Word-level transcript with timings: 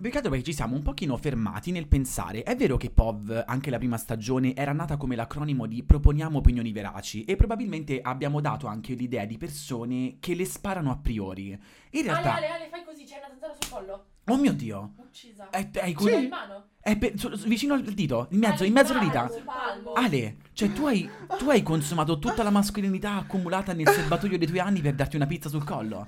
Peccato 0.00 0.28
perché 0.28 0.44
ci 0.44 0.52
siamo 0.52 0.76
un 0.76 0.82
pochino 0.82 1.16
fermati 1.16 1.72
nel 1.72 1.88
pensare. 1.88 2.44
È 2.44 2.54
vero 2.54 2.76
che 2.76 2.90
POV, 2.90 3.42
anche 3.44 3.68
la 3.68 3.78
prima 3.78 3.96
stagione, 3.96 4.54
era 4.54 4.70
nata 4.72 4.96
come 4.96 5.16
l'acronimo 5.16 5.66
di 5.66 5.82
Proponiamo 5.82 6.38
opinioni 6.38 6.70
veraci 6.70 7.24
e 7.24 7.34
probabilmente 7.34 8.00
abbiamo 8.00 8.40
dato 8.40 8.68
anche 8.68 8.94
l'idea 8.94 9.24
di 9.24 9.38
persone 9.38 10.18
che 10.20 10.36
le 10.36 10.44
sparano 10.44 10.92
a 10.92 10.96
priori. 10.98 11.48
In 11.48 11.58
Ale, 11.90 12.02
realtà... 12.04 12.34
Ale, 12.36 12.46
Ale, 12.46 12.68
fai 12.70 12.84
così, 12.84 13.02
c'è 13.02 13.16
una 13.18 13.26
zanzara 13.30 13.54
sul 13.58 13.72
collo. 13.72 14.04
Oh 14.26 14.36
mio 14.36 14.52
Dio! 14.52 14.92
Uccisa. 14.98 15.50
È, 15.50 15.68
è, 15.72 15.86
Sì. 15.88 15.92
come- 15.94 16.12
in 16.12 16.28
mano. 16.28 16.66
è 16.80 16.96
pe- 16.96 17.14
su- 17.16 17.34
su- 17.34 17.48
vicino 17.48 17.74
al 17.74 17.82
dito, 17.82 18.28
in 18.30 18.38
mezzo, 18.38 18.58
Ale, 18.58 18.66
in 18.68 18.72
mezzo 18.72 18.92
alla 18.92 19.02
dita. 19.02 19.28
sul 19.30 19.42
palmo. 19.42 19.92
Ale, 19.94 20.36
cioè 20.52 20.72
tu 20.72 20.86
hai, 20.86 21.10
tu 21.38 21.50
hai 21.50 21.62
consumato 21.64 22.20
tutta 22.20 22.44
la 22.44 22.50
mascolinità 22.50 23.14
accumulata 23.16 23.72
nel 23.72 23.88
serbatoio 23.88 24.38
dei 24.38 24.46
tuoi 24.46 24.60
anni 24.60 24.80
per 24.80 24.94
darti 24.94 25.16
una 25.16 25.26
pizza 25.26 25.48
sul 25.48 25.64
collo. 25.64 26.06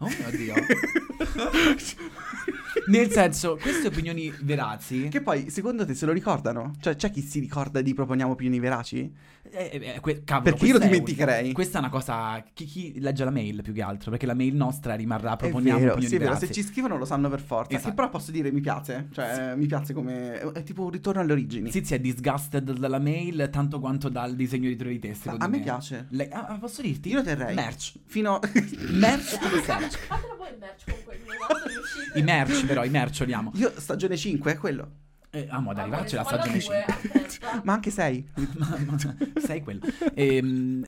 Oh 0.00 0.08
mio 0.08 0.30
Dio. 0.30 0.54
Nel 2.86 3.10
senso, 3.10 3.56
queste 3.60 3.88
opinioni 3.88 4.32
veraci... 4.42 5.08
Che 5.08 5.20
poi, 5.22 5.50
secondo 5.50 5.84
te, 5.86 5.94
se 5.94 6.06
lo 6.06 6.12
ricordano? 6.12 6.72
Cioè, 6.80 6.96
c'è 6.96 7.10
chi 7.10 7.20
si 7.22 7.38
ricorda 7.40 7.80
di 7.80 7.94
proponiamo 7.94 8.32
opinioni 8.32 8.58
veraci? 8.58 9.12
Eh, 9.50 9.94
eh, 9.94 10.00
que- 10.00 10.22
cavolo, 10.24 10.50
Perché 10.50 10.66
io 10.66 10.72
lo 10.72 10.78
dimenticherei. 10.78 11.48
un- 11.48 11.52
questa 11.52 11.76
è 11.76 11.80
una 11.80 11.90
cosa. 11.90 12.42
Chi, 12.52 12.64
chi 12.64 12.98
legge 13.00 13.24
la 13.24 13.30
mail 13.30 13.62
più 13.62 13.72
che 13.72 13.82
altro? 13.82 14.10
Perché 14.10 14.26
la 14.26 14.34
mail 14.34 14.54
nostra 14.54 14.94
rimarrà. 14.94 15.36
Proponiamo 15.36 15.78
vero, 15.78 15.92
opinioni 15.92 16.12
sì, 16.12 16.18
vero, 16.18 16.34
veraci. 16.34 16.52
se 16.52 16.60
ci 16.60 16.66
scrivono 16.66 16.96
lo 16.96 17.04
sanno 17.04 17.28
per 17.28 17.40
forza. 17.40 17.72
Esatto. 17.74 17.88
Che 17.90 17.94
però 17.94 18.08
posso 18.08 18.30
dire 18.30 18.50
mi 18.50 18.60
piace, 18.60 19.08
cioè 19.12 19.54
mi 19.54 19.66
piace 19.66 19.92
come... 19.92 20.40
è 20.52 20.62
tipo 20.62 20.84
un 20.84 20.90
ritorno 20.90 21.20
alle 21.20 21.32
origini. 21.32 21.70
Zizi 21.70 21.94
è 21.94 22.00
disgusted 22.00 22.72
dalla 22.72 22.98
mail 22.98 23.48
tanto 23.52 23.78
quanto 23.80 24.08
dal 24.08 24.34
disegno 24.34 24.68
di 24.68 24.76
te, 24.98 25.08
Ma 25.08 25.14
secondo 25.14 25.44
a 25.44 25.48
me 25.48 25.60
piace. 25.60 26.06
Lei- 26.10 26.28
ah, 26.30 26.56
posso 26.58 26.82
dirti? 26.82 27.10
Io 27.10 27.16
lo 27.16 27.22
terrei. 27.22 27.54
Merch. 27.54 27.92
Fino... 28.06 28.40
Merch 28.88 29.38
come 29.38 29.60
fatela 29.60 30.34
voi 30.36 30.48
il 30.50 30.58
merch. 30.58 30.84
Quando 31.46 31.66
riuscite. 31.68 32.18
I 32.18 32.22
merch, 32.22 32.63
però, 32.66 32.84
i 32.84 32.90
merch 32.90 33.20
oliamo. 33.22 33.50
Io 33.54 33.72
stagione 33.76 34.16
5 34.16 34.52
è 34.52 34.56
quello. 34.56 34.90
Eh, 35.30 35.46
amo 35.50 35.70
ad 35.70 35.78
Amore, 35.78 35.96
arrivarci 35.96 36.14
alla 36.16 36.24
stagione 36.24 36.52
due, 36.52 36.60
5. 36.60 36.84
aspetta. 36.86 37.60
Ma 37.64 37.72
anche 37.72 37.90
6. 37.90 38.28
ma, 38.56 38.78
ma- 38.86 38.98
sei 39.44 39.62
quello. 39.62 39.80
Ehm, 40.14 40.84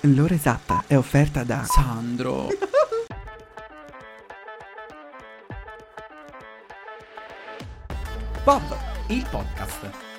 L'ora 0.00 0.34
esatta 0.34 0.84
è 0.86 0.98
offerta 0.98 1.44
da... 1.44 1.64
Sandro. 1.64 2.48
Bob! 8.44 8.76
Il 9.08 9.26
podcast. 9.30 10.03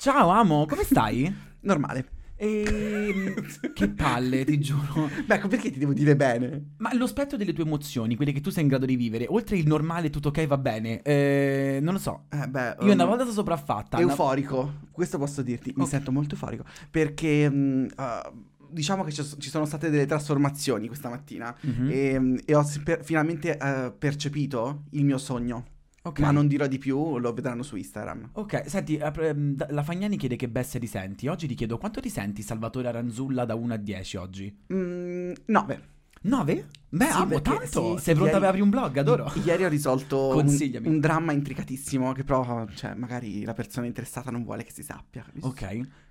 Ciao 0.00 0.28
amo, 0.28 0.64
come 0.66 0.84
stai? 0.84 1.34
Normale. 1.62 2.06
Ehm, 2.36 3.34
che 3.74 3.88
palle, 3.88 4.44
ti 4.44 4.60
giuro. 4.60 5.10
Beh, 5.26 5.34
ecco 5.34 5.48
perché 5.48 5.72
ti 5.72 5.78
devo 5.80 5.92
dire 5.92 6.14
bene. 6.14 6.74
Ma 6.76 6.94
lo 6.94 7.08
spettro 7.08 7.36
delle 7.36 7.52
tue 7.52 7.64
emozioni, 7.64 8.14
quelle 8.14 8.30
che 8.30 8.40
tu 8.40 8.50
sei 8.50 8.62
in 8.62 8.68
grado 8.68 8.86
di 8.86 8.94
vivere, 8.94 9.26
oltre 9.28 9.56
il 9.58 9.66
normale 9.66 10.08
tutto 10.10 10.28
ok 10.28 10.46
va 10.46 10.56
bene, 10.56 11.02
eh, 11.02 11.80
non 11.82 11.94
lo 11.94 11.98
so. 11.98 12.26
Eh 12.30 12.46
beh, 12.46 12.76
Io 12.82 12.92
una 12.92 13.02
um, 13.02 13.08
volta 13.08 13.24
sono 13.24 13.34
sopraffatta. 13.34 13.98
una- 13.98 14.10
Euforico, 14.10 14.74
questo 14.92 15.18
posso 15.18 15.42
dirti, 15.42 15.72
mi 15.74 15.82
Ok. 15.82 15.88
sento 15.88 16.12
molto 16.12 16.34
euforico 16.34 16.62
perché 16.90 17.50
mm, 17.50 17.84
uh, 17.96 18.70
diciamo 18.70 19.02
che 19.02 19.10
ci 19.10 19.50
sono 19.50 19.64
state 19.64 19.90
delle 19.90 20.06
trasformazioni 20.06 20.86
questa 20.86 21.08
mattina 21.08 21.52
Mhm. 21.60 21.88
e, 21.90 22.18
mm, 22.20 22.36
e 22.44 22.54
ho 22.54 22.64
per- 22.84 23.02
finalmente 23.04 23.58
uh, 23.60 23.92
percepito 23.98 24.84
il 24.90 25.04
mio 25.04 25.18
sogno, 25.18 25.64
Ok. 26.08 26.18
ma 26.20 26.30
non 26.30 26.46
dirò 26.46 26.66
di 26.66 26.78
più, 26.78 27.18
lo 27.18 27.32
vedranno 27.32 27.62
su 27.62 27.76
Instagram. 27.76 28.30
Ok, 28.32 28.64
senti, 28.66 28.96
da- 28.98 29.66
la 29.70 29.82
Fagnani 29.82 30.16
chiede 30.16 30.36
che 30.36 30.48
bestia 30.48 30.78
ti 30.80 30.86
senti. 30.86 31.26
Oggi 31.28 31.46
ti 31.46 31.54
chiedo 31.54 31.78
quanto 31.78 32.00
ti 32.00 32.10
senti 32.10 32.42
Salvatore 32.42 32.88
Aranzulla 32.88 33.44
da 33.44 33.54
1 33.54 33.74
a 33.74 33.76
10 33.76 34.16
oggi? 34.16 34.56
Mm, 34.72 35.32
no, 35.46 35.64
beh, 35.64 35.80
9? 36.22 36.66
Beh, 36.90 37.04
Sì, 37.04 37.10
amo 37.12 37.26
perché- 37.40 37.42
tanto. 37.68 37.96
sì, 37.98 38.02
Sei 38.02 38.14
pronta 38.14 38.30
ieri- 38.32 38.40
per 38.40 38.48
aprire 38.48 38.62
un 38.64 38.70
blog? 38.70 38.96
Adoro. 38.96 39.32
ieri 39.44 39.64
ho 39.64 39.68
risolto 39.68 40.28
un, 40.28 40.34
Consigliami. 40.34 40.88
un 40.88 40.98
dramma 41.00 41.32
intricatissimo 41.32 42.12
che 42.12 42.24
però, 42.24 42.66
cioè, 42.74 42.94
magari 42.94 43.44
la 43.44 43.52
persona 43.54 43.86
interessata 43.86 44.30
non 44.30 44.42
vuole 44.42 44.64
che 44.64 44.72
si 44.72 44.82
sappia. 44.82 45.22
capisci? 45.22 45.46
Ok, 45.46 45.62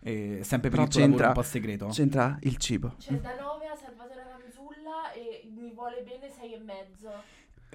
eh, 0.01 0.39
sempre 0.43 0.69
per 0.69 0.79
Però 0.79 0.83
il 0.83 0.89
tuo 0.89 0.99
lavoro 1.01 1.27
un 1.27 1.33
po' 1.33 1.41
segreto. 1.41 1.87
C'entra 1.87 2.37
il 2.41 2.57
cibo. 2.57 2.93
C'è 2.99 3.15
da 3.19 3.31
9 3.41 3.65
a 3.65 3.75
Salvatore 3.75 4.23
Ranzulla 4.23 5.11
e 5.13 5.47
mi 5.53 5.71
vuole 5.73 6.03
bene 6.03 6.31
6 6.31 6.53
e 6.53 6.59
mezzo. 6.59 7.09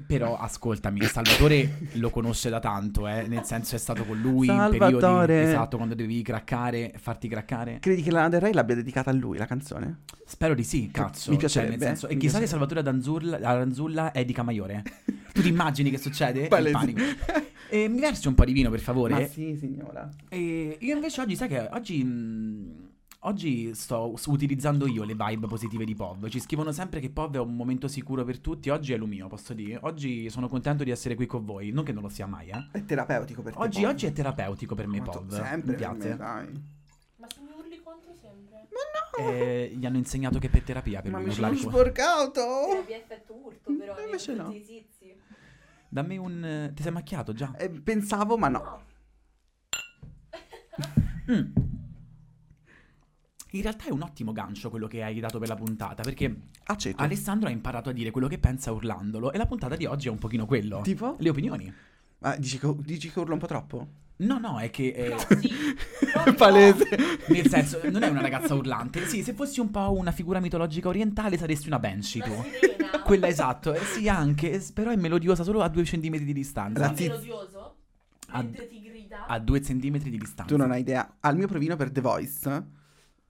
Però 0.06 0.36
ascoltami, 0.36 1.02
Salvatore 1.02 1.88
lo 1.94 2.08
conosce 2.10 2.48
da 2.48 2.58
tanto, 2.60 3.06
eh, 3.06 3.26
nel 3.28 3.44
senso 3.44 3.76
è 3.76 3.78
stato 3.78 4.04
con 4.04 4.18
lui 4.18 4.46
in 4.48 4.56
Salvatore. 4.56 5.26
periodi 5.26 5.50
esatto 5.50 5.76
quando 5.76 5.94
devi 5.94 6.22
craccare, 6.22 6.92
farti 6.98 7.28
craccare. 7.28 7.78
Credi 7.78 8.02
che 8.02 8.10
Lana 8.10 8.28
Del 8.30 8.40
Rey 8.40 8.52
l'abbia 8.52 8.74
dedicata 8.74 9.10
a 9.10 9.12
lui 9.12 9.36
la 9.38 9.46
canzone? 9.46 10.00
Spero 10.24 10.54
di 10.54 10.64
sì, 10.64 10.88
cazzo. 10.90 11.30
mi 11.30 11.36
Cioè, 11.36 11.44
piacerebbe, 11.46 11.76
nel 11.76 11.86
senso, 11.86 12.06
e 12.08 12.16
chissà 12.16 12.38
che 12.38 12.46
piacerebbe. 12.46 12.72
Salvatore 13.06 13.44
Aranzulla 13.44 14.12
è 14.12 14.24
di 14.24 14.32
Camaiore. 14.32 14.82
tu 15.32 15.42
ti 15.42 15.48
immagini 15.48 15.90
che 15.90 15.98
succede? 15.98 16.48
Panico. 16.48 17.00
E 17.68 17.88
mi 17.88 18.00
versi 18.00 18.28
un 18.28 18.34
po' 18.34 18.44
di 18.44 18.52
vino, 18.52 18.70
per 18.70 18.78
Ma 18.80 18.84
favore? 18.84 19.28
sì, 19.28 19.56
signora. 19.56 20.08
E 20.28 20.76
io 20.80 20.94
invece 20.94 21.20
oggi, 21.20 21.36
sai 21.36 21.48
che 21.48 21.68
oggi. 21.70 22.02
mh, 22.02 22.81
Oggi 23.24 23.72
sto 23.74 24.12
utilizzando 24.26 24.86
io 24.88 25.04
le 25.04 25.14
vibe 25.14 25.46
positive 25.46 25.84
di 25.84 25.94
POV. 25.94 26.26
Ci 26.28 26.40
scrivono 26.40 26.72
sempre 26.72 26.98
che 26.98 27.08
POV 27.08 27.36
è 27.36 27.38
un 27.38 27.54
momento 27.54 27.86
sicuro 27.86 28.24
per 28.24 28.40
tutti. 28.40 28.68
Oggi 28.68 28.92
è 28.92 28.96
lo 28.96 29.06
mio, 29.06 29.28
posso 29.28 29.54
dire. 29.54 29.78
Oggi 29.82 30.28
sono 30.28 30.48
contento 30.48 30.82
di 30.82 30.90
essere 30.90 31.14
qui 31.14 31.26
con 31.26 31.44
voi. 31.44 31.70
Non 31.70 31.84
che 31.84 31.92
non 31.92 32.02
lo 32.02 32.08
sia 32.08 32.26
mai, 32.26 32.48
eh. 32.48 32.66
È 32.72 32.84
terapeutico 32.84 33.42
per 33.42 33.52
te. 33.52 33.58
Oggi, 33.60 33.84
oggi 33.84 34.06
è 34.06 34.12
terapeutico 34.12 34.74
per 34.74 34.88
me, 34.88 34.98
Ma 34.98 35.04
POV. 35.04 35.40
Sempre 35.40 35.70
Mi 35.70 35.76
piace. 35.76 36.08
me, 36.08 36.16
dai. 36.16 36.62
Ma 37.18 37.26
se 37.32 37.40
mi 37.42 37.50
urli 37.56 37.80
contro 37.80 38.12
sempre. 38.20 38.66
Eh, 39.20 39.72
gli 39.76 39.86
hanno 39.86 39.98
insegnato 39.98 40.40
che 40.40 40.48
per 40.48 40.62
terapia 40.62 41.00
per 41.00 41.12
Ma 41.12 41.18
lui 41.18 41.28
mi 41.28 41.32
urlare 41.34 41.56
sono 41.56 41.70
sporcato. 41.70 42.40
Abbia 42.80 42.96
effetto 42.96 43.34
urto 43.34 43.72
però. 43.78 43.94
Oh. 43.94 44.00
Invece 44.04 44.34
no. 44.34 44.44
tutti 44.46 44.56
i 44.56 44.64
zizi. 44.64 45.14
Dammi 45.88 46.16
un. 46.18 46.44
eh, 46.44 46.72
Ti 46.74 46.82
sei 46.82 46.90
macchiato 46.90 47.32
già? 47.32 47.54
Eh, 47.56 47.70
pensavo, 47.70 48.36
ma 48.36 48.48
no. 48.48 48.58
No. 48.64 48.82
Mm. 51.30 51.52
In 53.54 53.62
realtà 53.62 53.84
è 53.84 53.90
un 53.90 54.02
ottimo 54.02 54.32
gancio 54.32 54.70
quello 54.70 54.86
che 54.86 55.02
hai 55.02 55.20
dato 55.20 55.38
per 55.38 55.48
la 55.48 55.54
puntata. 55.56 56.02
Perché 56.02 56.34
Aceto. 56.64 57.02
Alessandro 57.02 57.48
ha 57.48 57.52
imparato 57.52 57.90
a 57.90 57.92
dire 57.92 58.10
quello 58.10 58.28
che 58.28 58.38
pensa 58.38 58.72
urlandolo. 58.72 59.32
E 59.32 59.38
la 59.38 59.46
puntata 59.46 59.76
di 59.76 59.84
oggi 59.86 60.08
è 60.08 60.10
un 60.10 60.18
pochino 60.18 60.46
quello. 60.46 60.80
Tipo? 60.82 61.16
Le 61.18 61.28
opinioni. 61.28 61.72
Ma 62.18 62.36
dici 62.36 62.58
che, 62.58 62.74
dici 62.80 63.10
che 63.10 63.18
urlo 63.20 63.34
un 63.34 63.38
po' 63.40 63.46
troppo? 63.46 63.86
No, 64.16 64.38
no, 64.38 64.58
è 64.58 64.70
che. 64.70 64.88
eh, 64.92 65.08
No, 65.08 65.18
sì. 65.18 65.50
No, 66.24 66.34
Palese. 66.34 66.86
Nel 67.28 67.48
senso, 67.48 67.80
non 67.90 68.02
è 68.02 68.08
una 68.08 68.20
ragazza 68.20 68.54
urlante. 68.54 69.06
Sì, 69.06 69.22
se 69.22 69.32
fossi 69.32 69.60
un 69.60 69.70
po' 69.70 69.92
una 69.92 70.12
figura 70.12 70.38
mitologica 70.40 70.88
orientale 70.88 71.36
saresti 71.36 71.66
una 71.66 71.78
Banshee 71.78 72.22
tu. 72.22 72.32
Quella 73.04 73.26
esatto, 73.26 73.74
eh, 73.74 73.80
sì 73.84 74.08
anche, 74.08 74.64
però 74.72 74.90
è 74.90 74.96
melodiosa 74.96 75.42
solo 75.42 75.60
a 75.62 75.68
due 75.68 75.84
centimetri 75.84 76.24
di 76.24 76.32
distanza. 76.32 76.80
La 76.80 76.94
È 76.94 77.00
melodioso. 77.00 77.74
A- 78.28 78.42
Mentre 78.42 78.68
ti 78.68 78.80
grida. 78.82 79.26
A 79.26 79.38
due 79.38 79.60
centimetri 79.60 80.08
di 80.10 80.18
distanza. 80.18 80.44
Tu 80.54 80.56
non 80.56 80.70
hai 80.70 80.80
idea. 80.80 81.16
Al 81.20 81.36
mio 81.36 81.48
provino 81.48 81.74
per 81.76 81.90
The 81.90 82.00
Voice, 82.00 82.64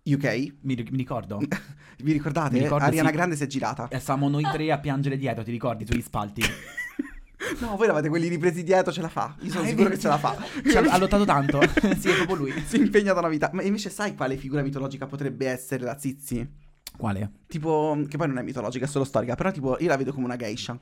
UK, 0.04 0.54
Mi, 0.62 0.74
mi 0.90 0.96
ricordo. 0.96 1.38
vi 1.98 2.12
ricordate? 2.12 2.54
Mi 2.54 2.62
ricordo, 2.62 2.84
Ariana 2.84 3.08
sì. 3.08 3.14
Grande 3.14 3.36
si 3.36 3.44
è 3.44 3.46
girata. 3.46 3.88
E 3.88 3.98
stavamo 3.98 4.28
noi 4.28 4.42
tre 4.50 4.72
a 4.72 4.78
piangere 4.78 5.16
dietro, 5.16 5.42
ti 5.44 5.50
ricordi, 5.50 5.86
sugli 5.86 6.02
spalti. 6.02 6.42
No, 7.58 7.74
voi 7.76 7.84
eravate 7.84 8.08
quelli 8.08 8.28
ripresi 8.28 8.62
dietro, 8.62 8.92
ce 8.92 9.00
la 9.02 9.08
fa. 9.08 9.34
Io 9.41 9.50
sono 9.50 9.65
Ah, 9.65 9.66
è 9.66 9.71
sicuro 9.71 9.88
che 9.88 9.98
ce 9.98 10.06
la 10.09 10.16
fa. 10.16 10.36
Ci 10.65 10.77
ha, 10.77 10.80
ha 10.80 10.97
lottato 10.97 11.24
tanto. 11.24 11.60
sì, 11.98 12.09
è 12.09 12.15
proprio 12.15 12.36
lui. 12.36 12.53
si 12.65 12.77
impegna 12.77 13.12
da 13.12 13.18
una 13.18 13.28
vita. 13.28 13.50
Ma 13.53 13.62
invece 13.62 13.91
sai 13.91 14.15
quale 14.15 14.36
figura 14.36 14.62
mitologica 14.62 15.06
potrebbe 15.06 15.48
essere 15.48 15.84
la 15.84 15.98
Zizi? 15.98 16.48
Quale? 16.97 17.30
Tipo, 17.48 18.00
che 18.09 18.16
poi 18.16 18.28
non 18.28 18.38
è 18.38 18.42
mitologica, 18.42 18.84
è 18.84 18.88
solo 18.88 19.04
storica, 19.04 19.34
però 19.34 19.50
tipo 19.50 19.77
io 19.80 19.88
la 19.88 19.97
vedo 19.97 20.12
come 20.12 20.24
una 20.27 20.36
geisha. 20.36 20.78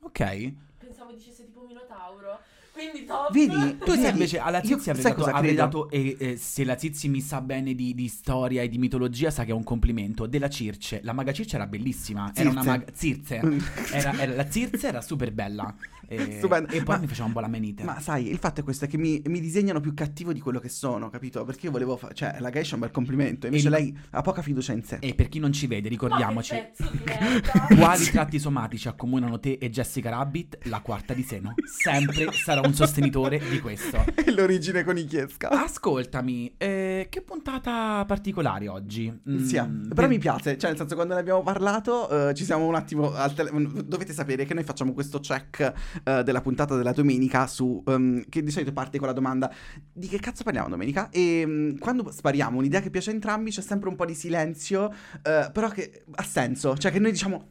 Ok. 0.00 0.52
Pensavo 0.78 1.12
dicesse 1.12 1.44
tipo 1.44 1.64
Minotauro. 1.66 2.40
Quindi 2.76 3.04
top. 3.06 3.32
Vedi? 3.32 3.78
Tu 3.84 3.92
sai 3.94 4.10
invece 4.10 4.38
alla 4.38 4.60
Zizi 4.62 4.90
avrei 4.90 5.02
sai 5.02 5.12
dato, 5.12 5.24
cosa 5.24 5.36
avrei 5.36 5.54
credo? 5.54 5.64
dato 5.64 5.90
e, 5.90 6.16
eh, 6.18 6.36
se 6.36 6.64
la 6.64 6.76
Zizi 6.76 7.08
mi 7.08 7.20
sa 7.22 7.40
bene 7.40 7.74
di, 7.74 7.94
di 7.94 8.08
storia 8.08 8.60
e 8.62 8.68
di 8.68 8.76
mitologia 8.76 9.30
sa 9.30 9.44
che 9.44 9.50
è 9.50 9.54
un 9.54 9.64
complimento. 9.64 10.26
Della 10.26 10.50
Circe, 10.50 11.00
la 11.02 11.12
maga 11.14 11.32
Circe 11.32 11.56
era 11.56 11.66
bellissima. 11.66 12.30
Era 12.34 12.50
una 12.50 12.62
Circe. 12.62 12.78
maga 12.78 12.92
Circe. 12.94 13.94
Era, 13.96 14.18
era- 14.18 14.34
la 14.34 14.48
Circe 14.50 14.86
era 14.88 15.00
super 15.00 15.32
bella. 15.32 15.74
E, 16.08 16.38
e 16.38 16.38
poi 16.46 16.62
Ma- 16.84 16.98
mi 16.98 17.08
faceva 17.08 17.26
un 17.26 17.32
po' 17.32 17.40
la 17.40 17.48
menite. 17.48 17.82
Ma 17.82 17.98
sai, 17.98 18.30
il 18.30 18.38
fatto 18.38 18.60
è 18.60 18.62
questo, 18.62 18.84
è 18.84 18.88
che 18.88 18.96
mi, 18.96 19.20
mi 19.26 19.40
disegnano 19.40 19.80
più 19.80 19.92
cattivo 19.92 20.32
di 20.32 20.38
quello 20.38 20.60
che 20.60 20.68
sono, 20.68 21.10
capito? 21.10 21.44
Perché 21.44 21.66
io 21.66 21.72
volevo 21.72 21.96
fa- 21.96 22.12
cioè, 22.12 22.36
la 22.38 22.48
Geisha 22.48 22.70
è 22.70 22.74
un 22.74 22.80
bel 22.82 22.92
complimento, 22.92 23.46
invece 23.46 23.66
E- 23.66 23.70
lei 23.70 23.98
ha 24.10 24.20
poca 24.22 24.40
fiducia 24.40 24.72
in 24.72 24.84
sé. 24.84 24.98
E 25.00 25.16
per 25.16 25.28
chi 25.28 25.40
non 25.40 25.50
ci 25.52 25.66
vede, 25.66 25.88
ricordiamoci. 25.88 26.54
Quali 27.76 28.04
tratti 28.10 28.38
somatici 28.38 28.86
accomunano 28.86 29.40
te 29.40 29.58
e 29.60 29.68
Jessica 29.68 30.10
Rabbit? 30.10 30.58
La 30.68 30.78
quarta 30.80 31.12
di 31.12 31.24
seno. 31.24 31.54
Sempre 31.64 32.30
sarà 32.32 32.60
un 32.60 32.65
sostenitore 32.74 33.40
di 33.50 33.60
questo. 33.60 34.04
È 34.14 34.30
l'origine 34.32 34.84
con 34.84 34.96
Ichiesca. 34.98 35.48
Ascoltami, 35.48 36.54
eh, 36.58 37.06
che 37.10 37.22
puntata 37.22 38.04
particolare 38.06 38.68
oggi? 38.68 39.10
Mm, 39.30 39.44
Sì, 39.44 39.54
però 39.56 39.94
per- 39.94 40.08
mi 40.08 40.18
piace, 40.18 40.56
cioè 40.58 40.70
nel 40.70 40.78
senso 40.78 40.94
quando 40.94 41.14
ne 41.14 41.20
abbiamo 41.20 41.42
parlato 41.42 42.28
eh, 42.28 42.34
ci 42.34 42.44
siamo 42.44 42.66
un 42.66 42.74
attimo 42.74 43.12
al 43.14 43.34
tele- 43.34 43.50
dovete 43.84 44.12
sapere 44.12 44.44
che 44.44 44.54
noi 44.54 44.64
facciamo 44.64 44.92
questo 44.92 45.20
check 45.20 45.72
eh, 46.04 46.22
della 46.22 46.40
puntata 46.40 46.76
della 46.76 46.92
domenica 46.92 47.46
su 47.46 47.82
ehm, 47.86 48.24
che 48.28 48.42
di 48.42 48.50
solito 48.50 48.72
parte 48.72 48.98
con 48.98 49.06
la 49.06 49.12
domanda 49.12 49.52
di 49.92 50.08
che 50.08 50.18
cazzo 50.18 50.42
parliamo 50.44 50.68
domenica 50.68 51.08
e 51.10 51.44
mm, 51.46 51.76
quando 51.78 52.10
spariamo 52.10 52.58
un'idea 52.58 52.80
che 52.80 52.90
piace 52.90 53.10
a 53.10 53.14
entrambi 53.14 53.50
c'è 53.50 53.60
sempre 53.62 53.88
un 53.88 53.96
po' 53.96 54.04
di 54.04 54.14
silenzio 54.14 54.92
eh, 55.22 55.50
però 55.52 55.68
che 55.68 56.04
ha 56.14 56.22
senso, 56.22 56.76
cioè 56.76 56.90
che 56.90 56.98
noi 56.98 57.10
diciamo 57.12 57.50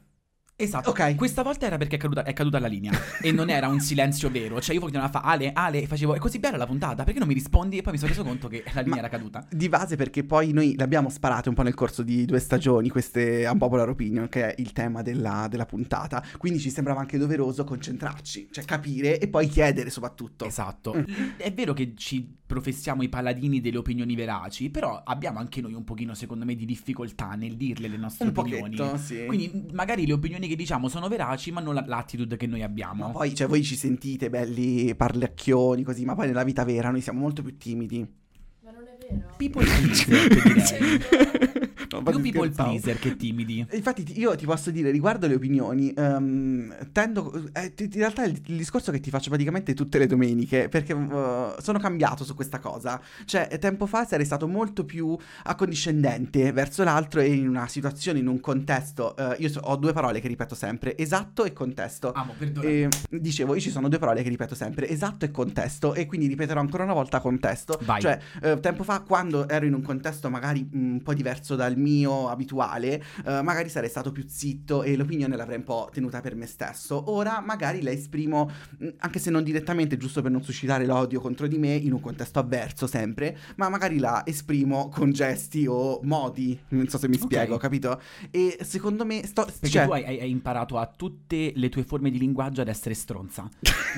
Esatto, 0.58 0.92
Ok. 0.92 1.16
questa 1.16 1.44
volta 1.44 1.66
era 1.66 1.76
perché 1.78 1.98
è 1.98 2.00
caduta, 2.00 2.24
è 2.24 2.32
caduta 2.32 2.60
la 2.60 2.68
linea 2.68 2.94
e 3.22 3.34
non 3.34 3.50
era 3.50 3.68
un 3.68 3.82
silenzio 3.82 4.30
vero, 4.32 4.62
cioè 4.62 4.74
io 4.74 4.80
continuavo 4.80 5.18
a 5.18 5.22
fare 5.22 5.34
Ale, 5.34 5.52
Ale 5.54 5.82
e 5.82 5.86
facevo 5.88 6.16
è 6.16 6.18
così 6.18 6.40
bella 6.40 6.56
la 6.56 6.66
puntata, 6.66 7.04
perché 7.04 7.20
non 7.20 7.28
mi 7.28 7.34
rispondi? 7.34 7.78
E 7.78 7.82
poi 7.82 7.92
mi 7.92 7.98
sono 7.98 8.12
reso 8.12 8.24
conto 8.24 8.48
che 8.48 8.64
la 8.74 8.80
linea 8.80 9.02
Ma- 9.02 9.08
era 9.08 9.10
caduta. 9.10 9.46
di 9.50 9.68
base 9.68 9.98
perché 9.98 10.24
poi 10.24 10.54
noi 10.54 10.76
l'abbiamo 10.78 11.10
sparato 11.10 11.50
un 11.50 11.56
po' 11.56 11.62
nel 11.64 11.74
corso 11.74 12.04
di 12.04 12.24
due 12.24 12.40
stagioni, 12.40 12.88
queste 12.88 13.46
unpopular 13.52 13.90
opinion, 13.90 14.30
che 14.30 14.54
è 14.56 14.62
il 14.62 14.72
tema 14.72 15.02
della, 15.02 15.48
della 15.50 15.66
puntata. 15.66 16.24
Quindi 16.38 16.60
ci 16.60 16.70
sembrava 16.70 17.02
anche 17.02 17.18
doveroso 17.18 17.66
concentrarci, 17.66 18.48
cioè 18.52 18.64
capire 18.64 19.20
e 19.20 19.28
poi 19.28 19.50
chiedere 19.50 19.90
soprattutto. 19.90 20.46
Esatto. 20.46 20.96
Mm. 20.96 21.04
È 21.36 21.52
vero 21.52 21.74
che 21.74 21.94
ci 21.98 22.34
professiamo 22.46 23.02
i 23.02 23.10
paladini 23.10 23.60
delle 23.60 23.78
opinioni 23.80 24.16
veraci, 24.16 24.70
però 24.70 25.02
abbiamo 25.04 25.40
anche 25.40 25.60
noi 25.62 25.74
un 25.74 25.84
pochino, 25.84 26.14
secondo 26.14 26.46
me, 26.46 26.56
di 26.56 26.64
difficoltà 26.66 27.32
nel 27.34 27.58
dirle 27.58 27.88
le 27.90 27.98
nostre 27.98 28.28
Un 28.30 28.34
opinioni. 28.38 28.76
pochetto, 28.76 28.98
sì. 28.98 29.26
Quindi 29.26 29.66
magari 29.74 30.06
le 30.06 30.14
opinioni 30.14 30.45
che 30.48 30.56
diciamo 30.56 30.88
sono 30.88 31.08
veraci, 31.08 31.52
ma 31.52 31.62
non 31.62 31.74
la- 31.74 31.84
l'attitude 31.86 32.38
che 32.38 32.48
noi 32.48 32.60
Ma 32.60 32.66
abbiamo. 32.66 33.12
poi, 33.12 33.34
cioè, 33.36 33.48
voi 33.48 33.64
ci 33.64 33.76
sentite 33.76 34.30
belli 34.30 34.94
parlecchioni 34.96 35.84
così, 35.84 36.06
ma 36.06 36.16
poi 36.16 36.28
nella 36.28 36.44
vita 36.44 36.64
vera 36.64 36.90
noi 36.92 37.02
siamo 37.02 37.20
molto 37.20 37.42
più 37.42 37.58
timidi. 37.58 38.00
Ma 38.64 38.72
non 38.72 38.84
è 38.84 38.98
vero. 39.00 39.34
People. 39.38 39.64
No, 40.08 41.65
Più 42.04 42.20
people 42.22 42.50
pleaser 42.50 43.00
che 43.00 43.16
timidi. 43.16 43.66
Infatti 43.72 44.04
ti- 44.04 44.20
io 44.20 44.36
ti 44.36 44.46
posso 44.46 44.72
dire 44.72 44.92
riguardo 44.92 45.28
le 45.28 45.36
opinioni, 45.36 45.92
ehm, 45.96 46.92
tendo, 46.92 47.34
eh, 47.54 47.74
in 47.78 47.90
realtà 47.94 48.24
è 48.24 48.28
il, 48.28 48.42
il 48.46 48.58
discorso 48.58 48.92
che 48.92 49.00
ti 49.00 49.10
faccio 49.10 49.30
praticamente 49.30 49.74
tutte 49.74 49.98
le 49.98 50.08
domeniche, 50.08 50.70
perché 50.70 50.94
eh, 50.94 51.56
sono 51.62 51.80
cambiato 51.80 52.24
su 52.24 52.36
questa 52.36 52.60
cosa, 52.60 53.02
cioè 53.26 53.48
tempo 53.60 53.86
fa 53.86 54.06
sarei 54.06 54.26
stato 54.26 54.48
molto 54.48 54.86
più 54.86 55.18
accondiscendente 55.44 56.52
verso 56.52 56.84
l'altro 56.84 57.22
e 57.22 57.34
in 57.34 57.48
una 57.48 57.68
situazione, 57.68 58.20
in 58.20 58.28
un 58.28 58.40
contesto, 58.40 59.16
eh, 59.16 59.36
io 59.40 59.50
so- 59.50 59.62
ho 59.64 59.76
due 59.76 59.94
parole 59.94 60.20
che 60.20 60.28
ripeto 60.28 60.56
sempre, 60.56 60.98
esatto 60.98 61.44
e 61.46 61.54
contesto. 61.54 62.12
Amo, 62.12 62.34
perdona. 62.38 62.68
E, 62.68 62.90
dicevo, 63.10 63.56
io 63.56 63.62
ci 63.62 63.72
sono 63.72 63.90
due 63.90 64.00
parole 64.00 64.24
che 64.24 64.30
ripeto 64.30 64.56
sempre, 64.56 64.88
esatto 64.88 65.26
e 65.26 65.32
contesto, 65.32 65.94
e 65.94 66.06
quindi 66.06 66.28
ripeterò 66.28 66.60
ancora 66.60 66.84
una 66.84 66.94
volta 66.94 67.20
contesto. 67.20 67.80
Vai. 67.84 68.02
Cioè, 68.02 68.20
eh, 68.42 68.60
tempo 68.60 68.84
fa, 68.84 69.02
quando 69.02 69.48
ero 69.48 69.66
in 69.66 69.74
un 69.74 69.82
contesto 69.82 70.30
magari 70.30 70.68
un 70.74 71.02
po' 71.04 71.14
diverso 71.14 71.56
dal 71.56 71.78
mio 71.78 71.85
abituale, 71.86 73.04
eh, 73.26 73.42
magari 73.42 73.70
sarei 73.70 73.90
stato 73.90 74.12
più 74.12 74.26
zitto 74.28 74.84
e 74.84 74.96
l'opinione 74.96 75.36
l'avrei 75.36 75.58
un 75.58 75.64
po' 75.64 75.90
tenuta 75.92 76.22
per 76.22 76.36
me 76.36 76.46
stesso. 76.46 77.12
Ora 77.12 77.42
magari 77.42 77.82
la 77.82 77.92
esprimo, 77.92 78.50
mm, 78.84 78.88
anche 79.00 79.20
se 79.20 79.30
non 79.30 79.44
direttamente, 79.44 79.98
giusto 79.98 80.22
per 80.22 80.32
non 80.32 80.44
suscitare 80.44 80.86
l'odio 80.86 81.20
contro 81.22 81.48
di 81.48 81.58
me, 81.58 81.74
in 81.76 81.94
un 81.94 82.00
contesto 82.00 82.40
avverso 82.40 82.88
sempre, 82.88 83.38
ma 83.58 83.70
magari 83.70 84.00
la 84.00 84.24
esprimo 84.26 84.90
con 84.90 85.12
gesti 85.12 85.66
o 85.68 86.00
modi, 86.04 86.58
non 86.70 86.88
so 86.88 86.98
se 86.98 87.08
mi 87.08 87.18
spiego, 87.18 87.58
capito? 87.58 88.00
E 88.32 88.58
secondo 88.62 89.06
me, 89.06 89.26
sto... 89.26 89.46
Perché 89.46 89.68
cioè, 89.70 89.86
tu 89.86 89.92
hai, 89.94 90.04
hai- 90.20 90.30
imparato 90.30 90.78
a 90.78 90.86
tutte 90.88 91.52
le 91.56 91.70
tue 91.70 91.84
forme 91.84 92.10
di 92.10 92.18
linguaggio 92.20 92.62
ad 92.62 92.68
essere 92.68 92.94
stronza. 92.96 93.50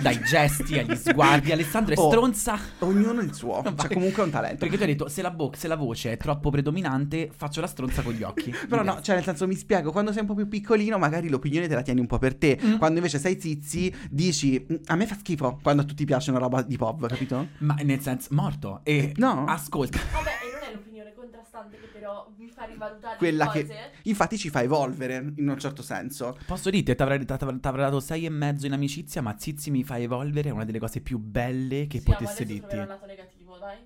Dai 0.02 0.20
gesti 0.24 0.78
agli 0.78 0.96
sguardi. 0.98 1.52
Alessandro 1.52 1.94
è 1.94 1.98
Oh. 1.98 2.10
stronza. 2.10 2.58
ognuno 2.80 3.22
il 3.22 3.34
suo, 3.34 3.62
cioè 3.78 3.94
comunque 3.94 4.22
è 4.22 4.26
un 4.26 4.32
talento. 4.32 4.58
Perché 4.60 4.76
tu 4.78 4.84
hai 4.84 4.90
detto 4.90 5.08
se 5.08 5.22
la, 5.22 5.30
vo- 5.30 5.52
se 5.56 5.68
la 5.68 5.76
voce 5.76 6.12
è 6.14 6.18
troppo 6.18 6.50
predominante, 6.50 7.30
faccio 7.36 7.62
la 7.62 7.67
stronza 7.68 8.02
con 8.02 8.14
gli 8.14 8.24
occhi. 8.24 8.52
Però 8.68 8.82
no, 8.84 9.02
cioè 9.02 9.16
nel 9.16 9.24
senso 9.24 9.46
mi 9.48 9.56
spiego, 9.56 9.92
quando 9.92 10.12
sei 10.12 10.22
un 10.22 10.28
po' 10.28 10.34
più 10.36 10.48
piccolino 10.48 10.98
magari 10.98 11.30
l'opinione 11.30 11.68
te 11.68 11.76
la 11.76 11.82
tieni 11.84 12.00
un 12.00 12.08
po' 12.08 12.18
per 12.18 12.36
te, 12.36 12.60
Mm. 12.64 12.78
quando 12.78 12.98
invece 12.98 13.20
sei 13.20 13.40
zizi 13.40 13.94
dici 14.10 14.66
"Mm, 14.72 14.76
a 14.86 14.96
me 14.96 15.06
fa 15.06 15.16
schifo 15.16 15.60
quando 15.62 15.82
a 15.84 15.86
tutti 15.86 16.06
piace 16.06 16.30
una 16.32 16.40
roba 16.40 16.62
di 16.64 16.76
pop, 16.78 17.06
capito? 17.08 17.50
Ma 17.60 17.76
nel 17.84 18.00
senso, 18.02 18.30
morto. 18.32 18.82
E 18.84 19.14
No. 19.18 19.46
ascolta. 19.46 20.00
Vabbè, 20.12 20.30
e 20.30 20.52
non 20.52 20.70
è 20.70 20.74
l'opinione 20.74 21.14
contrastante 21.14 21.78
che 21.80 21.88
però 21.88 22.32
vi 22.38 22.50
fa 22.50 22.64
rivalutare 22.66 23.18
Quella 23.18 23.46
le 23.46 23.52
che 23.52 23.90
infatti 24.04 24.38
ci 24.38 24.50
fa 24.50 24.62
evolvere 24.64 25.34
in 25.36 25.50
un 25.50 25.60
certo 25.60 25.82
senso. 25.82 26.38
Posso 26.46 26.70
dirti, 26.70 26.96
ti 26.96 27.02
avrei, 27.02 27.24
dato 27.26 28.00
sei 28.00 28.26
e 28.26 28.30
mezzo 28.30 28.66
in 28.66 28.74
amicizia, 28.74 29.22
ma 29.22 29.36
Zizi 29.38 29.70
mi 29.72 29.84
fa 29.84 29.98
evolvere 30.00 30.50
è 30.50 30.52
una 30.52 30.66
delle 30.66 30.80
cose 30.80 31.02
più 31.02 31.18
belle 31.20 31.88
che 31.88 32.00
Sì, 32.00 32.10
ma 32.10 32.16
potesse 32.16 32.44
adesso 32.44 32.54
dirti. 32.54 32.68
troverò 32.68 32.84
il 32.84 32.88
lato 32.88 33.06
negativo, 33.06 33.58
dai. 33.58 33.78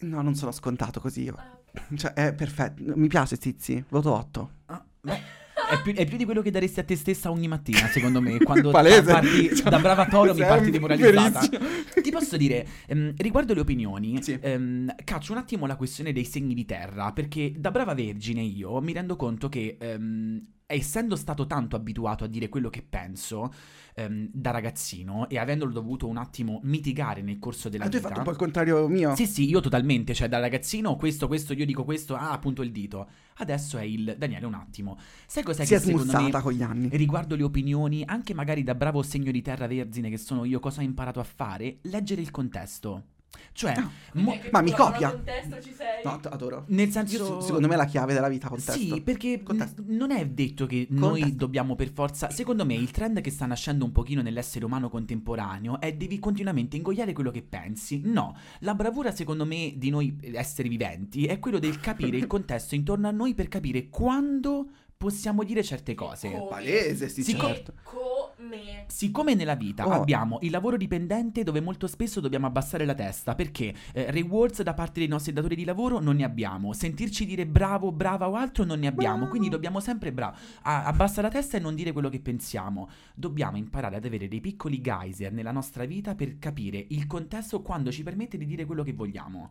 No, 0.00 0.22
non 0.22 0.34
sono 0.34 0.52
scontato 0.52 1.00
così 1.00 1.22
io. 1.22 1.34
Ah, 1.36 1.57
Cioè, 1.96 2.12
è 2.12 2.34
perfetto. 2.34 2.82
Mi 2.96 3.08
piace 3.08 3.36
Zizi, 3.40 3.82
voto 3.88 4.12
8. 4.12 4.50
Ah, 4.66 4.84
è, 5.70 5.82
più, 5.82 5.94
è 5.94 6.06
più 6.06 6.16
di 6.16 6.24
quello 6.24 6.40
che 6.42 6.50
daresti 6.50 6.80
a 6.80 6.84
te 6.84 6.96
stessa 6.96 7.30
ogni 7.30 7.48
mattina, 7.48 7.86
secondo 7.88 8.20
me. 8.20 8.38
Quando 8.38 8.70
Palese. 8.72 9.10
parti 9.12 9.54
Cioè, 9.54 9.68
da 9.70 9.78
brava 9.78 10.06
toro 10.06 10.32
mi 10.34 10.40
parti 10.40 10.70
demoralizzata. 10.70 11.40
verissimo. 11.48 12.02
Ti 12.02 12.10
posso 12.10 12.36
dire, 12.36 12.66
ehm, 12.86 13.14
riguardo 13.16 13.54
le 13.54 13.60
opinioni, 13.60 14.22
Sì. 14.22 14.38
ehm, 14.40 14.94
caccio 15.04 15.32
un 15.32 15.38
attimo 15.38 15.66
la 15.66 15.76
questione 15.76 16.12
dei 16.12 16.24
segni 16.24 16.54
di 16.54 16.64
terra, 16.64 17.12
perché 17.12 17.52
da 17.56 17.70
brava 17.70 17.94
vergine 17.94 18.40
io 18.42 18.80
mi 18.80 18.92
rendo 18.92 19.16
conto 19.16 19.48
che, 19.48 19.76
ehm, 19.80 20.46
essendo 20.70 21.16
stato 21.16 21.46
tanto 21.46 21.76
abituato 21.76 22.24
a 22.24 22.26
dire 22.26 22.50
quello 22.50 22.68
che 22.68 22.82
penso 22.82 23.50
ehm, 23.94 24.28
da 24.30 24.50
ragazzino 24.50 25.26
e 25.30 25.38
avendolo 25.38 25.72
dovuto 25.72 26.06
un 26.06 26.18
attimo 26.18 26.60
mitigare 26.64 27.22
nel 27.22 27.38
corso 27.38 27.70
della 27.70 27.84
Ah, 27.84 27.88
tu 27.88 27.96
hai 27.96 28.02
vita... 28.02 28.08
fatto 28.08 28.20
un 28.20 28.26
po' 28.26 28.32
il 28.32 28.36
contrario 28.36 28.86
mio? 28.86 29.16
Sì, 29.16 29.26
sì, 29.26 29.48
io 29.48 29.60
totalmente, 29.60 30.12
cioè 30.12 30.28
da 30.28 30.38
ragazzino 30.38 30.96
questo, 30.96 31.26
questo, 31.26 31.54
io 31.54 31.64
dico 31.64 31.84
questo, 31.84 32.14
ah, 32.16 32.32
appunto 32.32 32.60
il 32.60 32.70
dito. 32.70 33.08
Adesso 33.36 33.78
è 33.78 33.82
il... 33.82 34.14
Daniele, 34.18 34.44
un 34.44 34.54
attimo. 34.54 34.98
Sai 35.26 35.42
cos'è 35.42 35.64
si 35.64 35.70
che 35.70 35.76
è 35.76 35.80
secondo 35.80 36.04
me... 36.04 36.10
smussata 36.12 36.42
con 36.42 36.52
gli 36.52 36.62
anni. 36.62 36.88
Riguardo 36.92 37.34
le 37.34 37.44
opinioni, 37.44 38.02
anche 38.04 38.34
magari 38.34 38.62
da 38.62 38.74
bravo 38.74 39.02
segno 39.02 39.30
di 39.30 39.40
terra 39.40 39.66
vergine 39.66 40.10
che 40.10 40.18
sono 40.18 40.44
io, 40.44 40.60
cosa 40.60 40.80
ho 40.80 40.84
imparato 40.84 41.18
a 41.18 41.24
fare? 41.24 41.78
Leggere 41.82 42.20
il 42.20 42.30
contesto. 42.30 43.04
Cioè, 43.52 43.72
Ah. 43.76 43.90
mo- 44.14 44.38
ma 44.52 44.60
mi 44.62 44.70
copia. 44.72 45.08
al 45.08 45.14
contesto 45.14 45.60
ci 45.60 45.74
sei. 45.74 46.02
No, 46.04 46.20
t- 46.20 46.26
adoro. 46.30 46.64
nel 46.68 46.86
Io, 46.86 46.92
senso... 46.92 47.40
s- 47.40 47.46
secondo 47.46 47.66
me 47.66 47.74
è 47.74 47.76
la 47.76 47.86
chiave 47.86 48.14
della 48.14 48.28
vita 48.28 48.48
contesto. 48.48 48.78
Sì, 48.78 49.00
perché 49.02 49.42
Contesto. 49.42 49.82
n- 49.84 49.96
non 49.96 50.12
è 50.12 50.24
detto 50.26 50.64
che 50.66 50.86
noi 50.90 51.20
Contesto. 51.20 51.36
dobbiamo 51.36 51.74
per 51.74 51.90
forza. 51.92 52.30
Secondo 52.30 52.64
me 52.64 52.74
il 52.74 52.90
trend 52.92 53.20
che 53.20 53.30
sta 53.30 53.46
nascendo 53.46 53.84
un 53.84 53.90
pochino 53.90 54.22
nell'essere 54.22 54.64
umano 54.64 54.88
contemporaneo 54.88 55.80
è 55.80 55.92
devi 55.92 56.20
continuamente 56.20 56.76
ingoiare 56.76 57.12
quello 57.12 57.32
che 57.32 57.42
pensi. 57.42 58.00
No, 58.04 58.36
la 58.60 58.74
bravura 58.76 59.10
secondo 59.10 59.44
me 59.44 59.72
di 59.76 59.90
noi 59.90 60.16
esseri 60.34 60.68
viventi 60.68 61.26
è 61.26 61.40
quello 61.40 61.58
del 61.58 61.80
capire 61.80 62.16
il 62.16 62.26
contesto 62.28 62.76
intorno 62.76 63.08
a 63.08 63.12
noi 63.12 63.34
per 63.34 63.48
capire 63.48 63.88
quando 63.88 64.68
possiamo 64.96 65.42
dire 65.44 65.62
certe 65.62 65.94
cose. 65.94 66.28
Palese, 66.48 67.08
sì, 67.08 67.22
Sì, 67.22 67.36
co- 67.36 67.54
Come? 68.38 68.84
Siccome 68.86 69.34
nella 69.34 69.56
vita 69.56 69.84
Oh. 69.84 69.90
abbiamo 69.90 70.38
il 70.42 70.52
lavoro 70.52 70.76
dipendente 70.76 71.42
dove 71.42 71.60
molto 71.60 71.88
spesso 71.88 72.20
dobbiamo 72.20 72.46
abbassare 72.46 72.84
la 72.84 72.94
testa 72.94 73.34
perché 73.34 73.74
eh, 73.92 74.12
rewards 74.12 74.62
da 74.62 74.74
parte 74.74 75.00
dei 75.00 75.08
nostri 75.08 75.32
datori 75.32 75.56
di 75.56 75.64
lavoro 75.64 75.98
non 75.98 76.14
ne 76.14 76.22
abbiamo, 76.24 76.72
sentirci 76.72 77.26
dire 77.26 77.46
bravo, 77.46 77.90
brava 77.90 78.28
o 78.28 78.34
altro 78.36 78.62
non 78.64 78.78
ne 78.78 78.86
abbiamo, 78.86 79.16
Bravo. 79.16 79.30
quindi 79.30 79.48
dobbiamo 79.48 79.80
sempre 79.80 80.12
bravo, 80.12 80.36
abbassa 80.62 81.20
la 81.20 81.30
testa 81.30 81.56
e 81.56 81.60
non 81.60 81.74
dire 81.74 81.90
quello 81.90 82.08
che 82.08 82.20
pensiamo. 82.20 82.88
Dobbiamo 83.12 83.56
imparare 83.56 83.96
ad 83.96 84.04
avere 84.04 84.28
dei 84.28 84.40
piccoli 84.40 84.80
geyser 84.80 85.32
nella 85.32 85.50
nostra 85.52 85.84
vita 85.84 86.14
per 86.14 86.38
capire 86.38 86.84
il 86.90 87.08
contesto 87.08 87.60
quando 87.60 87.90
ci 87.90 88.04
permette 88.04 88.38
di 88.38 88.46
dire 88.46 88.66
quello 88.66 88.84
che 88.84 88.92
vogliamo. 88.92 89.50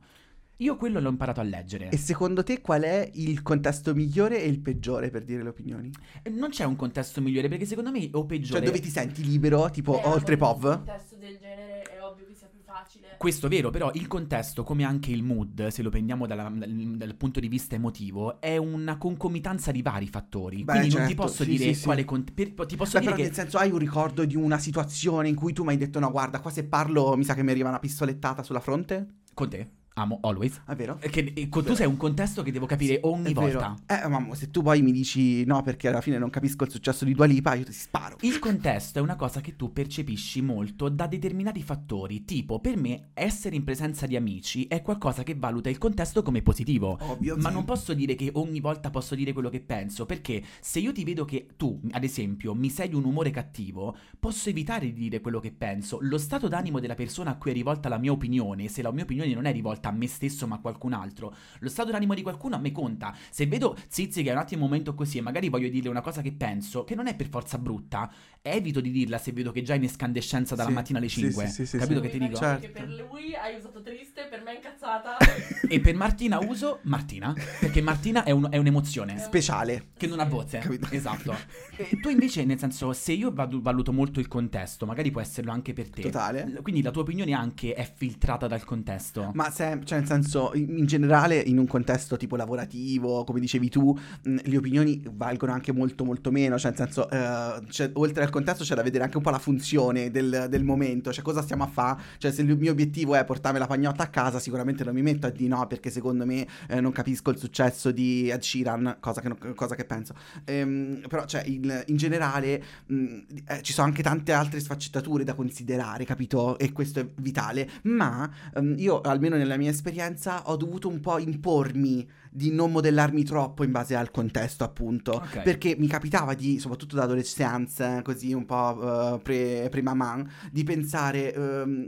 Io 0.60 0.76
quello 0.76 1.00
l'ho 1.00 1.10
imparato 1.10 1.40
a 1.40 1.44
leggere. 1.44 1.90
E 1.90 1.98
secondo 1.98 2.42
te 2.44 2.62
qual 2.62 2.82
è 2.82 3.10
il 3.14 3.44
contesto 3.44 3.94
migliore 3.94 4.42
e 4.42 4.48
il 4.48 4.60
peggiore 4.60 5.10
per 5.12 5.24
dire 5.24 5.44
le 5.44 5.50
opinioni? 5.50 5.92
E 6.24 6.30
Non 6.32 6.50
c'è 6.50 6.64
un 6.64 6.76
contesto 6.76 7.22
migliore 7.22 7.48
perché 7.48 7.66
secondo 7.66 7.92
me 7.92 8.10
o 8.14 8.26
peggiore 8.26 8.60
Cioè 8.60 8.68
dove 8.68 8.80
ti 8.80 8.90
senti 8.90 9.24
libero, 9.24 9.70
tipo 9.70 10.02
Eh, 10.02 10.08
oltre 10.08 10.36
con 10.36 10.48
Un 10.48 10.54
POV? 10.60 10.76
contesto 10.78 11.16
del 11.18 11.38
genere 11.38 11.82
è 11.84 12.02
ovvio 12.02 12.26
che 12.26 12.34
sia 12.34 12.48
più 12.48 12.60
facile. 12.66 13.10
Questo 13.18 13.46
è 13.46 13.50
vero, 13.50 13.70
però 13.70 13.92
il 13.94 14.08
contesto, 14.08 14.64
come 14.64 14.84
anche 14.84 15.12
il 15.12 15.22
mood, 15.22 15.68
se 15.68 15.84
lo 15.84 15.90
prendiamo 15.92 16.26
dalla- 16.26 16.52
dal, 16.52 16.96
dal 16.98 17.16
punto 17.16 17.40
di 17.40 17.48
vista 17.48 17.76
emotivo, 17.76 18.42
è 18.42 18.58
una 18.58 18.98
concomitanza 18.98 19.72
di 19.72 19.84
vari 19.84 20.08
fattori. 20.08 20.64
Beh, 20.64 20.72
Quindi 20.74 20.90
non 20.90 20.98
ti 21.06 21.14
certo, 21.14 21.22
posso 21.22 21.44
sì, 21.44 21.52
dire 21.52 21.74
sì, 21.74 21.74
sì. 21.76 21.84
quale 21.86 22.04
cont- 22.04 22.32
per- 22.32 22.66
ti 22.66 22.76
posso 22.76 22.94
Beh, 22.94 23.00
dire 23.00 23.12
però 23.12 23.16
che 23.16 23.24
nel 23.28 23.34
senso 23.34 23.58
hai 23.60 23.70
un 23.72 23.78
ricordo 23.78 24.26
di 24.26 24.36
una 24.36 24.58
situazione 24.58 25.30
in 25.30 25.36
cui 25.36 25.54
tu 25.54 25.64
mi 25.64 25.70
hai 25.70 25.78
detto 25.78 26.00
no 26.00 26.10
guarda 26.10 26.40
qua 26.40 26.50
se 26.50 26.66
parlo 26.66 27.16
mi 27.16 27.24
sa 27.24 27.34
che 27.36 27.44
mi 27.44 27.52
arriva 27.52 27.70
una 27.70 27.80
pistolettata 27.80 28.42
sulla 28.44 28.60
fronte? 28.60 29.08
con 29.34 29.50
te 29.50 29.70
amo 29.98 30.20
always. 30.22 30.62
È 30.66 30.76
vero? 30.76 30.98
Che, 30.98 31.50
con- 31.50 31.64
tu 31.66 31.74
sei 31.74 31.88
un 31.88 31.98
contesto 31.98 32.44
che 32.44 32.52
devo 32.52 32.66
capire 32.66 33.00
ogni 33.04 33.32
È 33.32 33.34
vero. 33.34 33.60
volta. 33.60 33.76
Eh, 34.04 34.08
mamma, 34.08 34.36
se 34.36 34.50
tu 34.52 34.62
poi 34.62 34.82
mi 34.82 34.92
dici 34.92 35.44
no 35.46 35.62
perché 35.64 35.88
alla 35.88 36.02
fine 36.02 36.18
non 36.18 36.30
capisco 36.30 36.64
il 36.64 36.72
successo 36.72 37.04
di 37.06 37.14
Dua 37.14 37.26
Lipa, 37.26 37.56
io 37.56 37.66
ti 37.66 37.74
sparo. 37.74 38.18
Il 38.22 38.40
contesto 38.40 39.00
è 39.00 39.02
una 39.02 39.16
cosa 39.16 39.42
che 39.42 39.56
tu 39.56 39.74
percepisci 39.74 40.42
molto 40.42 40.90
da 40.90 41.08
determinati 41.08 41.62
fattori, 41.64 42.26
tipo 42.26 42.60
per 42.60 42.78
me 42.78 43.10
essere 43.14 43.56
in 43.56 43.64
presenza 43.64 44.06
di 44.06 44.16
amici 44.16 44.66
è 44.68 44.82
qualcosa 44.82 45.24
che 45.24 45.36
valuta 45.36 45.70
il 45.70 45.78
contesto 45.78 46.22
come 46.22 46.42
positivo. 46.42 46.98
Ovvio, 47.02 47.36
Ma 47.38 47.50
sì. 47.50 47.56
non 47.56 47.66
posso 47.66 47.94
dire 47.94 48.16
che 48.16 48.30
ogni 48.34 48.60
volta 48.60 48.90
posso 48.90 49.16
dire 49.16 49.34
quello 49.34 49.50
che 49.50 49.62
penso, 49.62 50.06
perché 50.06 50.44
se 50.62 50.80
io 50.80 50.92
ti 50.92 51.04
vedo 51.04 51.26
che 51.26 51.48
tu, 51.58 51.80
ad 51.92 52.04
esempio, 52.04 52.54
mi 52.54 52.70
sei 52.70 52.90
di 52.90 52.96
un 52.96 53.04
umore 53.06 53.32
cattivo, 53.32 53.96
posso 54.20 54.50
evitare 54.50 54.86
di 54.88 54.94
dire 54.94 55.22
quello 55.22 55.40
che 55.40 55.52
penso. 55.52 55.98
Lo 56.02 56.18
stato 56.18 56.48
d'animo 56.48 56.80
della 56.80 56.96
persona 56.96 57.32
a 57.32 57.36
cui 57.38 57.52
è 57.52 57.54
rivolta 57.54 57.90
la 57.90 57.98
mia 57.98 58.12
opinione, 58.12 58.68
se 58.68 58.82
la 58.82 58.92
mia 58.92 59.04
opinione 59.04 59.34
non 59.34 59.46
è 59.46 59.52
rivolta 59.52 59.87
a 59.90 59.92
me 59.92 60.08
stesso 60.08 60.48
ma 60.48 60.56
a 60.56 60.60
qualcun 60.60 60.94
altro, 60.94 61.34
lo 61.60 61.70
stato 61.70 61.92
d'animo 61.92 62.14
di 62.14 62.22
qualcuno 62.22 62.56
a 62.56 62.60
me 62.60 62.72
conta. 62.72 63.16
Se 63.30 63.46
vedo 63.48 63.78
Zizi 63.88 64.24
che 64.24 64.30
è 64.30 64.34
un 64.34 64.40
attimo 64.40 64.64
un 64.64 64.70
momento 64.70 64.96
così 64.96 65.20
e 65.20 65.22
magari 65.22 65.50
voglio 65.50 65.70
dirle 65.70 65.90
una 65.90 66.02
cosa 66.02 66.22
che 66.22 66.32
penso, 66.32 66.84
che 66.84 66.96
non 66.96 67.08
è 67.08 67.16
per 67.16 67.28
forza 67.30 67.58
brutta, 67.58 68.12
evito 68.42 68.80
di 68.82 68.92
dirla 68.92 69.18
se 69.18 69.32
vedo 69.32 69.52
che 69.52 69.62
già 69.62 69.74
è 69.74 69.78
in 69.78 69.84
escandescenza 69.84 70.56
dalla 70.56 70.70
Sì, 70.70 70.74
mattina 70.76 70.98
alle 71.00 71.10
sì, 71.10 71.20
5. 71.22 71.46
sì, 71.46 71.52
sì, 71.52 71.66
sì, 71.66 71.78
Capito 71.78 72.02
sì. 72.02 72.06
che 72.08 72.12
ti 72.12 72.20
dico? 72.20 72.36
Certo. 72.38 72.70
per 72.72 72.88
lui 72.90 73.36
hai 73.36 73.56
usato 73.56 73.82
triste, 73.82 74.28
per 74.30 74.42
me 74.44 74.52
è 74.54 74.56
incazzata. 74.56 75.18
E 75.70 75.80
per 75.82 75.96
Martina 75.96 76.40
uso 76.40 76.80
Martina, 76.84 77.36
perché 77.60 77.82
Martina 77.82 78.24
è, 78.24 78.32
un- 78.32 78.48
è 78.50 78.58
un'emozione. 78.58 79.18
Speciale. 79.20 79.90
Che 79.98 80.08
non 80.08 80.20
ha 80.20 80.26
voce, 80.26 80.60
Capito? 80.60 80.88
esatto. 80.92 81.36
E 81.78 82.00
tu 82.00 82.10
invece, 82.10 82.44
nel 82.46 82.58
senso, 82.58 82.92
se 82.94 83.12
io 83.14 83.32
valuto 83.34 83.94
molto 83.94 84.20
il 84.20 84.28
contesto, 84.28 84.86
magari 84.88 85.12
può 85.12 85.22
esserlo 85.22 85.52
anche 85.52 85.74
per 85.74 85.90
te. 85.90 86.02
Totale. 86.02 86.60
Quindi 86.64 86.82
la 86.82 86.90
tua 86.92 87.04
opinione 87.04 87.34
anche 87.34 87.74
è 87.74 87.90
filtrata 87.96 88.48
dal 88.48 88.64
contesto. 88.64 89.32
Ma 89.36 89.52
se, 89.52 89.77
cioè 89.84 90.00
nel 90.00 90.08
senso, 90.08 90.52
in, 90.56 90.78
in 90.78 90.86
generale, 90.86 91.38
in 91.38 91.58
un 91.58 91.68
contesto 91.68 92.18
tipo 92.18 92.36
lavorativo, 92.36 93.24
come 93.24 93.40
dicevi 93.40 93.70
tu, 93.70 93.98
mh, 94.24 94.36
le 94.44 94.58
opinioni 94.58 95.02
valgono 95.12 95.52
anche 95.54 95.72
molto 95.72 96.04
molto 96.04 96.32
meno, 96.32 96.58
cioè 96.58 96.72
nel 96.72 96.80
senso, 96.80 97.10
eh, 97.10 97.62
c'è- 97.70 97.92
oltre 97.94 98.24
al 98.24 98.30
contesto 98.30 98.64
c'è 98.64 98.76
da 98.76 98.82
vedere 98.84 99.04
anche 99.04 99.18
un 99.18 99.24
po' 99.24 99.30
la 99.30 99.40
funzione 99.40 100.12
del, 100.12 100.48
del 100.50 100.64
momento, 100.64 101.12
cioè 101.12 101.24
cosa 101.24 101.42
stiamo 101.42 101.64
a 101.64 101.68
fare, 101.68 102.02
cioè 102.18 102.32
se 102.32 102.42
il 102.42 102.58
mio 102.58 102.72
obiettivo 102.72 103.16
è 103.16 103.24
portarmi 103.26 103.60
la 103.60 103.68
pagnotta 103.68 104.04
a 104.04 104.08
casa, 104.08 104.40
sicuramente 104.40 104.84
non 104.84 104.94
mi 104.94 105.02
metto 105.02 105.28
a 105.28 105.30
di 105.30 105.48
no, 105.48 105.66
perché 105.68 105.90
secondo 105.90 106.26
me 106.26 106.46
eh, 106.68 106.80
non 106.82 106.92
capisco 106.92 107.30
il 107.32 107.38
successo 107.38 107.92
di 107.92 108.30
Ed 108.30 108.42
Sheeran, 108.42 108.98
cosa 109.00 109.22
che, 109.22 109.28
non- 109.28 109.54
cosa 109.56 109.76
che 109.76 109.86
penso. 109.86 110.14
Ehm, 110.46 111.02
però, 111.08 111.26
cioè, 111.26 111.44
il- 111.46 111.84
in 111.88 111.98
generale, 111.98 112.64
mh, 112.88 113.18
eh, 113.48 113.62
ci 113.62 113.74
sono 113.74 113.88
anche 113.88 114.04
tante 114.04 114.32
altre 114.32 114.60
sfaccettature 114.60 115.24
da 115.24 115.34
considerare, 115.34 116.06
capito? 116.06 116.58
E 116.58 116.72
questo 116.72 117.00
è 117.00 117.08
vitale, 117.18 117.70
ma 117.84 118.30
ehm, 118.56 118.76
io, 118.78 119.02
almeno 119.02 119.36
nella 119.36 119.58
mia 119.58 119.67
esperienza, 119.68 120.50
ho 120.50 120.56
dovuto 120.56 120.88
un 120.88 121.00
po' 121.00 121.18
impormi 121.20 122.08
di 122.30 122.52
non 122.52 122.72
modellarmi 122.72 123.24
troppo 123.24 123.64
in 123.64 123.72
base 123.72 123.96
al 123.96 124.12
contesto, 124.12 124.64
appunto. 124.64 125.14
Ok. 125.14 125.42
Perché 125.42 125.76
mi 125.78 125.88
capitava 125.88 126.34
di, 126.34 126.60
soprattutto 126.60 126.96
da 126.96 127.04
adolescenza, 127.04 128.02
così 128.02 128.34
un 128.34 128.46
po' 128.46 129.16
eh, 129.16 129.20
pre, 129.20 129.68
pre-maman, 129.70 130.30
di 130.52 130.64
pensare... 130.64 131.34
ehm, 131.34 131.88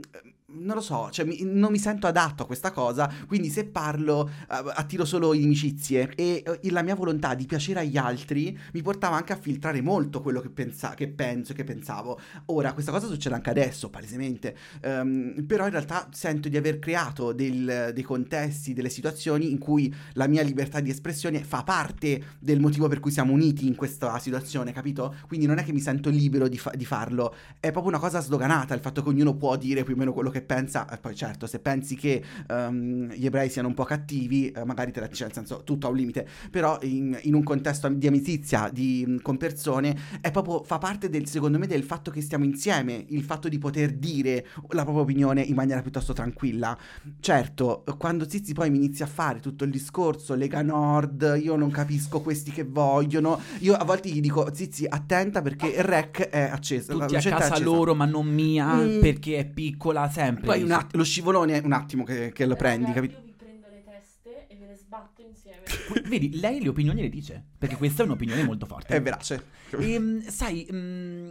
non 0.52 0.74
lo 0.74 0.80
so, 0.80 1.08
cioè 1.10 1.24
mi- 1.24 1.40
non 1.42 1.70
mi 1.70 1.78
sento 1.78 2.06
adatto 2.06 2.42
a 2.42 2.46
questa 2.46 2.70
cosa, 2.72 3.10
quindi 3.26 3.48
se 3.50 3.64
parlo 3.66 4.28
eh, 4.28 4.62
attiro 4.74 5.04
solo 5.04 5.32
inimicizie 5.34 6.12
e 6.16 6.42
eh, 6.62 6.70
la 6.70 6.82
mia 6.82 6.94
volontà 6.94 7.34
di 7.34 7.46
piacere 7.46 7.80
agli 7.80 7.96
altri 7.96 8.56
mi 8.72 8.82
portava 8.82 9.16
anche 9.16 9.32
a 9.32 9.36
filtrare 9.36 9.80
molto 9.80 10.20
quello 10.20 10.40
che, 10.40 10.50
pensa- 10.50 10.94
che 10.94 11.08
penso 11.08 11.52
e 11.52 11.54
che 11.54 11.64
pensavo. 11.64 12.18
Ora, 12.46 12.72
questa 12.72 12.90
cosa 12.92 13.06
succede 13.06 13.34
anche 13.34 13.50
adesso, 13.50 13.90
palesemente, 13.90 14.56
Ehm, 14.82 15.44
però 15.46 15.64
in 15.64 15.70
realtà 15.70 16.08
sento 16.12 16.48
di 16.48 16.56
aver 16.56 16.78
creato 16.78 17.32
del- 17.32 17.90
dei 17.94 18.02
contesti, 18.02 18.72
delle 18.72 18.88
situazioni 18.88 19.50
in 19.50 19.58
cui 19.58 19.92
la 20.14 20.26
mia 20.26 20.42
libertà 20.42 20.80
di 20.80 20.90
espressione 20.90 21.42
fa 21.42 21.62
parte 21.62 22.22
del 22.38 22.60
motivo 22.60 22.88
per 22.88 23.00
cui 23.00 23.10
siamo 23.10 23.32
uniti 23.32 23.66
in 23.66 23.74
questa 23.74 24.18
situazione, 24.18 24.72
capito? 24.72 25.14
Quindi 25.26 25.46
non 25.46 25.58
è 25.58 25.64
che 25.64 25.72
mi 25.72 25.80
sento 25.80 26.10
libero 26.10 26.48
di, 26.48 26.58
fa- 26.58 26.72
di 26.74 26.84
farlo, 26.84 27.34
è 27.60 27.70
proprio 27.70 27.88
una 27.92 27.98
cosa 28.00 28.20
sdoganata 28.20 28.74
il 28.74 28.80
fatto 28.80 29.02
che 29.02 29.08
ognuno 29.08 29.34
può 29.36 29.56
dire 29.56 29.82
più 29.84 29.94
o 29.94 29.96
meno 29.96 30.12
quello 30.12 30.30
che 30.30 30.39
pensa. 30.42 30.88
E 30.90 30.98
poi 30.98 31.14
certo, 31.14 31.46
se 31.46 31.58
pensi 31.60 31.96
che 31.96 32.22
ehm, 32.48 33.12
gli 33.12 33.26
ebrei 33.26 33.48
siano 33.50 33.68
un 33.68 33.74
po' 33.74 33.84
cattivi, 33.84 34.50
eh, 34.50 34.64
magari 34.64 34.92
te 34.92 35.00
la 35.00 35.06
dice, 35.06 35.24
nel 35.24 35.32
senso 35.32 35.62
tutto 35.64 35.86
ha 35.86 35.90
un 35.90 35.96
limite, 35.96 36.26
però 36.50 36.78
in, 36.82 37.18
in 37.22 37.34
un 37.34 37.42
contesto 37.42 37.88
di 37.88 38.06
amicizia 38.06 38.68
di- 38.72 39.18
con 39.22 39.36
persone 39.36 39.96
è 40.20 40.30
proprio, 40.30 40.62
fa 40.62 40.78
parte 40.78 41.08
del, 41.08 41.26
secondo 41.26 41.58
me, 41.58 41.66
del 41.66 41.82
fatto 41.82 42.10
che 42.10 42.20
stiamo 42.20 42.44
insieme, 42.44 43.04
il 43.08 43.22
fatto 43.22 43.48
di 43.48 43.58
poter 43.58 43.92
dire 43.92 44.46
la 44.70 44.82
propria 44.82 45.02
opinione 45.02 45.42
in 45.42 45.54
maniera 45.54 45.82
piuttosto 45.82 46.12
tranquilla. 46.12 46.76
Certo, 47.20 47.84
quando 47.98 48.28
Zizi 48.28 48.52
poi 48.54 48.70
mi 48.70 48.76
inizia 48.78 49.04
a 49.04 49.08
fare 49.08 49.40
tutto 49.40 49.64
il 49.64 49.70
discorso, 49.70 50.34
Lega 50.34 50.62
Nord, 50.62 51.38
io 51.42 51.56
non 51.56 51.70
capisco 51.70 52.20
questi 52.20 52.50
che 52.50 52.64
vogliono, 52.64 53.40
io 53.58 53.74
a 53.74 53.84
volte 53.84 54.08
gli 54.08 54.20
dico, 54.20 54.48
Zizi, 54.54 54.86
attenta 54.88 55.42
perché 55.42 55.66
il 55.68 55.82
rec 55.84 56.28
è 56.28 56.42
acceso. 56.42 56.92
Tutti 56.98 57.16
a 57.16 57.20
casa 57.20 57.36
accesa." 57.36 57.58
loro, 57.64 57.94
ma 57.94 58.04
non 58.04 58.26
mia, 58.26 58.74
Mm. 58.74 59.00
perché 59.00 59.38
è 59.38 59.46
piccola 59.46 60.08
sempre. 60.10 60.29
Poi 60.34 60.62
un 60.62 60.70
att- 60.72 60.94
lo 60.94 61.04
scivolone 61.04 61.60
è 61.60 61.64
un 61.64 61.72
attimo 61.72 62.04
che, 62.04 62.32
che 62.32 62.46
lo 62.46 62.56
prendi, 62.56 62.92
capito? 62.92 63.14
Io 63.14 63.22
vi 63.24 63.34
prendo 63.36 63.66
le 63.68 63.82
teste 63.84 64.46
e 64.48 64.56
ve 64.56 64.66
le 64.66 64.76
sbatto 64.76 65.22
insieme. 65.22 65.62
Vedi, 66.08 66.38
lei 66.38 66.62
le 66.62 66.68
opinioni 66.68 67.00
le 67.02 67.08
dice, 67.08 67.44
perché 67.58 67.76
questa 67.76 68.02
è 68.02 68.06
un'opinione 68.06 68.42
molto 68.44 68.66
forte. 68.66 68.94
È 68.94 69.02
verace. 69.02 69.44
Ehm, 69.78 70.20
sai, 70.22 70.66
mm, 70.72 71.30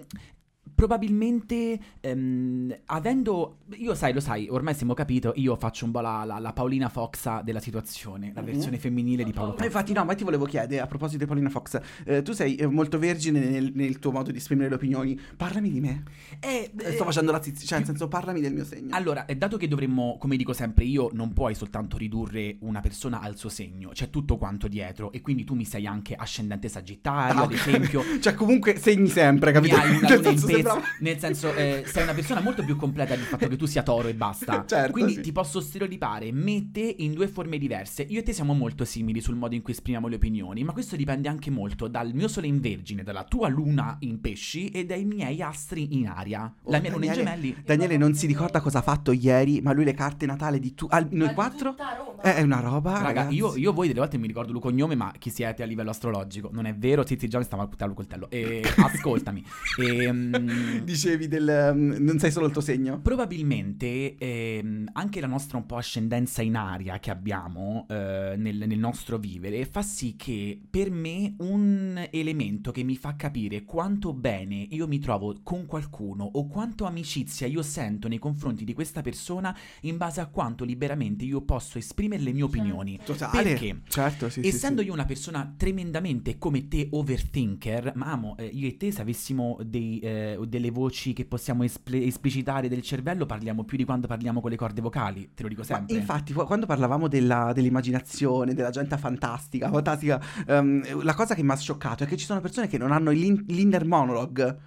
probabilmente 0.80 1.80
ehm, 2.00 2.76
avendo 2.86 3.58
io 3.76 3.94
sai 3.96 4.14
lo 4.14 4.20
sai 4.20 4.48
ormai 4.50 4.74
siamo 4.74 4.94
capito 4.94 5.34
io 5.36 5.56
faccio 5.56 5.86
un 5.86 5.92
po' 5.92 6.00
la, 6.00 6.24
la- 6.26 6.40
la 6.40 6.54
Paolina 6.54 6.90
Foxa 6.90 7.42
della 7.42 7.60
situazione 7.60 8.32
la 8.34 8.42
Mhm. 8.42 8.46
versione 8.48 8.78
femminile 8.78 9.24
di 9.24 9.32
Paolo 9.34 9.52
Fox 9.54 9.64
infatti, 9.66 9.94
no, 9.94 10.04
ma 10.06 10.16
ti 10.16 10.24
volevo 10.24 10.46
chiedere 10.46 10.82
a 10.82 10.88
proposito 10.88 11.20
di 11.20 11.26
Paulina 11.26 11.50
Fox, 11.50 11.80
eh, 12.06 12.22
tu 12.22 12.32
sei 12.32 12.56
eh, 12.56 12.66
molto 12.68 12.98
vergine 12.98 13.40
nel, 13.40 13.72
nel 13.76 14.00
tuo 14.00 14.12
modo 14.12 14.32
di 14.32 14.38
esprimere 14.38 14.70
le 14.70 14.76
opinioni. 14.76 15.20
Parlami 15.38 15.70
di 15.70 15.80
me. 15.80 16.04
Eh, 16.40 16.72
Eh, 16.78 16.92
Sto 16.94 17.04
eh, 17.04 17.06
facendo 17.06 17.32
la 17.32 17.42
zizi, 17.42 17.66
cioè, 17.66 17.78
nel 17.80 17.88
senso, 17.88 18.08
parlami 18.08 18.40
del 18.42 18.54
mio 18.54 18.64
segno. 18.66 18.96
Allora, 18.96 19.26
eh, 19.26 19.36
dato 19.36 19.58
che 19.58 19.68
dovremmo, 19.68 20.18
come 20.20 20.38
dico 20.38 20.54
sempre, 20.54 20.86
io 20.86 21.10
non 21.14 21.34
puoi 21.34 21.54
soltanto 21.56 21.98
ridurre 21.98 22.58
una 22.62 22.80
persona 22.82 23.20
al 23.22 23.36
suo 23.38 23.50
segno, 23.50 23.90
c'è 23.90 24.10
tutto 24.10 24.38
quanto 24.38 24.68
dietro, 24.68 25.12
e 25.12 25.22
quindi 25.22 25.44
tu 25.44 25.54
mi 25.56 25.66
sei 25.66 25.86
anche 25.86 26.16
ascendente 26.16 26.68
sagittario, 26.70 27.42
Ah, 27.42 27.44
ad 27.44 27.52
esempio. 27.52 28.02
cioè, 28.22 28.34
comunque 28.34 28.78
segni 28.78 29.08
sempre, 29.10 29.52
Mi 29.52 29.56
capito? 29.68 29.76
hai 29.76 29.96
una 29.98 30.08
Nel 30.10 30.18
luna 30.20 30.30
in 30.30 30.38
senso, 30.74 30.88
nel 31.00 31.20
senso 31.20 31.54
eh, 31.54 31.84
sei 31.86 32.04
una 32.04 32.14
persona 32.14 32.40
molto 32.42 32.64
più 32.64 32.76
completa 32.76 33.16
del 33.16 33.26
fatto 33.26 33.48
che 33.48 33.56
tu 33.56 33.66
sia 33.66 33.84
toro 33.84 34.08
e 34.08 34.14
basta. 34.14 34.64
Certo, 34.70 34.92
Quindi 34.92 35.14
sì. 35.16 35.22
ti 35.22 35.32
posso 35.32 35.60
stereotipare 35.62 36.32
me 36.32 36.70
te 36.72 36.96
in 37.00 37.14
due 37.14 37.28
forme 37.28 37.58
diverse. 37.58 38.04
Io 38.04 38.20
e 38.20 38.24
te 38.24 38.34
siamo 38.34 38.54
molto 38.54 38.86
simili 38.86 39.20
sul 39.22 39.36
modo 39.36 39.56
in 39.56 39.62
cui 39.62 39.74
esprimiamo 39.74 40.08
le 40.08 40.16
opinioni, 40.16 40.64
ma 40.64 40.74
questo 40.74 40.96
dipende 40.96 41.28
anche 41.28 41.50
molto 41.50 41.88
dal 41.88 42.14
mio 42.14 42.28
sole 42.28 42.48
in 42.48 42.60
vergine, 42.60 43.04
dalla 43.04 43.24
tua 43.24 43.48
luna 43.48 43.98
in 44.02 44.20
pesci 44.22 44.70
e 44.70 44.86
dai 44.86 45.06
miei 45.06 45.42
astri 45.42 45.96
in 45.98 46.08
aria. 46.08 46.54
Oh, 46.64 46.72
La 46.72 46.80
mia 46.80 46.92
luna 46.92 47.06
in 47.06 47.14
gemelli. 47.14 47.56
Daniele 47.66 47.98
non 47.98 48.14
si 48.14 48.28
ricorda 48.28 48.60
cosa 48.62 48.80
ha 48.80 48.82
fatto 48.82 49.12
ieri, 49.12 49.62
ma 49.62 49.72
lui 49.74 49.86
le 49.86 49.94
carte 49.94 50.26
Natale 50.26 50.60
di 50.60 50.74
tu... 50.76 50.86
al- 50.90 51.08
noi 51.12 51.34
quattro? 51.34 51.72
tutta 51.72 51.96
Roma. 51.98 52.09
Eh, 52.22 52.36
È 52.36 52.42
una 52.42 52.60
roba, 52.60 53.02
Raga, 53.02 53.30
io, 53.30 53.56
io 53.56 53.72
voi 53.72 53.88
delle 53.88 54.00
volte 54.00 54.18
mi 54.18 54.28
ricordo 54.28 54.52
il 54.52 54.60
cognome, 54.60 54.96
ma 54.96 55.14
chi 55.18 55.30
siete 55.30 55.64
a 55.64 55.66
livello 55.66 55.92
astrologico? 55.92 56.50
Non 56.52 56.66
è 56.66 56.76
vero, 56.76 57.04
Tizi 57.04 57.30
già 57.30 57.38
mi 57.38 57.46
stava 57.46 57.64
a 57.64 57.68
puttare 57.68 57.90
il 57.92 57.96
coltello. 57.96 58.30
E 58.30 58.62
ascoltami. 58.76 59.44
Ehm, 59.80 60.80
Dicevi 60.82 61.28
del... 61.30 61.72
mm, 61.74 61.94
non 62.00 62.20
sei 62.20 62.32
solo 62.32 62.48
il 62.48 62.52
tuo 62.52 62.62
segno? 62.62 63.00
Probabilmente 63.00 64.18
ehm, 64.18 64.90
anche 64.94 65.22
la 65.22 65.28
nostra 65.28 65.58
un 65.58 65.66
po' 65.66 65.78
ascendenza 65.78 66.42
in 66.42 66.58
aria 66.58 67.00
che 67.00 67.10
abbiamo 67.10 67.86
eh, 67.90 68.34
nel, 68.38 68.64
nel 68.68 68.80
nostro 68.80 69.18
vivere 69.18 69.66
fa 69.66 69.82
sì 69.82 70.16
che 70.18 70.60
per 70.70 70.92
me 70.92 71.36
un 71.40 72.06
elemento 72.12 72.72
che 72.72 72.84
mi 72.84 72.98
fa 72.98 73.16
capire 73.16 73.64
quanto 73.64 74.14
bene 74.14 74.68
io 74.72 74.88
mi 74.88 75.00
trovo 75.00 75.36
con 75.42 75.66
qualcuno 75.66 76.30
o 76.34 76.48
quanto 76.48 76.86
amicizia 76.86 77.48
io 77.48 77.62
sento 77.62 78.08
nei 78.08 78.20
confronti 78.20 78.66
di 78.66 78.74
questa 78.74 79.02
persona 79.02 79.56
in 79.82 79.98
base 79.98 80.20
a 80.20 80.28
quanto 80.28 80.66
liberamente 80.66 81.24
io 81.24 81.42
posso 81.42 81.78
esprimere 81.78 82.08
le 82.18 82.32
mie 82.32 82.42
Certo. 82.42 82.58
opinioni. 82.58 83.00
Totale. 83.04 83.44
Perché? 83.44 83.82
Certo, 83.88 84.30
sì, 84.30 84.42
Essendo 84.46 84.82
sì. 84.82 84.88
io 84.88 84.94
una 84.94 85.06
persona 85.06 85.54
tremendamente 85.56 86.38
come 86.38 86.68
te 86.68 86.88
overthinker, 86.92 87.94
ma 87.96 88.12
amo, 88.12 88.36
eh, 88.38 88.46
io 88.46 88.68
e 88.68 88.78
te 88.78 88.92
se 88.92 89.02
avessimo 89.02 89.58
dei, 89.64 90.00
eh, 90.00 90.40
delle 90.48 90.72
voci 90.72 91.14
che 91.14 91.26
possiamo 91.26 91.64
espl- 91.64 91.96
esplicitare 91.96 92.68
del 92.70 92.82
cervello 92.82 93.26
parliamo 93.26 93.64
più 93.64 93.78
di 93.78 93.84
quando 93.86 94.08
parliamo 94.08 94.42
con 94.42 94.50
le 94.50 94.58
corde 94.58 94.82
vocali, 94.82 95.32
te 95.34 95.44
lo 95.44 95.50
dico 95.50 95.62
Ma 95.62 95.66
sempre. 95.68 95.96
infatti, 95.98 96.34
qu- 96.34 96.46
quando 96.46 96.66
parlavamo 96.66 97.08
della- 97.08 97.52
dell'immaginazione, 97.54 98.54
della 98.54 98.70
gente 98.70 98.98
fantastica, 98.98 99.70
fantastica 99.70 100.22
ehm, 100.48 101.04
la 101.04 101.14
cosa 101.14 101.36
che 101.36 101.44
mi 101.44 101.52
ha 101.52 101.56
scioccato 101.58 102.04
è 102.04 102.08
che 102.08 102.18
ci 102.18 102.26
sono 102.26 102.42
persone 102.42 102.68
che 102.68 102.78
non 102.78 102.92
hanno 102.92 103.12
l'in- 103.12 103.44
l'inner 103.48 103.86
monologue. 103.86 104.58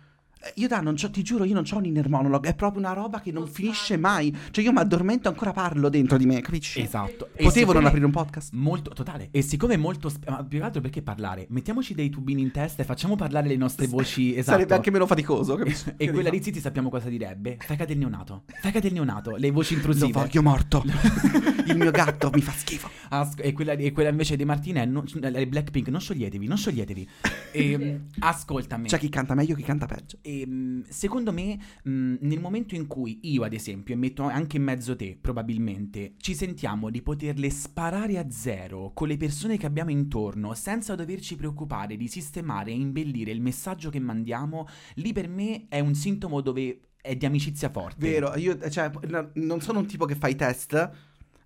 Io 0.57 0.69
da 0.69 0.81
non 0.81 0.95
c'ho, 0.97 1.11
ti 1.11 1.23
giuro, 1.23 1.45
io 1.45 1.55
non 1.55 1.65
ho 1.71 1.77
un 1.77 1.85
inner 1.85 2.09
monologue, 2.09 2.49
è 2.51 2.55
proprio 2.55 2.81
una 2.81 2.93
roba 2.93 3.21
che 3.21 3.31
non 3.31 3.43
Costante. 3.45 3.63
finisce 3.69 3.97
mai. 3.97 4.37
Cioè 4.51 4.65
io 4.65 4.73
mi 4.73 4.79
addormento 4.79 5.29
e 5.29 5.31
ancora 5.31 5.53
parlo 5.53 5.89
dentro 5.89 6.17
di 6.19 6.27
me, 6.27 6.41
capisci? 6.41 6.81
Esatto. 6.81 7.29
E 7.35 7.45
Potevo 7.45 7.73
non 7.73 7.85
aprire 7.87 8.05
un 8.05 8.11
podcast? 8.11 8.53
Molto, 8.55 8.91
totale. 8.91 9.29
E 9.31 9.43
siccome 9.43 9.75
è 9.75 9.77
molto. 9.77 10.09
sp- 10.09 10.29
ma 10.29 10.43
più 10.45 10.59
che 10.59 10.65
altro 10.65 10.81
perché 10.81 11.01
parlare? 11.03 11.47
Mettiamoci 11.51 11.95
dei 11.95 12.11
tubini 12.11 12.43
in 12.43 12.51
testa 12.51 12.83
e 12.83 12.85
facciamo 12.85 13.15
parlare 13.17 13.47
le 13.49 13.57
nostre 13.57 13.87
voci. 13.87 14.33
Esatto. 14.35 14.51
Sarebbe 14.57 14.75
anche 14.75 14.91
meno 14.91 15.07
faticoso, 15.07 15.55
capisci? 15.55 15.93
E 15.97 16.11
quella 16.11 16.31
di 16.31 16.43
Zizi 16.43 16.61
sappiamo 16.61 16.91
cosa 16.91 17.09
direbbe. 17.09 17.57
Fegate 17.61 17.93
il 17.93 17.99
neonato. 17.99 18.43
Fegate 18.61 18.89
il 18.89 18.93
neonato. 18.95 19.37
Le 19.37 19.51
voci 19.51 19.75
Lo 19.75 19.79
intrusive. 19.81 20.13
voglio 20.13 20.43
morto. 20.43 20.83
il 21.67 21.77
mio 21.77 21.91
gatto 21.91 22.31
mi 22.35 22.41
fa 22.41 22.53
schifo. 22.53 22.91
As- 23.11 23.35
e, 23.39 23.53
quella, 23.53 23.73
e 23.73 23.93
quella 23.93 24.09
invece 24.11 24.37
di 24.37 24.45
Martina 24.45 24.83
è 24.83 24.87
non- 24.87 25.05
le 25.19 25.47
Blackpink. 25.47 25.89
Non 25.89 26.01
scioglietevi, 26.01 26.47
non 26.47 26.57
scioglietevi. 26.57 27.09
E, 27.55 28.01
ascoltami. 28.21 28.89
C'è 28.89 28.99
chi 28.99 29.11
canta 29.11 29.35
meglio, 29.35 29.55
chi 29.55 29.63
canta 29.63 29.85
peggio. 29.85 30.17
E, 30.23 30.32
mh, 30.47 30.85
secondo 30.89 31.33
me, 31.33 31.59
mh, 31.83 32.17
nel 32.21 32.41
momento 32.41 32.75
in 32.75 32.87
cui 32.87 33.21
io, 33.23 33.43
ad 33.43 33.53
esempio, 33.53 33.95
e 33.95 33.97
metto 33.97 34.23
anche 34.23 34.57
in 34.57 34.63
mezzo 34.63 34.97
te, 34.97 35.17
probabilmente, 35.21 36.15
ci 36.19 36.35
sentiamo 36.35 36.91
di 36.91 37.03
poterle 37.03 37.51
sparare 37.51 38.19
a 38.19 38.31
zero 38.31 38.93
con 38.95 39.09
le 39.09 39.17
persone 39.17 39.57
che 39.57 39.67
abbiamo 39.67 39.91
intorno, 39.91 40.55
senza 40.55 40.95
doverci 40.95 41.37
preoccupare 41.37 41.97
di 41.97 42.09
sistemare 42.09 42.71
e 42.71 42.75
imbellire 42.75 43.31
il 43.31 43.41
messaggio 43.41 43.91
che 43.91 44.01
mandiamo, 44.01 44.67
lì 44.95 45.13
per 45.13 45.29
me 45.29 45.67
è 45.69 45.81
un 45.81 45.95
sintomo 45.95 46.41
dove 46.41 46.81
è 47.03 47.17
di 47.17 47.27
amicizia 47.27 47.69
forte. 47.69 48.09
Vero, 48.09 48.35
io 48.37 48.57
cioè, 48.71 48.91
no, 49.09 49.31
non 49.35 49.61
sono 49.61 49.81
un 49.81 49.87
tipo 49.87 50.05
che 50.05 50.15
fa 50.15 50.29
i 50.29 50.37
test. 50.37 50.91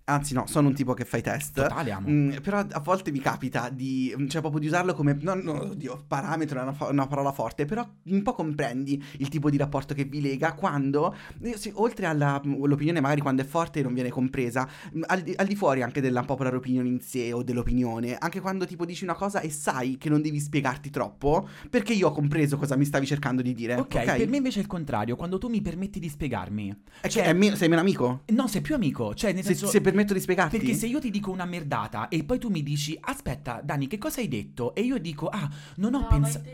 Anzi, 0.09 0.33
no, 0.33 0.45
sono 0.47 0.69
un 0.69 0.73
tipo 0.73 0.93
che 0.93 1.03
fa 1.03 1.17
i 1.17 1.21
test. 1.21 1.55
Totale, 1.61 1.91
amo. 1.91 2.07
Mm, 2.09 2.37
però 2.41 2.59
a 2.59 2.79
volte 2.79 3.11
mi 3.11 3.19
capita 3.19 3.67
di, 3.69 4.15
cioè 4.29 4.39
proprio 4.39 4.61
di 4.61 4.67
usarlo 4.67 4.93
come, 4.93 5.17
no, 5.19 5.33
no, 5.33 5.63
oddio, 5.71 6.05
parametro 6.07 6.59
è 6.59 6.61
una, 6.63 6.71
fa- 6.71 6.87
una 6.87 7.07
parola 7.07 7.33
forte, 7.33 7.65
però 7.65 7.85
un 8.03 8.21
po' 8.21 8.33
comprendi 8.33 9.03
il 9.17 9.27
tipo 9.27 9.49
di 9.49 9.57
rapporto 9.57 9.93
che 9.93 10.05
vi 10.05 10.21
lega 10.21 10.53
quando, 10.53 11.13
eh, 11.41 11.57
sì, 11.57 11.69
oltre 11.75 12.05
all'opinione 12.05 13.01
magari 13.01 13.19
quando 13.19 13.41
è 13.41 13.45
forte 13.45 13.79
e 13.79 13.83
non 13.83 13.93
viene 13.93 14.07
compresa, 14.09 14.65
mm, 14.95 15.01
al 15.07 15.21
di, 15.23 15.33
al 15.35 15.45
di 15.45 15.55
fuori 15.57 15.81
anche 15.81 15.99
della 15.99 16.21
popular 16.23 16.55
opinion 16.55 16.85
in 16.85 17.01
sé 17.01 17.33
o 17.33 17.43
dell'opinione, 17.43 18.15
anche 18.17 18.39
quando 18.39 18.65
tipo 18.65 18.85
dici 18.85 19.03
una 19.03 19.15
cosa 19.15 19.41
e 19.41 19.49
sai 19.49 19.97
che 19.97 20.07
non 20.07 20.21
devi 20.21 20.39
spiegarti 20.39 20.89
troppo, 20.89 21.49
perché 21.69 21.91
io 21.91 22.07
ho 22.07 22.11
compreso 22.13 22.55
cosa 22.57 22.77
mi 22.77 22.85
stavi 22.85 23.05
cercando 23.05 23.41
di 23.41 23.53
dire. 23.53 23.75
Ok, 23.75 24.05
per 24.05 24.29
me 24.29 24.37
invece 24.37 24.59
è 24.59 24.61
il 24.61 24.67
contrario, 24.67 25.17
quando 25.17 25.37
tu 25.37 25.49
mi 25.49 25.59
permetti 25.61 25.99
di 25.99 26.07
spiegarmi. 26.07 26.83
È 27.01 27.09
cioè- 27.09 27.23
che 27.23 27.29
è 27.29 27.33
meno- 27.33 27.57
sei 27.57 27.67
meno 27.67 27.81
amico? 27.81 28.21
No, 28.27 28.47
sei 28.47 28.61
più 28.61 28.73
amico, 28.73 29.13
cioè 29.13 29.33
nel 29.33 29.43
Se, 29.43 29.49
senso... 29.53 29.67
se 29.67 29.81
permetto 29.97 30.13
di 30.13 30.19
spiegarti? 30.19 30.57
Perché 30.57 30.73
se 30.75 30.85
io 30.85 30.99
ti 30.99 31.09
dico 31.09 31.31
una 31.31 31.45
merdata 31.45 32.07
e 32.09 32.23
poi 32.23 32.37
tu 32.37 32.49
mi 32.49 32.61
dici, 32.61 32.97
aspetta, 32.99 33.61
Dani, 33.63 33.87
che 33.87 33.97
cosa 33.97 34.19
hai 34.21 34.27
detto? 34.27 34.75
E 34.75 34.81
io 34.81 34.99
dico, 34.99 35.27
ah, 35.27 35.49
non 35.77 35.95
ho 35.95 35.99
No, 36.01 36.07
pensato. 36.07 36.45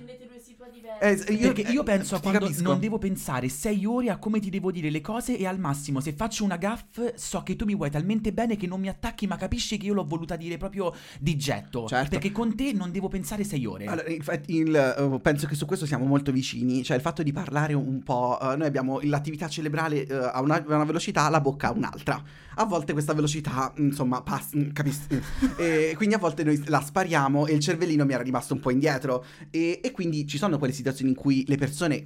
Eh, 1.02 1.12
io- 1.34 1.52
Perché 1.54 1.62
io 1.72 1.82
eh, 1.82 1.84
penso 1.84 2.16
a 2.16 2.18
ti 2.20 2.24
quando 2.24 2.46
capisco. 2.46 2.62
non 2.64 2.80
devo 2.80 2.98
pensare 2.98 3.50
sei 3.50 3.86
ore 3.86 4.10
a 4.10 4.18
come 4.18 4.40
ti 4.40 4.50
devo 4.50 4.72
dire 4.72 4.90
le 4.90 5.02
cose 5.02 5.38
e 5.38 5.46
al 5.46 5.60
massimo 5.60 6.00
se 6.00 6.14
faccio 6.14 6.44
una 6.46 6.56
gaff 6.56 7.00
so 7.16 7.42
che 7.44 7.56
tu 7.58 7.66
mi 7.66 7.76
vuoi 7.76 7.90
talmente 7.90 8.32
bene 8.32 8.56
che 8.56 8.68
non 8.68 8.80
mi 8.80 8.88
attacchi 8.88 9.28
ma 9.28 9.36
capisci 9.36 9.78
che 9.78 9.88
io 9.88 9.94
l'ho 9.94 10.06
voluta 10.06 10.36
dire 10.38 10.56
proprio 10.58 10.94
di 11.20 11.36
getto. 11.36 11.88
Certo. 11.88 12.10
Perché 12.10 12.32
con 12.32 12.56
te 12.56 12.72
non 12.72 12.92
devo 12.92 13.10
pensare 13.10 13.44
sei 13.44 13.66
ore. 13.66 13.86
Allora, 13.86 14.10
infatti, 14.10 14.56
il, 14.56 14.74
eh, 14.76 15.20
penso 15.20 15.48
che 15.48 15.56
su 15.56 15.66
questo 15.66 15.86
siamo 15.86 16.06
molto 16.06 16.32
vicini, 16.32 16.84
cioè 16.84 16.96
il 16.96 17.02
fatto 17.04 17.22
di 17.24 17.32
parlare 17.34 17.74
un 17.74 18.02
po', 18.04 18.40
eh, 18.40 18.56
noi 18.56 18.68
abbiamo 18.68 19.00
l'attività 19.04 19.50
cerebrale 19.50 20.06
eh, 20.06 20.14
a 20.14 20.40
una, 20.42 20.56
a 20.56 20.64
una 20.76 20.86
velocità, 20.86 21.28
la 21.30 21.42
bocca 21.42 21.68
a 21.68 21.72
un'altra. 21.72 22.24
A 22.56 22.66
volte 22.66 22.94
questa 22.94 23.14
velocità, 23.14 23.74
insomma, 23.78 24.22
passa, 24.22 24.58
capisci? 24.74 25.08
e 25.58 25.94
quindi 25.96 26.16
a 26.16 26.20
volte 26.20 26.44
noi 26.44 26.62
la 26.68 26.82
spariamo 26.82 27.48
e 27.48 27.54
il 27.54 27.60
cervellino 27.60 28.06
mi 28.06 28.14
era 28.14 28.24
rimasto 28.24 28.54
un 28.54 28.60
po' 28.60 28.70
indietro. 28.72 29.26
E, 29.50 29.80
e 29.84 29.92
quindi 29.92 30.28
ci 30.28 30.38
sono 30.38 30.58
quelle 30.58 30.74
situazioni 30.74 31.12
in 31.12 31.16
cui 31.18 31.44
le 31.48 31.58
persone 31.58 32.04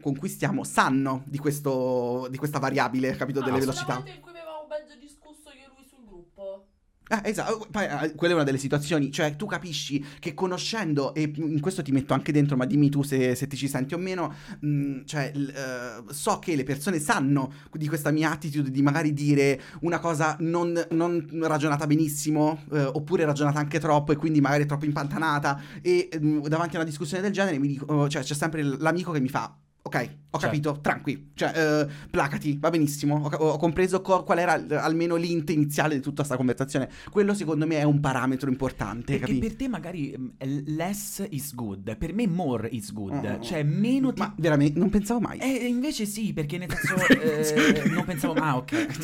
con 0.00 0.16
cui 0.16 0.28
stiamo 0.28 0.64
sanno 0.64 1.22
di, 1.26 1.38
questo, 1.38 2.26
di 2.30 2.36
questa 2.38 2.58
variabile, 2.58 3.14
capito, 3.16 3.40
delle 3.40 3.56
Ah, 3.56 3.60
velocità. 3.60 3.96
In 4.06 4.20
cui 4.20 4.30
avevamo 4.30 4.66
mezzo 4.68 4.98
discusso 4.98 5.48
io 5.50 5.64
e 5.66 5.70
lui 5.74 5.86
sul 5.88 6.04
gruppo. 6.06 6.66
Eh, 7.12 7.28
esatto, 7.28 7.66
poi 7.72 7.86
eh, 7.86 8.14
quella 8.14 8.34
è 8.34 8.36
una 8.36 8.44
delle 8.44 8.56
situazioni, 8.56 9.10
cioè 9.10 9.34
tu 9.34 9.46
capisci 9.46 10.04
che 10.20 10.32
conoscendo, 10.32 11.12
e 11.12 11.32
in 11.34 11.58
questo 11.58 11.82
ti 11.82 11.90
metto 11.90 12.14
anche 12.14 12.30
dentro, 12.30 12.56
ma 12.56 12.66
dimmi 12.66 12.88
tu 12.88 13.02
se, 13.02 13.34
se 13.34 13.48
ti 13.48 13.56
ci 13.56 13.66
senti 13.66 13.94
o 13.94 13.98
meno, 13.98 14.32
mh, 14.60 15.00
cioè 15.06 15.32
l- 15.34 15.48
eh, 15.48 16.12
so 16.12 16.38
che 16.38 16.54
le 16.54 16.62
persone 16.62 17.00
sanno 17.00 17.52
di 17.72 17.88
questa 17.88 18.12
mia 18.12 18.30
attitude 18.30 18.70
di 18.70 18.80
magari 18.80 19.12
dire 19.12 19.60
una 19.80 19.98
cosa 19.98 20.36
non, 20.38 20.86
non 20.90 21.26
ragionata 21.42 21.84
benissimo, 21.88 22.62
eh, 22.72 22.84
oppure 22.84 23.24
ragionata 23.24 23.58
anche 23.58 23.80
troppo 23.80 24.12
e 24.12 24.16
quindi 24.16 24.40
magari 24.40 24.64
troppo 24.64 24.84
impantanata, 24.84 25.60
e 25.82 26.08
mh, 26.16 26.46
davanti 26.46 26.76
a 26.76 26.78
una 26.78 26.88
discussione 26.88 27.24
del 27.24 27.32
genere 27.32 27.58
mi 27.58 27.66
dico, 27.66 28.08
cioè 28.08 28.22
c'è 28.22 28.34
sempre 28.34 28.62
l'amico 28.62 29.10
che 29.10 29.20
mi 29.20 29.28
fa... 29.28 29.52
Ok, 29.82 29.94
ho 29.94 30.38
Certo. 30.38 30.38
capito, 30.46 30.78
tranqui, 30.82 31.30
cioè 31.34 31.52
eh, 31.56 31.86
placati, 32.10 32.58
va 32.60 32.68
benissimo, 32.68 33.16
ho, 33.24 33.28
ho 33.36 33.56
compreso 33.56 34.02
co- 34.02 34.22
qual 34.24 34.38
era 34.38 34.56
l- 34.58 34.72
almeno 34.72 35.16
l'int 35.16 35.48
iniziale 35.50 35.94
di 35.94 36.00
tutta 36.02 36.16
questa 36.16 36.36
conversazione. 36.36 36.88
Quello 37.10 37.32
secondo 37.32 37.66
me 37.66 37.78
è 37.78 37.82
un 37.82 37.98
parametro 37.98 38.50
importante, 38.50 39.14
Perché 39.18 39.20
capito? 39.26 39.46
per 39.46 39.56
te 39.56 39.68
magari 39.68 40.14
mm, 40.16 40.28
less 40.76 41.26
is 41.30 41.54
good, 41.54 41.96
per 41.96 42.12
me 42.12 42.26
more 42.26 42.68
is 42.68 42.92
good, 42.92 43.14
Oh. 43.24 43.40
cioè 43.40 43.62
meno 43.62 44.12
ti... 44.12 44.20
Ma 44.20 44.32
veramente 44.36 44.78
non 44.78 44.90
pensavo 44.90 45.18
mai. 45.20 45.38
Eh, 45.38 45.66
invece 45.66 46.04
sì, 46.04 46.32
perché 46.34 46.58
nel 46.58 46.68
senso 46.70 47.06
eh, 47.84 47.88
non 47.88 48.04
pensavo, 48.04 48.34
ah 48.34 48.56
ok, 48.58 48.86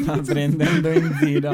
sta 0.00 0.20
prendendo 0.22 0.90
in 0.90 1.16
giro. 1.20 1.52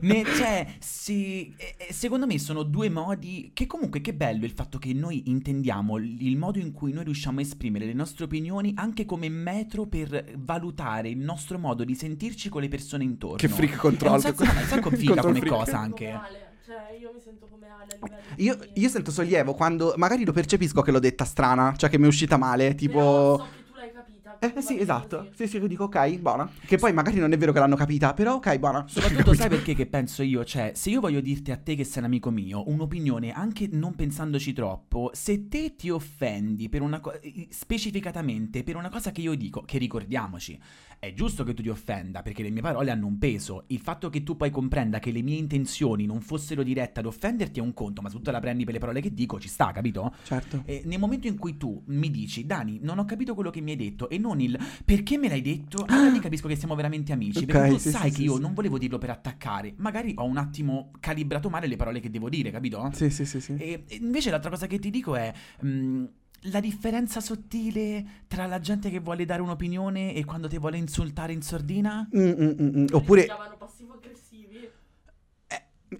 Ne- 0.00 0.24
cioè, 0.36 0.66
sì, 0.78 1.52
eh, 1.56 1.74
eh, 1.88 1.92
secondo 1.92 2.26
me 2.26 2.38
sono 2.38 2.62
due 2.62 2.88
modi 2.88 3.50
che 3.52 3.66
comunque 3.66 4.00
che 4.00 4.14
bello 4.14 4.44
il 4.44 4.52
fatto 4.52 4.78
che 4.78 4.92
noi 4.94 5.24
intendiamo 5.26 5.96
il 5.98 6.36
modo 6.36 6.58
in 6.60 6.70
cui 6.72 6.92
noi 6.92 7.02
riusciamo 7.04 7.40
a 7.40 7.42
esprimere 7.42 7.86
le 7.88 7.94
nostre 7.94 8.24
opinioni 8.24 8.72
anche 8.76 9.04
come 9.04 9.28
metro 9.28 9.86
per 9.86 10.34
valutare 10.36 11.08
il 11.08 11.18
nostro 11.18 11.58
modo 11.58 11.84
di 11.84 11.94
sentirci 11.94 12.48
con 12.48 12.60
le 12.60 12.68
persone 12.68 13.04
intorno. 13.04 13.36
Che 13.36 13.48
freak 13.48 13.74
È 13.74 13.76
control. 13.76 14.12
un 14.14 14.20
sacco, 14.20 14.44
no, 14.44 14.52
è 14.52 14.60
un 14.62 14.68
sacco 14.68 14.90
figa 14.96 15.20
come 15.22 15.38
freak. 15.40 15.54
cosa 15.54 15.78
anche. 15.78 16.20
Cioè, 16.64 16.98
io 17.00 17.10
mi 17.14 17.20
sento 17.20 17.46
come 17.46 17.66
Ale 17.66 17.96
a 17.98 18.04
livello 18.04 18.22
Io, 18.36 18.70
io 18.74 18.88
sento 18.90 19.10
sollievo 19.10 19.54
quando 19.54 19.94
magari 19.96 20.24
lo 20.24 20.32
percepisco 20.32 20.82
che 20.82 20.90
l'ho 20.90 20.98
detta 20.98 21.24
strana, 21.24 21.74
cioè 21.76 21.88
che 21.88 21.96
mi 21.98 22.04
è 22.04 22.08
uscita 22.08 22.36
male, 22.36 22.74
Però 22.74 22.76
tipo... 22.76 23.36
so 23.38 23.44
che 23.44 23.64
tu 23.64 23.74
l'hai 23.78 23.92
capita. 23.92 24.27
Eh 24.40 24.50
va 24.50 24.60
sì, 24.60 24.78
esatto. 24.78 25.30
Sì, 25.34 25.46
sì, 25.46 25.56
io 25.56 25.66
dico 25.66 25.84
ok, 25.84 26.18
buona. 26.18 26.48
Che 26.64 26.76
poi 26.76 26.92
magari 26.92 27.18
non 27.18 27.32
è 27.32 27.36
vero 27.36 27.52
che 27.52 27.58
l'hanno 27.58 27.76
capita, 27.76 28.14
però 28.14 28.34
ok, 28.34 28.58
buona. 28.58 28.84
Soprattutto 28.86 29.34
sai 29.34 29.48
perché 29.48 29.74
che 29.74 29.86
penso 29.86 30.22
io? 30.22 30.44
Cioè, 30.44 30.72
se 30.74 30.90
io 30.90 31.00
voglio 31.00 31.20
dirti 31.20 31.50
a 31.50 31.56
te 31.56 31.74
che 31.74 31.84
sei 31.84 31.98
un 31.98 32.04
amico 32.04 32.30
mio, 32.30 32.62
un'opinione, 32.68 33.32
anche 33.32 33.68
non 33.70 33.94
pensandoci 33.94 34.52
troppo, 34.52 35.10
se 35.12 35.48
te 35.48 35.74
ti 35.74 35.90
offendi 35.90 36.68
per 36.68 36.82
una 36.82 37.00
cosa, 37.00 37.18
specificatamente 37.48 38.62
per 38.62 38.76
una 38.76 38.88
cosa 38.88 39.10
che 39.10 39.20
io 39.20 39.34
dico, 39.34 39.62
che 39.62 39.78
ricordiamoci, 39.78 40.58
è 40.98 41.12
giusto 41.14 41.44
che 41.44 41.54
tu 41.54 41.62
ti 41.62 41.68
offenda, 41.68 42.22
perché 42.22 42.42
le 42.42 42.50
mie 42.50 42.62
parole 42.62 42.90
hanno 42.90 43.06
un 43.06 43.18
peso. 43.18 43.64
Il 43.68 43.78
fatto 43.78 44.10
che 44.10 44.22
tu 44.22 44.36
poi 44.36 44.50
comprenda 44.50 44.98
che 44.98 45.12
le 45.12 45.22
mie 45.22 45.36
intenzioni 45.36 46.06
non 46.06 46.20
fossero 46.20 46.62
dirette 46.62 47.00
ad 47.00 47.06
offenderti 47.06 47.60
è 47.60 47.62
un 47.62 47.72
conto, 47.72 48.02
ma 48.02 48.08
se 48.08 48.16
tu 48.16 48.22
te 48.22 48.30
la 48.30 48.40
prendi 48.40 48.64
per 48.64 48.74
le 48.74 48.80
parole 48.80 49.00
che 49.00 49.14
dico, 49.14 49.38
ci 49.38 49.48
sta, 49.48 49.70
capito? 49.72 50.14
Certo. 50.24 50.62
E 50.64 50.82
nel 50.84 50.98
momento 50.98 51.26
in 51.26 51.38
cui 51.38 51.56
tu 51.56 51.82
mi 51.86 52.10
dici, 52.10 52.46
Dani, 52.46 52.78
non 52.82 52.98
ho 52.98 53.04
capito 53.04 53.34
quello 53.34 53.50
che 53.50 53.60
mi 53.60 53.70
hai 53.72 53.76
detto, 53.76 54.08
e 54.08 54.18
non 54.18 54.40
il 54.40 54.58
perché 54.84 55.18
me 55.18 55.28
l'hai 55.28 55.42
detto, 55.42 55.84
allora 55.86 56.10
lì 56.10 56.18
capisco 56.18 56.48
che 56.48 56.56
siamo 56.56 56.74
veramente 56.74 57.12
amici. 57.12 57.38
Ok, 57.38 57.44
perché 57.46 57.68
tu 57.68 57.78
sì, 57.78 57.90
sai 57.90 58.10
sì, 58.10 58.10
che 58.10 58.16
sì, 58.16 58.24
io 58.24 58.38
non 58.38 58.54
volevo 58.54 58.78
dirlo 58.78 58.98
per 58.98 59.10
attaccare, 59.10 59.74
magari 59.76 60.14
ho 60.16 60.24
un 60.24 60.36
attimo 60.36 60.90
calibrato 61.00 61.48
male 61.48 61.66
le 61.66 61.76
parole 61.76 62.00
che 62.00 62.10
devo 62.10 62.28
dire, 62.28 62.50
capito? 62.50 62.90
Sì, 62.92 63.10
sì, 63.10 63.24
sì, 63.24 63.40
sì. 63.40 63.54
E 63.56 63.84
e 63.86 63.96
invece 63.96 64.30
l'altra 64.30 64.50
cosa 64.50 64.66
che 64.66 64.78
ti 64.78 64.90
dico 64.90 65.14
è. 65.14 65.32
mm, 65.64 66.04
la 66.42 66.60
differenza 66.60 67.20
sottile 67.20 68.24
tra 68.28 68.46
la 68.46 68.60
gente 68.60 68.90
che 68.90 69.00
vuole 69.00 69.24
dare 69.24 69.42
un'opinione 69.42 70.14
e 70.14 70.24
quando 70.24 70.48
ti 70.48 70.58
vuole 70.58 70.76
insultare 70.76 71.32
in 71.32 71.42
sordina? 71.42 72.08
Mm, 72.16 72.20
mm, 72.20 72.50
mm, 72.60 72.78
mm. 72.80 72.86
Oppure 72.92 73.20
Si 73.22 73.26
chiamano 73.26 73.56
passivo-aggressivi. 73.56 74.27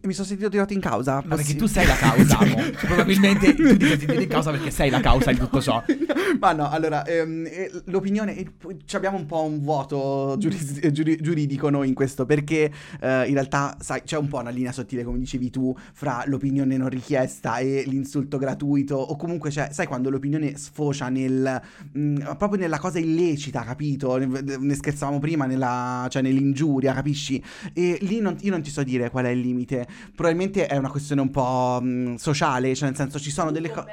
Mi 0.02 0.12
sono 0.12 0.26
sentito 0.26 0.48
tirato 0.50 0.72
in 0.74 0.80
causa. 0.80 1.22
Ma 1.24 1.36
perché 1.36 1.56
tu 1.56 1.66
sei 1.66 1.86
la 1.86 1.94
causa, 1.94 2.38
amo. 2.40 2.54
Cioè, 2.54 2.72
probabilmente 2.86 3.54
tu 3.54 3.76
ti 3.76 3.86
sei 3.86 3.98
sentito 3.98 4.20
in 4.20 4.28
causa 4.28 4.50
perché 4.50 4.70
sei 4.70 4.90
la 4.90 5.00
causa 5.00 5.32
di 5.32 5.38
tutto 5.38 5.60
ciò. 5.62 5.82
Ma 6.40 6.52
no, 6.52 6.68
allora, 6.68 7.04
ehm, 7.06 7.46
eh, 7.46 7.70
l'opinione, 7.86 8.36
eh, 8.36 8.46
abbiamo 8.92 9.16
un 9.16 9.26
po' 9.26 9.42
un 9.44 9.60
vuoto 9.62 10.36
giuris- 10.38 10.78
eh, 10.82 10.92
giuri- 10.92 11.18
giuridico 11.20 11.70
noi 11.70 11.88
in 11.88 11.94
questo, 11.94 12.26
perché 12.26 12.70
eh, 13.00 13.24
in 13.26 13.32
realtà, 13.32 13.76
sai, 13.80 14.02
c'è 14.04 14.18
un 14.18 14.28
po' 14.28 14.38
una 14.38 14.50
linea 14.50 14.72
sottile, 14.72 15.04
come 15.04 15.18
dicevi 15.18 15.50
tu, 15.50 15.74
fra 15.94 16.22
l'opinione 16.26 16.76
non 16.76 16.88
richiesta 16.90 17.58
e 17.58 17.82
l'insulto 17.86 18.36
gratuito, 18.38 18.94
o 18.96 19.16
comunque 19.16 19.48
c'è, 19.50 19.70
sai, 19.72 19.86
quando 19.86 20.10
l'opinione 20.10 20.56
sfocia 20.56 21.08
nel, 21.08 21.60
mh, 21.92 22.36
proprio 22.36 22.60
nella 22.60 22.78
cosa 22.78 22.98
illecita, 22.98 23.62
capito? 23.64 24.16
Ne, 24.18 24.42
ne 24.58 24.74
scherzavamo 24.74 25.18
prima, 25.18 25.46
nella, 25.46 26.06
cioè 26.10 26.20
nell'ingiuria, 26.22 26.92
capisci? 26.92 27.42
E 27.72 27.96
lì 28.02 28.20
non- 28.20 28.36
io 28.40 28.50
non 28.50 28.60
ti 28.62 28.70
so 28.70 28.82
dire 28.82 29.10
qual 29.10 29.24
è 29.24 29.30
il 29.30 29.40
limite, 29.40 29.77
probabilmente 30.14 30.66
è 30.66 30.76
una 30.76 30.90
questione 30.90 31.20
un 31.20 31.30
po' 31.30 31.80
mh, 31.82 32.14
sociale, 32.16 32.74
cioè 32.74 32.88
nel 32.88 32.96
senso 32.96 33.18
ci 33.18 33.30
sono 33.30 33.50
delle 33.50 33.70
cose... 33.70 33.86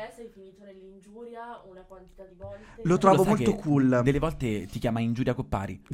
una 1.69 1.81
quantità 1.81 2.23
di 2.23 2.35
volte. 2.37 2.81
Lo 2.83 2.97
trovo 2.97 3.23
Lo 3.23 3.29
molto 3.29 3.55
cool. 3.55 4.01
Delle 4.03 4.19
volte 4.19 4.67
ti 4.67 4.79
chiama 4.79 4.99
Ingiuria 4.99 5.33
Coppari. 5.33 5.81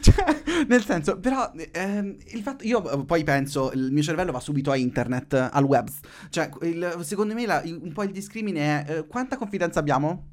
cioè, 0.00 0.42
nel 0.68 0.84
senso, 0.84 1.18
però 1.18 1.50
ehm, 1.54 2.16
il 2.32 2.42
fatto 2.42 2.64
io 2.64 2.90
eh, 2.90 3.04
poi 3.04 3.24
penso 3.24 3.72
il 3.72 3.90
mio 3.90 4.02
cervello 4.02 4.32
va 4.32 4.40
subito 4.40 4.70
a 4.70 4.76
internet, 4.76 5.32
al 5.34 5.64
web. 5.64 5.88
Cioè, 6.28 6.50
il- 6.62 6.98
secondo 7.00 7.34
me 7.34 7.46
la- 7.46 7.62
il- 7.62 7.80
un 7.82 7.92
po' 7.92 8.02
il 8.02 8.12
discrimine 8.12 8.84
è 8.84 8.98
eh, 8.98 9.06
quanta 9.06 9.36
confidenza 9.36 9.78
abbiamo? 9.80 10.28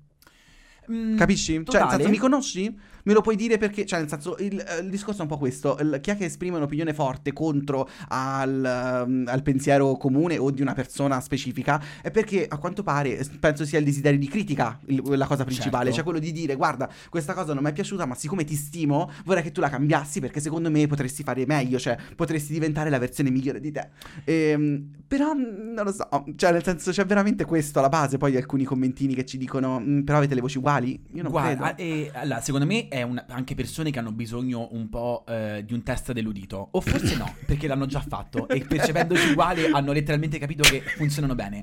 Mm, 0.91 1.17
Capisci? 1.17 1.53
Cioè, 1.53 1.55
nel 1.57 1.65
totale. 1.65 1.91
senso, 1.91 2.09
mi 2.09 2.17
conosci? 2.17 2.79
Me 3.09 3.15
lo 3.15 3.21
puoi 3.21 3.35
dire 3.35 3.57
perché, 3.57 3.87
cioè, 3.87 3.97
nel 4.01 4.07
senso, 4.07 4.35
il, 4.37 4.59
eh, 4.59 4.81
il 4.83 4.89
discorso 4.91 5.21
è 5.21 5.23
un 5.23 5.29
po' 5.29 5.39
questo. 5.39 5.75
Il- 5.79 5.97
chi 5.99 6.11
è 6.11 6.15
che 6.15 6.25
esprime 6.25 6.57
un'opinione 6.57 6.93
forte 6.93 7.33
contro 7.33 7.89
al, 8.09 8.63
ehm, 8.63 9.23
al 9.27 9.41
pensiero 9.41 9.97
comune 9.97 10.37
o 10.37 10.51
di 10.51 10.61
una 10.61 10.75
persona 10.75 11.19
specifica 11.19 11.81
è 12.03 12.11
perché, 12.11 12.45
a 12.47 12.57
quanto 12.59 12.83
pare, 12.83 13.17
eh, 13.17 13.25
penso 13.39 13.65
sia 13.65 13.79
il 13.79 13.85
desiderio 13.85 14.19
di 14.19 14.27
critica 14.27 14.77
il- 14.85 15.01
la 15.03 15.25
cosa 15.25 15.43
principale. 15.43 15.85
Certo. 15.85 15.95
Cioè, 15.95 16.03
quello 16.03 16.19
di 16.19 16.31
dire, 16.31 16.53
guarda, 16.53 16.87
questa 17.09 17.33
cosa 17.33 17.55
non 17.55 17.63
mi 17.63 17.71
è 17.71 17.73
piaciuta, 17.73 18.05
ma 18.05 18.13
siccome 18.13 18.43
ti 18.43 18.53
stimo, 18.53 19.09
vorrei 19.25 19.41
che 19.41 19.51
tu 19.51 19.59
la 19.59 19.69
cambiassi 19.69 20.19
perché 20.19 20.39
secondo 20.39 20.69
me 20.69 20.85
potresti 20.85 21.23
fare 21.23 21.47
meglio, 21.47 21.79
cioè, 21.79 21.97
potresti 22.15 22.53
diventare 22.53 22.91
la 22.91 22.99
versione 22.99 23.31
migliore 23.31 23.59
di 23.59 23.71
te. 23.71 23.89
Ehm, 24.25 24.87
però, 25.07 25.33
non 25.33 25.83
lo 25.83 25.91
so, 25.91 26.07
cioè, 26.35 26.51
nel 26.51 26.63
senso, 26.63 26.91
c'è 26.91 27.05
veramente 27.07 27.43
questo 27.43 27.79
alla 27.79 27.89
base. 27.89 28.17
Poi 28.19 28.35
alcuni 28.37 28.65
commentini 28.65 29.15
che 29.15 29.25
ci 29.25 29.39
dicono, 29.39 29.79
"Mm, 29.79 30.01
però 30.01 30.19
avete 30.19 30.35
le 30.35 30.41
voci 30.41 30.59
uguali? 30.59 31.01
Io 31.13 31.23
non 31.23 31.31
Guarda, 31.31 31.73
credo. 31.73 31.81
e, 31.81 32.11
allora, 32.13 32.39
secondo 32.41 32.67
me 32.67 32.87
è 32.87 32.98
un- 33.03 33.23
anche 33.29 33.55
persone 33.55 33.91
che 33.91 33.99
hanno 33.99 34.11
bisogno 34.11 34.67
un 34.71 34.89
po' 34.89 35.23
eh, 35.27 35.63
di 35.65 35.73
un 35.73 35.83
test 35.83 36.11
dell'udito. 36.11 36.69
O 36.71 36.81
forse 36.81 37.15
no, 37.15 37.35
perché 37.45 37.67
l'hanno 37.67 37.85
già 37.85 38.01
fatto 38.01 38.47
e 38.47 38.61
percependoci 38.65 39.31
uguali 39.31 39.65
hanno 39.71 39.91
letteralmente 39.91 40.37
capito 40.39 40.63
che 40.63 40.81
funzionano 40.81 41.35
bene. 41.35 41.59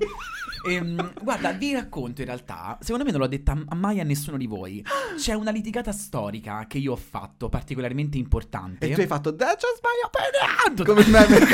Ehm, 0.67 1.13
guarda, 1.21 1.51
vi 1.53 1.71
racconto 1.73 2.21
in 2.21 2.27
realtà, 2.27 2.77
secondo 2.81 3.05
me 3.05 3.11
non 3.11 3.21
l'ho 3.21 3.27
detta 3.27 3.55
mai 3.75 3.99
a 3.99 4.03
nessuno 4.03 4.37
di 4.37 4.47
voi. 4.47 4.83
C'è 5.17 5.33
una 5.33 5.51
litigata 5.51 5.91
storica 5.91 6.65
che 6.67 6.77
io 6.77 6.93
ho 6.93 6.97
fatto 6.97 7.47
particolarmente 7.49 8.17
importante. 8.17 8.87
E 8.89 8.93
tu 8.93 8.99
hai 9.01 9.07
fatto 9.07 9.35
That's 9.35 9.63
just 9.63 9.81
my 9.83 10.75
opinion! 10.75 10.85
Come 10.85 11.05
meme. 11.07 11.45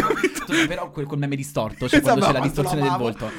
Tot- 0.46 0.68
Però 0.68 0.90
quel, 0.90 1.06
col 1.06 1.18
meme 1.20 1.36
distorto, 1.36 1.88
cioè 1.88 2.00
Esatto, 2.00 2.20
quando 2.20 2.26
c'è 2.26 2.32
la 2.32 2.40
distorsione 2.46 2.82
del 2.82 2.98
volto. 2.98 3.32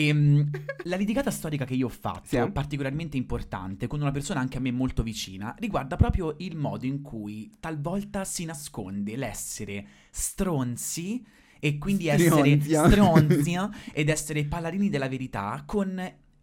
Ehm, 0.00 0.48
la 0.84 0.94
litigata 0.96 1.30
storica 1.32 1.64
che 1.64 1.74
io 1.74 1.86
ho 1.86 1.90
fatto, 1.90 2.26
Sì. 2.28 2.50
particolarmente 2.52 3.16
importante, 3.16 3.88
con 3.88 4.00
una 4.00 4.12
persona 4.12 4.38
anche 4.38 4.58
a 4.58 4.60
me 4.60 4.70
molto 4.70 5.02
vicina, 5.02 5.54
riguarda 5.58 5.96
proprio 5.96 6.36
il 6.38 6.56
modo 6.56 6.86
in 6.86 7.02
cui 7.02 7.50
talvolta 7.58 8.24
si 8.24 8.44
nasconde 8.44 9.16
l'essere 9.16 9.86
stronzi 10.10 11.24
e 11.58 11.78
quindi 11.78 12.06
essere 12.06 12.60
Stronzia. 12.60 12.86
stronzi 12.88 13.56
ed 13.92 14.08
essere 14.08 14.44
paladini 14.44 14.88
della 14.88 15.08
verità 15.08 15.64
con 15.66 16.00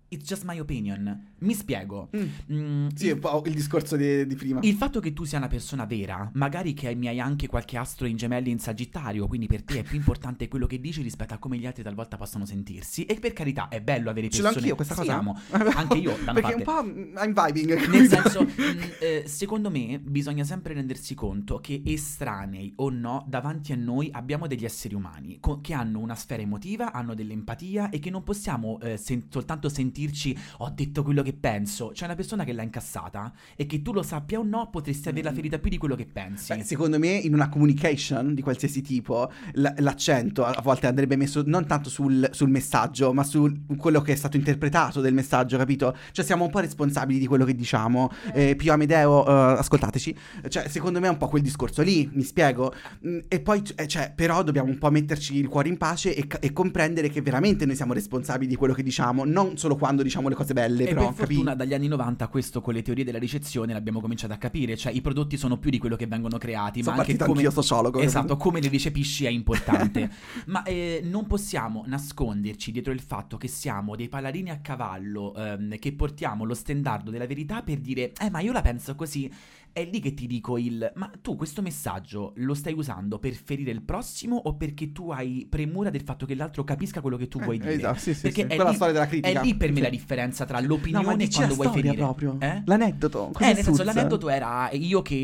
It's 0.07 0.27
just 0.29 0.43
my 0.45 0.59
opinion. 0.59 1.31
Mi 1.39 1.53
spiego. 1.53 2.09
Mm. 2.15 2.21
Mm, 2.55 2.87
Sì, 2.93 3.07
il- 3.07 3.13
un 3.13 3.19
po' 3.19 3.41
il 3.45 3.53
discorso 3.53 3.95
di, 3.95 4.25
di 4.27 4.35
prima. 4.35 4.59
il 4.61 4.75
fatto 4.75 4.99
che 4.99 5.13
tu 5.13 5.23
sia 5.25 5.37
una 5.39 5.47
persona 5.47 5.85
vera, 5.85 6.29
magari 6.35 6.73
che 6.73 6.93
mi 6.95 7.07
hai 7.07 7.19
anche 7.19 7.47
qualche 7.47 7.75
astro 7.77 8.05
in 8.07 8.15
gemelli 8.15 8.49
in 8.51 8.59
Sagittario, 8.59 9.27
quindi 9.27 9.47
per 9.47 9.63
te 9.63 9.79
è 9.79 9.83
più 9.83 9.97
importante 9.97 10.47
quello 10.47 10.67
che 10.67 10.79
dici 10.79 11.01
rispetto 11.01 11.33
a 11.33 11.37
come 11.37 11.57
gli 11.57 11.65
altri 11.65 11.83
talvolta 11.83 12.17
possono 12.17 12.45
sentirsi. 12.45 13.03
E 13.05 13.15
per 13.19 13.33
carità, 13.33 13.67
è 13.67 13.81
bello 13.81 14.09
avere 14.09 14.29
Ce 14.29 14.41
persone 14.41 14.53
l'ho 14.53 14.59
anch'io 14.59 14.75
questa 14.75 14.93
Sì, 14.93 14.99
cosa. 15.01 15.17
amo. 15.17 15.39
Anche 15.75 15.97
io, 15.97 16.15
da 16.23 16.31
una 16.31 16.33
Perché 16.41 16.63
parte. 16.63 16.81
un 16.87 16.93
po' 16.93 16.99
mm, 17.01 17.17
I'm 17.17 17.33
vibing. 17.33 17.87
Nel 17.87 18.07
senso, 18.07 18.43
mh, 18.45 18.79
eh, 19.01 19.23
secondo 19.25 19.69
me 19.71 19.99
bisogna 19.99 20.43
sempre 20.43 20.73
rendersi 20.75 21.15
conto 21.15 21.57
che 21.59 21.81
estranei 21.83 22.73
o 22.77 22.89
no, 22.89 23.25
davanti 23.27 23.73
a 23.73 23.75
noi 23.75 24.09
abbiamo 24.11 24.47
degli 24.47 24.65
esseri 24.65 24.93
umani 24.95 25.39
co- 25.39 25.59
che 25.61 25.73
hanno 25.73 25.99
una 25.99 26.15
sfera 26.15 26.41
emotiva, 26.41 26.91
hanno 26.93 27.13
dell'empatia 27.15 27.89
e 27.89 27.99
che 27.99 28.09
non 28.09 28.23
possiamo 28.23 28.79
eh, 28.81 28.97
sen- 28.97 29.25
soltanto 29.29 29.67
sentirci 29.95 30.37
ho 30.57 30.69
detto 30.75 31.03
quello 31.03 31.21
che 31.23 31.33
penso. 31.33 31.91
C'è 31.93 32.03
una 32.05 32.15
persona 32.15 32.43
che 32.43 32.51
l'ha 32.51 32.61
incassata 32.63 33.31
e 33.55 33.65
che 33.65 33.81
tu 33.81 33.93
lo 33.93 34.03
sappia 34.03 34.39
o 34.39 34.43
no 34.43 34.69
potresti 34.69 35.07
averla 35.09 35.31
ferita 35.31 35.57
più 35.57 35.69
di 35.69 35.77
quello 35.77 35.95
che 35.95 36.05
pensi. 36.05 36.53
Beh, 36.53 36.63
secondo 36.63 36.99
me 36.99 37.11
in 37.13 37.33
una 37.33 37.47
communication 37.47 38.33
di 38.33 38.41
qualsiasi 38.41 38.81
tipo 38.81 39.31
l- 39.53 39.67
l'accento 39.77 40.43
a 40.43 40.61
volte 40.61 40.87
andrebbe 40.87 41.15
messo 41.15 41.43
non 41.45 41.65
tanto 41.65 41.89
sul, 41.89 42.27
sul 42.31 42.49
messaggio 42.49 43.13
ma 43.13 43.23
su 43.23 43.49
quello 43.77 44.01
che 44.01 44.11
è 44.11 44.15
stato 44.15 44.35
interpretato 44.35 44.99
del 44.99 45.13
messaggio, 45.13 45.57
capito? 45.57 45.95
Cioè 46.11 46.25
siamo 46.25 46.43
un 46.43 46.49
po' 46.49 46.59
responsabili 46.59 47.19
di 47.19 47.27
quello 47.27 47.45
che 47.45 47.55
diciamo. 47.55 48.11
Eh, 48.33 48.55
Pio 48.55 48.73
Amedeo, 48.73 49.25
eh, 49.25 49.59
ascoltateci, 49.59 50.17
cioè 50.49 50.67
secondo 50.67 50.99
me 50.99 51.07
è 51.07 51.09
un 51.09 51.17
po' 51.17 51.27
quel 51.27 51.41
discorso 51.41 51.81
lì, 51.81 52.09
mi 52.13 52.23
spiego. 52.23 52.73
Mm, 53.07 53.19
E 53.29 53.39
poi, 53.39 53.61
eh, 53.75 53.87
cioè, 53.87 54.11
però 54.13 54.43
dobbiamo 54.43 54.69
un 54.69 54.77
po' 54.77 54.89
metterci 54.91 55.37
il 55.37 55.47
cuore 55.47 55.69
in 55.69 55.77
pace 55.77 56.15
e, 56.15 56.27
e 56.39 56.51
comprendere 56.51 57.09
che 57.09 57.21
veramente 57.21 57.65
noi 57.65 57.75
siamo 57.75 57.93
responsabili 57.93 58.47
di 58.49 58.55
quello 58.55 58.73
che 58.73 58.83
diciamo, 58.83 59.23
non 59.25 59.57
solo 59.57 59.75
quando 59.75 59.83
diciamo 59.93 60.29
le 60.29 60.35
cose 60.35 60.53
belle, 60.53 60.83
E 60.83 60.93
però, 60.93 61.11
per 61.13 61.27
fortuna 61.27 61.55
dagli 61.55 61.73
anni 61.73 61.87
90 61.87 62.27
questo 62.27 62.61
con 62.61 62.73
le 62.73 62.81
teorie 62.81 63.03
della 63.03 63.17
ricezione 63.17 63.73
l'abbiamo 63.73 64.01
cominciato 64.01 64.33
a 64.33 64.37
capire, 64.37 64.75
cioè 64.75 64.91
i 64.91 65.01
prodotti 65.01 65.37
sono 65.37 65.57
più 65.57 65.69
di 65.69 65.77
quello 65.77 65.95
che 65.95 66.07
vengono 66.07 66.37
creati, 66.37 66.83
Sono 66.83 66.95
ma 66.95 67.01
anche 67.01 67.17
come 67.17 67.31
anch'io 67.31 67.51
sociologo. 67.51 67.99
Esatto, 67.99 68.37
come 68.37 68.59
le 68.59 68.69
recepisci 68.69 69.25
è 69.25 69.29
importante. 69.29 70.09
ma 70.47 70.63
eh, 70.63 71.01
non 71.03 71.27
possiamo 71.27 71.83
nasconderci 71.85 72.71
dietro 72.71 72.91
il 72.91 73.01
fatto 73.01 73.37
che 73.37 73.47
siamo 73.47 73.95
dei 73.95 74.07
paladini 74.09 74.49
a 74.49 74.59
cavallo 74.59 75.33
ehm, 75.35 75.77
che 75.77 75.93
portiamo 75.93 76.43
lo 76.45 76.53
stendardo 76.53 77.11
della 77.11 77.27
verità 77.27 77.61
per 77.61 77.79
dire 77.79 78.13
"Eh, 78.19 78.29
ma 78.29 78.39
io 78.39 78.51
la 78.51 78.61
penso 78.61 78.95
così". 78.95 79.31
È 79.75 79.83
lì 79.91 79.99
che 79.99 80.13
ti 80.13 80.25
dico 80.25 80.57
il 80.57 80.89
"Ma 80.95 81.11
tu 81.21 81.35
questo 81.35 81.61
messaggio 81.61 82.31
lo 82.37 82.53
stai 82.53 82.71
usando 82.71 83.19
per 83.19 83.33
ferire 83.33 83.71
il 83.71 83.81
prossimo 83.81 84.37
o 84.37 84.55
perché 84.55 84.93
tu 84.93 85.11
hai 85.11 85.45
premura 85.49 85.89
del 85.89 85.99
fatto 86.01 86.25
che 86.25 86.33
l'altro 86.33 86.63
capisca 86.63 87.01
quello 87.01 87.17
che 87.17 87.27
tu 87.27 87.41
vuoi 87.41 87.57
Eh, 87.57 87.59
dire?". 87.59 87.73
esatto, 87.73 87.99
sì, 87.99 88.13
sì, 88.13 88.21
Perché 88.21 88.43
sì. 88.43 88.47
è 88.47 88.55
Quella 88.55 88.69
lì- 88.69 88.75
storia 88.77 88.93
della 88.93 89.07
critica. 89.07 89.41
È 89.41 89.43
lì 89.43 89.55
per 89.55 89.73
me 89.73 89.81
la 89.81 89.89
differenza 89.89 90.45
tra 90.45 90.61
No, 90.61 90.67
l'opinione 90.67 91.05
ma 91.17 91.21
e 91.21 91.27
quando 91.29 91.55
vuoi 91.55 91.67
ferire. 91.73 91.93
proprio. 91.95 92.37
Eh? 92.39 92.61
L'aneddoto. 92.63 93.31
cosa 93.33 93.49
Eh, 93.49 93.53
nel 93.53 93.63
senso, 93.65 93.83
l'aneddoto 93.83 94.29
era 94.29 94.69
io 94.71 95.01
che, 95.01 95.15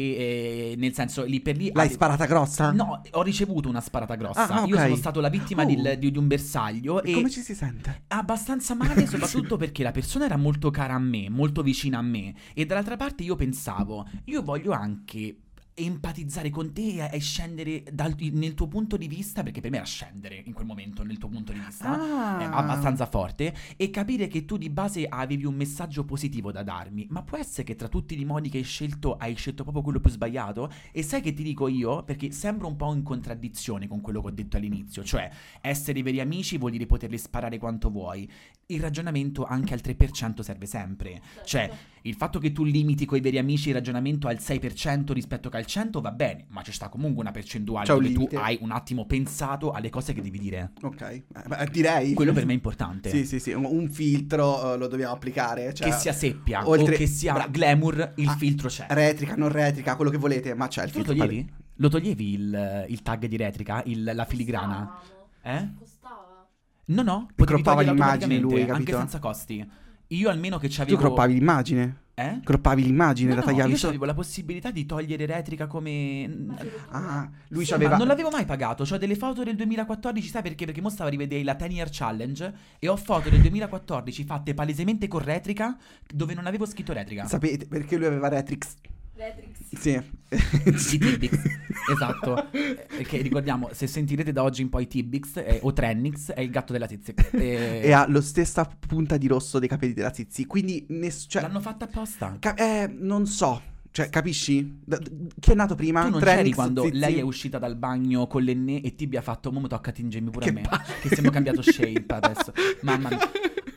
eh, 0.71 0.75
nel 0.77 0.93
senso, 0.93 1.23
lì 1.23 1.39
per 1.39 1.55
lì... 1.55 1.71
L'hai 1.73 1.85
ave- 1.85 1.93
sparata 1.93 2.25
grossa? 2.25 2.71
No, 2.73 3.01
ho 3.09 3.21
ricevuto 3.21 3.69
una 3.69 3.79
sparata 3.79 4.15
grossa. 4.15 4.49
Ah, 4.49 4.65
Io 4.65 4.75
ok. 4.75 4.81
sono 4.81 4.95
stato 4.97 5.21
la 5.21 5.29
vittima 5.29 5.63
Oh. 5.63 5.65
del- 5.65 5.97
di, 5.97 6.11
di 6.11 6.17
un 6.17 6.27
bersaglio 6.27 7.01
e 7.03 7.13
Come 7.13 7.29
ci 7.29 7.39
si 7.39 7.55
sente? 7.55 8.01
abbastanza 8.07 8.73
male, 8.75 9.05
soprattutto 9.07 9.55
perché 9.55 9.81
la 9.81 9.91
persona 9.91 10.25
era 10.25 10.35
molto 10.35 10.71
cara 10.71 10.95
a 10.95 10.99
me, 10.99 11.29
molto 11.29 11.61
vicina 11.63 11.99
a 11.99 12.01
me. 12.01 12.33
E 12.53 12.65
dall'altra 12.65 12.97
parte 12.97 13.23
io 13.23 13.37
pensavo, 13.37 14.05
io 14.25 14.39
voglio 14.41 14.71
anche 14.71 15.35
empatizzare 15.73 16.49
con 16.49 16.73
te 16.73 17.07
e, 17.09 17.19
scendere 17.19 17.83
dal- 17.91 18.13
nel 18.33 18.53
tuo 18.53 18.67
punto 18.67 18.97
di 18.97 19.07
vista, 19.07 19.41
perché 19.41 19.61
per 19.61 19.71
me 19.71 19.77
era 19.77 19.85
scendere 19.85 20.43
in 20.45 20.53
quel 20.53 20.65
momento 20.67 21.01
nel 21.03 21.17
tuo 21.17 21.29
punto 21.29 21.53
di 21.53 21.59
vista 21.59 21.89
Ah. 21.89 22.51
abbastanza 22.57 23.05
forte 23.05 23.55
e 23.77 23.89
capire 23.89 24.27
che 24.27 24.43
tu 24.45 24.57
di 24.57 24.69
base 24.69 25.05
avevi 25.07 25.45
un 25.45 25.55
messaggio 25.55 26.03
positivo 26.03 26.51
da 26.51 26.61
darmi, 26.61 27.07
ma 27.09 27.23
può 27.23 27.37
essere 27.37 27.63
che 27.63 27.75
tra 27.75 27.87
tutti 27.87 28.19
i 28.19 28.25
modi 28.25 28.49
che 28.49 28.57
hai 28.59 28.63
scelto 28.63 29.15
hai 29.15 29.33
scelto 29.35 29.63
proprio 29.63 29.81
quello 29.81 29.99
più 30.01 30.11
sbagliato? 30.11 30.69
E 30.91 31.01
sai 31.03 31.21
che 31.21 31.33
ti 31.33 31.41
dico 31.41 31.67
io? 31.69 32.03
Perché 32.03 32.31
sembra 32.31 32.67
un 32.67 32.75
po' 32.75 32.93
in 32.93 33.01
contraddizione 33.01 33.87
con 33.87 34.01
quello 34.01 34.21
che 34.21 34.27
ho 34.27 34.31
detto 34.31 34.57
all'inizio, 34.57 35.03
cioè 35.03 35.31
essere 35.61 36.03
veri 36.03 36.19
amici 36.19 36.57
vuol 36.57 36.71
dire 36.71 36.85
poterli 36.85 37.17
sparare 37.17 37.57
quanto 37.57 37.89
vuoi. 37.89 38.29
Il 38.67 38.81
ragionamento 38.81 39.45
anche 39.45 39.73
al 39.73 39.81
3% 39.81 40.41
serve 40.43 40.65
sempre. 40.65 41.21
Cioè, 41.43 41.69
il 42.03 42.15
fatto 42.15 42.39
che 42.39 42.51
tu 42.51 42.63
limiti 42.63 43.05
coi 43.05 43.19
veri 43.21 43.37
amici 43.37 43.69
il 43.69 43.75
ragionamento 43.75 44.27
al 44.27 44.37
6% 44.39 45.11
rispetto 45.11 45.49
che 45.49 45.57
al 45.57 45.65
100 45.65 46.01
va 46.01 46.11
bene, 46.11 46.45
ma 46.49 46.61
ci 46.63 46.71
sta 46.71 46.89
comunque 46.89 47.21
una 47.21 47.31
percentuale 47.31 47.85
C'è 47.85 47.93
un 47.93 47.99
dove 47.99 48.13
tu 48.13 48.19
limite. 48.21 48.35
hai 48.37 48.57
un 48.61 48.71
attimo 48.71 49.05
pensato 49.05 49.71
alle 49.71 49.89
cose 49.89 50.13
che 50.13 50.21
devi 50.21 50.39
dire. 50.39 50.71
Ok, 50.81 51.01
eh, 51.01 51.23
direi. 51.71 52.13
Quello 52.13 52.33
per 52.33 52.45
me 52.45 52.51
è 52.51 52.55
importante. 52.55 53.09
Sì, 53.09 53.25
sì, 53.25 53.39
sì, 53.39 53.51
un, 53.53 53.65
un 53.65 53.89
filtro 53.89 54.73
eh, 54.73 54.77
lo 54.77 54.87
dobbiamo 54.87 55.13
applicare. 55.13 55.73
Cioè, 55.73 55.89
che 55.89 55.93
sia 55.95 56.13
seppia 56.13 56.67
oltre- 56.67 56.95
o 56.95 56.97
che 56.97 57.05
sia 57.07 57.33
Bra- 57.33 57.47
glamour, 57.47 58.13
il 58.15 58.27
Ah, 58.27 58.35
filtro 58.35 58.67
c'è. 58.67 58.85
Retrica, 58.89 59.35
non 59.35 59.49
retrica, 59.49 59.95
quello 59.95 60.09
che 60.11 60.17
volete, 60.17 60.53
ma 60.55 60.67
c'è 60.67 60.83
il 60.83 60.91
Tu 60.91 60.97
lo 60.99 61.03
filtro. 61.03 61.25
toglievi? 61.25 61.51
Lo 61.75 61.89
toglievi 61.89 62.33
il, 62.33 62.85
il 62.89 63.01
tag 63.01 63.25
di 63.27 63.37
retrica, 63.37 63.81
il- 63.85 64.03
la 64.13 64.25
filigrana? 64.25 64.99
Eh? 65.43 65.69
Costava. 65.77 66.47
No, 66.85 67.01
no, 67.03 67.27
potevi 67.35 67.61
croppava 67.61 67.77
toglierlo 67.83 67.93
l'immagine 67.93 68.33
lui, 68.39 68.61
automaticamente, 68.61 68.65
capito? 68.91 68.97
anche 68.97 69.09
senza 69.09 69.19
costi. 69.19 69.69
Io 70.11 70.29
almeno 70.29 70.57
che 70.57 70.67
Tu 70.67 70.75
c'avevo... 70.75 70.97
croppavi 70.97 71.33
l'immagine? 71.33 71.99
Eh? 72.13 72.39
Croppavi 72.43 72.83
l'immagine, 72.83 73.29
No, 73.29 73.35
la 73.35 73.41
no, 73.41 73.47
tagliavi 73.47 73.73
io 73.73 73.87
avevo 73.87 74.05
la 74.05 74.13
possibilità 74.13 74.69
di 74.69 74.85
togliere 74.85 75.25
retrica 75.25 75.65
come... 75.67 76.47
Ah, 76.89 77.29
lui 77.47 77.63
Sì, 77.63 77.71
c'aveva... 77.71 77.91
ma 77.91 77.97
non 77.97 78.07
l'avevo 78.07 78.29
mai 78.29 78.45
pagato. 78.45 78.85
Ho 78.89 78.97
delle 78.97 79.15
foto 79.15 79.43
del 79.43 79.55
2014, 79.55 80.27
sai 80.27 80.41
perché? 80.41 80.65
Perché 80.65 80.81
mo 80.81 80.89
stavo 80.89 81.07
a 81.07 81.11
rivedere 81.11 81.43
la 81.43 81.53
10 81.53 81.73
Year 81.73 81.89
Challenge 81.89 82.53
e 82.77 82.87
ho 82.87 82.97
foto 82.97 83.29
del 83.29 83.41
2014 83.41 84.23
fatte 84.25 84.53
palesemente 84.53 85.07
con 85.07 85.21
retrica 85.23 85.77
dove 86.13 86.33
non 86.33 86.45
avevo 86.45 86.65
scritto 86.65 86.93
retrica. 86.93 87.25
Sapete 87.25 87.65
perché 87.65 87.97
lui 87.97 88.05
aveva 88.05 88.27
Retrix? 88.27 88.75
Retrix. 89.21 89.79
Sì. 89.79 90.01
Di 90.63 90.99
Tibix, 90.99 91.37
esatto. 91.91 92.51
Eh, 92.51 93.03
Che 93.03 93.17
ricordiamo, 93.21 93.69
se 93.73 93.85
sentirete 93.87 94.31
da 94.31 94.43
oggi 94.43 94.61
in 94.61 94.69
poi 94.69 94.87
Tibix 94.87 95.35
eh, 95.37 95.59
o 95.61 95.73
Trennix 95.73 96.31
è 96.31 96.41
il 96.41 96.49
gatto 96.49 96.71
della 96.73 96.87
Tizi. 96.87 97.13
Eh, 97.31 97.81
e 97.83 97.91
ha 97.91 98.05
lo 98.07 98.21
stessa 98.21 98.65
punta 98.65 99.17
di 99.17 99.27
rosso 99.27 99.59
dei 99.59 99.67
capelli 99.67 99.93
della 99.93 100.13
Zizi. 100.13 100.45
Quindi, 100.45 100.85
ness- 100.89 101.25
cioè, 101.27 101.41
L'hanno 101.41 101.59
fatta 101.59 101.85
apposta. 101.85 102.35
ca- 102.39 102.55
eh, 102.55 102.87
non 102.87 103.25
so. 103.25 103.61
Cioè, 103.93 104.07
capisci? 104.09 104.79
D- 104.85 104.97
d- 104.97 105.27
chi 105.37 105.51
è 105.51 105.53
nato 105.53 105.75
prima? 105.75 106.03
Tu 106.05 106.11
non 106.11 106.19
Trennix, 106.21 106.37
c'eri 106.43 106.53
quando 106.53 106.83
Zizi? 106.83 106.97
lei 106.97 107.17
è 107.17 107.21
uscita 107.21 107.57
dal 107.59 107.75
bagno 107.75 108.25
con 108.27 108.41
l'enne 108.41 108.81
e 108.81 108.95
Tibi 108.95 109.17
ha 109.17 109.21
fatto 109.21 109.51
Mo 109.51 109.59
mi 109.59 109.67
tocca 109.67 109.91
tingermi 109.91 110.29
pure 110.29 110.45
Che 110.45 110.49
a 110.51 110.53
me. 110.53 110.61
palle. 110.61 110.83
Che 111.01 111.09
siamo 111.09 111.29
cambiato 111.29 111.61
shape 111.61 112.05
adesso. 112.07 112.53
Mamma 112.83 113.09
mia. 113.09 113.19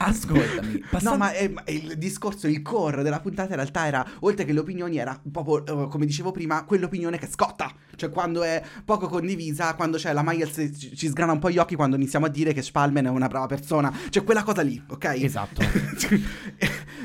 Ascoltami, 0.06 0.78
passando- 0.90 1.10
No, 1.10 1.16
ma, 1.16 1.32
è- 1.32 1.48
ma 1.48 1.62
il 1.66 1.96
discorso, 1.98 2.46
il 2.48 2.62
core 2.62 3.02
della 3.02 3.20
puntata 3.20 3.50
in 3.50 3.56
realtà 3.56 3.86
era, 3.86 4.06
oltre 4.20 4.44
che 4.44 4.52
le 4.52 4.60
opinioni, 4.60 4.96
era 4.98 5.20
proprio, 5.30 5.84
eh, 5.84 5.88
come 5.88 6.06
dicevo 6.06 6.30
prima, 6.30 6.64
quell'opinione 6.64 7.18
che 7.18 7.26
scotta. 7.26 7.72
Cioè, 7.96 8.10
quando 8.10 8.42
è 8.42 8.62
poco 8.84 9.06
condivisa, 9.08 9.74
quando 9.74 9.96
c'è 9.98 10.12
la 10.12 10.22
Miles 10.24 10.52
ci, 10.76 10.96
ci 10.96 11.08
sgrana 11.08 11.32
un 11.32 11.38
po' 11.38 11.50
gli 11.50 11.58
occhi 11.58 11.76
quando 11.76 11.96
iniziamo 11.96 12.26
a 12.26 12.28
dire 12.28 12.52
che 12.52 12.60
Spalman 12.62 13.06
è 13.06 13.08
una 13.08 13.28
brava 13.28 13.46
persona. 13.46 13.92
Cioè, 14.10 14.24
quella 14.24 14.42
cosa 14.42 14.62
lì, 14.62 14.82
ok? 14.88 15.04
Esatto. 15.22 15.62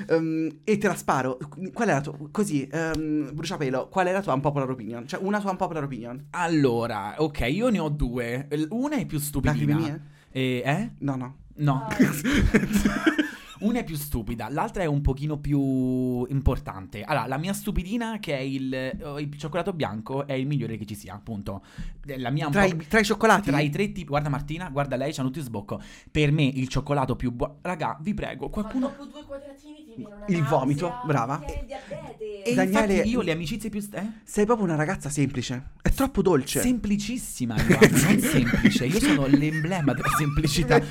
Ehm, 0.08 0.62
e 0.64 0.78
te 0.78 0.88
la 0.88 0.96
sparo. 0.96 1.38
Qual 1.74 1.88
è 1.88 1.92
la 1.92 2.02
tua... 2.02 2.16
Così, 2.32 2.68
ehm, 2.72 3.32
bruciapelo, 3.34 3.88
qual 3.90 4.08
è 4.08 4.12
la 4.12 4.22
tua 4.22 4.34
unpopular 4.34 4.70
opinion? 4.70 5.08
Cioè, 5.08 5.20
una 5.22 5.40
tua 5.40 5.52
unpopular 5.52 5.84
opinion. 5.84 6.28
Allora, 6.32 7.14
ok, 7.18 7.42
io 7.42 7.70
ne 7.70 7.80
ho 7.80 7.90
due. 7.90 8.48
Una 8.70 8.96
è 8.96 9.06
più 9.06 9.20
Lacrime 9.20 9.28
stupidina. 9.28 9.78
mie? 9.78 10.02
E, 10.32 10.62
eh? 10.66 10.92
No, 11.00 11.16
no. 11.16 11.36
No. 11.60 11.88
Ah. 11.88 11.98
Una 13.62 13.80
è 13.80 13.84
più 13.84 13.98
stupida, 13.98 14.48
l'altra 14.50 14.84
è 14.84 14.86
un 14.86 15.02
pochino 15.02 15.38
più 15.38 16.24
importante. 16.30 17.04
Allora, 17.04 17.28
la 17.28 17.38
mia 17.38 17.52
stupidina, 17.52 18.18
che 18.20 18.38
è 18.38 18.40
il, 18.40 18.74
eh, 18.74 18.96
il 19.18 19.38
cioccolato 19.38 19.74
bianco, 19.74 20.26
è 20.26 20.32
il 20.32 20.48
migliore 20.48 20.78
che 20.78 20.86
ci 20.86 20.96
sia, 20.96 21.14
appunto. 21.14 21.62
Eh, 22.06 22.18
La 22.20 22.30
mia 22.30 22.48
Tra 22.48 22.64
i, 22.64 22.78
tra 22.88 23.02
i 23.02 23.04
cioccolati? 23.04 23.50
Tra 23.50 23.60
i 23.60 23.70
tre 23.70 23.88
tipi, 23.92 24.06
guarda 24.08 24.30
Martina, 24.30 24.70
guarda 24.70 24.96
lei, 24.96 25.12
c'ha 25.12 25.24
tutti 25.24 25.42
sbocco. 25.42 25.82
Per 26.10 26.32
me 26.32 26.44
il 26.44 26.70
cioccolato 26.70 27.18
più 27.18 27.34
buono. 27.34 27.58
Raga, 27.62 27.98
vi 28.00 28.14
prego, 28.14 28.46
Ma 28.46 28.50
qualcuno. 28.52 28.88
dopo 28.98 29.04
due 29.12 29.26
quadratini 29.26 29.76
ti 29.84 29.94
viene 29.98 30.14
una 30.16 30.26
Il 30.28 30.38
nausea. 30.38 30.58
vomito, 30.58 30.94
brava. 31.06 31.44
Diabete. 31.46 32.44
E 32.44 32.54
Daniele- 32.56 32.94
infatti 32.94 33.10
io 33.10 33.22
le 33.22 33.32
amicizie 33.34 33.70
più. 33.70 33.86
Eh? 33.92 34.08
Sei 34.24 34.46
proprio 34.46 34.68
una 34.68 34.76
ragazza 34.78 35.10
semplice. 35.10 35.72
È 35.82 35.90
troppo 35.92 36.22
dolce. 36.22 36.62
Semplicissima, 36.62 37.56
Ivana, 37.62 37.88
non 38.08 38.20
semplice. 38.24 38.86
Io 38.86 39.00
sono 39.02 39.26
l'emblema 39.28 39.92
della 39.94 40.08
semplicità. 40.18 40.80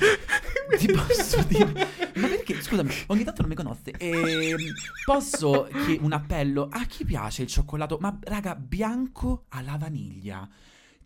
Ti 0.77 0.91
posso 0.91 1.43
dire. 1.43 1.87
Ma 2.15 2.27
perché, 2.27 2.61
scusami, 2.61 2.93
ogni 3.07 3.23
tanto 3.23 3.41
non 3.41 3.49
mi 3.49 3.55
conosce. 3.55 3.91
Ehm, 3.97 4.57
posso 5.05 5.67
che 5.85 5.97
un 6.01 6.11
appello 6.11 6.67
a 6.71 6.85
chi 6.85 7.05
piace 7.05 7.43
il 7.43 7.47
cioccolato? 7.47 7.97
Ma 7.99 8.17
raga, 8.23 8.55
bianco 8.55 9.45
alla 9.49 9.77
vaniglia. 9.77 10.47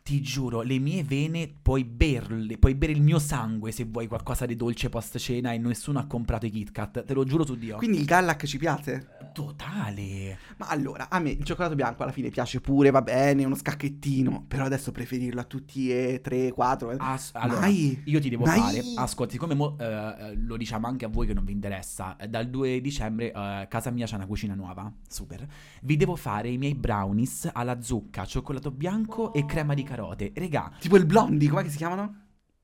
Ti 0.04 0.20
giuro, 0.22 0.64
le 0.64 0.80
mie 0.80 1.02
vene 1.02 1.50
puoi 1.62 1.86
berle, 1.86 2.58
puoi 2.58 2.76
bere 2.76 2.92
il 2.92 3.02
mio 3.02 3.20
sangue 3.20 3.72
se 3.72 3.86
vuoi 3.86 4.08
qualcosa 4.08 4.46
di 4.46 4.58
dolce 4.58 4.90
post 4.90 5.18
cena 5.18 5.54
e 5.54 5.58
nessuno 5.58 5.98
ha 5.98 6.06
comprato 6.08 6.46
i 6.46 6.50
Kit 6.50 6.72
Kat. 6.74 7.06
Te 7.06 7.14
lo 7.14 7.24
giuro 7.24 7.46
su 7.46 7.56
Dio. 7.56 7.78
Quindi 7.78 8.00
il 8.00 8.04
Gallac 8.06 8.46
ci 8.46 8.58
piace? 8.58 9.08
Totale. 9.32 10.38
Ma 10.58 10.68
allora, 10.68 11.08
a 11.10 11.20
me 11.20 11.30
il 11.30 11.46
cioccolato 11.46 11.74
bianco 11.76 12.04
alla 12.04 12.12
fine 12.12 12.28
piace 12.32 12.60
pure, 12.60 12.92
va 12.92 13.02
bene, 13.02 13.46
uno 13.46 13.56
scacchettino. 13.56 14.44
Però 14.46 14.66
adesso 14.66 14.92
preferirlo 14.92 15.40
a 15.40 15.46
tutti 15.46 15.90
e 15.90 16.20
tre, 16.22 16.52
quattro. 16.52 16.90
As- 16.98 17.32
allora, 17.36 17.62
Mai. 17.62 18.02
io 18.04 18.20
ti 18.20 18.28
devo 18.30 18.44
Mai. 18.44 18.60
fare. 18.60 18.82
Ascolti, 18.98 19.32
siccome 19.32 19.54
mo, 19.54 19.78
eh, 19.80 19.86
eh, 19.86 20.36
lo 20.36 20.58
diciamo 20.58 20.86
anche 20.86 21.06
a 21.06 21.08
voi 21.08 21.28
che 21.28 21.34
non 21.34 21.46
vi 21.46 21.54
interessa, 21.54 22.18
eh, 22.18 22.28
dal 22.28 22.50
2 22.50 22.82
dicembre 22.82 23.28
eh, 23.28 23.32
a 23.34 23.68
casa 23.68 23.90
mia 23.90 24.06
c'è 24.06 24.16
una 24.16 24.28
cucina 24.28 24.54
nuova. 24.54 24.92
Super. 25.08 25.48
Vi 25.82 25.96
devo 25.96 26.18
fare 26.18 26.50
i 26.50 26.58
miei 26.58 26.76
brownies 26.76 27.50
alla 27.54 27.82
zucca, 27.82 28.26
cioccolato 28.26 28.70
bianco 28.70 29.32
e 29.32 29.46
crema 29.46 29.74
di 29.74 29.84
carote. 29.96 30.32
Regà, 30.36 30.72
Tipo 30.80 30.98
il 30.98 31.06
blondi, 31.06 31.48
com'è 31.48 31.64
che 31.64 31.70
si 31.70 31.78
chiamano? 31.78 32.22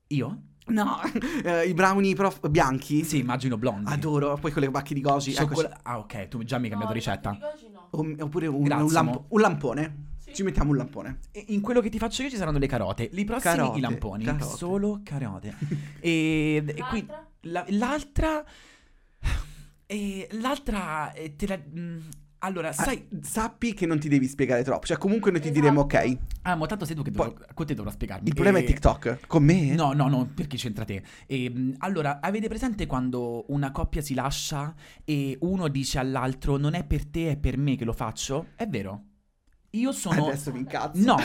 io? 0.07 0.41
No, 0.69 0.99
eh, 1.43 1.67
i 1.67 1.73
brownie 1.73 2.13
prof 2.13 2.47
bianchi. 2.49 3.03
Sì, 3.03 3.17
immagino 3.19 3.57
blondi. 3.57 3.91
Adoro, 3.91 4.35
poi 4.37 4.51
con 4.51 4.61
le 4.61 4.69
bacche 4.69 4.93
di 4.93 5.01
goji. 5.01 5.33
Cioccol- 5.33 5.65
eccoci. 5.65 5.79
ah, 5.83 5.97
ok, 5.99 6.27
tu 6.27 6.43
già 6.43 6.57
mi 6.57 6.65
hai 6.65 6.69
cambiato 6.69 6.93
No, 6.93 6.99
ricetta. 6.99 7.31
goji 7.39 7.69
no. 7.71 7.87
O- 7.91 8.23
Oppure 8.25 8.45
un, 8.47 8.71
un 8.71 8.91
lamp- 8.91 9.25
un 9.29 9.39
lampone. 9.41 10.07
Sì. 10.17 10.35
Ci 10.35 10.43
mettiamo 10.43 10.69
un 10.69 10.77
lampone. 10.77 11.19
E 11.31 11.43
in 11.47 11.61
quello 11.61 11.81
che 11.81 11.89
ti 11.89 11.97
faccio 11.97 12.21
io 12.21 12.29
ci 12.29 12.35
saranno 12.35 12.59
le 12.59 12.67
carote. 12.67 13.01
I 13.11 13.23
prossimi 13.25 13.55
Carote, 13.55 13.77
i 13.79 13.81
lamponi. 13.81 14.23
carote. 14.25 14.43
Solo 14.57 14.99
carote. 15.03 15.55
e, 15.99 16.63
e 16.67 16.83
qui 16.87 17.03
L'altra? 17.07 17.27
la- 17.41 17.65
l'altra. 17.69 18.45
E 19.87 20.27
l'altra. 20.33 21.13
eh, 21.13 21.35
te 21.35 21.47
la. 21.47 21.57
mm, 21.59 21.97
allora, 22.39 22.71
sai. 22.71 23.05
Ah, 23.11 23.17
sappi 23.21 23.73
che 23.73 23.85
non 23.85 23.99
ti 23.99 24.07
devi 24.09 24.27
spiegare 24.27 24.63
troppo. 24.63 24.85
Cioè, 24.85 24.97
comunque 24.97 25.31
noi 25.31 25.39
ti 25.41 25.47
Esatto. 25.49 25.61
diremo 25.61 25.81
ok. 25.81 26.17
Ah, 26.43 26.55
ma 26.55 26.65
tanto 26.67 26.85
sei 26.85 26.95
tu 26.95 27.01
che 27.01 27.11
Poi- 27.11 27.27
dovrò, 27.29 27.45
con 27.53 27.65
te 27.65 27.73
dovrò 27.73 27.91
spiegarmi. 27.91 28.27
Il 28.27 28.33
problema 28.33 28.59
E- 28.59 28.63
è 28.63 28.65
TikTok. 28.65 29.27
Con 29.27 29.43
me? 29.43 29.73
No, 29.75 29.93
no, 29.93 30.07
no, 30.07 30.29
perché 30.33 30.57
c'entra 30.57 30.85
te. 30.85 31.03
Ehm, 31.27 31.75
allora, 31.79 32.19
avete 32.21 32.47
presente 32.47 32.85
quando 32.85 33.45
una 33.49 33.71
coppia 33.71 34.01
si 34.01 34.13
lascia 34.13 34.73
e 35.03 35.37
uno 35.41 35.67
dice 35.67 35.99
all'altro 35.99 36.57
non 36.57 36.73
è 36.73 36.83
per 36.83 37.05
te, 37.05 37.31
è 37.31 37.37
per 37.37 37.57
me 37.57 37.75
che 37.75 37.85
lo 37.85 37.93
faccio? 37.93 38.47
È 38.55 38.67
vero. 38.67 39.03
Io 39.73 39.91
sono... 39.91 40.27
Adesso 40.27 40.51
mi 40.51 40.59
incazzo. 40.59 40.99
No, 41.03 41.15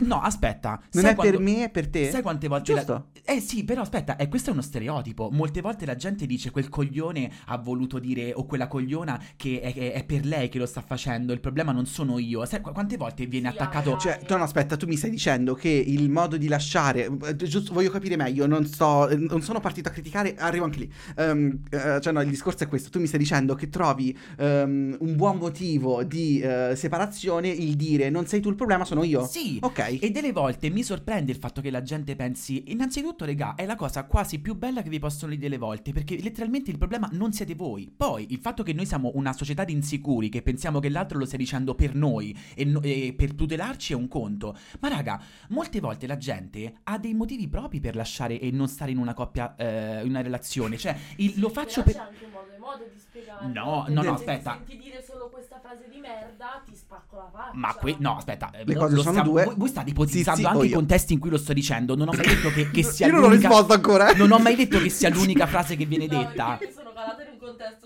no, 0.00 0.20
aspetta. 0.20 0.80
Non 0.92 1.02
Sai 1.02 1.12
è 1.12 1.14
quando- 1.14 1.36
per 1.38 1.42
me, 1.42 1.64
è 1.64 1.70
per 1.70 1.88
te. 1.88 2.10
Sai 2.10 2.20
quante 2.22 2.46
volte... 2.46 2.74
la-. 2.74 3.04
Eh 3.24 3.40
sì, 3.40 3.64
però 3.64 3.80
aspetta, 3.80 4.16
eh, 4.16 4.28
questo 4.28 4.50
è 4.50 4.52
uno 4.52 4.60
stereotipo. 4.62 5.30
Molte 5.32 5.60
volte 5.62 5.86
la 5.86 5.96
gente 5.96 6.26
dice 6.26 6.50
quel 6.50 6.68
coglione 6.68 7.30
ha 7.46 7.56
voluto 7.56 7.98
dire 7.98 8.32
o 8.34 8.44
quella 8.44 8.68
cogliona 8.68 9.18
che 9.36 9.60
è, 9.60 9.72
è- 9.74 9.92
è 9.94 10.04
per 10.04 10.26
lei 10.26 10.48
che 10.50 10.58
lo 10.58 10.66
sta 10.66 10.82
facendo, 10.82 11.32
il 11.32 11.40
problema 11.40 11.72
non 11.72 11.86
sono 11.86 12.18
io. 12.18 12.44
Sai 12.44 12.60
qu- 12.60 12.72
quante 12.74 12.96
volte 12.98 13.24
viene 13.26 13.50
Sì, 13.50 13.56
attaccato... 13.56 13.94
ah, 13.94 13.98
Cioè, 13.98 14.20
no, 14.28 14.36
no, 14.36 14.42
aspetta, 14.44 14.76
tu 14.76 14.86
mi 14.86 14.96
stai 14.96 15.10
dicendo 15.10 15.54
che 15.54 15.70
il 15.70 16.10
modo 16.10 16.36
di 16.36 16.48
lasciare. 16.48 17.08
eh, 17.24 17.34
Giusto, 17.36 17.72
voglio 17.72 17.90
capire 17.90 18.16
meglio. 18.16 18.46
Non 18.46 18.62
eh, 18.64 19.16
Non 19.16 19.40
sono 19.40 19.60
partito 19.60 19.88
a 19.88 19.92
criticare. 19.92 20.34
Arrivo 20.36 20.64
anche 20.64 20.78
lì. 20.80 20.92
Ehm, 21.16 21.60
eh, 21.70 21.98
cioè, 22.02 22.12
no, 22.12 22.20
il 22.20 22.28
discorso 22.28 22.62
è 22.64 22.68
questo. 22.68 22.90
Tu 22.90 23.00
mi 23.00 23.06
stai 23.06 23.18
dicendo 23.20 23.54
che 23.54 23.70
trovi 23.70 24.16
ehm, 24.38 24.98
un 25.00 25.16
buon 25.16 25.38
motivo 25.38 26.04
di 26.04 26.40
eh, 26.40 26.74
separazione 26.76 27.48
il 27.48 27.74
dire 27.88 28.10
non 28.10 28.26
sei 28.26 28.40
tu 28.40 28.48
il 28.48 28.54
problema, 28.54 28.84
sono 28.84 29.02
io. 29.04 29.24
Sì, 29.26 29.58
Ok. 29.62 29.98
E 30.00 30.10
delle 30.10 30.32
volte 30.32 30.68
mi 30.70 30.82
sorprende 30.82 31.32
il 31.32 31.38
fatto 31.38 31.60
che 31.60 31.70
la 31.70 31.82
gente 31.82 32.14
pensi, 32.16 32.64
innanzitutto, 32.70 33.24
regà, 33.24 33.54
è 33.54 33.64
la 33.66 33.74
cosa 33.76 34.04
quasi 34.04 34.38
più 34.38 34.54
bella 34.54 34.82
che 34.82 34.88
vi 34.88 34.98
possono 34.98 35.30
dire 35.30 35.42
delle 35.42 35.58
volte, 35.58 35.92
perché 35.92 36.18
letteralmente 36.20 36.70
il 36.70 36.78
problema 36.78 37.08
non 37.12 37.32
siete 37.32 37.54
voi. 37.54 37.92
Poi, 37.94 38.26
il 38.30 38.38
fatto 38.38 38.62
che 38.62 38.72
noi 38.72 38.86
siamo 38.86 39.10
una 39.14 39.32
società 39.32 39.64
di 39.64 39.72
insicuri, 39.72 40.28
che 40.28 40.42
pensiamo 40.42 40.80
che 40.80 40.88
l'altro 40.88 41.18
lo 41.18 41.24
stia 41.26 41.38
dicendo 41.38 41.74
per 41.74 41.94
noi 41.94 42.36
e, 42.54 42.64
no- 42.64 42.80
e 42.82 43.14
per 43.16 43.34
tutelarci 43.34 43.92
è 43.92 43.96
un 43.96 44.08
conto. 44.08 44.56
Ma 44.80 44.88
raga, 44.88 45.20
molte 45.50 45.80
volte 45.80 46.06
la 46.06 46.16
gente 46.16 46.74
ha 46.84 46.98
dei 46.98 47.14
motivi 47.14 47.48
propri 47.48 47.80
per 47.80 47.96
lasciare 47.96 48.38
e 48.40 48.50
non 48.50 48.68
stare 48.68 48.90
in 48.90 48.98
una 48.98 49.14
coppia, 49.14 49.54
eh, 49.56 50.02
in 50.02 50.08
una 50.10 50.22
relazione. 50.22 50.76
Cioè, 50.76 50.96
il- 51.16 51.34
lo 51.38 51.48
faccio 51.48 51.82
per... 51.82 51.94
c'è 51.94 52.00
anche 52.00 52.26
modo 52.32 52.50
e 52.54 52.58
modo 52.58 52.84
di 52.92 52.98
spiegare. 52.98 53.46
No, 53.48 53.82
Perché 53.84 53.92
no, 53.92 54.00
se 54.02 54.06
no, 54.08 54.14
aspetta. 54.14 54.52
Mi 54.52 54.66
senti 54.66 54.82
dire 54.82 55.02
solo 55.06 55.28
questa 55.30 55.58
frase 55.60 55.88
di 55.90 55.98
merda, 56.00 56.62
ti 56.64 56.74
spacco 56.74 57.16
la 57.16 57.30
faccia. 57.32 57.50
Ma 57.54 57.74
que- 57.80 57.96
no, 57.98 58.16
aspetta, 58.16 58.50
Le 58.64 58.72
lo- 58.74 58.78
cose 58.80 58.96
sono 58.96 59.10
stiamo- 59.10 59.30
due. 59.30 59.44
Voi, 59.44 59.54
voi 59.56 59.68
state 59.68 59.90
ipotizzando 59.90 60.40
Sì, 60.40 60.46
sì, 60.46 60.52
anche 60.52 60.66
i 60.66 60.68
io. 60.70 60.74
contesti 60.76 61.12
in 61.12 61.18
cui 61.18 61.30
lo 61.30 61.38
sto 61.38 61.52
dicendo. 61.52 61.94
Non 61.96 62.08
ho 62.08 62.12
mai 62.12 62.26
detto 62.26 62.50
che, 62.50 62.70
che 62.70 62.82
sia 62.84 63.06
Io 63.06 63.12
non 63.12 63.22
ho 63.24 63.28
l'unica. 63.28 63.48
risposto 63.48 63.72
ancora. 63.72 64.10
eh. 64.10 64.16
Non 64.16 64.30
ho 64.32 64.38
mai 64.38 64.56
detto 64.56 64.80
che 64.80 64.88
sia 64.88 65.08
l'unica 65.10 65.46
frase 65.46 65.76
che 65.76 65.84
viene 65.86 66.06
No, 66.06 66.18
detta. 66.18 66.46
perché 66.58 66.66
mi 66.66 66.72
sono 66.72 66.92
calata 66.94 67.22
in 67.22 67.28
un 67.32 67.38
contesto. 67.38 67.85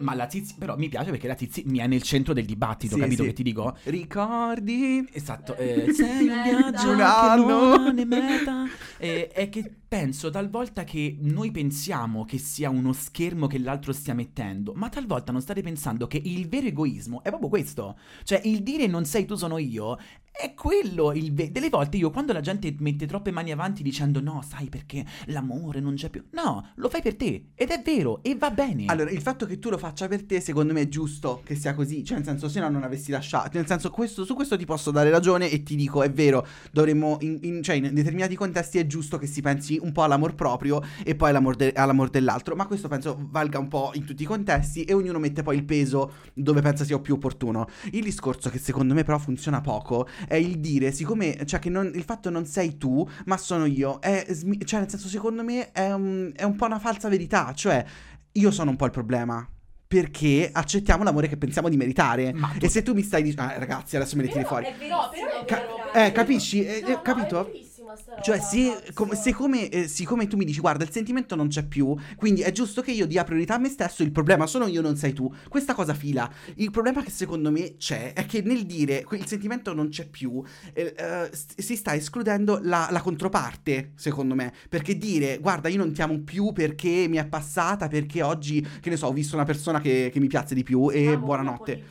Ma 0.00 0.14
la 0.14 0.26
Tizi, 0.26 0.54
però 0.58 0.76
mi 0.76 0.88
piace 0.88 1.10
perché 1.10 1.26
la 1.26 1.34
Tizi 1.34 1.62
mi 1.66 1.78
è 1.78 1.86
nel 1.86 2.02
centro 2.02 2.32
del 2.32 2.44
dibattito, 2.44 2.94
Sì, 2.94 3.00
capito 3.00 3.22
sì. 3.22 3.28
che 3.28 3.34
ti 3.34 3.42
dico? 3.42 3.76
Ricordi? 3.84 5.08
Esatto, 5.12 5.56
Eh, 5.56 5.92
sei 5.92 6.28
un 6.28 6.42
viaggio 6.42 6.90
Un 6.90 6.96
che 6.96 7.02
anno. 7.02 7.46
non 7.76 7.86
ha 7.86 7.90
né 7.92 8.04
meta. 8.04 8.64
Eh, 8.98 9.28
è 9.28 9.48
che 9.48 9.72
penso 9.88 10.28
talvolta 10.30 10.84
che 10.84 11.16
noi 11.20 11.50
pensiamo 11.50 12.24
che 12.24 12.38
sia 12.38 12.68
uno 12.68 12.92
schermo 12.92 13.46
che 13.46 13.58
l'altro 13.58 13.92
stia 13.92 14.14
mettendo, 14.14 14.72
ma 14.74 14.88
talvolta 14.88 15.32
non 15.32 15.40
state 15.40 15.62
pensando 15.62 16.06
che 16.06 16.20
il 16.22 16.48
vero 16.48 16.66
egoismo 16.66 17.22
è 17.22 17.28
proprio 17.30 17.48
questo. 17.48 17.98
Cioè, 18.24 18.40
il 18.44 18.62
dire 18.62 18.86
non 18.86 19.04
sei 19.04 19.24
tu, 19.24 19.34
sono 19.36 19.56
io, 19.58 19.96
è 20.38 20.54
quello 20.54 21.12
il 21.12 21.34
ve- 21.34 21.50
Delle 21.50 21.68
volte 21.68 21.96
io, 21.96 22.10
quando 22.10 22.32
la 22.32 22.40
gente 22.40 22.72
mette 22.78 23.06
troppe 23.06 23.32
mani 23.32 23.50
avanti 23.50 23.82
dicendo 23.82 24.20
no, 24.20 24.40
sai 24.48 24.68
perché 24.68 25.04
l'amore 25.26 25.80
non 25.80 25.94
c'è 25.94 26.10
più. 26.10 26.22
No, 26.30 26.70
lo 26.76 26.88
fai 26.88 27.02
per 27.02 27.16
te. 27.16 27.46
Ed 27.56 27.70
è 27.70 27.82
vero, 27.84 28.22
e 28.22 28.36
va 28.36 28.50
bene. 28.50 28.84
Allora, 28.86 29.10
il 29.10 29.20
fatto 29.20 29.46
che 29.46 29.58
tu 29.58 29.68
lo 29.68 29.78
faccia 29.78 30.06
per 30.06 30.22
te, 30.24 30.40
secondo 30.40 30.72
me 30.72 30.82
è 30.82 30.88
giusto 30.88 31.40
che 31.44 31.56
sia 31.56 31.74
così. 31.74 32.04
Cioè, 32.04 32.18
nel 32.18 32.24
senso, 32.26 32.48
se 32.48 32.60
no 32.60 32.68
non 32.68 32.84
avessi 32.84 33.10
lasciato. 33.10 33.56
Nel 33.58 33.66
senso, 33.66 33.90
questo, 33.90 34.24
su 34.24 34.34
questo 34.34 34.56
ti 34.56 34.64
posso 34.64 34.92
dare 34.92 35.10
ragione 35.10 35.50
e 35.50 35.64
ti 35.64 35.74
dico, 35.74 36.04
è 36.04 36.10
vero, 36.12 36.46
dovremmo. 36.70 37.16
In, 37.22 37.38
in- 37.42 37.62
cioè, 37.64 37.74
in 37.74 37.92
determinati 37.92 38.36
contesti 38.36 38.78
è 38.78 38.86
giusto 38.86 39.18
che 39.18 39.26
si 39.26 39.42
pensi 39.42 39.76
un 39.82 39.90
po' 39.90 40.04
all'amor 40.04 40.36
proprio 40.36 40.80
e 41.02 41.16
poi 41.16 41.30
all'amor, 41.30 41.56
de- 41.56 41.72
all'amor 41.72 42.10
dell'altro. 42.10 42.54
Ma 42.54 42.66
questo 42.66 42.86
penso 42.86 43.16
valga 43.28 43.58
un 43.58 43.66
po' 43.66 43.90
in 43.94 44.04
tutti 44.04 44.22
i 44.22 44.26
contesti 44.26 44.84
e 44.84 44.92
ognuno 44.94 45.18
mette 45.18 45.42
poi 45.42 45.56
il 45.56 45.64
peso 45.64 46.12
dove 46.32 46.60
pensa 46.60 46.84
sia 46.84 46.96
più 47.00 47.14
opportuno. 47.14 47.66
Il 47.90 48.04
discorso 48.04 48.50
che 48.50 48.58
secondo 48.58 48.94
me 48.94 49.02
però 49.02 49.18
funziona 49.18 49.60
poco 49.60 50.06
è 50.28 50.36
il 50.36 50.58
dire, 50.60 50.92
siccome, 50.92 51.44
cioè 51.46 51.58
che 51.58 51.70
non, 51.70 51.90
il 51.94 52.04
fatto 52.04 52.30
non 52.30 52.46
sei 52.46 52.76
tu, 52.78 53.06
ma 53.24 53.36
sono 53.36 53.64
io, 53.64 53.98
è, 53.98 54.24
cioè 54.64 54.80
nel 54.80 54.88
senso 54.90 55.08
secondo 55.08 55.42
me 55.42 55.72
è 55.72 55.90
un, 55.92 56.30
è 56.36 56.44
un 56.44 56.54
po' 56.56 56.66
una 56.66 56.78
falsa 56.78 57.08
verità, 57.08 57.52
cioè 57.54 57.84
io 58.32 58.50
sono 58.50 58.70
un 58.70 58.76
po' 58.76 58.84
il 58.84 58.92
problema. 58.92 59.48
Perché 59.88 60.50
accettiamo 60.52 61.02
l'amore 61.02 61.28
che 61.28 61.38
pensiamo 61.38 61.70
di 61.70 61.78
meritare. 61.78 62.34
Ma 62.34 62.48
tu- 62.58 62.62
E 62.66 62.68
se 62.68 62.82
tu 62.82 62.92
mi 62.92 63.00
stai 63.02 63.22
dicendo. 63.22 63.50
Ah, 63.50 63.58
ragazzi, 63.58 63.96
adesso 63.96 64.16
me 64.16 64.24
ne 64.24 64.28
tiri 64.28 64.44
fuori. 64.44 64.66
è 64.66 64.72
No, 64.86 65.08
però 65.10 65.44
Ca- 65.46 65.56
vero. 65.94 66.06
eh, 66.06 66.12
capisci? 66.12 66.62
Eh, 66.62 66.80
No, 66.82 66.88
eh, 66.88 66.90
no, 66.92 67.00
capito? 67.02 67.50
È 67.92 67.94
verissimo. 67.94 67.94
ma 67.94 67.96
sta 67.96 68.10
roba, 68.10 68.22
Cioè, 68.22 68.40
se, 68.40 68.92
com- 68.92 69.12
siccome, 69.12 69.68
eh, 69.68 69.88
siccome 69.88 70.26
tu 70.26 70.36
mi 70.36 70.44
dici, 70.44 70.60
guarda, 70.60 70.84
il 70.84 70.90
sentimento 70.90 71.34
non 71.34 71.48
c'è 71.48 71.64
più, 71.66 71.96
quindi 72.16 72.42
è 72.42 72.52
giusto 72.52 72.82
che 72.82 72.92
io 72.92 73.06
dia 73.06 73.24
priorità 73.24 73.54
a 73.54 73.58
me 73.58 73.68
stesso, 73.68 74.02
il 74.02 74.12
problema 74.12 74.46
sono 74.46 74.66
io, 74.66 74.80
non 74.80 74.96
sei 74.96 75.12
tu. 75.12 75.32
Questa 75.48 75.74
cosa 75.74 75.94
fila. 75.94 76.30
Il 76.56 76.70
problema 76.70 77.02
che 77.02 77.10
secondo 77.10 77.50
me 77.50 77.76
c'è 77.76 78.12
è 78.12 78.26
che 78.26 78.42
nel 78.42 78.64
dire 78.64 79.04
il 79.10 79.26
sentimento 79.26 79.72
non 79.74 79.88
c'è 79.88 80.06
più, 80.08 80.42
eh, 80.72 80.94
eh, 80.96 81.30
si 81.56 81.76
sta 81.76 81.94
escludendo 81.94 82.60
la, 82.62 82.88
la 82.90 83.00
controparte, 83.00 83.92
secondo 83.96 84.34
me. 84.34 84.52
Perché 84.68 84.96
dire, 84.96 85.38
guarda, 85.38 85.68
io 85.68 85.78
non 85.78 85.92
ti 85.92 86.02
amo 86.02 86.18
più 86.20 86.52
perché 86.52 87.06
mi 87.08 87.16
è 87.16 87.26
passata, 87.26 87.88
perché 87.88 88.22
oggi, 88.22 88.66
che 88.80 88.90
ne 88.90 88.96
so, 88.96 89.06
ho 89.06 89.12
visto 89.12 89.34
una 89.34 89.44
persona 89.44 89.80
che, 89.80 90.10
che 90.12 90.20
mi 90.20 90.26
piace 90.26 90.54
di 90.54 90.62
più 90.62 90.90
e 90.90 91.08
Ah, 91.08 91.16
buonanotte. 91.16 91.82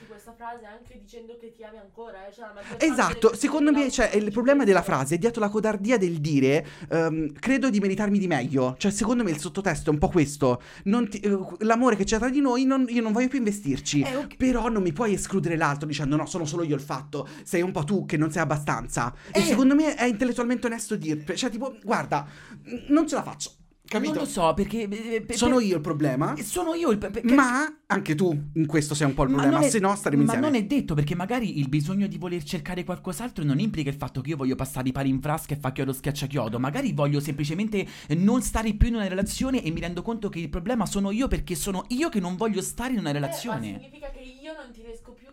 Frase 0.48 0.66
anche 0.66 1.00
dicendo 1.02 1.36
che 1.40 1.52
ti 1.52 1.64
ami 1.64 1.78
ancora, 1.78 2.28
eh? 2.28 2.32
cioè, 2.34 2.46
la 2.48 2.54
maggior 2.54 2.70
parte 2.78 2.86
Esatto, 2.86 3.36
secondo 3.36 3.72
me 3.72 3.92
cioè, 3.92 4.12
il 4.16 4.32
problema 4.32 4.64
della 4.64 4.82
frase 4.82 5.16
è 5.16 5.18
dietro 5.18 5.42
la 5.42 5.50
codardia 5.50 5.98
del 5.98 6.20
dire 6.20 6.66
ehm, 6.90 7.34
credo 7.34 7.70
di 7.70 7.80
meritarmi 7.80 8.18
di 8.18 8.28
meglio. 8.28 8.76
Cioè, 8.78 8.92
secondo 8.92 9.24
me 9.24 9.32
il 9.32 9.40
sottotesto 9.40 9.90
è 9.90 9.94
un 9.94 10.00
po' 10.00 10.08
questo. 10.10 10.62
Non 10.86 11.10
ti- 11.10 11.20
eh, 11.20 11.38
l'amore 11.60 11.96
che 11.96 12.04
c'è 12.06 12.18
tra 12.18 12.30
di 12.30 12.40
noi, 12.42 12.64
non- 12.66 12.86
io 12.90 13.02
non 13.02 13.12
voglio 13.12 13.28
più 13.28 13.40
investirci. 13.40 14.02
Eh, 14.02 14.16
ok. 14.16 14.36
Però 14.38 14.70
non 14.70 14.82
mi 14.82 14.94
puoi 14.94 15.14
escludere 15.14 15.58
l'altro 15.58 15.88
dicendo 15.88 16.16
no, 16.16 16.26
sono 16.26 16.46
solo 16.46 16.64
io 16.64 16.76
il 16.76 16.82
fatto. 16.82 17.28
Sei 17.44 17.62
un 17.62 17.72
po' 17.72 17.84
tu 17.84 18.06
che 18.06 18.18
non 18.18 18.32
sei 18.32 18.42
abbastanza. 18.42 19.14
E 19.32 19.40
Eh. 19.40 19.44
secondo 19.44 19.76
me 19.76 19.96
è 19.96 20.06
intellettualmente 20.06 20.68
onesto 20.68 20.96
dirti. 20.96 21.36
Cioè, 21.36 21.50
tipo, 21.50 21.76
guarda, 21.84 22.26
n- 22.66 22.86
non 22.90 23.08
ce 23.08 23.16
la 23.16 23.24
faccio. 23.24 23.52
Capito? 23.88 24.14
Non 24.14 24.24
lo 24.24 24.30
so, 24.30 24.54
perché... 24.54 24.88
eh, 24.90 25.22
per- 25.22 25.36
Sono 25.38 25.56
per- 25.58 25.66
io 25.66 25.76
il 25.76 25.82
problema. 25.82 26.36
Sono 26.44 26.74
io 26.74 26.92
il... 26.92 26.98
perché- 26.98 27.34
Ma 27.34 27.66
anche 27.88 28.16
tu 28.16 28.38
in 28.54 28.66
questo 28.66 28.94
sei 28.94 29.08
un 29.08 29.14
po' 29.14 29.24
il 29.24 29.30
Ma 29.30 29.42
problema. 29.42 29.66
è- 29.66 29.70
Se 29.70 29.80
no, 29.80 29.96
staremo 29.96 30.24
ma 30.24 30.34
insieme. 30.34 30.52
non 30.52 30.62
è 30.62 30.66
detto 30.66 30.94
perché 30.94 31.16
magari 31.16 31.60
il 31.60 31.70
bisogno 31.70 32.08
di 32.08 32.18
voler 32.18 32.44
cercare 32.44 32.84
qualcos'altro 32.84 33.44
non 33.46 33.60
implica 33.60 33.90
il 33.90 33.96
fatto 33.96 34.20
che 34.22 34.32
io 34.32 34.36
voglio 34.38 34.56
passare 34.56 34.90
i 34.90 34.92
pari 34.92 35.10
in 35.10 35.22
frasca 35.22 35.54
e 35.54 35.58
fa 35.58 35.72
chiodo 35.72 35.94
schiaccia 35.94 36.28
chiodo. 36.28 36.60
Magari 36.60 36.92
voglio 36.92 37.20
semplicemente 37.20 37.86
non 38.18 38.42
stare 38.42 38.74
più 38.74 38.90
in 38.90 38.96
una 38.96 39.08
relazione 39.08 39.64
e 39.64 39.72
mi 39.72 39.80
rendo 39.80 40.02
conto 40.02 40.28
che 40.30 40.40
il 40.40 40.50
problema 40.50 40.86
sono 40.86 41.12
io 41.12 41.28
perché 41.28 41.56
sono 41.56 41.86
io 41.90 42.10
che 42.10 42.20
non 42.20 42.36
voglio 42.36 42.62
stare 42.62 42.92
in 42.94 43.00
una 43.00 43.10
Eh, 43.10 43.14
ma 43.14 43.20
relazione. 43.20 43.78
significa 43.80 44.10
che 44.12 44.20
io 44.20 44.54
non 44.54 44.72
ti 44.74 44.82
riesco 44.82 45.12
più, 45.14 45.27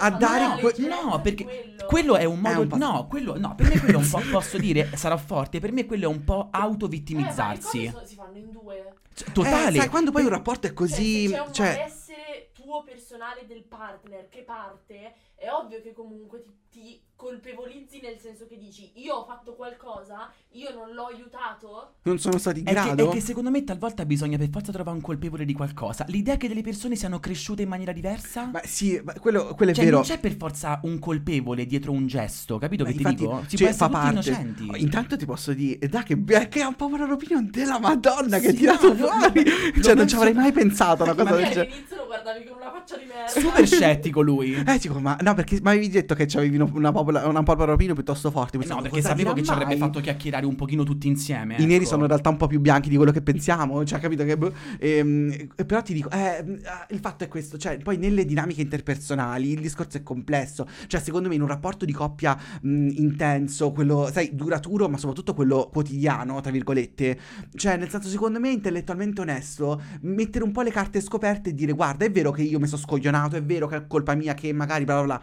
A 0.00 0.10
dare 0.10 0.46
No, 0.46 0.56
que- 0.58 0.74
No, 0.86 1.20
perché 1.20 1.44
quello. 1.44 1.86
quello 1.86 2.16
è 2.16 2.24
un 2.24 2.40
modo. 2.40 2.60
un 2.62 2.68
po'- 2.68 2.76
no, 2.76 3.06
quello, 3.08 3.38
no, 3.38 3.54
per 3.54 3.68
me 3.68 3.78
quello 3.78 3.98
è 3.98 4.02
un 4.02 4.08
po'. 4.10 4.20
Posso 4.30 4.58
dire, 4.58 4.90
sarà 4.96 5.16
forte. 5.16 5.60
Per 5.60 5.72
me 5.72 5.84
quello 5.86 6.04
è 6.04 6.08
un 6.12 6.24
po' 6.24 6.46
Eh, 6.46 6.58
auto-vittimizzarsi. 6.58 7.88
so- 7.88 8.02
si 8.04 8.14
fanno 8.14 8.36
in 8.38 8.50
due. 8.50 8.94
Cioè, 9.14 9.32
Totale. 9.32 9.76
Eh, 9.76 9.80
sai, 9.80 9.88
quando 9.88 10.10
poi 10.12 10.22
un 10.22 10.30
rapporto 10.30 10.66
è 10.66 10.72
così. 10.72 11.28
Cioè, 11.28 11.30
se 11.30 11.34
c'è 11.36 11.46
un 11.46 11.52
Cioè, 11.52 11.76
malessere 11.78 12.50
tuo 12.54 12.82
personale 12.84 13.46
del 13.46 13.64
partner 13.64 14.28
che 14.28 14.42
parte, 14.42 15.14
è 15.34 15.50
ovvio 15.50 15.80
che 15.82 15.92
comunque 15.92 16.42
ti, 16.42 16.54
ti 16.70 17.02
colpevolizzi 17.20 18.00
nel 18.02 18.16
senso 18.18 18.46
che 18.46 18.56
dici 18.56 18.92
io 18.94 19.14
ho 19.16 19.24
fatto 19.26 19.54
qualcosa, 19.54 20.32
io 20.52 20.72
non 20.72 20.94
l'ho 20.94 21.04
aiutato. 21.04 21.96
non 22.04 22.18
sono 22.18 22.38
stati 22.38 22.60
in 22.60 22.66
È 22.66 22.68
che, 22.68 22.74
grado. 22.74 23.10
è 23.10 23.12
che 23.12 23.20
secondo 23.20 23.50
me 23.50 23.62
talvolta 23.62 24.06
bisogna 24.06 24.38
per 24.38 24.48
forza 24.50 24.72
trovare 24.72 24.96
un 24.96 25.02
colpevole 25.02 25.44
di 25.44 25.52
qualcosa. 25.52 26.06
L'idea 26.08 26.38
che 26.38 26.48
delle 26.48 26.62
persone 26.62 26.96
siano 26.96 27.20
cresciute 27.20 27.60
in 27.60 27.68
maniera 27.68 27.92
diversa. 27.92 28.46
Ma 28.46 28.62
sì, 28.64 28.98
ma 29.04 29.12
quello, 29.12 29.54
quello 29.54 29.72
è 29.72 29.74
cioè, 29.74 29.84
vero. 29.84 29.96
non 29.96 30.06
c'è 30.06 30.18
per 30.18 30.34
forza 30.34 30.80
un 30.84 30.98
colpevole 30.98 31.66
dietro 31.66 31.92
un 31.92 32.06
gesto, 32.06 32.56
capito 32.56 32.84
Ma 32.84 32.90
che 32.90 32.96
infatti, 32.96 33.16
ti 33.16 33.22
dico? 33.22 33.44
Si 33.46 33.56
cioè, 33.58 33.68
può 33.68 33.76
fa 33.76 33.88
parte. 33.90 34.10
innocenti. 34.12 34.68
Oh, 34.70 34.76
Intanto 34.76 35.16
ti 35.18 35.26
posso 35.26 35.52
dire, 35.52 35.88
dai, 35.88 36.02
che, 36.04 36.16
be- 36.16 36.48
che 36.48 36.60
è 36.60 36.64
un 36.64 36.74
power 36.74 37.02
opinion 37.02 37.50
della 37.50 37.78
Madonna 37.78 38.38
che 38.38 38.44
Sì, 38.44 38.46
hai 38.48 38.54
tirato 38.54 38.94
no, 38.94 39.06
fuori. 39.06 39.44
lo- 39.44 39.82
cioè, 39.82 39.92
l'ho 39.92 39.98
non 39.98 40.08
ci 40.08 40.14
avrei 40.14 40.32
mai 40.32 40.52
pensato 40.52 41.02
una 41.02 41.14
cosa 41.14 41.34
del 41.34 41.44
genere. 41.44 41.60
all'inizio 41.68 41.96
lo 41.96 42.06
guardavi 42.06 42.44
con 42.44 42.56
una 42.56 42.70
faccia 42.72 42.96
di 42.96 43.04
merda. 43.04 43.28
Super 43.28 43.66
scettico 43.66 44.20
lui. 44.22 44.54
Eh, 44.54 44.78
dico, 44.78 44.98
ma 45.00 45.16
no, 45.20 45.34
perché 45.34 45.60
mi 45.62 45.68
avevi 45.68 45.88
detto 45.90 46.14
che 46.14 46.26
avevi 46.34 46.56
una, 46.56 46.70
una, 46.72 46.90
una 47.18 47.42
power 47.42 47.70
opinion 47.70 47.94
piuttosto 47.94 48.30
forte. 48.30 48.58
Eh 48.58 48.68
No, 48.70 48.82
perché 48.82 49.02
sapevo 49.02 49.32
che 49.32 49.40
dirà 49.40 49.46
ci 49.46 49.52
avrebbe 49.52 49.78
mai? 49.78 49.88
fatto 49.88 50.00
chiacchierare 50.00 50.46
un 50.46 50.54
pochino 50.54 50.84
tutti 50.84 51.08
insieme. 51.08 51.56
I 51.56 51.66
neri 51.66 51.76
ecco. 51.76 51.86
sono 51.86 52.02
in 52.02 52.08
realtà 52.08 52.28
un 52.28 52.36
po' 52.36 52.46
più 52.46 52.60
bianchi 52.60 52.88
di 52.88 52.96
quello 52.96 53.12
che 53.12 53.22
pensiamo, 53.22 53.84
cioè, 53.84 53.98
capito 53.98 54.24
che... 54.24 54.36
boh, 54.36 54.52
ehm, 54.78 55.48
eh, 55.56 55.64
però 55.64 55.82
ti 55.82 55.92
dico, 55.92 56.10
eh, 56.10 56.44
il 56.90 56.98
fatto 57.00 57.24
è 57.24 57.28
questo, 57.28 57.58
cioè, 57.58 57.78
poi 57.78 57.96
nelle 57.96 58.24
dinamiche 58.24 58.60
interpersonali 58.60 59.50
il 59.50 59.60
discorso 59.60 59.96
è 59.96 60.02
complesso, 60.02 60.66
cioè, 60.86 61.00
secondo 61.00 61.28
me 61.28 61.34
in 61.34 61.42
un 61.42 61.48
rapporto 61.48 61.84
di 61.84 61.92
coppia 61.92 62.38
mh, 62.60 62.88
intenso, 62.96 63.72
quello, 63.72 64.08
sai, 64.12 64.30
duraturo, 64.34 64.88
ma 64.88 64.96
soprattutto 64.96 65.34
quello 65.34 65.68
quotidiano, 65.72 66.40
tra 66.40 66.50
virgolette, 66.50 67.18
cioè, 67.54 67.76
nel 67.76 67.88
senso, 67.88 68.08
secondo 68.08 68.38
me, 68.38 68.50
intellettualmente 68.50 69.20
onesto, 69.20 69.80
mettere 70.02 70.44
un 70.44 70.52
po' 70.52 70.62
le 70.62 70.70
carte 70.70 71.00
scoperte 71.00 71.50
e 71.50 71.54
dire, 71.54 71.72
guarda, 71.72 72.04
è 72.04 72.10
vero 72.10 72.30
che 72.30 72.42
io 72.42 72.58
mi 72.58 72.66
sono 72.66 72.80
scoglionato, 72.80 73.36
è 73.36 73.42
vero 73.42 73.66
che 73.66 73.76
è 73.76 73.86
colpa 73.86 74.14
mia 74.14 74.34
che 74.34 74.52
magari 74.52 74.84
bla 74.84 75.02
bla 75.02 75.04
bla... 75.04 75.22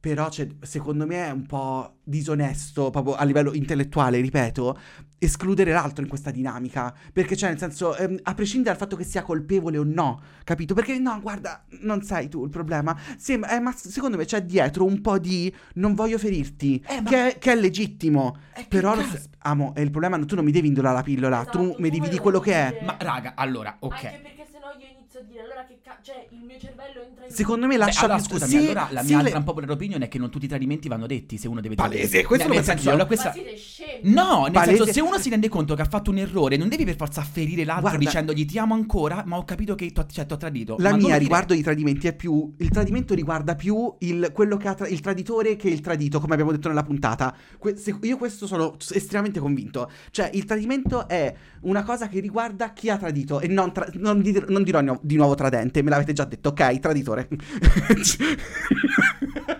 Però, 0.00 0.30
cioè, 0.30 0.48
secondo 0.62 1.06
me 1.06 1.26
è 1.26 1.30
un 1.30 1.44
po' 1.44 1.96
disonesto, 2.02 2.88
proprio 2.88 3.14
a 3.16 3.24
livello 3.24 3.52
intellettuale, 3.52 4.18
ripeto, 4.20 4.78
escludere 5.18 5.72
l'altro 5.72 6.02
in 6.02 6.08
questa 6.08 6.30
dinamica. 6.30 6.94
Perché, 7.12 7.36
cioè, 7.36 7.50
nel 7.50 7.58
senso, 7.58 7.94
ehm, 7.96 8.18
a 8.22 8.32
prescindere 8.34 8.70
dal 8.70 8.78
fatto 8.82 8.96
che 8.96 9.04
sia 9.04 9.22
colpevole 9.22 9.76
o 9.76 9.84
no, 9.84 10.20
capito? 10.42 10.72
Perché, 10.72 10.98
no, 10.98 11.20
guarda, 11.20 11.64
non 11.82 12.02
sei 12.02 12.28
tu 12.30 12.44
il 12.44 12.50
problema. 12.50 12.96
Sem- 13.18 13.44
eh, 13.44 13.60
ma 13.60 13.72
secondo 13.76 14.16
me 14.16 14.24
c'è 14.24 14.42
dietro 14.42 14.84
un 14.86 15.02
po' 15.02 15.18
di 15.18 15.54
non 15.74 15.94
voglio 15.94 16.16
ferirti, 16.16 16.82
Eh, 16.88 17.02
ma- 17.02 17.10
che, 17.10 17.34
è, 17.34 17.38
che 17.38 17.52
è 17.52 17.56
legittimo. 17.56 18.38
Eh, 18.54 18.62
che 18.62 18.66
Però, 18.68 18.94
lo- 18.94 19.04
amo, 19.40 19.74
è 19.74 19.80
il 19.80 19.90
problema, 19.90 20.18
tu 20.24 20.34
non 20.34 20.44
mi 20.44 20.52
devi 20.52 20.68
indurare 20.68 20.94
la 20.94 21.02
pillola, 21.02 21.40
Esatto, 21.40 21.58
tu 21.58 21.74
mi 21.78 21.90
devi 21.90 22.00
dire 22.08 22.16
lo 22.16 22.22
quello 22.22 22.40
che 22.40 22.54
è. 22.54 22.76
Ma 22.80 22.96
raga, 22.98 23.34
allora, 23.36 23.76
ok. 23.80 24.04
Anche 24.04 24.20
perché 24.22 24.46
sennò 24.50 24.68
io 24.78 24.86
inizio 24.98 25.20
a 25.20 25.22
dire 25.24 25.42
allora 25.42 25.64
che 25.64 25.79
cioè 26.02 26.26
il 26.30 26.38
mio 26.44 26.58
cervello 26.58 27.02
entra 27.02 27.26
in 27.26 27.32
Secondo 27.32 27.66
me 27.66 27.72
Beh, 27.74 27.78
lascia 27.84 28.04
allora, 28.04 28.16
più- 28.18 28.26
scusami, 28.28 28.50
se- 28.50 28.58
allora 28.58 28.88
la 28.90 29.00
se 29.00 29.06
mia 29.06 29.16
le- 29.18 29.22
altra 29.24 29.38
un 29.38 29.44
po' 29.44 29.54
per 29.54 29.70
opinione 29.70 30.04
è 30.06 30.08
che 30.08 30.18
non 30.18 30.30
tutti 30.30 30.44
i 30.44 30.48
tradimenti 30.48 30.88
vanno 30.88 31.06
detti 31.06 31.36
se 31.38 31.48
uno 31.48 31.60
deve 31.60 31.74
Palese, 31.74 31.98
tradire. 32.00 32.24
questo 32.24 32.46
Nel 32.48 32.56
lo 32.56 32.62
penso 32.62 32.70
senso, 32.72 32.88
allora, 32.88 33.02
Ma 33.04 33.08
questa... 33.08 33.32
siete 33.32 33.56
scemi. 33.56 34.12
No, 34.12 34.42
nel 34.44 34.52
Palese- 34.52 34.76
senso, 34.76 34.92
se 34.92 35.00
uno 35.00 35.18
si 35.18 35.30
rende 35.30 35.48
conto 35.48 35.74
che 35.74 35.82
ha 35.82 35.86
fatto 35.86 36.10
un 36.10 36.18
errore, 36.18 36.56
non 36.56 36.68
devi 36.68 36.84
per 36.84 36.96
forza 36.96 37.22
ferire 37.22 37.64
l'altro 37.64 37.82
Guarda- 37.88 37.98
dicendogli 38.04 38.44
ti 38.46 38.58
amo 38.58 38.74
ancora, 38.74 39.22
ma 39.26 39.36
ho 39.36 39.44
capito 39.44 39.74
che 39.74 39.90
t'ho, 39.92 40.06
cioè, 40.06 40.26
t'ho 40.26 40.36
tradito. 40.36 40.76
La 40.78 40.90
Ma 40.90 40.96
mia 40.96 41.16
riguardo 41.16 41.54
i 41.54 41.62
tradimenti 41.62 42.06
è 42.08 42.14
più. 42.14 42.52
Il 42.58 42.70
tradimento 42.70 43.14
riguarda 43.14 43.54
più 43.54 43.94
il, 44.00 44.30
quello 44.32 44.56
che 44.56 44.68
ha 44.68 44.74
tra- 44.74 44.88
il 44.88 45.00
traditore 45.00 45.56
che 45.56 45.68
il 45.68 45.80
tradito, 45.80 46.20
come 46.20 46.32
abbiamo 46.32 46.50
detto 46.52 46.68
nella 46.68 46.82
puntata. 46.82 47.34
Que- 47.58 47.76
se- 47.76 47.96
io 48.02 48.16
questo 48.16 48.46
sono 48.46 48.76
estremamente 48.92 49.38
convinto. 49.40 49.90
Cioè, 50.10 50.30
il 50.34 50.44
tradimento 50.44 51.08
è 51.08 51.32
una 51.62 51.82
cosa 51.82 52.08
che 52.08 52.20
riguarda 52.20 52.72
chi 52.72 52.88
ha 52.90 52.96
tradito 52.96 53.40
e 53.40 53.48
non, 53.48 53.72
tra- 53.72 53.88
non 53.94 54.20
di- 54.22 54.42
non 54.48 54.62
dirò 54.62 54.78
di 55.02 55.16
nuovo 55.16 55.34
tradente, 55.34 55.82
me 55.82 55.89
l'avete 55.90 56.12
già 56.14 56.24
detto, 56.24 56.48
ok? 56.50 56.78
Traditore. 56.78 57.28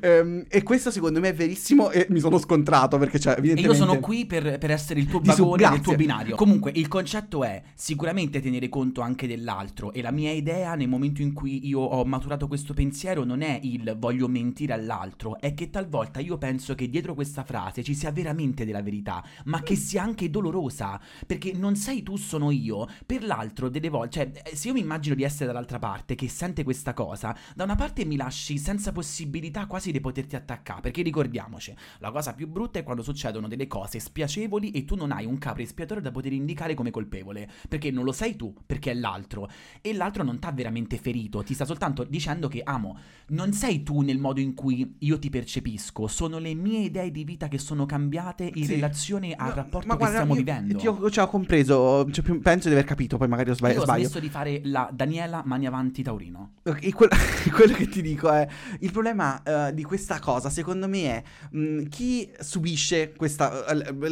Ehm, 0.01 0.45
e 0.49 0.63
questo 0.63 0.91
secondo 0.91 1.21
me 1.21 1.31
è 1.31 1.35
verissimo 1.35 1.91
e 1.91 2.07
mi 2.11 2.21
sono 2.21 2.39
scontrato 2.39 2.99
perché, 2.99 3.19
cioè, 3.19 3.35
E 3.35 3.39
evidentemente. 3.39 3.79
io 3.79 3.87
sono 3.87 3.99
qui 4.01 4.27
per, 4.27 4.59
per 4.59 4.71
essere 4.71 5.01
il 5.01 5.07
tuo 5.07 5.21
vagone 5.23 5.57
grazie. 5.57 5.81
tuo 5.81 5.95
binario. 5.97 6.37
Comunque, 6.37 6.73
il 6.75 6.89
concetto 6.89 7.45
è 7.45 7.63
sicuramente 7.75 8.41
tenere 8.41 8.69
conto 8.69 9.01
anche 9.01 9.27
dell'altro. 9.27 9.93
E 9.93 10.03
la 10.03 10.11
mia 10.11 10.31
idea, 10.31 10.75
nel 10.75 10.89
momento 10.89 11.23
in 11.23 11.33
cui 11.33 11.67
io 11.67 11.81
ho 11.81 12.05
maturato 12.05 12.47
questo 12.47 12.75
pensiero, 12.75 13.25
non 13.25 13.43
è 13.43 13.59
il 13.63 13.97
voglio 13.99 14.29
mentire 14.29 14.73
all'altro, 14.73 15.41
è 15.41 15.55
che 15.55 15.71
talvolta 15.71 16.21
io 16.21 16.39
penso 16.39 16.75
che 16.75 16.89
dietro 16.89 17.15
questa 17.15 17.45
frase 17.45 17.83
ci 17.83 17.95
sia 17.95 18.11
veramente 18.11 18.65
della 18.65 18.83
verità, 18.83 19.25
ma 19.45 19.63
che 19.63 19.75
sia 19.77 20.03
anche 20.03 20.31
dolorosa. 20.31 21.01
Perché 21.27 21.53
non 21.55 21.77
sei 21.77 22.03
tu, 22.03 22.17
sono 22.17 22.51
io. 22.51 22.87
Per 23.07 23.25
l'altro, 23.25 23.69
delle 23.69 23.89
volte, 23.89 24.33
cioè, 24.33 24.55
se 24.55 24.69
io 24.69 24.75
mi 24.75 24.81
immagino 24.81 25.15
di 25.15 25.23
essere 25.23 25.47
dall'altra 25.47 25.79
parte 25.79 26.15
che 26.15 26.29
sente 26.29 26.63
questa 26.63 26.93
cosa, 26.93 27.37
da 27.55 27.65
una 27.65 27.75
parte 27.75 28.05
mi 28.05 28.17
lasci 28.17 28.59
senza 28.59 28.93
possibilità 28.93 29.38
quasi 29.67 29.93
di 29.93 30.01
poterti 30.01 30.37
attaccare. 30.37 30.81
Perché 30.81 31.03
ricordiamoci, 31.03 31.75
la 31.99 32.11
cosa 32.11 32.35
più 32.35 32.49
brutta 32.49 32.79
è 32.79 32.83
quando 32.83 33.03
succedono 33.03 33.49
delle 33.49 33.67
cose 33.67 33.99
spiacevoli 33.99 34.71
e 34.71 34.85
tu 34.85 34.95
non 34.95 35.13
hai 35.13 35.25
un 35.27 35.39
capo 35.39 35.61
espiatorio 35.61 36.03
da 36.03 36.11
poter 36.11 36.33
indicare 36.33 36.75
come 36.75 36.91
colpevole. 36.91 37.49
Perché 37.69 37.91
non 37.91 38.05
lo 38.05 38.13
sei 38.13 38.37
tu, 38.37 38.55
perché 38.67 38.91
è 38.91 38.95
l'altro. 38.95 39.49
E 39.81 39.93
l'altro 39.95 40.23
non 40.23 40.39
t'ha 40.39 40.53
veramente 40.53 40.97
ferito, 40.99 41.43
ti 41.43 41.55
sta 41.55 41.65
soltanto 41.65 42.05
dicendo 42.05 42.49
che 42.49 42.61
amo, 42.65 42.99
non 43.29 43.53
sei 43.53 43.83
tu 43.83 44.01
nel 44.01 44.19
modo 44.19 44.41
in 44.41 44.55
cui 44.55 44.97
io 44.99 45.19
ti 45.19 45.31
percepisco, 45.31 46.07
sono 46.07 46.39
le 46.39 46.55
mie 46.55 46.81
idee 46.81 47.11
di 47.11 47.25
vita 47.25 47.49
che 47.49 47.59
sono 47.59 47.87
cambiate 47.87 48.51
in 48.55 48.65
Sì. 48.65 48.75
relazione 48.75 49.35
al 49.35 49.49
No, 49.49 49.55
rapporto 49.55 49.89
che 49.89 49.97
guarda, 49.97 50.15
stiamo 50.17 50.33
io- 50.35 50.39
vivendo. 50.39 50.79
Ti 50.79 50.87
ho, 50.87 51.11
cioè, 51.11 51.25
ho 51.25 51.29
compreso, 51.29 52.11
cioè, 52.11 52.25
penso 52.39 52.69
di 52.69 52.75
aver 52.75 52.85
capito, 52.87 53.17
poi 53.17 53.29
magari 53.29 53.51
ho 53.51 53.55
sbagli- 53.55 53.75
Io 53.75 53.81
ho 53.81 53.85
sbaglio. 53.85 54.05
smesso 54.05 54.21
di 54.21 54.29
fare 54.29 54.61
la 54.65 54.89
Daniela 54.93 55.43
Mani 55.45 55.67
Avanti 55.67 56.03
Taurino. 56.03 56.53
Ok, 56.65 56.93
quel- 56.93 57.11
quello 57.53 57.75
che 57.75 57.89
ti 57.89 58.03
dico 58.03 58.31
è 58.31 58.47
il 58.81 58.91
problema 58.91 59.28
eh, 59.43 59.75
di 59.75 59.83
questa 59.83 60.19
cosa 60.19 60.51
secondo 60.51 60.89
me 60.89 61.03
è 61.05 61.23
mh, 61.57 61.83
chi 61.89 62.31
subisce 62.41 63.13
questa 63.17 63.65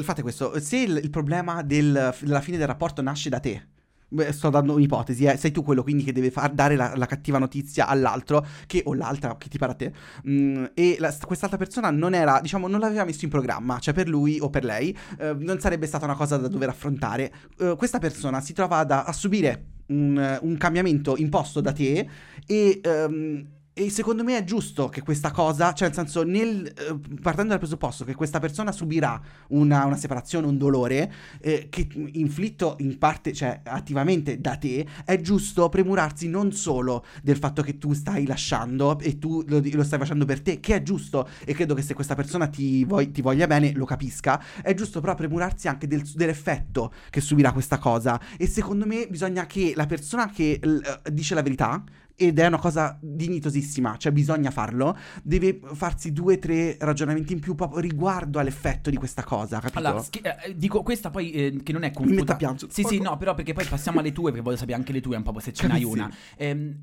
fatto 0.02 0.20
è 0.20 0.22
questo 0.22 0.58
se 0.60 0.76
il, 0.78 1.00
il 1.02 1.10
problema 1.10 1.62
del- 1.62 2.14
della 2.20 2.40
fine 2.40 2.56
del 2.58 2.66
rapporto 2.66 3.02
nasce 3.02 3.28
da 3.28 3.40
te 3.40 3.62
sto 4.30 4.50
dando 4.50 4.74
un'ipotesi 4.74 5.24
eh, 5.24 5.36
sei 5.36 5.50
tu 5.50 5.64
quello 5.64 5.82
quindi 5.82 6.04
che 6.04 6.12
deve 6.12 6.30
far 6.30 6.52
dare 6.52 6.76
la, 6.76 6.92
la 6.94 7.06
cattiva 7.06 7.38
notizia 7.38 7.86
all'altro 7.88 8.46
che 8.66 8.82
o 8.86 8.94
l'altra 8.94 9.36
che 9.36 9.48
ti 9.48 9.58
pare 9.58 9.72
a 9.72 9.74
te 9.74 9.92
mh, 10.22 10.64
e 10.74 10.96
la- 11.00 11.14
quest'altra 11.26 11.58
persona 11.58 11.90
non 11.90 12.14
era 12.14 12.38
diciamo 12.40 12.68
non 12.68 12.78
l'aveva 12.80 13.04
messo 13.04 13.24
in 13.24 13.30
programma 13.30 13.78
cioè 13.80 13.92
per 13.92 14.08
lui 14.08 14.38
o 14.38 14.48
per 14.48 14.64
lei 14.64 14.96
eh, 15.18 15.34
non 15.38 15.58
sarebbe 15.58 15.86
stata 15.86 16.04
una 16.04 16.14
cosa 16.14 16.36
da 16.36 16.48
dover 16.48 16.68
affrontare. 16.68 17.32
Eh, 17.58 17.74
questa 17.76 17.98
persona 17.98 18.40
si 18.40 18.52
trova 18.52 18.84
da- 18.84 19.04
a 19.04 19.12
subire 19.12 19.64
un, 19.88 20.38
un 20.42 20.56
cambiamento 20.56 21.16
imposto 21.16 21.60
da 21.60 21.72
te 21.72 22.08
e 22.46 22.80
ehm, 22.82 23.46
E 23.78 23.90
secondo 23.90 24.24
me 24.24 24.38
è 24.38 24.42
giusto 24.42 24.88
che 24.88 25.02
questa 25.02 25.30
cosa, 25.30 25.74
cioè 25.74 25.88
nel 25.88 25.94
senso, 25.94 26.22
nel, 26.22 26.66
eh, 26.66 26.98
partendo 27.20 27.50
dal 27.50 27.58
presupposto 27.58 28.06
che 28.06 28.14
questa 28.14 28.38
persona 28.38 28.72
subirà 28.72 29.20
una, 29.48 29.84
una 29.84 29.98
separazione, 29.98 30.46
un 30.46 30.56
dolore, 30.56 31.12
eh, 31.42 31.66
che 31.68 31.86
inflitto 32.12 32.76
in 32.78 32.96
parte, 32.96 33.34
cioè 33.34 33.60
attivamente 33.64 34.40
da 34.40 34.56
te, 34.56 34.86
è 35.04 35.20
giusto 35.20 35.68
premurarsi 35.68 36.26
non 36.26 36.52
solo 36.52 37.04
del 37.22 37.36
fatto 37.36 37.60
che 37.60 37.76
tu 37.76 37.92
stai 37.92 38.24
lasciando 38.26 38.98
e 38.98 39.18
tu 39.18 39.44
lo, 39.46 39.60
lo 39.62 39.84
stai 39.84 39.98
facendo 39.98 40.24
per 40.24 40.40
te, 40.40 40.58
che 40.58 40.76
è 40.76 40.82
giusto, 40.82 41.28
e 41.44 41.52
credo 41.52 41.74
che 41.74 41.82
se 41.82 41.92
questa 41.92 42.14
persona 42.14 42.46
ti, 42.46 42.82
vog- 42.86 43.10
ti 43.10 43.20
voglia 43.20 43.46
bene 43.46 43.72
lo 43.74 43.84
capisca, 43.84 44.42
è 44.62 44.72
giusto 44.72 45.02
però 45.02 45.14
premurarsi 45.14 45.68
anche 45.68 45.86
del- 45.86 46.10
dell'effetto 46.14 46.94
che 47.10 47.20
subirà 47.20 47.52
questa 47.52 47.76
cosa. 47.76 48.18
E 48.38 48.46
secondo 48.46 48.86
me 48.86 49.06
bisogna 49.10 49.44
che 49.44 49.74
la 49.76 49.84
persona 49.84 50.30
che 50.30 50.58
l- 50.62 50.80
eh, 51.04 51.12
dice 51.12 51.34
la 51.34 51.42
verità, 51.42 51.84
ed 52.16 52.38
è 52.38 52.46
una 52.46 52.58
cosa 52.58 52.98
dignitosissima, 53.00 53.98
cioè 53.98 54.10
bisogna 54.10 54.50
farlo, 54.50 54.96
deve 55.22 55.60
farsi 55.74 56.12
due 56.12 56.36
o 56.36 56.38
tre 56.38 56.76
ragionamenti 56.80 57.34
in 57.34 57.40
più 57.40 57.54
proprio 57.54 57.78
riguardo 57.80 58.38
all'effetto 58.38 58.88
di 58.88 58.96
questa 58.96 59.22
cosa, 59.22 59.60
capito? 59.60 59.78
Allora, 59.78 60.02
schi- 60.02 60.20
eh, 60.20 60.56
dico 60.56 60.82
questa 60.82 61.10
poi 61.10 61.30
eh, 61.30 61.60
che 61.62 61.72
non 61.72 61.82
è 61.82 61.92
Mi 62.00 62.14
metto 62.14 62.32
a 62.32 62.36
piangere. 62.36 62.72
Sì, 62.72 62.84
sì, 62.84 62.98
no, 63.00 63.18
però 63.18 63.34
perché 63.34 63.52
poi 63.52 63.66
passiamo 63.66 64.00
alle 64.00 64.12
tue, 64.12 64.30
perché 64.30 64.40
voglio 64.40 64.56
sapere 64.56 64.78
anche 64.78 64.92
le 64.92 65.02
tue 65.02 65.16
un 65.16 65.22
po' 65.22 65.38
se 65.40 65.52
ce 65.52 65.66
n'hai 65.66 65.84
una. 65.84 66.10
Ehm, 66.36 66.76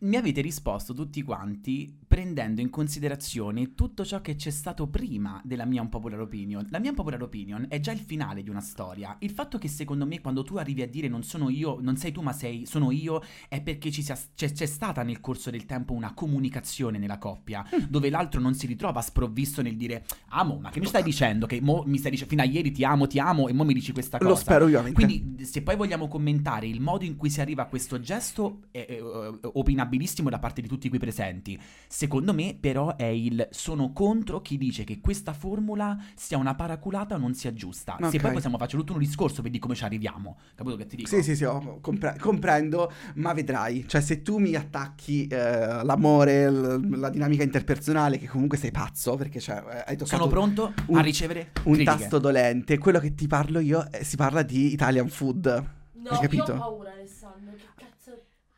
mi 0.00 0.16
avete 0.16 0.40
risposto 0.40 0.94
tutti 0.94 1.22
quanti 1.22 1.97
prendendo 2.08 2.62
in 2.62 2.70
considerazione 2.70 3.74
tutto 3.74 4.04
ciò 4.04 4.20
che 4.22 4.34
c'è 4.34 4.50
stato 4.50 4.88
prima 4.88 5.40
della 5.44 5.66
mia 5.66 5.82
unpopular 5.82 6.20
opinion. 6.20 6.66
La 6.70 6.78
mia 6.78 6.90
unpopular 6.90 7.22
opinion 7.22 7.66
è 7.68 7.78
già 7.80 7.92
il 7.92 7.98
finale 7.98 8.42
di 8.42 8.48
una 8.48 8.62
storia. 8.62 9.16
Il 9.20 9.30
fatto 9.30 9.58
che 9.58 9.68
secondo 9.68 10.06
me 10.06 10.20
quando 10.20 10.42
tu 10.42 10.56
arrivi 10.56 10.82
a 10.82 10.88
dire 10.88 11.06
non 11.08 11.22
sono 11.22 11.50
io, 11.50 11.78
non 11.80 11.96
sei 11.96 12.10
tu 12.10 12.22
ma 12.22 12.32
sei, 12.32 12.64
sono 12.66 12.90
io, 12.90 13.22
è 13.48 13.60
perché 13.60 13.90
ci 13.90 14.02
sia, 14.02 14.18
c'è, 14.34 14.50
c'è 14.50 14.66
stata 14.66 15.02
nel 15.02 15.20
corso 15.20 15.50
del 15.50 15.66
tempo 15.66 15.92
una 15.92 16.14
comunicazione 16.14 16.98
nella 16.98 17.18
coppia, 17.18 17.64
Mm. 17.68 17.84
dove 17.88 18.08
l'altro 18.08 18.40
non 18.40 18.54
si 18.54 18.66
ritrova 18.66 19.02
sprovvisto 19.02 19.60
nel 19.60 19.76
dire 19.76 20.06
amo, 20.30 20.58
ma 20.58 20.70
che 20.70 20.80
mi 20.80 20.86
stai 20.86 21.02
dicendo? 21.02 21.46
Che 21.46 21.60
mo 21.60 21.82
mi 21.84 21.98
stai 21.98 22.10
dicendo 22.10 22.30
fino 22.34 22.42
a 22.42 22.46
ieri 22.46 22.70
ti 22.70 22.84
amo, 22.84 23.06
ti 23.06 23.18
amo 23.18 23.48
e 23.48 23.52
mo 23.52 23.64
mi 23.64 23.74
dici 23.74 23.92
questa 23.92 24.16
cosa. 24.16 24.30
Lo 24.30 24.36
spero 24.36 24.64
ovviamente. 24.64 24.94
Quindi, 24.94 25.44
se 25.44 25.60
poi 25.62 25.76
vogliamo 25.76 26.08
commentare 26.08 26.66
il 26.66 26.80
modo 26.80 27.04
in 27.04 27.16
cui 27.16 27.28
si 27.28 27.40
arriva 27.42 27.62
a 27.62 27.66
questo 27.66 28.00
gesto, 28.00 28.62
è, 28.70 28.86
è, 28.86 28.96
è 28.96 29.00
opinabilissimo 29.42 30.30
da 30.30 30.38
parte 30.38 30.62
di 30.62 30.68
tutti 30.68 30.88
qui 30.88 30.98
presenti. 30.98 31.58
Secondo 31.98 32.32
me, 32.32 32.56
però, 32.58 32.94
è 32.94 33.06
il 33.06 33.48
sono 33.50 33.92
contro 33.92 34.40
chi 34.40 34.56
dice 34.56 34.84
che 34.84 35.00
questa 35.00 35.32
formula 35.32 35.98
sia 36.14 36.38
una 36.38 36.54
paraculata 36.54 37.16
o 37.16 37.18
non 37.18 37.34
sia 37.34 37.52
giusta. 37.52 37.96
Se 37.98 38.04
Ok. 38.18 38.20
poi 38.22 38.32
possiamo 38.34 38.56
fare 38.56 38.70
tutto 38.70 38.92
un 38.92 39.00
discorso 39.00 39.42
per 39.42 39.50
di 39.50 39.58
come 39.58 39.74
ci 39.74 39.82
arriviamo. 39.82 40.38
Capito 40.54 40.76
che 40.76 40.86
ti 40.86 40.94
dico? 40.94 41.08
Sì, 41.08 41.24
sì, 41.24 41.34
sì, 41.34 41.44
compre- 41.80 42.16
comprendo, 42.20 42.92
ma 43.14 43.32
vedrai, 43.32 43.84
cioè 43.88 44.00
se 44.00 44.22
tu 44.22 44.38
mi 44.38 44.54
attacchi 44.54 45.26
eh, 45.26 45.82
l'amore, 45.82 46.48
l- 46.48 47.00
la 47.00 47.10
dinamica 47.10 47.42
interpersonale, 47.42 48.16
che 48.18 48.28
comunque 48.28 48.58
sei 48.58 48.70
pazzo, 48.70 49.16
perché 49.16 49.40
cioè, 49.40 49.56
eh, 49.56 49.84
hai 49.88 49.96
toccato 49.96 50.06
Sono 50.06 50.28
pronto 50.28 50.66
a 50.66 50.72
un- 50.86 51.02
ricevere 51.02 51.50
un 51.64 51.72
critiche. 51.74 51.84
tasto 51.98 52.20
dolente, 52.20 52.78
quello 52.78 53.00
che 53.00 53.12
ti 53.16 53.26
parlo 53.26 53.58
io, 53.58 53.90
eh, 53.90 54.04
si 54.04 54.14
parla 54.14 54.42
di 54.42 54.72
Italian 54.72 55.08
food. 55.08 55.46
No, 55.94 56.10
Hai 56.10 56.18
capito? 56.20 56.52
io 56.52 56.58
ho 56.58 56.60
paura, 56.62 56.92
Alessandro. 56.92 57.56
Che 57.56 57.66
cazzo. 57.74 58.10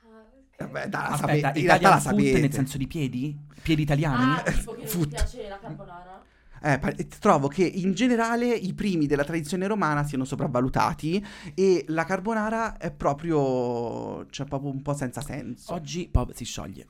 Ah, 0.02 0.26
ok. 0.30 0.49
Vabbè, 0.60 0.88
dai, 0.88 1.02
la 1.02 1.08
Aspetta, 1.08 1.16
sape- 1.16 1.32
in 1.36 1.40
realtà 1.40 1.58
Italian 1.58 1.90
la 1.90 1.98
food 2.00 2.10
sapete. 2.18 2.40
nel 2.40 2.52
senso 2.52 2.78
di 2.78 2.86
piedi? 2.86 3.38
Piedi 3.62 3.82
italiani? 3.82 4.34
Ah, 4.34 4.42
tipo 4.50 4.72
che 4.74 4.84
non 4.84 5.00
ti 5.02 5.08
piace 5.08 5.48
la 5.48 5.58
carbonara? 5.58 6.22
Eh, 6.62 6.78
pa- 6.78 6.92
trovo 7.18 7.48
che 7.48 7.64
in 7.64 7.94
generale 7.94 8.48
i 8.54 8.74
primi 8.74 9.06
della 9.06 9.24
tradizione 9.24 9.66
romana 9.66 10.04
siano 10.04 10.24
sopravvalutati 10.26 11.24
e 11.54 11.84
la 11.88 12.04
carbonara 12.04 12.76
è 12.76 12.92
proprio, 12.92 14.26
cioè 14.28 14.46
proprio 14.46 14.70
un 14.70 14.82
po' 14.82 14.92
senza 14.94 15.22
senso. 15.22 15.72
Oggi 15.72 16.08
Pop 16.08 16.32
si 16.32 16.44
scioglie. 16.44 16.86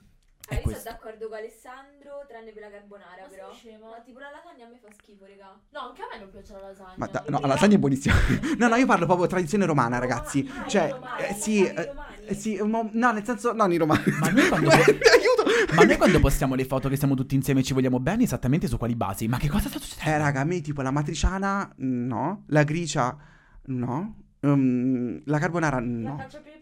È 0.48 0.54
Eh, 0.54 0.56
io 0.56 0.60
sono 0.62 0.72
questo. 0.72 0.90
d'accordo 0.90 1.28
con 1.28 1.36
Alessandro, 1.36 1.89
tranne 2.40 2.52
per 2.52 2.62
la 2.62 2.70
carbonara, 2.70 3.20
Ma 3.22 3.28
sei 3.28 3.36
però. 3.38 3.52
scema? 3.52 3.86
Ma 3.90 4.00
tipo 4.00 4.18
la 4.18 4.30
lasagna 4.32 4.64
a 4.64 4.68
me 4.68 4.78
fa 4.80 4.88
schifo, 4.96 5.24
raga. 5.28 5.58
No, 5.70 5.80
anche 5.88 6.02
a 6.02 6.06
me 6.10 6.18
non 6.18 6.30
piace 6.30 6.52
la 6.52 6.60
lasagna. 6.60 6.94
Ma 6.96 7.06
da- 7.06 7.24
no, 7.28 7.38
la 7.40 7.46
lasagna 7.46 7.74
è 7.76 7.78
buonissima. 7.78 8.14
no, 8.58 8.68
no, 8.68 8.76
io 8.76 8.86
parlo 8.86 9.06
proprio 9.06 9.26
tradizione 9.26 9.66
romana, 9.66 9.98
ragazzi. 9.98 10.48
Ah, 10.48 10.66
cioè, 10.66 10.90
romani, 10.92 11.22
eh, 11.28 11.34
sì, 11.34 11.64
eh, 11.64 11.92
eh, 12.26 12.34
sì, 12.34 12.56
mo- 12.62 12.88
no, 12.92 13.12
nel 13.12 13.24
senso, 13.24 13.52
no, 13.52 13.66
i 13.70 13.76
romani. 13.76 14.04
Ma 14.18 14.28
noi 14.30 14.48
quando- 14.48 14.70
Aiuto! 14.72 15.44
Ma 15.76 15.84
noi 15.84 15.96
quando 15.96 16.18
postiamo 16.20 16.54
le 16.54 16.64
foto 16.64 16.88
che 16.88 16.96
siamo 16.96 17.14
tutti 17.14 17.34
insieme 17.34 17.60
e 17.60 17.62
ci 17.62 17.74
vogliamo 17.74 18.00
bene, 18.00 18.24
esattamente 18.24 18.66
su 18.66 18.78
quali 18.78 18.96
basi? 18.96 19.28
Ma 19.28 19.36
che 19.38 19.48
cosa 19.48 19.68
sta 19.68 19.78
succedendo? 19.78 20.10
Eh, 20.10 20.18
raga, 20.18 20.40
a 20.40 20.44
me 20.44 20.60
tipo 20.60 20.82
la 20.82 20.90
matriciana, 20.90 21.70
no. 21.76 22.44
La 22.48 22.64
gricia, 22.64 23.16
no. 23.66 24.14
Um, 24.42 25.20
la 25.26 25.38
carbonara, 25.38 25.78
La 25.80 25.86
no. 25.86 26.16
cacio 26.16 26.38
e 26.38 26.40
pepe? 26.40 26.59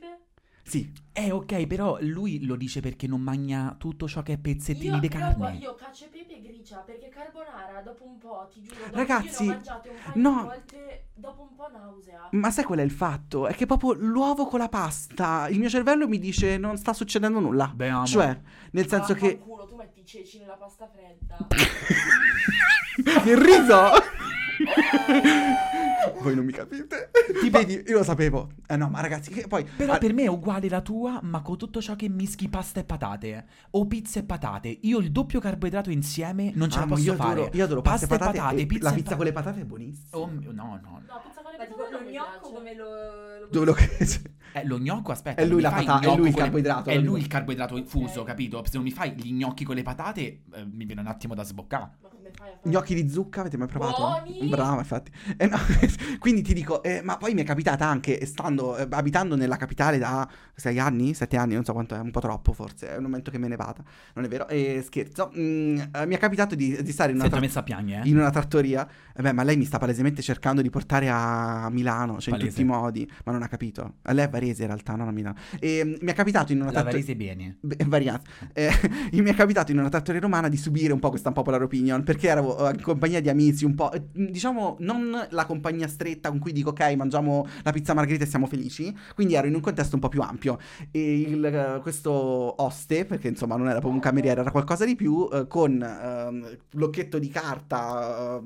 Sì, 0.68 0.92
Eh, 1.14 1.30
ok, 1.32 1.66
però 1.66 1.96
lui 2.02 2.44
lo 2.44 2.54
dice 2.54 2.80
perché 2.80 3.06
non 3.08 3.20
mangia 3.22 3.74
tutto 3.78 4.06
ciò 4.06 4.22
che 4.22 4.34
è 4.34 4.38
pezzettini 4.38 4.94
Io, 4.94 5.00
di 5.00 5.06
io, 5.06 5.12
carne. 5.12 5.56
io 5.56 5.74
cacio 5.74 6.04
e 6.04 6.08
pepe 6.08 6.40
gricia 6.42 6.76
perché 6.78 7.08
carbonara 7.08 7.80
dopo 7.80 8.04
un 8.04 8.18
po', 8.18 8.48
ti 8.52 8.62
giuro, 8.62 8.76
dopo 8.84 8.96
Ragazzi, 8.96 9.44
io 9.44 9.48
ne 9.50 9.54
ho 9.54 9.56
mangiate 9.56 9.88
un 9.88 9.96
paio 10.04 10.22
no. 10.22 10.30
di 10.40 10.46
volte, 10.46 11.06
dopo 11.14 11.42
un 11.42 11.54
po' 11.56 11.68
nausea. 11.72 12.28
ma 12.32 12.50
sai 12.50 12.64
qual 12.64 12.78
è 12.78 12.82
il 12.82 12.90
fatto? 12.90 13.46
È 13.48 13.54
che 13.54 13.66
proprio 13.66 13.94
l'uovo 13.94 14.46
con 14.46 14.58
la 14.60 14.68
pasta, 14.68 15.48
il 15.48 15.58
mio 15.58 15.68
cervello 15.70 16.06
mi 16.06 16.18
dice 16.18 16.56
non 16.58 16.76
sta 16.76 16.92
succedendo 16.92 17.40
nulla. 17.40 17.72
Beh, 17.74 17.88
amo. 17.88 18.06
Cioè, 18.06 18.40
nel 18.72 18.86
senso 18.86 19.14
che... 19.14 19.38
Vaffanculo, 19.38 19.66
tu 19.66 19.74
metti 19.76 20.00
i 20.00 20.04
ceci 20.04 20.38
nella 20.38 20.54
pasta 20.56 20.86
fredda. 20.86 21.48
Il 23.24 23.36
riso! 23.36 23.80
Voi 26.22 26.34
non 26.34 26.44
mi 26.44 26.52
capite. 26.52 27.10
Tipo- 27.40 27.58
Vedi, 27.58 27.82
io 27.86 27.98
lo 27.98 28.04
sapevo. 28.04 28.50
Eh 28.66 28.76
no, 28.76 28.88
ma 28.88 29.00
ragazzi, 29.00 29.30
che 29.30 29.46
poi... 29.46 29.64
Però 29.64 29.92
ah, 29.94 29.98
per 29.98 30.12
me 30.12 30.24
è 30.24 30.26
uguale 30.28 30.68
la 30.68 30.80
tua, 30.80 31.20
ma 31.22 31.42
con 31.42 31.56
tutto 31.56 31.80
ciò 31.80 31.94
che 31.96 32.08
mischi 32.08 32.48
pasta 32.48 32.80
e 32.80 32.84
patate. 32.84 33.46
O 33.70 33.86
pizza 33.86 34.20
e 34.20 34.24
patate. 34.24 34.78
Io 34.82 34.98
il 34.98 35.10
doppio 35.12 35.40
carboidrato 35.40 35.90
insieme 35.90 36.52
non 36.54 36.70
ce 36.70 36.78
la 36.78 36.84
amo, 36.84 36.94
posso 36.94 37.06
io 37.06 37.14
fare. 37.14 37.32
adoro, 37.32 37.50
io 37.56 37.64
adoro 37.64 37.82
pasta, 37.82 38.06
e 38.06 38.08
patate, 38.08 38.56
e 38.60 38.66
pizza 38.66 38.84
la 38.84 38.90
e 38.90 38.94
pizza 38.94 39.10
pa- 39.10 39.16
con 39.16 39.24
le 39.26 39.32
patate 39.32 39.60
è 39.60 39.64
buonissima. 39.64 40.16
Oh 40.16 40.26
no, 40.26 40.52
no. 40.52 41.02
No, 41.06 41.20
pizza 41.24 41.42
con 41.42 41.52
le 41.52 41.58
Ma 41.58 41.64
patate 41.64 41.66
tipo 41.68 41.82
non 41.90 42.02
lo 42.02 42.10
gnocco 42.10 42.50
come 42.50 42.74
lo... 42.74 42.84
lo 42.84 43.46
Dove 43.50 43.66
lo... 43.66 43.76
Eh, 44.50 44.64
lo 44.64 44.78
gnocco, 44.78 45.12
aspetta. 45.12 45.42
È 45.42 45.44
lui 45.44 45.60
la 45.60 45.70
fai 45.70 45.84
pata- 45.84 46.10
è 46.10 46.16
lui 46.16 46.28
il 46.28 46.34
carboidrato, 46.34 46.88
È 46.88 46.98
lui 46.98 47.20
il 47.20 47.26
carboidrato 47.26 47.84
fuso, 47.84 48.22
capito? 48.22 48.64
Se 48.64 48.70
non 48.74 48.82
mi 48.84 48.90
fai 48.90 49.12
gli 49.12 49.30
gnocchi 49.34 49.62
con 49.62 49.74
le 49.74 49.82
patate, 49.82 50.20
eh, 50.54 50.64
mi 50.64 50.86
viene 50.86 51.02
un 51.02 51.06
attimo 51.06 51.34
da 51.34 51.44
sboccare. 51.44 51.90
Come 52.28 52.36
fai 52.36 52.48
a 52.48 52.56
fare? 52.56 52.58
Gnocchi 52.62 52.94
di 52.94 53.08
zucca, 53.08 53.40
avete 53.40 53.56
mai 53.56 53.68
provato? 53.68 54.02
Buoni! 54.02 54.48
Brava, 54.48 54.78
infatti. 54.78 55.10
Eh, 55.36 55.46
no, 55.46 55.58
quindi 56.18 56.42
ti 56.42 56.54
dico, 56.54 56.82
eh, 56.82 57.00
ma 57.02 57.16
poi 57.16 57.34
mi 57.34 57.42
è 57.42 57.44
capitata 57.44 57.86
anche, 57.86 58.24
stando, 58.26 58.76
eh, 58.76 58.86
abitando 58.90 59.36
nella 59.36 59.56
capitale 59.56 59.98
da 59.98 60.28
sei 60.54 60.78
anni, 60.78 61.14
sette 61.14 61.36
anni, 61.36 61.54
non 61.54 61.64
so 61.64 61.72
quanto 61.72 61.94
è, 61.94 61.98
un 61.98 62.10
po' 62.10 62.20
troppo 62.20 62.52
forse, 62.52 62.90
è 62.90 62.96
un 62.96 63.04
momento 63.04 63.30
che 63.30 63.38
me 63.38 63.48
ne 63.48 63.56
vada, 63.56 63.82
non 64.14 64.24
è 64.24 64.28
vero? 64.28 64.48
E 64.48 64.82
scherzo, 64.84 65.32
mm, 65.36 65.78
eh, 65.94 66.06
mi 66.06 66.14
è 66.14 66.18
capitato 66.18 66.54
di, 66.54 66.82
di 66.82 66.92
stare 66.92 67.12
in 67.12 67.18
una, 67.18 67.28
tra- 67.28 67.40
messa 67.40 67.60
a 67.60 67.62
piagne, 67.62 68.02
eh. 68.02 68.08
in 68.08 68.18
una 68.18 68.30
trattoria, 68.30 68.86
Eh 69.14 69.22
beh, 69.22 69.32
ma 69.32 69.42
lei 69.42 69.56
mi 69.56 69.64
sta 69.64 69.78
palesemente 69.78 70.20
cercando 70.22 70.60
di 70.62 70.70
portare 70.70 71.08
a 71.08 71.68
Milano, 71.70 72.18
cioè 72.20 72.34
in 72.34 72.40
Palese. 72.40 72.48
tutti 72.48 72.60
i 72.60 72.64
modi, 72.64 73.10
ma 73.24 73.32
non 73.32 73.42
ha 73.42 73.48
capito. 73.48 73.94
Eh, 74.02 74.12
Lei 74.12 74.24
è 74.26 74.28
varese 74.28 74.62
in 74.62 74.68
realtà, 74.68 74.94
non 74.94 75.08
a 75.08 75.12
Milano. 75.12 75.36
E 75.58 75.82
mm, 75.84 75.94
mi 76.00 76.10
è 76.10 76.14
capitato 76.14 76.52
in 76.52 76.60
una 76.60 76.70
trattoria... 76.70 76.98
varese 76.98 77.16
bene. 77.16 77.56
Beh, 77.60 77.76
variante. 77.86 78.30
Eh, 78.52 78.70
mi 79.12 79.30
è 79.30 79.34
capitato 79.34 79.72
in 79.72 79.78
una 79.78 79.88
trattoria 79.88 80.20
romana 80.20 80.48
di 80.48 80.56
subire 80.56 80.92
un 80.92 80.98
po' 80.98 81.10
questa 81.10 81.32
popular 81.32 81.62
opinion 81.62 82.02
perché 82.02 82.17
ero 82.26 82.68
eh, 82.68 82.72
in 82.74 82.82
compagnia 82.82 83.20
di 83.20 83.28
amici 83.28 83.64
un 83.64 83.74
po', 83.74 83.92
eh, 83.92 84.02
diciamo, 84.12 84.76
non 84.80 85.26
la 85.30 85.46
compagnia 85.46 85.88
stretta 85.88 86.28
con 86.30 86.38
cui 86.38 86.52
dico 86.52 86.70
ok, 86.70 86.94
mangiamo 86.94 87.46
la 87.62 87.72
pizza 87.72 87.94
margherita 87.94 88.24
e 88.24 88.26
siamo 88.26 88.46
felici, 88.46 88.94
quindi 89.14 89.34
ero 89.34 89.46
in 89.46 89.54
un 89.54 89.60
contesto 89.60 89.94
un 89.94 90.00
po' 90.00 90.08
più 90.08 90.20
ampio 90.20 90.58
e 90.90 91.20
il, 91.20 91.44
eh, 91.44 91.78
questo 91.82 92.10
oste, 92.10 93.04
perché 93.04 93.28
insomma 93.28 93.56
non 93.56 93.66
era 93.66 93.78
proprio 93.78 93.94
un 93.94 94.00
cameriere, 94.00 94.40
era 94.40 94.50
qualcosa 94.50 94.84
di 94.84 94.96
più, 94.96 95.28
eh, 95.32 95.46
con 95.46 95.80
ehm, 95.80 96.56
blocchetto 96.70 97.18
di 97.18 97.28
carta 97.28 98.40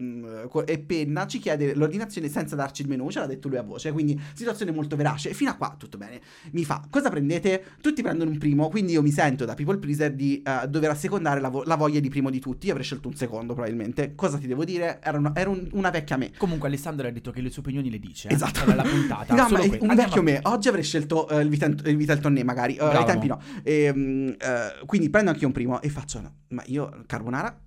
co- 0.48 0.66
e 0.66 0.78
penna 0.78 1.26
ci 1.26 1.38
chiede 1.38 1.74
l'ordinazione 1.74 2.28
senza 2.28 2.56
darci 2.56 2.82
il 2.82 2.88
menù, 2.88 3.10
ce 3.10 3.20
l'ha 3.20 3.26
detto 3.26 3.48
lui 3.48 3.58
a 3.58 3.62
voce, 3.62 3.92
quindi 3.92 4.20
situazione 4.34 4.72
molto 4.72 4.96
verace 4.96 5.30
e 5.30 5.34
fino 5.34 5.50
a 5.50 5.54
qua 5.54 5.74
tutto 5.78 5.98
bene. 5.98 6.20
Mi 6.52 6.64
fa, 6.64 6.82
cosa 6.90 7.08
prendete? 7.10 7.64
Tutti 7.80 8.02
prendono 8.02 8.30
un 8.30 8.38
primo, 8.38 8.68
quindi 8.68 8.92
io 8.92 9.02
mi 9.02 9.10
sento 9.10 9.44
da 9.44 9.54
people 9.54 9.78
pleaser 9.78 10.12
di 10.12 10.42
eh, 10.42 10.68
dover 10.68 10.90
assecondare 10.90 11.40
la, 11.40 11.48
vo- 11.48 11.62
la 11.64 11.76
voglia 11.76 12.00
di 12.00 12.08
primo 12.08 12.30
di 12.30 12.40
tutti. 12.40 12.66
Io 12.66 12.72
avrei 12.72 12.86
scelto 12.86 13.08
un 13.08 13.14
secondo 13.14 13.54
probabilmente. 13.62 14.14
Cosa 14.14 14.38
ti 14.38 14.46
devo 14.46 14.64
dire? 14.64 14.98
Era, 15.02 15.18
una, 15.18 15.32
era 15.34 15.48
un- 15.50 15.68
una 15.72 15.90
vecchia 15.90 16.16
me. 16.16 16.32
Comunque 16.36 16.68
Alessandro 16.68 17.06
ha 17.06 17.10
detto 17.10 17.30
che 17.30 17.40
le 17.40 17.50
sue 17.50 17.62
opinioni 17.62 17.90
le 17.90 17.98
dice. 17.98 18.28
eh. 18.28 18.34
Esatto. 18.34 18.62
Era 18.62 18.74
la 18.74 18.82
puntata. 18.82 19.34
No, 19.42 19.48
ma 19.48 19.60
un 19.60 19.64
Andiamo 19.72 19.94
vecchio 19.94 20.22
me. 20.22 20.40
Oggi 20.42 20.68
avrei 20.68 20.84
scelto 20.84 21.28
eh, 21.28 21.40
il, 21.40 21.48
Vitel- 21.48 21.80
il 21.86 21.96
Viteltonné, 21.96 22.42
magari. 22.44 22.76
Eh, 22.76 22.84
ai 22.84 23.04
tempi 23.04 23.26
no. 23.28 23.40
Ehm, 23.62 24.34
eh, 24.38 24.84
quindi 24.86 25.08
prendo 25.10 25.30
anche 25.30 25.46
un 25.46 25.52
primo 25.52 25.80
e 25.80 25.88
faccio. 25.88 26.20
no, 26.20 26.32
ma 26.48 26.62
io 26.66 27.02
carbonara 27.06 27.58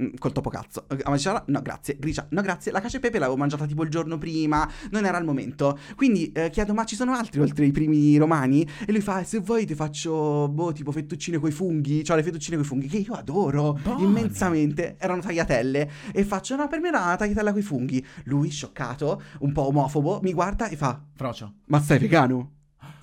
mm, 0.00 0.14
col 0.18 0.32
topo 0.32 0.50
cazzo. 0.50 0.86
Amaciara? 1.02 1.44
No, 1.48 1.62
grazie. 1.62 1.96
Gricia? 1.98 2.26
No, 2.30 2.42
grazie. 2.42 2.72
La 2.72 2.80
cacio 2.80 2.96
e 2.98 3.00
pepe 3.00 3.18
l'avevo 3.18 3.36
mangiata 3.36 3.66
tipo 3.66 3.82
il 3.82 3.90
giorno 3.90 4.18
prima. 4.18 4.68
Non 4.90 5.04
era 5.06 5.18
il 5.18 5.24
momento. 5.24 5.78
Quindi 5.96 6.30
eh, 6.32 6.50
chiedo, 6.50 6.74
ma 6.74 6.84
ci 6.84 6.96
sono 6.96 7.12
altri 7.14 7.40
oltre 7.40 7.64
i 7.66 7.70
primi 7.72 8.16
romani? 8.16 8.66
E 8.86 8.92
lui 8.92 9.00
fa, 9.00 9.20
"Eh, 9.20 9.24
se 9.24 9.38
vuoi 9.38 9.64
ti 9.66 9.74
faccio, 9.74 10.48
boh, 10.48 10.72
tipo 10.72 10.92
fettuccine 10.92 11.38
coi 11.38 11.50
funghi. 11.52 12.04
Cioè 12.04 12.16
le 12.16 12.22
fettuccine 12.22 12.56
coi 12.56 12.64
funghi, 12.66 12.86
che 12.88 12.98
io 12.98 13.12
adoro 13.14 13.78
Buone. 13.82 14.02
immensamente. 14.04 14.96
Erano 14.98 15.22
tagliatelle. 15.44 15.90
E 16.12 16.24
faccio, 16.24 16.56
no, 16.56 16.66
per 16.68 16.80
me 16.80 16.88
era 16.88 17.02
una 17.02 17.16
tagliatella 17.16 17.52
coi 17.52 17.62
funghi. 17.62 18.04
Lui, 18.24 18.50
scioccato, 18.50 19.22
un 19.40 19.52
po' 19.52 19.66
omofobo, 19.68 20.20
mi 20.22 20.32
guarda 20.32 20.68
e 20.68 20.76
fa, 20.76 21.00
Frocio. 21.14 21.52
ma 21.66 21.80
sei 21.80 21.98
vegano? 21.98 22.50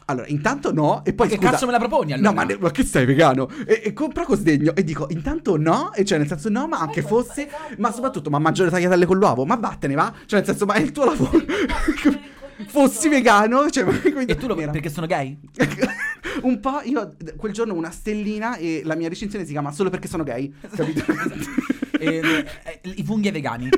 Allora, 0.05 0.27
intanto 0.27 0.73
no, 0.73 1.05
e 1.05 1.13
poi 1.13 1.27
Ma 1.27 1.31
che 1.31 1.37
scusa, 1.37 1.51
cazzo 1.51 1.65
me 1.67 1.71
la 1.71 1.77
proponi 1.77 2.11
allora? 2.11 2.29
No, 2.29 2.35
ma, 2.35 2.43
ne- 2.43 2.57
ma 2.59 2.69
che 2.71 2.83
sei 2.83 3.05
vegano? 3.05 3.49
E, 3.65 3.81
e 3.85 3.93
compra 3.93 4.25
con 4.25 4.35
sdegno 4.35 4.75
e 4.75 4.83
dico, 4.83 5.07
intanto 5.09 5.55
no, 5.57 5.93
e 5.93 6.03
cioè 6.03 6.17
nel 6.17 6.27
senso 6.27 6.49
no, 6.49 6.67
ma 6.67 6.79
anche 6.79 7.01
fosse, 7.01 7.47
ma 7.77 7.91
soprattutto, 7.93 8.29
ma 8.29 8.37
mangio 8.37 8.65
le 8.65 8.71
tagliatelle 8.71 9.05
con 9.05 9.17
l'uovo, 9.17 9.45
ma 9.45 9.55
vattene 9.55 9.95
va? 9.95 10.11
Cioè 10.25 10.39
nel 10.39 10.47
senso, 10.47 10.65
ma 10.65 10.73
è 10.73 10.81
il 10.81 10.91
tuo 10.91 11.05
lavoro. 11.05 11.31
Fossi 12.68 13.09
vegano, 13.09 13.70
cioè, 13.70 13.86
E 14.28 14.36
tu 14.36 14.47
lo 14.47 14.57
Era- 14.57 14.72
perché 14.72 14.89
sono 14.89 15.05
gay? 15.07 15.38
un 16.43 16.59
po', 16.59 16.82
io 16.84 17.16
quel 17.38 17.51
giorno 17.53 17.74
una 17.74 17.91
stellina 17.91 18.55
e 18.57 18.82
la 18.84 18.95
mia 18.95 19.09
recensione 19.09 19.45
si 19.45 19.51
chiama 19.51 19.72
solo 19.72 19.89
perché 19.89 20.07
sono 20.07 20.24
gay, 20.24 20.53
capito? 20.76 21.03
Eh, 22.01 22.18
eh, 22.82 22.93
I 22.95 23.03
funghi 23.03 23.28
ai 23.28 23.34
vegani. 23.34 23.70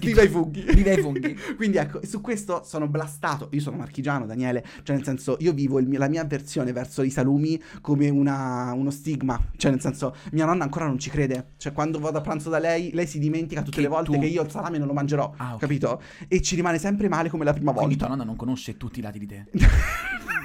Viva 0.00 0.22
i 0.22 0.28
funghi. 0.28 0.64
Viva 0.74 0.90
i 0.90 1.00
funghi. 1.00 1.38
Quindi 1.56 1.76
ecco, 1.76 2.00
su 2.04 2.20
questo 2.20 2.62
sono 2.64 2.88
blastato. 2.88 3.48
Io 3.52 3.60
sono 3.60 3.76
marchigiano, 3.76 4.26
Daniele. 4.26 4.64
Cioè, 4.82 4.96
nel 4.96 5.04
senso, 5.04 5.36
io 5.38 5.52
vivo 5.52 5.80
mio- 5.80 6.00
la 6.00 6.08
mia 6.08 6.22
avversione 6.22 6.72
verso 6.72 7.02
i 7.02 7.10
salumi 7.10 7.62
come 7.80 8.08
una- 8.08 8.72
uno 8.74 8.90
stigma. 8.90 9.40
Cioè, 9.56 9.70
nel 9.70 9.80
senso, 9.80 10.16
mia 10.32 10.46
nonna 10.46 10.64
ancora 10.64 10.86
non 10.86 10.98
ci 10.98 11.10
crede. 11.10 11.50
Cioè, 11.58 11.72
quando 11.72 12.00
vado 12.00 12.18
a 12.18 12.20
pranzo 12.22 12.50
da 12.50 12.58
lei, 12.58 12.90
lei 12.92 13.06
si 13.06 13.20
dimentica 13.20 13.62
tutte 13.62 13.76
Che 13.76 13.82
le 13.82 13.88
volte 13.88 14.10
tu- 14.14 14.18
che 14.18 14.26
io 14.26 14.42
il 14.42 14.50
salame 14.50 14.78
non 14.78 14.88
lo 14.88 14.92
mangerò. 14.92 15.32
Ah, 15.36 15.54
ok. 15.54 15.60
Capito? 15.60 16.02
E 16.26 16.40
ci 16.42 16.56
rimane 16.56 16.78
sempre 16.80 17.08
male 17.08 17.28
come 17.28 17.44
la 17.44 17.52
prima 17.52 17.70
Quindi 17.72 17.96
tua 17.96 18.06
volta. 18.08 18.22
nonna 18.22 18.24
non 18.24 18.36
conosce 18.36 18.76
tutti 18.76 18.98
i 18.98 19.02
lati 19.02 19.18
di 19.18 19.26
te. 19.26 19.44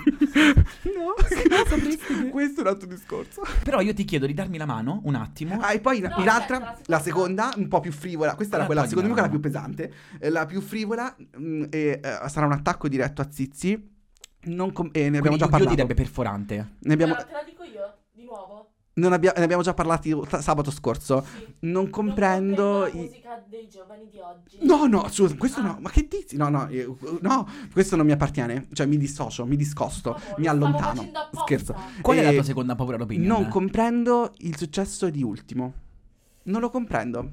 no, 0.07 1.13
questo 2.31 2.59
è 2.59 2.61
un 2.63 2.67
altro 2.67 2.87
discorso. 2.87 3.41
Però 3.63 3.81
io 3.81 3.93
ti 3.93 4.05
chiedo 4.05 4.25
di 4.25 4.33
darmi 4.33 4.57
la 4.57 4.65
mano 4.65 5.01
un 5.03 5.15
attimo. 5.15 5.59
Ah, 5.59 5.73
e 5.73 5.79
poi 5.79 5.99
No, 5.99 6.13
un'altra, 6.17 6.57
aspetta, 6.57 6.81
la 6.85 6.97
la 6.97 6.99
seconda, 7.01 7.51
un 7.57 7.67
po' 7.67 7.79
più 7.79 7.91
frivola. 7.91 8.35
Questa 8.35 8.55
era 8.55 8.63
Ah, 8.63 8.67
quella, 8.67 8.87
secondo 8.87 9.07
me, 9.09 9.13
quella 9.13 9.29
più 9.29 9.39
pesante. 9.39 9.93
Eh, 10.19 10.29
La 10.29 10.45
più 10.45 10.61
frivola 10.61 11.15
mm, 11.39 11.63
e, 11.69 11.99
eh, 12.03 12.29
sarà 12.29 12.45
un 12.45 12.51
attacco 12.53 12.87
diretto 12.87 13.21
a 13.21 13.27
Zizi. 13.29 13.95
Non 14.43 14.71
com- 14.71 14.89
e 14.93 15.01
ne 15.09 15.17
abbiamo 15.17 15.21
Quindi 15.35 15.37
già 15.39 15.45
io 15.45 15.49
parlato. 15.51 15.75
direbbe 15.75 15.93
perforante. 15.93 16.75
Ne 16.79 16.93
abbiamo, 16.93 17.15
Te 17.15 17.25
la 17.31 17.43
dico 17.43 17.63
io, 17.63 17.97
di 18.13 18.23
nuovo. 18.23 18.53
non 18.53 18.65
abbia- 19.05 19.33
ne 19.37 19.43
abbiamo 19.43 19.61
già 19.63 19.73
parlato 19.73 20.21
t- 20.21 20.37
sabato 20.39 20.71
scorso. 20.71 21.23
Sì. 21.37 21.47
Non 21.59 21.89
comprendo. 21.89 22.81
la 22.81 22.87
i- 22.89 22.95
musica 22.95 23.43
dei 23.47 23.67
giovani 23.69 24.07
di 24.09 24.17
oggi. 24.19 24.57
No, 24.61 24.85
no, 24.87 25.07
su, 25.09 25.35
questo 25.37 25.59
Ah. 25.59 25.63
no. 25.63 25.77
Ma 25.81 25.89
che 25.89 26.07
dici? 26.07 26.35
No, 26.35 26.49
no, 26.49 26.67
io- 26.69 26.97
no, 27.21 27.47
questo 27.71 27.95
non 27.95 28.05
mi 28.05 28.11
appartiene. 28.11 28.67
Cioè, 28.73 28.85
mi 28.87 28.97
dissocio, 28.97 29.45
mi 29.45 29.55
discosto, 29.55 30.11
Vabbè, 30.11 30.23
mi 30.37 30.45
lo 30.45 30.51
stavo 30.55 30.65
allontano. 30.65 31.09
Scherzo. 31.43 31.75
Qual 32.01 32.17
è 32.17 32.21
la 32.23 32.29
Eh, 32.29 32.33
tua 32.33 32.43
seconda 32.43 32.75
paura 32.75 32.97
d'opinione? 32.97 33.27
Non 33.27 33.47
comprendo 33.49 34.33
il 34.39 34.57
successo 34.57 35.09
di 35.09 35.21
Ultimo. 35.23 35.73
Non 36.43 36.61
lo 36.61 36.69
comprendo. 36.69 37.29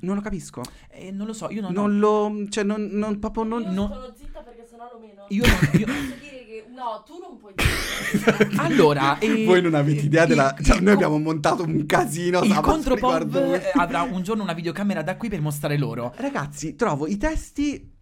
Non 0.00 0.16
lo 0.16 0.20
capisco. 0.20 0.62
Eh, 0.90 1.10
non 1.10 1.26
lo 1.26 1.32
so, 1.32 1.48
io 1.50 1.62
non, 1.62 1.72
Non 1.72 1.98
lo. 1.98 2.44
Cioè, 2.50 2.62
non, 2.62 2.88
non 2.92 3.18
proprio 3.18 3.44
non. 3.44 3.62
Io 3.62 3.70
no- 3.70 3.88
sono 3.88 4.12
zitta 4.14 4.40
perché 4.40 4.66
sennò 4.68 4.90
lo 4.92 4.98
meno. 4.98 5.24
Io 5.28 5.44
non... 5.46 5.80
io- 5.80 5.86
No, 6.74 7.02
tu 7.06 7.18
non 7.20 7.36
puoi 7.38 7.52
dire. 7.54 8.50
Allora, 8.58 9.18
eh, 9.18 9.44
Voi 9.44 9.62
non 9.62 9.74
avete 9.74 10.04
idea 10.06 10.26
della. 10.26 10.54
il- 10.58 10.64
Cioè, 10.64 10.76
il 10.76 10.82
noi 10.82 10.94
co- 10.94 11.04
abbiamo 11.04 11.18
montato 11.22 11.62
un 11.62 11.86
casino. 11.86 12.42
Il 12.42 12.58
contropop 12.60 13.34
eh, 13.34 13.70
avrà 13.74 14.02
un 14.02 14.22
giorno 14.22 14.42
una 14.42 14.52
videocamera 14.54 15.02
da 15.02 15.16
qui 15.16 15.28
per 15.28 15.40
mostrare 15.40 15.78
loro. 15.78 16.12
Ragazzi, 16.16 16.74
trovo 16.74 17.06
i 17.06 17.16
testi 17.16 17.92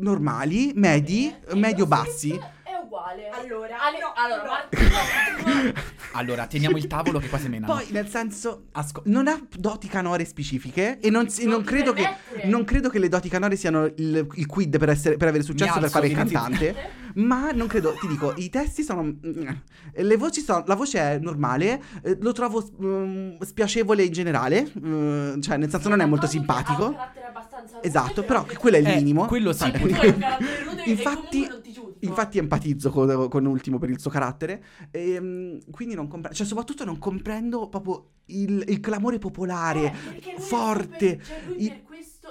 normali, 0.00 0.72
medi, 0.74 1.26
E 1.48 1.54
medio 1.54 1.84
lo 1.84 1.86
bassi. 1.86 2.28
script 2.28 2.44
È 2.64 2.70
uguale. 2.84 3.28
Allora, 3.28 3.76
Ale- 3.82 3.98
no, 3.98 4.12
allora, 4.14 4.42
no. 4.42 4.50
Marco, 4.50 5.68
no, 5.68 5.72
Allora, 6.14 6.46
teniamo 6.46 6.76
il 6.76 6.86
tavolo 6.86 7.18
che 7.18 7.28
qua 7.28 7.38
si 7.38 7.48
menano. 7.48 7.72
Poi, 7.74 7.86
nel 7.90 8.08
senso, 8.08 8.66
Asco- 8.72 9.02
non 9.06 9.26
ha 9.28 9.40
doti 9.56 9.88
canore 9.88 10.24
specifiche 10.26 10.98
e 11.00 11.08
non, 11.10 11.28
si- 11.30 11.46
Non 11.46 11.62
credo 11.64 11.92
che, 11.94 12.06
non 12.44 12.64
credo 12.64 12.90
che 12.90 12.98
le 12.98 13.08
doti 13.08 13.28
canore 13.30 13.56
siano 13.56 13.86
il, 13.86 14.26
il 14.34 14.46
quid 14.46 14.76
per, 14.78 14.90
essere- 14.90 15.16
per 15.16 15.28
avere 15.28 15.42
successo 15.42 15.74
Mi 15.74 15.80
per 15.80 15.90
fare 15.90 16.06
il 16.08 16.14
cantante. 16.14 17.00
Ma 17.14 17.50
non 17.52 17.66
credo, 17.66 17.94
ti 18.00 18.06
dico, 18.06 18.32
i 18.36 18.48
testi 18.48 18.82
sono. 18.82 19.02
mm, 19.02 19.48
Le 19.94 20.16
voci 20.16 20.40
sono. 20.40 20.64
La 20.66 20.74
voce 20.74 20.98
è 20.98 21.18
normale, 21.18 21.82
eh, 22.02 22.16
lo 22.20 22.32
trovo 22.32 22.62
mm, 22.82 23.40
spiacevole 23.40 24.04
in 24.04 24.12
generale. 24.12 24.70
mm, 24.78 25.40
cioè, 25.40 25.56
nel 25.56 25.70
senso, 25.70 25.88
non 25.88 26.00
è 26.00 26.06
molto 26.06 26.24
Ha 26.24 26.28
un 26.28 26.34
simpatico. 26.34 26.90
carattere 26.92 27.26
abbastanza 27.26 27.82
Esatto, 27.82 28.22
però 28.24 28.44
quello 28.58 28.76
è 28.76 28.80
il 28.80 28.86
Eh, 28.86 28.94
minimo. 28.96 29.26
quello 29.26 29.52
sì. 29.52 29.64
E 29.70 30.90
Infatti- 30.90 31.28
comunque 31.30 31.48
non 31.48 31.62
ti 31.62 31.72
giudico. 31.72 31.90
Infatti 32.06 32.38
empatizzo 32.38 32.90
con, 32.90 33.28
con 33.28 33.44
Ultimo 33.46 33.78
per 33.78 33.90
il 33.90 34.00
suo 34.00 34.10
carattere. 34.10 34.62
Ehm, 34.90 35.58
quindi 35.70 35.94
non 35.94 36.08
comprendo. 36.08 36.36
Cioè, 36.36 36.46
soprattutto 36.46 36.84
non 36.84 36.98
comprendo 36.98 37.68
proprio 37.68 38.06
il, 38.26 38.64
il 38.66 38.80
clamore 38.80 39.18
popolare. 39.18 39.84
Eh, 39.86 39.90
perché 39.90 40.30
lui 40.32 40.38
è 40.38 40.40
forte, 40.40 41.08
super- 41.20 41.26
cioè 41.26 41.42
lui 41.46 41.64
i- 41.64 41.68
per 41.68 41.82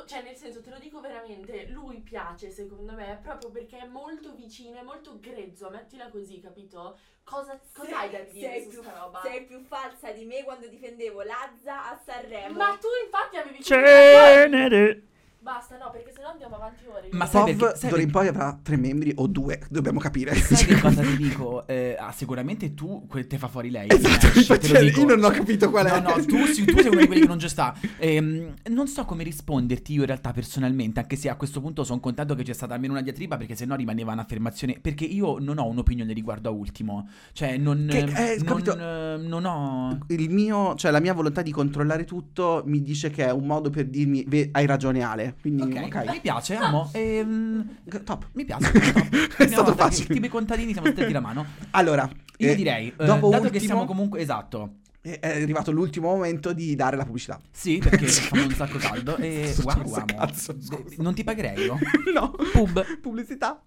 cioè 0.05 0.21
nel 0.21 0.35
senso 0.35 0.61
te 0.61 0.69
lo 0.69 0.79
dico 0.79 0.99
veramente, 0.99 1.67
lui 1.67 1.99
piace 2.01 2.51
secondo 2.51 2.93
me 2.93 3.19
proprio 3.21 3.49
perché 3.51 3.79
è 3.79 3.85
molto 3.85 4.33
vicino, 4.33 4.79
è 4.79 4.83
molto 4.83 5.19
grezzo, 5.19 5.69
mettila 5.69 6.09
così, 6.09 6.39
capito? 6.39 6.97
Cosa, 7.23 7.59
cosa 7.73 7.99
hai 7.99 8.09
da 8.09 8.19
dire 8.21 8.49
sei 8.49 8.63
su 8.63 8.69
più, 8.69 8.81
sta 8.81 8.97
roba? 8.97 9.21
sei 9.21 9.45
più 9.45 9.61
falsa 9.61 10.11
di 10.11 10.25
me 10.25 10.43
quando 10.43 10.67
difendevo 10.67 11.21
Lazza 11.21 11.91
a 11.91 12.01
Sanremo. 12.03 12.57
Ma 12.57 12.77
tu 12.77 12.87
infatti 13.05 13.37
avevi 13.37 13.63
Cenere. 13.63 15.09
Basta, 15.43 15.75
no, 15.75 15.89
perché 15.91 16.11
sennò 16.15 16.29
andiamo 16.29 16.55
avanti 16.55 16.85
ore. 16.85 17.07
Ma 17.13 17.25
sai 17.25 17.55
Pov 17.55 17.57
perché- 17.69 17.77
sai 17.79 17.89
d'ora 17.89 18.01
in 18.03 18.11
poi 18.11 18.27
avrà 18.27 18.59
tre 18.61 18.77
membri 18.77 19.11
o 19.15 19.25
due, 19.25 19.59
dobbiamo 19.71 19.99
capire. 19.99 20.35
Sai 20.35 20.65
che 20.67 20.79
cosa 20.79 21.01
ti 21.01 21.17
dico? 21.17 21.65
Eh, 21.65 21.95
ah, 21.99 22.11
sicuramente 22.11 22.75
tu 22.75 23.07
que- 23.07 23.25
te 23.25 23.39
fa 23.39 23.47
fuori 23.47 23.71
lei. 23.71 23.87
Esatto, 23.89 24.27
te 24.59 24.71
lo 24.71 24.79
dico. 24.81 24.99
io 24.99 25.05
non 25.07 25.23
ho 25.23 25.29
capito 25.31 25.71
qual 25.71 25.87
è. 25.87 25.99
No, 25.99 26.15
no, 26.15 26.25
tu, 26.25 26.45
sì, 26.45 26.63
tu 26.63 26.77
sei 26.77 26.89
uno 26.91 26.99
di 26.99 27.07
quelli 27.07 27.21
che 27.21 27.27
non 27.27 27.39
ci 27.39 27.49
sta. 27.49 27.73
Ehm, 27.97 28.53
non 28.69 28.85
so 28.87 29.03
come 29.05 29.23
risponderti 29.23 29.93
io 29.93 30.01
in 30.01 30.05
realtà 30.05 30.31
personalmente, 30.31 30.99
anche 30.99 31.15
se 31.15 31.27
a 31.27 31.35
questo 31.35 31.59
punto 31.59 31.83
sono 31.83 31.99
contento 31.99 32.35
che 32.35 32.43
c'è 32.43 32.53
stata 32.53 32.75
almeno 32.75 32.93
una 32.93 33.01
diatriba, 33.01 33.37
perché 33.37 33.55
sennò 33.55 33.73
rimaneva 33.75 34.13
un'affermazione. 34.13 34.77
Perché 34.79 35.05
io 35.05 35.39
non 35.39 35.57
ho 35.57 35.65
un'opinione 35.65 36.13
riguardo 36.13 36.49
a 36.49 36.51
Ultimo. 36.51 37.09
Cioè, 37.33 37.57
non, 37.57 37.87
Che- 37.89 37.97
eh, 37.97 38.35
non, 38.37 38.45
capito? 38.45 38.77
eh, 38.77 39.17
non 39.17 39.45
ho. 39.45 39.97
Il 40.09 40.29
mio, 40.29 40.75
cioè 40.75 40.91
la 40.91 40.99
mia 40.99 41.15
volontà 41.15 41.41
di 41.41 41.51
controllare 41.51 42.03
tutto 42.05 42.61
mi 42.67 42.83
dice 42.83 43.09
che 43.09 43.25
è 43.25 43.31
un 43.31 43.47
modo 43.47 43.71
per 43.71 43.87
dirmi 43.87 44.23
"Ve- 44.27 44.49
hai 44.51 44.67
ragione 44.67 45.01
Ale. 45.01 45.29
Quindi 45.39 45.61
Ok, 45.63 45.83
ok. 45.95 46.09
mi 46.11 46.19
piace, 46.19 46.55
amo. 46.55 46.89
Ehm, 46.93 47.77
Top. 48.03 48.27
mi 48.33 48.45
piace. 48.45 48.71
top. 48.71 49.35
È 49.37 49.47
stato 49.47 49.71
che 49.71 49.77
facile. 49.77 50.13
Tipo 50.13 50.25
i 50.25 50.29
contadini 50.29 50.73
siamo 50.73 50.87
stretti 50.89 51.11
la 51.13 51.19
mano. 51.21 51.45
Allora, 51.71 52.09
Io 52.37 52.49
eh, 52.51 52.55
direi, 52.55 52.87
eh, 52.89 52.93
dato 53.05 53.29
che 53.29 53.35
ultimo- 53.37 53.59
siamo 53.59 53.85
comunque 53.85 54.19
esatto. 54.19 54.75
è 55.01 55.19
è 55.19 55.41
arrivato 55.41 55.71
l'ultimo 55.71 56.09
momento 56.09 56.53
di 56.53 56.75
dare 56.75 56.95
la 56.95 57.05
pubblicità. 57.05 57.39
Sì, 57.51 57.77
perché 57.79 58.05
fa 58.07 58.35
un 58.41 58.51
sacco 58.51 58.77
caldo. 58.77 59.17
E 59.17 59.55
wow, 59.63 59.93
amo. 59.93 60.05
cazzo. 60.05 60.55
Non 60.97 61.13
ti 61.13 61.23
pagherei 61.23 61.63
io. 61.65 61.77
no. 62.13 62.31
Pub. 62.51 62.99
Pubblicità. 62.99 63.61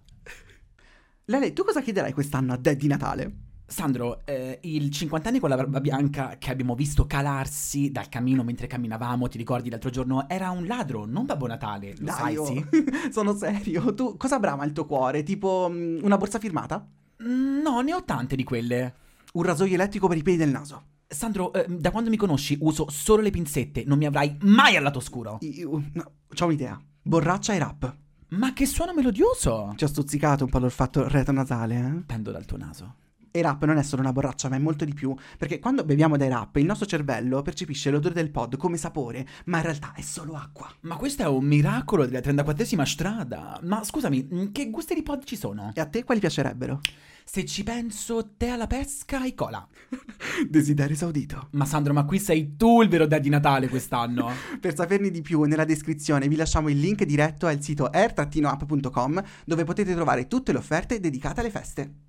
Lele, 1.25 1.53
tu 1.53 1.63
cosa 1.63 1.81
chiederai 1.81 2.13
quest'anno 2.13 2.53
a 2.53 2.57
Dad 2.57 2.77
di 2.77 2.87
Natale? 2.87 3.33
Sandro, 3.67 4.21
eh, 4.25 4.59
il 4.63 4.91
50 4.91 5.29
anni 5.29 5.39
con 5.39 5.49
la 5.49 5.55
barba 5.55 5.81
bianca 5.81 6.37
che 6.37 6.51
abbiamo 6.51 6.75
visto 6.75 7.07
calarsi 7.07 7.91
dal 7.91 8.09
camino 8.09 8.43
mentre 8.43 8.67
camminavamo, 8.67 9.27
ti 9.27 9.37
ricordi 9.37 9.69
l'altro 9.69 9.89
giorno, 9.89 10.29
era 10.29 10.51
un 10.51 10.67
ladro, 10.67 11.05
non 11.05 11.25
Babbo 11.25 11.47
Natale, 11.47 11.95
lo 11.97 12.11
sai, 12.11 12.37
oh, 12.37 12.45
sì? 12.45 12.63
sono 13.11 13.35
serio. 13.35 13.93
Tu 13.95 14.17
cosa 14.17 14.39
brama 14.39 14.65
il 14.65 14.71
tuo 14.71 14.85
cuore? 14.85 15.23
Tipo 15.23 15.67
mm, 15.69 16.03
una 16.03 16.17
borsa 16.17 16.37
firmata? 16.39 16.87
Mm, 17.23 17.61
No, 17.61 17.81
ne 17.81 17.93
ho 17.93 18.03
tante 18.03 18.35
di 18.35 18.43
quelle. 18.43 18.93
Un 19.33 19.43
rasoio 19.43 19.73
elettrico 19.73 20.07
per 20.07 20.17
i 20.17 20.21
peli 20.21 20.37
del 20.37 20.49
naso? 20.51 20.83
Sandro, 21.07 21.51
eh, 21.53 21.65
da 21.67 21.89
quando 21.91 22.09
mi 22.09 22.17
conosci 22.17 22.57
uso 22.61 22.87
solo 22.89 23.21
le 23.21 23.31
pinzette, 23.31 23.83
non 23.85 23.97
mi 23.97 24.05
avrai 24.05 24.37
mai 24.41 24.75
al 24.75 24.83
lato 24.83 24.99
oscuro. 24.99 25.39
Io, 25.41 25.83
no, 25.93 26.11
c'ho 26.33 26.45
un'idea. 26.45 26.79
Borraccia 27.01 27.53
e 27.53 27.57
rap. 27.59 27.95
Ma 28.29 28.53
che 28.53 28.65
suono 28.65 28.93
melodioso! 28.93 29.73
Ci 29.75 29.83
ho 29.83 29.87
stuzzicato 29.87 30.43
un 30.43 30.49
po' 30.49 30.59
l'olfatto 30.59 31.07
retonasale, 31.07 31.77
eh? 31.77 32.03
Pendo 32.05 32.31
dal 32.31 32.45
tuo 32.45 32.57
naso. 32.57 32.95
E 33.35 33.41
rap 33.41 33.65
non 33.65 33.75
è 33.75 33.83
solo 33.83 34.01
una 34.01 34.13
borraccia, 34.13 34.47
ma 34.47 34.55
è 34.55 34.59
molto 34.59 34.85
di 34.85 34.93
più. 34.93 35.13
Perché 35.37 35.59
quando 35.59 35.83
beviamo 35.83 36.15
dai 36.15 36.29
rap, 36.29 36.55
il 36.55 36.63
nostro 36.63 36.85
cervello 36.85 37.41
percepisce 37.41 37.91
l'odore 37.91 38.13
del 38.13 38.31
pod 38.31 38.55
come 38.55 38.77
sapore, 38.77 39.27
ma 39.47 39.57
in 39.57 39.63
realtà 39.63 39.91
è 39.93 39.99
solo 39.99 40.35
acqua. 40.35 40.73
Ma 40.83 40.95
questo 40.95 41.23
è 41.23 41.27
un 41.27 41.43
miracolo 41.43 42.05
della 42.05 42.19
34esima 42.19 42.85
strada. 42.85 43.59
Ma 43.63 43.83
scusami, 43.83 44.29
mm, 44.33 44.45
che 44.53 44.69
gusti 44.69 44.93
di 44.93 45.03
pod 45.03 45.25
ci 45.25 45.35
sono? 45.35 45.69
E 45.73 45.81
a 45.81 45.85
te 45.85 46.05
quali 46.05 46.21
piacerebbero? 46.21 46.79
Se 47.25 47.43
ci 47.43 47.63
penso, 47.63 48.35
tè 48.37 48.47
alla 48.47 48.67
pesca 48.67 49.25
e 49.25 49.33
cola. 49.33 49.67
Desiderio 50.47 50.95
saudito. 50.95 51.49
Ma 51.51 51.65
Sandro, 51.65 51.91
ma 51.91 52.05
qui 52.05 52.19
sei 52.19 52.55
tu 52.55 52.81
il 52.83 52.87
vero 52.87 53.05
dad 53.05 53.21
di 53.21 53.27
Natale 53.27 53.67
quest'anno. 53.67 54.31
Per 54.61 54.73
saperne 54.73 55.11
di 55.11 55.21
più, 55.21 55.41
nella 55.41 55.65
descrizione 55.65 56.29
vi 56.29 56.37
lasciamo 56.37 56.69
il 56.69 56.79
link 56.79 57.03
diretto 57.03 57.47
al 57.47 57.61
sito 57.61 57.89
air-up.com 57.89 59.21
dove 59.43 59.65
potete 59.65 59.93
trovare 59.93 60.27
tutte 60.27 60.53
le 60.53 60.59
offerte 60.59 61.01
dedicate 61.01 61.41
alle 61.41 61.51
feste. 61.51 62.04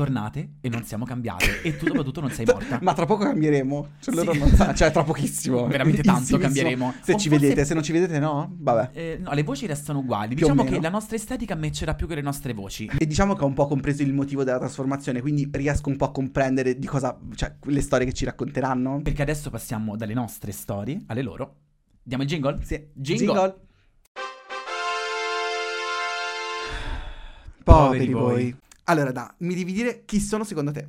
Tornate 0.00 0.52
e 0.62 0.70
non 0.70 0.82
siamo 0.84 1.04
cambiate. 1.04 1.60
E 1.60 1.76
tu 1.76 1.86
soprattutto 1.86 2.22
non 2.22 2.30
sei 2.30 2.46
morta. 2.50 2.78
Ma 2.80 2.94
tra 2.94 3.04
poco 3.04 3.24
cambieremo. 3.24 3.88
Cioè, 4.00 4.14
Sì. 4.32 4.38
non 4.38 4.48
sa- 4.54 4.72
cioè 4.72 4.90
tra 4.90 5.02
pochissimo. 5.04 5.66
Veramente 5.68 6.02
tanto 6.02 6.38
cambieremo. 6.38 6.94
Se 7.02 7.12
O 7.12 7.18
ci 7.18 7.28
forse- 7.28 7.44
vedete, 7.46 7.66
se 7.66 7.74
non 7.74 7.82
ci 7.82 7.92
vedete 7.92 8.18
no, 8.18 8.50
vabbè. 8.58 8.90
Eh, 8.92 9.18
no, 9.20 9.32
le 9.32 9.42
voci 9.42 9.66
restano 9.66 9.98
uguali. 9.98 10.34
Più 10.34 10.46
diciamo 10.46 10.64
che 10.64 10.80
la 10.80 10.88
nostra 10.88 11.16
estetica 11.16 11.54
matcherà 11.54 11.94
più 11.94 12.06
che 12.06 12.14
le 12.14 12.22
nostre 12.22 12.54
voci. 12.54 12.90
E 12.98 13.06
diciamo 13.06 13.34
che 13.34 13.44
ho 13.44 13.46
un 13.46 13.52
po' 13.52 13.66
compreso 13.66 14.02
il 14.02 14.14
motivo 14.14 14.42
della 14.42 14.58
trasformazione, 14.58 15.20
quindi 15.20 15.46
riesco 15.52 15.90
un 15.90 15.96
po' 15.96 16.06
a 16.06 16.10
comprendere 16.12 16.78
di 16.78 16.86
cosa, 16.86 17.18
cioè, 17.34 17.54
le 17.64 17.80
storie 17.82 18.06
che 18.06 18.14
ci 18.14 18.24
racconteranno. 18.24 19.00
Perché 19.02 19.20
adesso 19.20 19.50
passiamo 19.50 19.96
dalle 19.96 20.14
nostre 20.14 20.52
storie 20.52 20.98
alle 21.08 21.20
loro. 21.22 21.56
Diamo 22.02 22.22
il 22.22 22.28
jingle? 22.30 22.58
Sì. 22.62 22.82
Jingle. 22.94 23.54
Poveri 27.62 28.12
voi. 28.12 28.56
Allora, 28.90 29.12
da, 29.12 29.32
mi 29.38 29.54
devi 29.54 29.72
dire 29.72 30.02
chi 30.04 30.18
sono 30.20 30.42
secondo 30.44 30.72
te? 30.72 30.86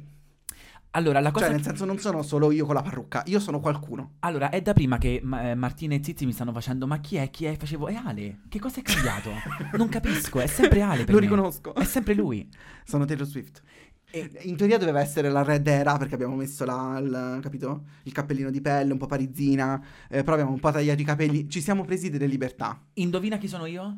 Allora, 0.93 1.19
la 1.21 1.31
cosa 1.31 1.45
Cioè, 1.45 1.53
nel 1.53 1.63
senso, 1.63 1.85
non 1.85 1.99
sono 1.99 2.21
solo 2.21 2.51
io 2.51 2.65
con 2.65 2.75
la 2.75 2.81
parrucca, 2.81 3.23
io 3.27 3.39
sono 3.39 3.59
qualcuno. 3.61 4.15
Allora, 4.19 4.49
è 4.49 4.61
da 4.61 4.73
prima 4.73 4.97
che 4.97 5.21
ma- 5.23 5.51
eh, 5.51 5.55
Martina 5.55 5.95
e 5.95 6.01
Zizi 6.03 6.25
mi 6.25 6.33
stanno 6.33 6.51
facendo 6.51 6.85
ma 6.85 6.99
chi 6.99 7.15
è? 7.15 7.29
Chi 7.29 7.45
è? 7.45 7.55
Facevo, 7.55 7.87
è 7.87 7.93
Ale. 7.93 8.39
Che 8.49 8.59
cosa 8.59 8.79
è 8.79 8.81
cambiato? 8.81 9.31
non 9.77 9.87
capisco, 9.87 10.39
è 10.41 10.47
sempre 10.47 10.81
Ale 10.81 11.05
per 11.05 11.13
Lo 11.13 11.21
me. 11.21 11.27
riconosco. 11.27 11.73
È 11.75 11.85
sempre 11.85 12.13
lui. 12.13 12.49
Sono 12.83 13.05
Taylor 13.05 13.25
Swift. 13.25 13.61
E- 14.09 14.31
In 14.41 14.57
teoria 14.57 14.77
doveva 14.77 14.99
essere 14.99 15.29
la 15.29 15.43
Red 15.43 15.65
Era 15.67 15.95
perché 15.97 16.15
abbiamo 16.15 16.35
messo 16.35 16.65
la, 16.65 16.97
il, 17.01 17.39
capito? 17.41 17.85
il 18.03 18.11
cappellino 18.11 18.49
di 18.49 18.59
pelle, 18.59 18.91
un 18.91 18.97
po' 18.97 19.05
parisina, 19.05 19.81
eh, 20.09 20.23
però 20.23 20.33
abbiamo 20.33 20.51
un 20.51 20.59
po' 20.59 20.71
tagliato 20.71 21.01
i 21.01 21.05
capelli. 21.05 21.47
Ci 21.47 21.61
siamo 21.61 21.85
presi 21.85 22.09
delle 22.09 22.25
libertà. 22.25 22.77
Indovina 22.95 23.37
chi 23.37 23.47
sono 23.47 23.65
io? 23.65 23.97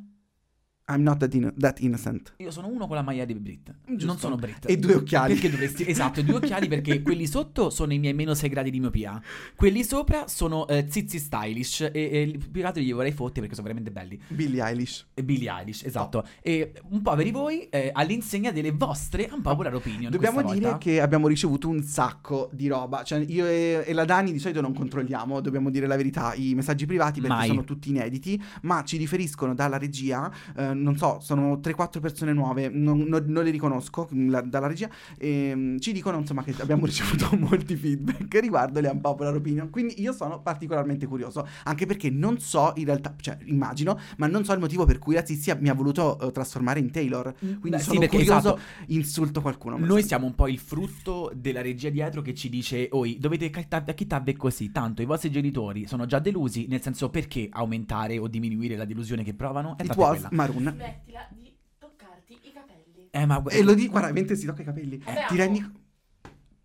I'm 0.92 1.02
not 1.02 1.18
that, 1.20 1.34
inno- 1.34 1.54
that 1.58 1.80
innocent. 1.80 2.34
Io 2.38 2.52
sono 2.52 2.68
uno 2.68 2.88
con 2.88 2.98
la 2.98 3.02
maglia 3.02 3.24
di 3.24 3.34
Brit. 3.36 3.74
Giusto. 3.86 4.06
Non 4.06 4.18
sono 4.18 4.36
Brit. 4.36 4.70
E 4.70 4.78
due 4.78 4.96
occhiali. 4.96 5.34
Perché 5.34 5.50
dovresti... 5.50 5.86
Esatto, 5.94 6.22
due 6.24 6.36
occhiali 6.36 6.68
perché 6.68 7.02
quelli 7.02 7.28
sotto 7.28 7.70
sono 7.70 7.94
i 7.94 8.00
miei 8.00 8.14
meno 8.14 8.34
6 8.34 8.50
gradi 8.50 8.70
di 8.70 8.80
miopia. 8.80 9.22
Quelli 9.56 9.84
sopra 9.84 10.28
sono 10.28 10.68
eh, 10.68 10.88
zizi 10.90 11.20
stylish 11.20 11.82
e, 11.82 11.92
e 11.94 12.38
più 12.38 12.62
che 12.62 12.66
altro 12.66 12.82
li 12.82 12.92
vorrei 12.92 13.12
fotte 13.12 13.40
perché 13.40 13.56
sono 13.56 13.68
veramente 13.68 13.92
belli. 13.92 14.20
Billie 14.28 14.62
Eilish. 14.62 15.08
E 15.14 15.24
Billie 15.24 15.52
Eilish, 15.52 15.84
esatto. 15.84 16.26
E 16.42 16.74
un 16.90 17.02
poveri 17.02 17.32
voi 17.32 17.70
eh, 17.70 17.92
all'insegna 17.94 18.52
delle 18.52 18.72
vostre 18.72 19.30
unpopular 19.32 19.74
opinion. 19.76 20.12
Dobbiamo 20.12 20.42
dire 20.42 20.66
volta. 20.66 20.78
che 20.80 21.00
abbiamo 21.00 21.28
ricevuto 21.28 21.70
un 21.70 21.82
sacco 21.84 22.50
di 22.52 22.68
roba. 22.68 23.04
Cioè, 23.04 23.20
io 23.20 23.46
e, 23.46 23.84
e 23.86 23.94
la 23.94 24.06
Dani 24.06 24.34
di 24.34 24.40
solito 24.40 24.60
non 24.60 24.74
controlliamo, 24.74 25.40
dobbiamo 25.40 25.70
dire 25.70 25.88
la 25.88 25.96
verità, 25.96 26.34
i 26.34 26.54
messaggi 26.56 26.86
privati 26.86 27.22
perché 27.22 27.36
Mai. 27.36 27.48
sono 27.48 27.64
tutti 27.64 27.90
inediti, 27.90 28.42
ma 28.64 28.84
ci 28.84 28.98
riferiscono 28.98 29.54
dalla 29.54 29.78
regia, 29.78 30.32
eh, 30.56 30.73
non 30.74 30.98
so, 30.98 31.20
sono 31.22 31.56
3-4 31.58 32.00
persone 32.00 32.34
nuove, 32.34 32.70
non, 32.70 33.00
non- 33.00 33.26
non 33.28 33.44
le 33.44 33.50
riconosco 33.50 34.08
mm, 34.14 34.30
la- 34.30 34.42
dalla 34.42 34.68
regia, 34.68 34.90
e 35.18 35.54
mm, 35.56 35.78
ci 35.78 35.92
dicono 35.92 36.18
insomma 36.18 36.44
che 36.44 36.54
abbiamo 36.60 36.86
ricevuto 36.88 37.36
molti 37.38 37.76
feedback 37.76 38.38
riguardo 38.40 38.80
le 38.80 38.90
unpopular 38.90 39.36
opinion. 39.36 39.70
Quindi 39.70 40.02
io 40.02 40.14
sono 40.14 40.42
particolarmente 40.42 41.06
curioso, 41.06 41.48
anche 41.64 41.86
perché 41.86 42.10
non 42.10 42.40
so 42.40 42.74
in 42.76 42.86
realtà, 42.86 43.16
cioè 43.20 43.38
immagino, 43.46 44.00
ma 44.18 44.28
non 44.28 44.44
so 44.44 44.54
il 44.54 44.60
motivo 44.60 44.86
per 44.86 45.00
cui 45.00 45.16
la 45.16 45.26
Zizia 45.26 45.56
mi 45.60 45.70
ha 45.70 45.74
voluto 45.74 46.20
eh, 46.20 46.32
trasformare 46.32 46.80
in 46.80 46.92
Taylor. 46.92 47.34
Quindi 47.38 47.70
Beh, 47.70 47.78
sì, 47.80 47.84
sono 47.86 48.00
perché, 48.00 48.18
curioso, 48.18 48.56
esatto. 48.56 48.62
insulto 48.88 49.42
qualcuno. 49.42 49.78
Noi 49.78 49.88
sento. 49.88 50.08
siamo 50.08 50.26
un 50.26 50.36
po' 50.36 50.48
il 50.48 50.60
frutto 50.60 51.32
della 51.36 51.62
regia 51.62 51.90
dietro 51.90 52.22
che 52.22 52.34
ci 52.34 52.50
dice 52.50 52.88
Oi, 52.92 53.18
dovete 53.20 53.50
chitarvi 53.50 54.36
così 54.36 54.72
Tanto 54.72 55.02
i 55.02 55.06
vostri 55.06 55.32
genitori 55.32 55.88
sono 55.88 56.06
già 56.06 56.20
delusi 56.20 56.66
Nel 56.68 56.82
senso 56.82 57.10
perché 57.10 57.48
aumentare 57.52 58.18
o 58.18 58.28
diminuire 58.28 58.76
la 58.76 58.86
delusione 58.86 59.24
che 59.24 59.34
provano 59.34 59.78
È 59.78 59.84
It 59.84 59.96
was 59.96 60.10
quella 60.10 60.30
Maroon. 60.32 60.63
Smettila 60.72 61.28
di 61.32 61.56
toccarti 61.78 62.40
i 62.44 62.52
capelli. 62.54 63.08
Eh 63.12 63.26
ma 63.26 63.44
E 63.48 63.62
lo 63.64 63.74
dico, 63.74 63.92
guarda, 63.92 64.12
mentre 64.12 64.36
si 64.36 64.46
tocca 64.46 64.62
i 64.62 64.66
capelli. 64.66 64.98
Vabbè, 64.98 65.26
Ti 65.28 65.36
rendi... 65.36 65.82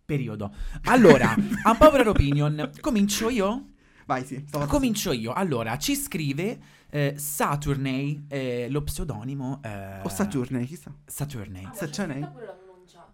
Periodo 0.05 0.51
Allora, 0.85 1.35
unpopular 1.37 2.07
opinion 2.07 2.71
Comincio 2.81 3.29
io? 3.29 3.65
Vai, 4.07 4.25
sì. 4.25 4.43
stavo- 4.47 4.65
Comincio 4.65 5.11
io 5.11 5.33
Allora, 5.33 5.77
ci 5.77 5.95
scrive 5.95 6.59
eh, 6.89 7.13
Saturnay 7.15 8.25
eh, 8.27 8.67
Lo 8.71 8.81
pseudonimo 8.81 9.61
eh, 9.63 10.01
O 10.01 10.09
Saturne, 10.09 10.65
chissà. 10.65 10.91
Saturnay 11.05 11.65
Ah, 11.65 11.73
Se 11.73 11.85
c'è 11.85 11.91
c'è 11.91 12.07
lei? 12.07 12.27
pure 12.27 12.45
la 12.45 12.53
pronuncia. 12.53 13.13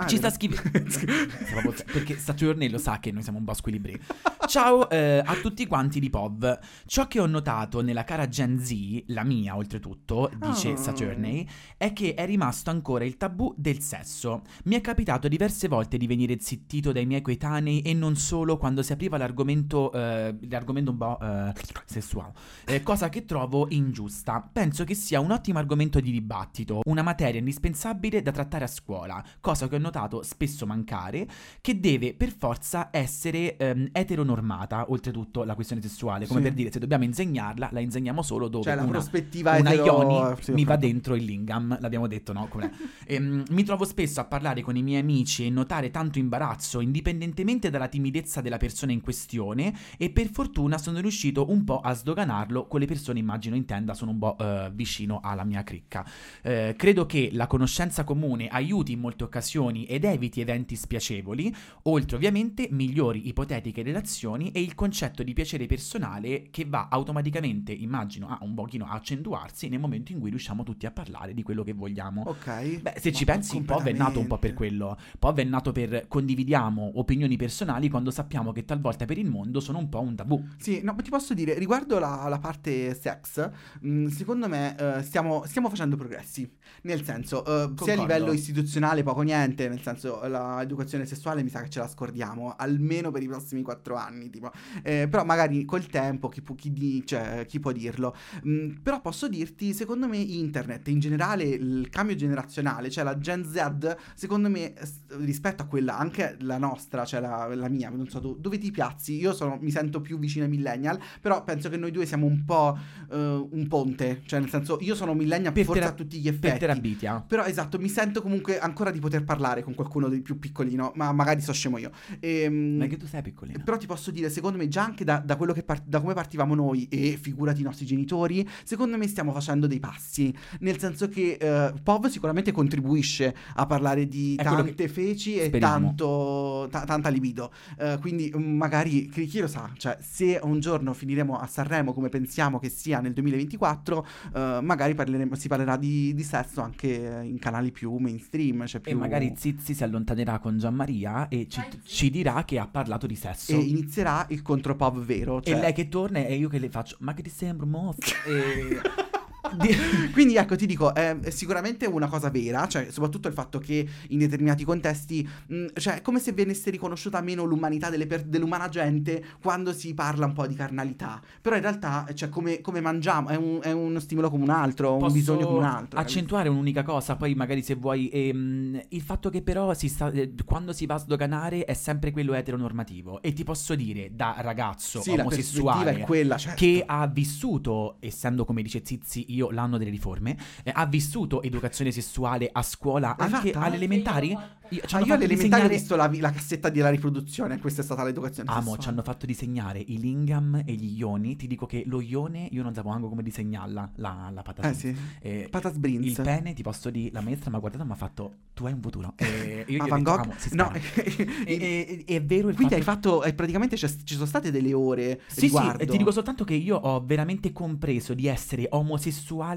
Ah, 0.00 0.06
Ci 0.06 0.16
sta 0.16 0.30
scrivendo. 0.30 0.70
Perché 1.92 2.16
Saturne 2.16 2.68
lo 2.68 2.78
sa 2.78 3.00
che 3.00 3.10
noi 3.10 3.24
siamo 3.24 3.38
un 3.38 3.44
po' 3.44 3.52
squilibri 3.54 4.00
Ciao 4.46 4.88
eh, 4.88 5.20
a 5.24 5.34
tutti 5.34 5.66
quanti 5.66 5.98
di 5.98 6.08
POV 6.08 6.58
Ciò 6.86 7.08
che 7.08 7.18
ho 7.18 7.26
notato 7.26 7.80
nella 7.82 8.04
cara 8.04 8.28
Gen 8.28 8.60
Z 8.60 9.02
La 9.06 9.24
mia 9.24 9.56
oltretutto 9.56 10.30
Dice 10.38 10.70
Oh. 10.70 10.76
Saturne 10.76 11.44
È 11.76 11.92
che 11.92 12.14
è 12.14 12.24
rimasto 12.26 12.70
ancora 12.70 13.04
il 13.04 13.16
tabù 13.16 13.52
del 13.56 13.80
sesso. 13.80 14.42
Mi 14.64 14.76
è 14.76 14.80
capitato 14.80 15.26
diverse 15.26 15.66
volte 15.66 15.96
di 15.96 16.06
venire 16.06 16.36
zittito 16.38 16.92
dai 16.92 17.04
miei 17.04 17.20
coetanei 17.20 17.82
E 17.82 17.92
non 17.92 18.14
solo 18.14 18.56
quando 18.56 18.82
si 18.84 18.92
apriva 18.92 19.16
l'argomento 19.16 19.90
eh, 19.92 20.36
L'argomento 20.48 20.92
un 20.92 20.96
po' 20.96 21.18
eh, 21.20 21.52
sessuale. 21.86 22.32
Eh, 22.66 22.82
Cosa 22.84 23.08
che 23.08 23.24
trovo 23.24 23.66
ingiusta. 23.70 24.48
Penso 24.52 24.84
che 24.84 24.94
sia 24.94 25.18
un 25.18 25.32
ottimo 25.32 25.58
argomento 25.58 25.98
di 25.98 26.12
dibattito 26.12 26.82
Una 26.84 27.02
materia 27.02 27.40
indispensabile 27.40 28.22
da 28.22 28.30
trattare 28.30 28.62
a 28.62 28.68
scuola 28.68 29.22
Cosa 29.40 29.66
che 29.66 29.74
ho 29.74 29.78
notato 29.78 29.86
spesso 30.22 30.66
mancare 30.66 31.26
Che 31.60 31.78
deve 31.80 32.14
per 32.14 32.32
forza 32.36 32.88
essere 32.90 33.56
ehm, 33.56 33.88
eteronormata 33.92 34.86
Oltretutto 34.90 35.44
la 35.44 35.54
questione 35.54 35.82
sessuale 35.82 36.26
Come 36.26 36.40
Sì. 36.40 36.44
per 36.46 36.54
dire 36.54 36.70
se 36.72 36.78
dobbiamo 36.78 37.04
insegnarla 37.04 37.68
La 37.72 37.80
insegniamo 37.80 38.22
solo 38.22 38.48
dove 38.48 38.64
Cioè, 38.64 38.74
la 38.74 38.82
una, 38.82 38.90
prospettiva 38.90 39.56
una 39.56 39.72
etero- 39.72 39.84
Ioni 40.02 40.36
sì, 40.40 40.52
mi 40.52 40.64
va 40.64 40.76
dentro 40.76 41.14
il 41.14 41.24
lingam 41.24 41.78
L'abbiamo 41.80 42.06
detto 42.06 42.32
no? 42.32 42.46
Com'è? 42.48 42.70
Ehm, 43.06 43.44
mi 43.50 43.62
trovo 43.64 43.84
spesso 43.84 44.20
a 44.20 44.24
parlare 44.24 44.60
con 44.62 44.76
i 44.76 44.82
miei 44.82 45.00
amici 45.00 45.46
E 45.46 45.50
notare 45.50 45.90
tanto 45.90 46.18
imbarazzo 46.18 46.80
Indipendentemente 46.80 47.70
dalla 47.70 47.88
timidezza 47.88 48.40
della 48.40 48.56
persona 48.58 48.92
in 48.92 49.00
questione 49.00 49.74
E 49.96 50.10
per 50.10 50.30
fortuna 50.30 50.78
sono 50.78 51.00
riuscito 51.00 51.50
un 51.50 51.64
po' 51.64 51.80
a 51.80 51.92
sdoganarlo 51.94 52.66
Con 52.66 52.80
le 52.80 52.86
persone 52.86 53.18
immagino 53.18 53.56
intenda 53.56 53.94
Sono 53.94 54.10
un 54.10 54.18
po' 54.18 54.36
eh, 54.38 54.70
vicino 54.74 55.20
alla 55.22 55.44
mia 55.44 55.62
cricca 55.62 56.06
eh, 56.42 56.74
credo 56.76 57.06
che 57.06 57.30
la 57.32 57.46
conoscenza 57.46 58.04
comune 58.04 58.48
aiuti 58.48 58.92
in 58.92 59.00
molte 59.00 59.24
occasioni 59.24 59.67
ed 59.84 60.04
eviti 60.04 60.40
eventi 60.40 60.76
spiacevoli, 60.76 61.54
oltre 61.84 62.16
ovviamente 62.16 62.68
migliori 62.70 63.28
ipotetiche 63.28 63.82
relazioni 63.82 64.50
e 64.52 64.60
il 64.60 64.74
concetto 64.74 65.22
di 65.22 65.32
piacere 65.32 65.66
personale 65.66 66.48
che 66.50 66.64
va 66.64 66.88
automaticamente, 66.90 67.72
immagino, 67.72 68.28
a 68.28 68.38
un 68.42 68.54
pochino 68.54 68.86
a 68.86 68.92
accentuarsi 68.92 69.68
nel 69.68 69.80
momento 69.80 70.12
in 70.12 70.20
cui 70.20 70.30
riusciamo 70.30 70.62
tutti 70.62 70.86
a 70.86 70.90
parlare 70.90 71.34
di 71.34 71.42
quello 71.42 71.62
che 71.62 71.72
vogliamo. 71.72 72.22
Ok. 72.26 72.80
Beh, 72.80 72.94
se 72.98 73.12
ci 73.12 73.24
Ma 73.24 73.32
pensi, 73.32 73.60
POV 73.60 73.84
è 73.84 73.92
nato 73.92 74.20
un 74.20 74.26
po' 74.26 74.38
per 74.38 74.54
quello. 74.54 74.96
POV 75.18 75.38
è 75.38 75.44
nato 75.44 75.72
per 75.72 76.06
condividiamo 76.08 76.92
opinioni 76.98 77.36
personali 77.36 77.88
quando 77.88 78.10
sappiamo 78.10 78.52
che 78.52 78.64
talvolta 78.64 79.04
per 79.04 79.18
il 79.18 79.28
mondo 79.28 79.60
sono 79.60 79.78
un 79.78 79.88
po' 79.88 80.00
un 80.00 80.14
tabù. 80.14 80.42
Sì, 80.56 80.80
no, 80.82 80.92
ma 80.94 81.02
ti 81.02 81.10
posso 81.10 81.34
dire, 81.34 81.58
riguardo 81.58 81.98
la, 81.98 82.26
la 82.28 82.38
parte 82.38 82.94
sex, 82.94 83.50
mh, 83.80 84.06
secondo 84.06 84.48
me 84.48 84.76
eh, 84.76 85.02
stiamo, 85.02 85.44
stiamo 85.46 85.68
facendo 85.68 85.96
progressi. 85.96 86.50
Nel 86.82 87.04
senso, 87.04 87.44
eh, 87.44 87.72
sia 87.82 87.94
a 87.94 87.96
livello 87.96 88.32
istituzionale 88.32 89.02
poco 89.02 89.22
niente, 89.22 89.57
nel 89.66 89.80
senso 89.80 90.20
l'educazione 90.26 91.06
sessuale 91.06 91.42
mi 91.42 91.48
sa 91.48 91.62
che 91.62 91.70
ce 91.70 91.78
la 91.80 91.88
scordiamo, 91.88 92.54
almeno 92.56 93.10
per 93.10 93.22
i 93.22 93.26
prossimi 93.26 93.62
quattro 93.62 93.96
anni, 93.96 94.28
tipo. 94.30 94.52
Eh, 94.82 95.08
però 95.10 95.24
magari 95.24 95.64
col 95.64 95.86
tempo 95.86 96.28
chi, 96.28 96.42
pu- 96.42 96.54
chi 96.54 96.72
di- 96.72 97.02
cioè, 97.06 97.46
chi 97.48 97.58
può 97.58 97.72
dirlo. 97.72 98.14
Mm, 98.46 98.76
però 98.82 99.00
posso 99.00 99.26
dirti, 99.26 99.72
secondo 99.72 100.06
me 100.06 100.18
internet, 100.18 100.86
in 100.88 101.00
generale 101.00 101.44
il 101.44 101.88
cambio 101.90 102.14
generazionale, 102.14 102.90
cioè 102.90 103.04
la 103.04 103.16
Gen 103.18 103.44
Z, 103.44 103.96
secondo 104.14 104.48
me 104.50 104.74
rispetto 105.18 105.62
a 105.62 105.66
quella, 105.66 105.96
anche 105.98 106.36
la 106.40 106.58
nostra, 106.58 107.04
cioè 107.06 107.20
la, 107.20 107.48
la 107.54 107.68
mia, 107.68 107.88
non 107.88 108.08
so 108.08 108.20
tu, 108.20 108.36
dove 108.38 108.58
ti 108.58 108.70
piazzi? 108.70 109.16
Io 109.16 109.32
sono, 109.32 109.56
mi 109.60 109.70
sento 109.70 110.00
più 110.02 110.18
vicino 110.18 110.44
ai 110.44 110.50
millennial, 110.50 110.98
però 111.20 111.42
penso 111.44 111.68
che 111.70 111.76
noi 111.78 111.90
due 111.90 112.04
siamo 112.04 112.26
un 112.26 112.44
po' 112.44 112.76
eh, 113.10 113.16
un 113.50 113.66
ponte, 113.68 114.20
cioè 114.26 114.40
nel 114.40 114.50
senso 114.50 114.76
io 114.80 114.94
sono 114.94 115.14
millennial 115.14 115.52
Per 115.52 115.64
forse 115.64 115.80
tera- 115.80 115.92
a 115.92 115.96
tutti 115.96 116.18
gli 116.18 116.24
Per 116.24 116.34
effetti. 116.34 116.58
terabitia. 116.58 117.24
Però 117.26 117.44
esatto, 117.44 117.78
mi 117.78 117.88
sento 117.88 118.20
comunque 118.20 118.58
ancora 118.58 118.90
di 118.90 118.98
poter 118.98 119.24
parlare 119.24 119.47
con 119.62 119.74
qualcuno 119.74 120.08
di 120.08 120.20
più 120.20 120.38
piccolino, 120.38 120.92
ma 120.96 121.12
magari 121.12 121.40
so 121.40 121.52
scemo 121.52 121.78
io. 121.78 121.90
Ehm, 122.20 122.76
Ma 122.78 122.86
che 122.86 122.96
tu 122.96 123.06
sei 123.06 123.22
piccolino. 123.22 123.62
però 123.64 123.76
ti 123.76 123.86
posso 123.86 124.10
dire, 124.10 124.30
secondo 124.30 124.58
me, 124.58 124.68
già 124.68 124.84
anche 124.84 125.04
da, 125.04 125.18
da 125.18 125.36
quello 125.36 125.52
che 125.52 125.62
par- 125.62 125.82
da 125.84 126.00
come 126.00 126.14
partivamo 126.14 126.54
noi 126.54 126.86
e 126.88 127.18
figurati 127.20 127.60
i 127.60 127.64
nostri 127.64 127.86
genitori, 127.86 128.46
secondo 128.64 128.96
me 128.96 129.06
stiamo 129.08 129.32
facendo 129.32 129.66
dei 129.66 129.80
passi. 129.80 130.32
Nel 130.60 130.78
senso 130.78 131.08
che 131.08 131.36
eh, 131.40 131.72
POV 131.82 132.06
sicuramente 132.08 132.52
contribuisce 132.52 133.34
a 133.54 133.66
parlare 133.66 134.06
di 134.06 134.34
È 134.36 134.42
tante 134.42 134.88
feci 134.88 135.36
e 135.38 135.46
speriamo. 135.46 135.86
tanto, 135.86 136.68
ta- 136.70 136.84
tanta 136.84 137.08
libido. 137.08 137.52
Eh, 137.78 137.98
quindi 138.00 138.32
mm, 138.36 138.56
magari, 138.56 139.08
chi, 139.08 139.38
lo 139.40 139.46
sa, 139.46 139.70
cioè 139.76 139.96
se 140.00 140.38
un 140.42 140.60
giorno 140.60 140.92
finiremo 140.92 141.36
a 141.38 141.46
Sanremo 141.46 141.92
come 141.92 142.08
pensiamo 142.08 142.58
che 142.58 142.68
sia 142.68 143.00
nel 143.00 143.12
2024, 143.12 144.06
eh, 144.34 144.58
magari 144.62 144.94
parleremo- 144.94 145.34
si 145.34 145.48
parlerà 145.48 145.76
di, 145.76 146.14
di 146.14 146.22
sesso 146.22 146.60
anche 146.60 147.20
in 147.24 147.38
canali 147.38 147.70
più 147.72 147.94
mainstream. 147.96 148.66
Cioè 148.66 148.80
E 148.84 148.90
più... 148.90 148.98
magari 148.98 149.26
Zizi 149.38 149.72
si 149.74 149.84
allontanerà 149.84 150.38
con 150.40 150.58
Gianmaria 150.58 151.28
e 151.28 151.46
ci, 151.48 151.60
Zizi. 151.70 151.80
ci 151.84 152.10
dirà 152.10 152.44
che 152.44 152.58
ha 152.58 152.66
parlato 152.66 153.06
di 153.06 153.14
sesso. 153.14 153.52
E 153.52 153.56
inizierà 153.56 154.26
il 154.30 154.42
contro-POV 154.42 155.04
vero. 155.04 155.38
E 155.38 155.50
cioè- 155.50 155.60
lei 155.60 155.72
che 155.72 155.88
torna 155.88 156.18
e 156.18 156.34
io 156.34 156.48
che 156.48 156.58
le 156.58 156.68
faccio, 156.68 156.96
ma 157.00 157.14
che 157.14 157.22
ti 157.22 157.30
sembra 157.30 157.66
mosso? 157.66 158.00
e... 158.26 159.06
di- 159.56 159.76
Quindi 160.12 160.36
ecco, 160.36 160.56
ti 160.56 160.66
dico, 160.66 160.94
è, 160.94 161.18
è 161.18 161.30
sicuramente 161.30 161.86
una 161.86 162.08
cosa 162.08 162.30
vera, 162.30 162.66
cioè 162.66 162.88
soprattutto 162.90 163.28
il 163.28 163.34
fatto 163.34 163.58
che 163.58 163.86
in 164.08 164.18
determinati 164.18 164.64
contesti, 164.64 165.26
mh, 165.46 165.66
cioè 165.74 165.96
è 165.96 166.02
come 166.02 166.18
se 166.20 166.32
venisse 166.32 166.70
riconosciuta 166.70 167.20
meno 167.20 167.44
l'umanità 167.44 167.90
per- 168.06 168.24
dell'umana 168.24 168.68
gente 168.68 169.24
quando 169.40 169.72
si 169.72 169.94
parla 169.94 170.26
un 170.26 170.32
po' 170.32 170.46
di 170.46 170.54
carnalità, 170.54 171.20
però 171.40 171.56
in 171.56 171.62
realtà, 171.62 172.06
cioè 172.14 172.28
come, 172.28 172.60
come 172.60 172.80
mangiamo, 172.80 173.28
è, 173.28 173.36
un- 173.36 173.60
è 173.62 173.70
uno 173.72 174.00
stimolo 174.00 174.30
come 174.30 174.42
un 174.44 174.50
altro, 174.50 174.92
un 174.94 174.98
Posso 174.98 175.12
bisogno 175.14 175.46
come 175.46 175.58
un 175.58 175.64
altro. 175.64 175.98
accentuare 176.00 176.48
un'unica 176.48 176.82
cosa, 176.82 177.16
poi 177.16 177.34
magari 177.34 177.62
se 177.62 177.74
vuoi, 177.74 178.08
ehm, 178.08 178.80
il 178.88 179.00
fatto 179.02 179.30
che 179.30 179.42
però 179.42 179.72
si 179.74 179.88
sta, 179.88 180.10
eh, 180.10 180.32
quando 180.44 180.72
si 180.72 180.86
va 180.86 180.94
a 180.94 180.98
sdoganare 180.98 181.64
è 181.64 181.74
sempre 181.74 182.10
quello 182.10 182.34
eteronormativo. 182.34 183.22
E 183.22 183.32
ti 183.32 183.44
posso 183.44 183.74
dire 183.74 184.10
da 184.14 184.36
ragazzo 184.38 185.00
Sì, 185.00 185.10
omosessuale 185.10 185.98
quella, 186.00 186.36
cioè, 186.36 186.54
che 186.54 186.82
ha 186.86 187.06
vissuto, 187.06 187.96
essendo 188.00 188.44
come 188.44 188.62
dice 188.62 188.82
Zizi, 188.84 189.27
io 189.28 189.50
l'anno 189.50 189.78
delle 189.78 189.90
riforme, 189.90 190.36
eh, 190.62 190.72
ha 190.74 190.86
vissuto 190.86 191.42
educazione 191.42 191.90
sessuale 191.90 192.48
a 192.52 192.62
scuola 192.62 193.14
L'hai 193.18 193.32
anche 193.32 193.52
fatta? 193.52 193.66
alle 193.66 193.76
elementari? 193.76 194.28
Io. 194.30 194.56
Io, 194.70 194.82
Ah, 194.90 194.98
io 194.98 195.06
fatto 195.06 195.12
all'elementare 195.14 195.64
ho 195.64 195.68
visto 195.68 195.96
la, 195.96 196.10
la 196.20 196.30
cassetta 196.30 196.68
della 196.68 196.90
riproduzione, 196.90 197.58
questa 197.58 197.80
è 197.80 197.84
stata 197.84 198.04
l'educazione 198.04 198.50
Amo, 198.50 198.58
sessuale. 198.60 198.82
ci 198.82 198.88
hanno 198.90 199.02
fatto 199.02 199.24
disegnare 199.24 199.78
i 199.78 199.98
lingam 199.98 200.62
e 200.66 200.74
gli 200.74 200.98
ioni. 200.98 201.36
Ti 201.36 201.46
dico 201.46 201.64
che 201.64 201.84
lo 201.86 202.02
ione 202.02 202.48
io 202.50 202.62
non 202.62 202.74
sapevo 202.74 202.92
anche 202.92 203.08
come 203.08 203.22
disegnarla, 203.22 203.92
la, 203.96 204.30
la 204.30 204.42
patata. 204.42 204.68
Eh 204.68 204.74
sì, 204.74 204.94
Eh, 205.20 205.48
patas 205.50 205.72
il 205.72 205.78
Brins. 205.78 206.20
pene, 206.22 206.52
ti 206.52 206.60
posso 206.62 206.90
dire, 206.90 207.10
la 207.14 207.22
maestra 207.22 207.48
mi 207.48 207.56
ha 207.56 207.60
guardato 207.60 207.82
e 207.82 207.86
mi 207.86 207.92
ha 207.92 207.96
fatto, 207.96 208.34
tu 208.52 208.66
hai 208.66 208.74
un 208.74 208.82
futuro. 208.82 209.14
E 209.16 209.64
io 209.68 209.82
ho 209.84 209.86
Van 209.86 210.02
detto, 210.02 210.10
Gogh? 210.10 210.20
amo, 210.20 210.34
si 210.36 210.54
No. 210.54 210.70
E- 210.76 211.24
e- 211.46 212.04
e- 212.06 212.14
è 212.16 212.22
vero 212.22 212.50
il 212.50 212.54
quindi 212.54 212.74
hai 212.74 212.82
fatto... 212.82 213.20
fatto, 213.20 213.24
eh, 213.24 213.32
praticamente 213.32 213.76
c'è- 213.76 213.88
ci 214.04 214.14
sono 214.14 214.26
state 214.26 214.50
delle 214.50 214.74
ore 214.74 215.22
Sì, 215.28 215.40
riguardo. 215.40 215.78
sì, 215.78 215.84
e 215.84 215.86
ti 215.86 215.96
dico 215.96 216.10
soltanto 216.10 216.44
che 216.44 216.52
io 216.54 216.76
ho 216.76 217.02
veramente 217.02 217.52
compreso 217.52 218.12
di 218.12 218.26
essere 218.26 218.66
omosessuale 218.68 219.16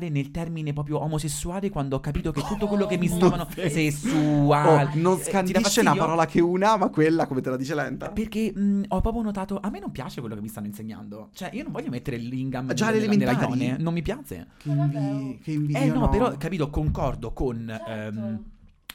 nel 0.10 0.32
termine 0.32 0.74
proprio 0.74 1.00
omosessuale 1.02 1.70
quando 1.70 1.96
ho 1.98 2.00
capito 2.00 2.32
che 2.32 2.42
tutto 2.42 2.68
quello 2.68 2.86
che 2.86 2.98
mi 2.98 3.10
Oh, 3.10 3.16
stavano 3.16 3.48
non- 3.56 3.70
sessuale. 3.70 4.84
Oh, 4.84 4.90
non 4.96 5.18
Eh, 5.20 5.24
scandisce 5.24 5.82
una 5.82 5.96
parola 5.96 6.26
che 6.26 6.42
una, 6.42 6.78
ma 6.78 6.90
quella 6.90 7.26
come 7.28 7.42
te 7.42 7.50
la 7.50 7.58
dice 7.58 7.76
lenta. 7.76 8.10
Perché 8.12 8.52
mh, 8.54 8.84
ho 8.90 9.02
proprio 9.02 9.22
notato, 9.24 9.60
a 9.62 9.70
me 9.70 9.80
non 9.80 9.92
piace 9.92 10.20
quello 10.20 10.36
che 10.36 10.42
mi 10.42 10.48
stanno 10.48 10.68
insegnando. 10.68 11.30
Cioè, 11.34 11.50
io 11.54 11.64
non 11.64 11.72
voglio 11.72 11.90
mettere 11.90 12.18
lingam 12.18 12.74
Già 12.74 12.90
nella- 12.90 12.98
alle 13.06 13.08
nella 13.18 13.32
elementari? 13.32 13.64
ione, 13.66 13.78
non 13.82 13.94
mi 13.94 14.02
piace. 14.02 14.48
Che 14.58 14.70
Ma 14.70 14.84
invi- 14.86 14.94
davvero? 14.96 15.38
che 15.44 15.52
invidia. 15.52 15.80
Eh 15.82 15.88
no, 15.88 16.10
però, 16.10 16.36
capito, 16.38 16.70
concordo 16.70 17.32
con... 17.34 17.66
Certo. 17.68 17.90
ehm, 17.92 18.44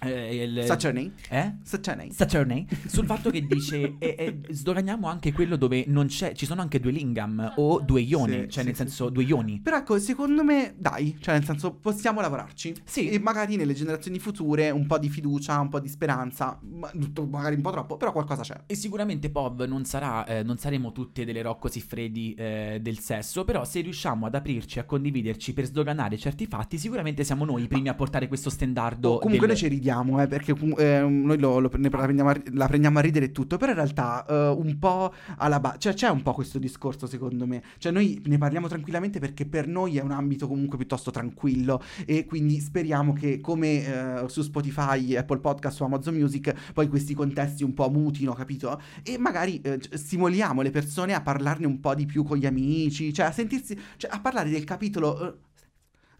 eh, 0.02 0.42
il, 0.44 0.62
Saturday? 0.64 1.12
eh? 1.30 1.54
Saturday? 1.62 2.10
Saturday 2.12 2.66
sul 2.86 3.06
fatto 3.06 3.30
che 3.30 3.46
dice 3.46 3.94
e, 3.98 4.14
e 4.18 4.40
sdoganiamo 4.50 5.06
anche 5.08 5.32
quello 5.32 5.56
dove 5.56 5.84
non 5.88 6.06
c'è 6.06 6.32
ci 6.34 6.44
sono 6.46 6.60
anche 6.60 6.80
due 6.80 6.90
lingam 6.92 7.54
o 7.56 7.80
due 7.80 8.00
ioni 8.02 8.32
Sì, 8.32 8.48
cioè 8.50 8.62
sì, 8.62 8.64
nel 8.64 8.76
senso 8.76 9.06
sì. 9.06 9.12
due 9.12 9.22
ioni 9.24 9.60
Però 9.62 9.76
ecco, 9.76 9.98
secondo 9.98 10.44
me, 10.44 10.74
dai, 10.76 11.16
cioè 11.20 11.34
nel 11.34 11.44
senso 11.44 11.72
possiamo 11.74 12.20
lavorarci. 12.20 12.74
Sì. 12.84 13.08
E 13.08 13.18
magari 13.18 13.56
nelle 13.56 13.72
generazioni 13.74 14.18
future 14.18 14.70
un 14.70 14.86
po' 14.86 14.98
di 14.98 15.08
fiducia, 15.08 15.58
un 15.60 15.68
po' 15.68 15.80
di 15.80 15.88
speranza, 15.88 16.58
ma- 16.62 16.90
magari 17.28 17.54
un 17.56 17.62
po' 17.62 17.70
troppo, 17.70 17.96
però 17.96 18.12
qualcosa 18.12 18.42
c'è. 18.42 18.60
e 18.66 18.74
sicuramente 18.74 19.30
Pov 19.30 19.62
non 19.64 19.84
sarà 19.84 20.24
eh, 20.26 20.42
non 20.42 20.56
saremo 20.58 20.92
tutte 20.92 21.24
delle 21.24 21.42
rocco 21.42 21.68
Siffredi 21.68 22.34
eh, 22.34 22.78
del 22.82 22.98
sesso 22.98 23.44
però 23.44 23.64
se 23.64 23.80
riusciamo 23.80 24.26
ad 24.26 24.34
aprirci 24.34 24.78
a 24.78 24.84
condividerci 24.84 25.52
per 25.52 25.64
sdoganare 25.66 26.16
certi 26.18 26.46
fatti 26.46 26.78
sicuramente 26.78 27.24
siamo 27.24 27.44
noi 27.44 27.64
i 27.64 27.68
primi 27.68 27.88
a 27.88 27.94
portare 27.94 28.28
questo 28.28 28.50
stendardo 28.50 29.10
Oh, 29.12 29.18
comunque 29.18 29.46
del- 29.46 29.56
noi 29.56 29.56
ci 29.56 29.68
ridiamo, 29.68 29.85
eh, 30.20 30.26
perché 30.26 30.54
eh, 30.78 31.00
noi 31.08 31.38
lo- 31.38 31.58
lo- 31.58 31.70
ne 31.76 31.88
la, 31.90 31.98
prendiamo 31.98 32.30
a, 32.30 32.40
la 32.52 32.66
prendiamo 32.66 32.98
a 32.98 33.02
ridere 33.02 33.26
e 33.26 33.32
tutto, 33.32 33.56
però 33.56 33.70
in 33.72 33.76
realtà 33.78 34.24
eh, 34.26 34.48
un 34.48 34.78
po' 34.78 35.12
alla 35.38 35.60
base, 35.60 35.78
cioè 35.78 35.94
c'è 35.94 36.08
un 36.08 36.22
po' 36.22 36.32
questo 36.32 36.58
discorso 36.58 37.06
secondo 37.06 37.46
me, 37.46 37.62
cioè 37.78 37.92
noi 37.92 38.20
ne 38.26 38.38
parliamo 38.38 38.68
tranquillamente 38.68 39.18
perché 39.20 39.46
per 39.46 39.66
noi 39.68 39.96
è 39.98 40.02
un 40.02 40.10
ambito 40.10 40.46
comunque 40.48 40.76
piuttosto 40.76 41.10
tranquillo 41.10 41.82
e 42.04 42.24
quindi 42.26 42.58
speriamo 42.60 43.12
che 43.12 43.40
come 43.40 44.22
eh, 44.24 44.28
su 44.28 44.42
Spotify, 44.42 45.16
Apple 45.16 45.38
Podcast 45.38 45.80
o 45.80 45.84
Amazon 45.86 46.14
Music 46.14 46.52
poi 46.72 46.88
questi 46.88 47.14
contesti 47.14 47.64
un 47.64 47.74
po' 47.74 47.88
mutino, 47.90 48.32
capito? 48.32 48.80
E 49.02 49.18
magari 49.18 49.60
c- 49.60 49.88
stimoliamo 49.92 50.62
le 50.62 50.70
persone 50.70 51.14
a 51.14 51.20
parlarne 51.20 51.66
un 51.66 51.80
po' 51.80 51.94
di 51.94 52.06
più 52.06 52.22
con 52.24 52.36
gli 52.36 52.46
amici, 52.46 53.12
cioè 53.12 53.26
a 53.26 53.32
sentirsi, 53.32 53.78
cioè 53.96 54.10
a 54.12 54.20
parlare 54.20 54.50
del 54.50 54.64
capitolo... 54.64 55.38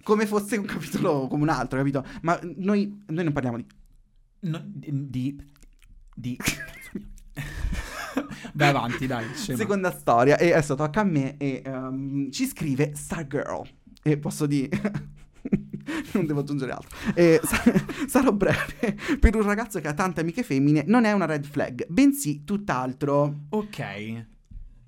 eh, 0.07 0.13
come 0.13 0.27
fosse 0.27 0.57
un 0.57 0.65
capitolo 0.65 1.27
come 1.27 1.43
un 1.43 1.49
altro, 1.49 1.79
capito? 1.79 2.05
Ma 2.23 2.39
noi, 2.57 3.03
noi 3.07 3.25
non 3.25 3.33
parliamo 3.33 3.57
di 3.57 3.67
no, 4.41 4.63
di 4.65 5.55
di 6.15 6.39
vai 8.55 8.69
avanti 8.69 9.07
dai 9.07 9.27
scema. 9.35 9.59
Seconda 9.59 9.91
storia, 9.91 10.39
e 10.39 10.53
adesso 10.53 10.75
tocca 10.75 11.01
a 11.01 11.05
me 11.05 11.37
e 11.37 11.63
ehm, 11.65 12.31
ci 12.31 12.47
scrive 12.47 12.95
Stargirl. 12.95 13.63
E 14.03 14.19
posso 14.19 14.47
dire... 14.47 15.15
non 16.15 16.27
devo 16.27 16.41
aggiungere 16.41 16.73
altro. 16.73 16.97
E 17.15 17.41
sa- 17.43 17.63
sarò 18.09 18.33
breve. 18.33 18.97
Per 19.21 19.37
un 19.37 19.43
ragazzo 19.43 19.81
che 19.81 19.89
ha 19.89 19.95
tante 19.95 20.21
amiche 20.21 20.43
femmine 20.43 20.85
non 20.87 21.05
è 21.05 21.13
una 21.13 21.27
red 21.27 21.45
flag, 21.45 21.87
bensì 21.89 22.45
tutt'altro. 22.45 23.47
ok 23.51 23.79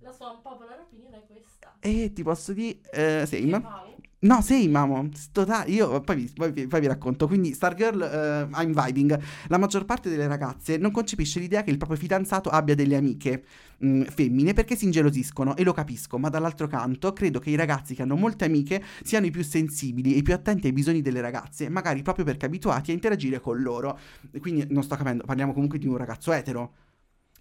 La 0.01 0.13
sua 0.13 0.31
unpopular 0.31 0.81
opinion 0.81 1.13
è 1.13 1.23
questa. 1.27 1.77
E 1.81 2.13
ti 2.15 2.23
posso 2.23 2.53
dire... 2.53 2.79
Eh, 2.91 3.27
Che 3.29 3.41
same? 3.51 3.88
No, 4.21 4.41
same, 4.43 4.77
amo. 4.77 5.09
Totale. 5.31 5.71
Io 5.71 6.01
poi 6.01 6.17
vi, 6.17 6.31
poi 6.35 6.51
vi- 6.51 6.67
poi 6.67 6.81
vi 6.81 6.89
racconto. 6.89 7.29
Quindi, 7.29 7.53
Stargirl, 7.53 8.03
eh, 8.03 8.49
I'm 8.61 8.73
vibing. 8.75 9.17
La 9.47 9.59
maggior 9.59 9.85
parte 9.85 10.09
delle 10.11 10.27
ragazze 10.27 10.77
non 10.77 10.91
concepisce 10.91 11.39
l'idea 11.39 11.63
che 11.63 11.71
il 11.71 11.77
proprio 11.77 11.97
fidanzato 11.99 12.49
abbia 12.51 12.75
delle 12.75 12.97
amiche 12.97 13.45
mh, 13.79 14.03
femmine 14.07 14.55
perché 14.55 14.75
si 14.75 14.87
ingelosiscono 14.87 15.55
e 15.55 15.63
lo 15.63 15.73
capisco. 15.73 16.19
Ma 16.19 16.31
dall'altro 16.31 16.67
canto, 16.67 17.13
credo 17.13 17.39
che 17.39 17.51
i 17.51 17.55
ragazzi 17.55 17.95
che 17.95 18.03
hanno 18.03 18.17
molte 18.17 18.45
amiche 18.47 18.83
siano 19.05 19.27
i 19.27 19.31
più 19.31 19.45
sensibili 19.45 20.15
e 20.15 20.19
i 20.19 20.23
più 20.23 20.35
attenti 20.35 20.67
ai 20.67 20.73
bisogni 20.73 21.01
delle 21.01 21.21
ragazze, 21.21 21.69
magari 21.69 22.03
proprio 22.03 22.25
perché 22.25 22.47
abituati 22.47 22.91
a 22.91 22.95
interagire 22.95 23.39
con 23.41 23.63
loro. 23.63 23.97
Quindi 24.41 24.67
non 24.71 24.83
sto 24.83 24.97
capendo, 24.97 25.23
parliamo 25.25 25.53
comunque 25.53 25.79
di 25.79 25.87
un 25.87 25.97
ragazzo 25.97 26.33
etero. 26.33 26.73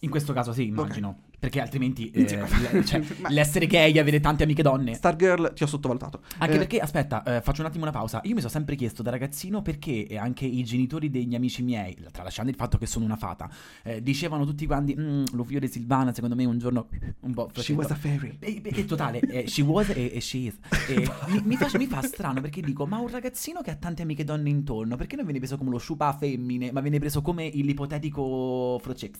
in 0.01 0.09
questo 0.11 0.31
caso 0.31 0.53
sì 0.53 0.65
immagino 0.65 1.23
perché 1.39 1.61
altrimenti 1.61 2.09
eh, 2.11 2.23
le- 2.71 2.83
cioè, 2.85 3.01
l'essere 3.29 3.67
gay 3.67 3.97
avere 3.99 4.19
tante 4.19 4.43
amiche 4.43 4.63
donne 4.63 4.93
Stargirl, 4.95 5.53
ti 5.53 5.63
ho 5.63 5.67
sottovalutato. 5.67 6.21
Anche 6.39 6.55
Eh, 6.55 6.57
perché, 6.57 6.79
aspetta, 6.79 7.23
eh, 7.23 7.41
faccio 7.41 7.61
un 7.61 7.67
attimo 7.67 7.83
una 7.83 7.91
pausa. 7.91 8.21
Io 8.23 8.33
mi 8.33 8.39
sono 8.39 8.51
sempre 8.51 8.75
chiesto 8.75 9.03
da 9.03 9.11
ragazzino 9.11 9.61
perché 9.61 10.07
eh, 10.07 10.17
anche 10.17 10.45
i 10.45 10.63
genitori 10.63 11.09
degli 11.09 11.35
amici 11.35 11.61
miei, 11.63 11.95
tralasciando 12.11 12.49
il 12.49 12.57
fatto 12.57 12.77
che 12.77 12.85
sono 12.87 13.05
una 13.05 13.15
fata, 13.17 13.49
eh, 13.83 14.01
dicevano 14.01 14.45
tutti 14.45 14.65
quanti, 14.65 14.95
"Mm, 14.97 15.25
lo 15.33 15.43
figlio 15.43 15.59
di 15.59 15.67
Silvana, 15.67 16.13
secondo 16.13 16.35
me 16.35 16.45
un 16.45 16.57
giorno 16.57 16.87
un 17.21 17.33
po'... 17.33 17.49
She 17.55 17.73
was 17.73 17.91
a 17.91 17.95
fairy. 17.95 18.37
E, 18.39 18.61
e- 18.63 18.71
e 18.79 18.85
totale, 18.85 19.19
eh, 19.19 19.47
she 19.47 19.61
was 19.61 19.89
e, 19.89 20.11
e 20.15 20.21
she 20.21 20.37
is. 20.37 20.57
E 20.87 21.07
mi, 21.29 21.41
mi 21.43 21.55
fa, 21.55 21.69
mi 21.77 21.85
fa 21.85 22.01
strano 22.01 22.41
perché 22.41 22.61
dico, 22.61 22.85
ma 22.87 22.97
un 22.99 23.09
ragazzino 23.09 23.61
che 23.61 23.71
ha 23.71 23.75
tante 23.75 24.01
amiche 24.01 24.23
donne 24.23 24.49
intorno, 24.49 24.95
perché 24.95 25.15
non 25.15 25.25
viene 25.25 25.39
preso 25.39 25.57
come 25.57 25.69
lo 25.69 25.77
sciupa 25.77 26.13
femmine, 26.13 26.71
ma 26.71 26.81
viene 26.81 26.97
preso 26.99 27.21
come 27.21 27.49
l'ipotetico 27.49 28.79
Frocex? 28.81 29.19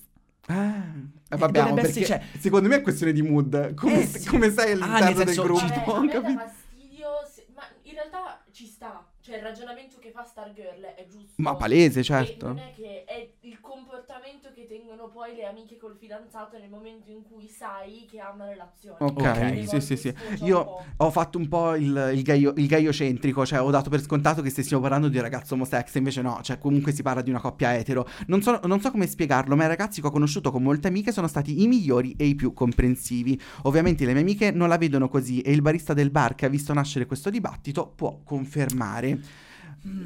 Ah, 0.49 0.75
eh, 0.75 1.33
Eh, 1.33 1.37
vabbè, 1.37 1.59
dovrebbe 1.59 1.81
perché 1.81 1.99
essere- 2.03 2.23
secondo 2.39 2.69
me 2.69 2.75
è 2.77 2.81
questione 2.81 3.11
di 3.11 3.21
mood. 3.21 3.73
Come, 3.73 4.01
Eh, 4.01 4.05
sì. 4.05 4.27
come 4.29 4.49
sei 4.51 4.71
Ah, 4.71 4.85
all'interno 4.85 5.05
nel 5.23 5.27
senso, 5.27 5.41
del 5.43 5.51
Vabbè, 5.51 5.67
gruppo, 5.75 5.99
me 6.01 6.07
dà 6.07 6.13
capito? 6.13 6.39
fastidio, 6.39 7.07
se- 7.33 7.45
ma 7.53 7.61
in 7.83 7.91
realtà 7.93 8.43
ci 8.51 8.65
sta. 8.65 9.05
Cioè, 9.19 9.35
il 9.35 9.41
ragionamento 9.43 9.97
che 9.99 10.11
fa 10.11 10.23
Stargirl 10.23 10.81
è 10.81 11.05
giusto. 11.09 11.33
Ma 11.41 11.55
palese, 11.55 11.99
E 11.99 12.03
certo. 12.03 12.47
non 12.47 12.59
è 12.59 12.71
che 12.73 13.03
è 13.03 13.29
il 13.47 13.61
comportamento 13.61 14.49
che 14.53 14.67
tengono 14.67 15.07
poi 15.07 15.33
le 15.35 15.45
amiche 15.45 15.77
col 15.77 15.95
fidanzato 15.95 16.57
nel 16.57 16.69
momento 16.69 17.09
in 17.09 17.23
cui 17.23 17.47
sai 17.47 18.05
che 18.09 18.19
ha 18.19 18.31
una 18.33 18.45
relazione. 18.45 18.97
Ok, 18.99 19.67
sì, 19.67 19.79
sì, 19.79 19.95
sì. 19.95 20.13
Io 20.41 20.83
ho 20.97 21.11
fatto 21.11 21.37
un 21.37 21.47
po' 21.47 21.75
il, 21.75 22.11
il, 22.13 22.23
gaio- 22.23 22.53
il 22.57 22.67
gaiocentrico, 22.67 23.45
cioè 23.45 23.61
ho 23.61 23.69
dato 23.69 23.89
per 23.89 24.01
scontato 24.01 24.41
che 24.41 24.49
stessimo 24.49 24.81
parlando 24.81 25.07
di 25.07 25.15
un 25.15 25.23
ragazzo 25.23 25.53
omosex, 25.53 25.95
invece 25.95 26.21
no, 26.21 26.39
cioè 26.41 26.57
comunque 26.57 26.91
si 26.91 27.01
parla 27.03 27.21
di 27.21 27.29
una 27.29 27.39
coppia 27.39 27.73
etero. 27.77 28.05
Non 28.27 28.41
so, 28.41 28.59
non 28.65 28.81
so 28.81 28.91
come 28.91 29.07
spiegarlo, 29.07 29.55
ma 29.55 29.63
i 29.63 29.67
ragazzi 29.67 30.01
che 30.01 30.07
ho 30.07 30.11
conosciuto 30.11 30.51
con 30.51 30.61
molte 30.61 30.89
amiche 30.89 31.13
sono 31.13 31.27
stati 31.27 31.63
i 31.63 31.67
migliori 31.67 32.15
e 32.17 32.25
i 32.25 32.35
più 32.35 32.51
comprensivi. 32.51 33.39
Ovviamente 33.63 34.03
le 34.05 34.11
mie 34.11 34.23
amiche 34.23 34.51
non 34.51 34.67
la 34.67 34.77
vedono 34.77 35.07
così 35.07 35.39
e 35.39 35.53
il 35.53 35.61
barista 35.61 35.93
del 35.93 36.11
bar 36.11 36.35
che 36.35 36.45
ha 36.45 36.49
visto 36.49 36.73
nascere 36.73 37.05
questo 37.05 37.29
dibattito 37.29 37.93
può 37.95 38.19
confermare. 38.25 39.45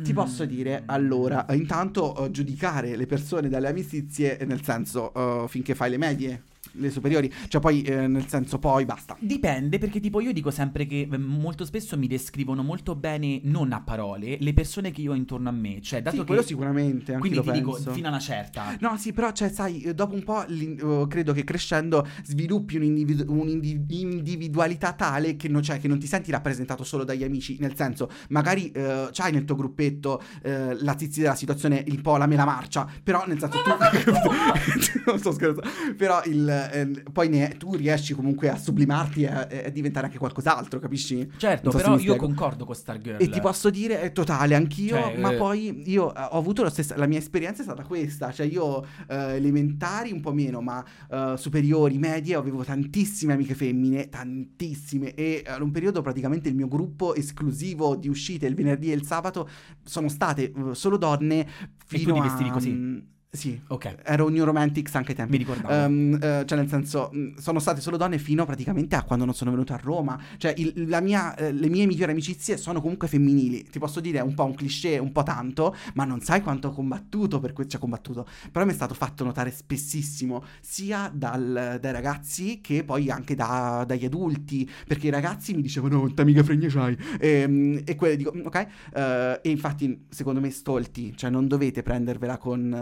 Ti 0.03 0.13
posso 0.13 0.45
dire, 0.45 0.83
allora, 0.85 1.45
intanto 1.51 2.25
eh, 2.25 2.31
giudicare 2.31 2.95
le 2.95 3.05
persone 3.05 3.49
dalle 3.49 3.67
amicizie, 3.69 4.37
nel 4.45 4.63
senso, 4.63 5.13
eh, 5.13 5.47
finché 5.47 5.75
fai 5.75 5.89
le 5.89 5.97
medie, 5.97 6.43
le 6.73 6.89
superiori, 6.89 7.31
cioè 7.47 7.61
poi, 7.61 7.81
eh, 7.81 8.07
nel 8.07 8.27
senso, 8.27 8.59
poi 8.59 8.85
basta. 8.85 9.15
Dipende, 9.19 9.77
perché 9.77 9.99
tipo 9.99 10.19
io 10.21 10.31
dico 10.33 10.51
sempre 10.51 10.85
che 10.85 11.07
eh, 11.11 11.17
molto 11.17 11.65
spesso 11.65 11.97
mi 11.97 12.07
descrivono 12.07 12.63
molto 12.63 12.95
bene, 12.95 13.39
non 13.43 13.71
a 13.73 13.81
parole, 13.81 14.37
le 14.39 14.53
persone 14.53 14.91
che 14.91 15.01
io 15.01 15.11
ho 15.11 15.15
intorno 15.15 15.49
a 15.49 15.51
me. 15.51 15.81
Cioè, 15.81 16.01
dato 16.01 16.15
Sì, 16.15 16.21
che... 16.21 16.27
quello 16.27 16.41
sicuramente, 16.41 17.13
anche 17.13 17.27
Quindi 17.27 17.45
ti 17.47 17.51
dico, 17.57 17.73
penso. 17.73 17.91
fino 17.93 18.07
a 18.07 18.09
una 18.11 18.19
certa. 18.19 18.75
No, 18.79 18.97
sì, 18.97 19.13
però, 19.13 19.31
cioè, 19.31 19.49
sai, 19.49 19.81
eh, 19.81 19.93
dopo 19.93 20.15
un 20.15 20.23
po' 20.23 20.45
eh, 20.45 21.05
credo 21.07 21.33
che 21.33 21.43
crescendo 21.43 22.07
sviluppi 22.23 22.77
un'individu- 22.77 23.27
un'individualità 23.29 24.93
tale 24.93 25.35
che 25.35 25.47
non, 25.47 25.61
cioè, 25.61 25.79
che 25.79 25.87
non 25.87 25.99
ti 25.99 26.07
senti 26.07 26.31
rappresentato 26.31 26.83
solo 26.83 27.03
dagli 27.03 27.23
amici. 27.23 27.57
Nel 27.59 27.75
senso, 27.75 28.09
magari 28.29 28.71
eh, 28.71 29.09
c'hai 29.11 29.31
nel 29.31 29.45
tuo 29.45 29.55
gruppetto 29.55 30.21
eh, 30.41 30.75
la 30.81 30.93
tizia 30.95 31.23
della 31.23 31.35
situazione, 31.35 31.83
un 31.87 32.01
po' 32.01 32.17
la 32.17 32.27
mela 32.27 32.45
marcia, 32.45 32.87
però 33.03 33.23
nel 33.27 33.39
senso 33.39 33.59
tu... 33.61 33.69
non 35.05 35.19
sto 35.19 35.31
scherzando. 35.31 35.69
Però 35.97 36.21
il, 36.25 36.60
eh, 36.69 37.03
poi 37.11 37.29
ne- 37.29 37.55
tu 37.57 37.75
riesci 37.75 38.13
comunque 38.13 38.49
a 38.49 38.57
sublimarti 38.57 39.23
e 39.23 39.27
a, 39.27 39.47
e 39.49 39.65
a 39.65 39.69
diventare 39.69 40.07
anche 40.07 40.17
qualcos'altro, 40.17 40.79
capisci? 40.79 41.29
Certo, 41.37 41.71
so 41.71 41.77
però 41.77 41.97
io 41.97 42.15
concordo 42.15 42.65
con 42.65 42.75
Stargirl. 42.75 43.21
E 43.21 43.29
ti 43.29 43.39
posso 43.39 43.69
dire, 43.69 44.01
è 44.01 44.11
totale, 44.11 44.55
anch'io, 44.55 44.95
Cioè, 44.95 45.17
ma 45.17 45.31
eh, 45.31 45.35
poi 45.37 45.89
io 45.89 46.13
eh, 46.13 46.19
ho 46.19 46.37
avuto 46.37 46.63
la 46.63 46.69
stessa, 46.69 46.97
la 46.97 47.07
mia 47.07 47.17
esperienza 47.17 47.61
è 47.61 47.65
stata 47.65 47.83
questa, 47.83 48.31
cioè 48.31 48.45
io 48.45 48.85
eh, 49.07 49.35
elementari 49.35 50.11
un 50.11 50.21
po' 50.21 50.33
meno, 50.33 50.61
ma 50.61 50.83
eh, 51.09 51.33
superiori, 51.37 51.97
medie, 51.97 52.35
avevo 52.35 52.63
tantissime 52.63 53.33
amiche 53.33 53.55
femmine, 53.55 54.09
tantissime, 54.09 55.13
e 55.13 55.43
eh, 55.45 55.55
in 55.55 55.61
un 55.61 55.71
periodo 55.71 56.01
praticamente 56.01 56.49
il 56.49 56.55
mio 56.55 56.67
gruppo 56.67 57.15
esclusivo 57.15 57.95
di 57.95 58.09
uscite 58.09 58.45
il 58.45 58.55
venerdì 58.55 58.91
e 58.91 58.95
il 58.95 59.05
sabato 59.05 59.49
sono 59.83 60.09
state 60.09 60.51
eh, 60.51 60.75
solo 60.75 60.97
donne 60.97 61.45
tu 61.87 61.97
fino 61.97 62.13
ti 62.13 62.19
a... 62.19 62.23
vestivi 62.23 62.49
così? 62.49 63.09
Mm, 63.33 63.37
Sì, 63.39 63.59
Ok, 63.67 63.95
ero 64.03 64.25
un 64.25 64.33
New 64.33 64.43
Romantics 64.43 64.93
anche 64.95 65.11
ai 65.11 65.15
tempi. 65.17 65.31
mi 65.31 65.37
ricordavo. 65.37 65.73
Ehm, 65.73 66.13
eh, 66.21 66.43
cioè, 66.45 66.57
nel 66.57 66.67
senso, 66.67 67.09
mh, 67.13 67.35
sono 67.37 67.59
state 67.59 67.79
solo 67.79 67.95
donne 67.97 68.17
fino 68.17 68.45
praticamente 68.45 68.95
a 68.95 69.03
quando 69.03 69.23
non 69.25 69.33
sono 69.33 69.51
venuto 69.51 69.71
a 69.73 69.79
Roma. 69.81 70.19
Cioè, 70.37 70.53
il- 70.57 70.87
la 70.89 70.99
mia, 70.99 71.33
eh, 71.35 71.51
le 71.53 71.69
mie 71.69 71.85
migliori 71.85 72.11
amicizie 72.11 72.57
sono 72.57 72.81
comunque 72.81 73.07
femminili. 73.07 73.63
Ti 73.69 73.79
posso 73.79 73.99
dire, 74.01 74.17
è 74.19 74.21
un 74.21 74.33
po' 74.33 74.43
un 74.45 74.53
cliché, 74.53 74.97
un 74.97 75.11
po' 75.13 75.23
tanto, 75.23 75.75
ma 75.93 76.03
non 76.03 76.19
sai 76.21 76.41
quanto 76.41 76.67
ho 76.69 76.71
combattuto 76.71 77.39
per 77.39 77.53
questo. 77.53 77.71
Cioè, 77.71 77.79
combattuto. 77.79 78.27
Però 78.51 78.65
mi 78.65 78.71
è 78.71 78.73
stato 78.75 78.93
fatto 78.93 79.23
notare 79.23 79.49
spessissimo, 79.51 80.43
sia 80.59 81.09
dal- 81.13 81.77
dai 81.79 81.91
ragazzi 81.93 82.59
che 82.61 82.83
poi 82.83 83.09
anche 83.09 83.33
da- 83.35 83.83
dagli 83.87 84.03
adulti. 84.05 84.69
Perché 84.85 85.07
i 85.07 85.09
ragazzi 85.09 85.53
mi 85.53 85.61
dicevano, 85.61 85.97
oh, 85.97 85.99
quanta 86.01 86.23
amica 86.23 86.43
fregna 86.43 86.67
c'hai? 86.69 86.97
E, 87.19 87.81
e 87.85 87.95
quelli 87.95 88.17
dico, 88.17 88.33
"Mm, 88.35 88.45
ok. 88.45 88.67
Eh, 88.93 89.39
e 89.43 89.49
infatti, 89.49 90.05
secondo 90.09 90.39
me, 90.41 90.49
stolti, 90.51 91.15
cioè, 91.15 91.29
non 91.29 91.47
dovete 91.47 91.81
prendervela 91.81 92.37
con 92.37 92.73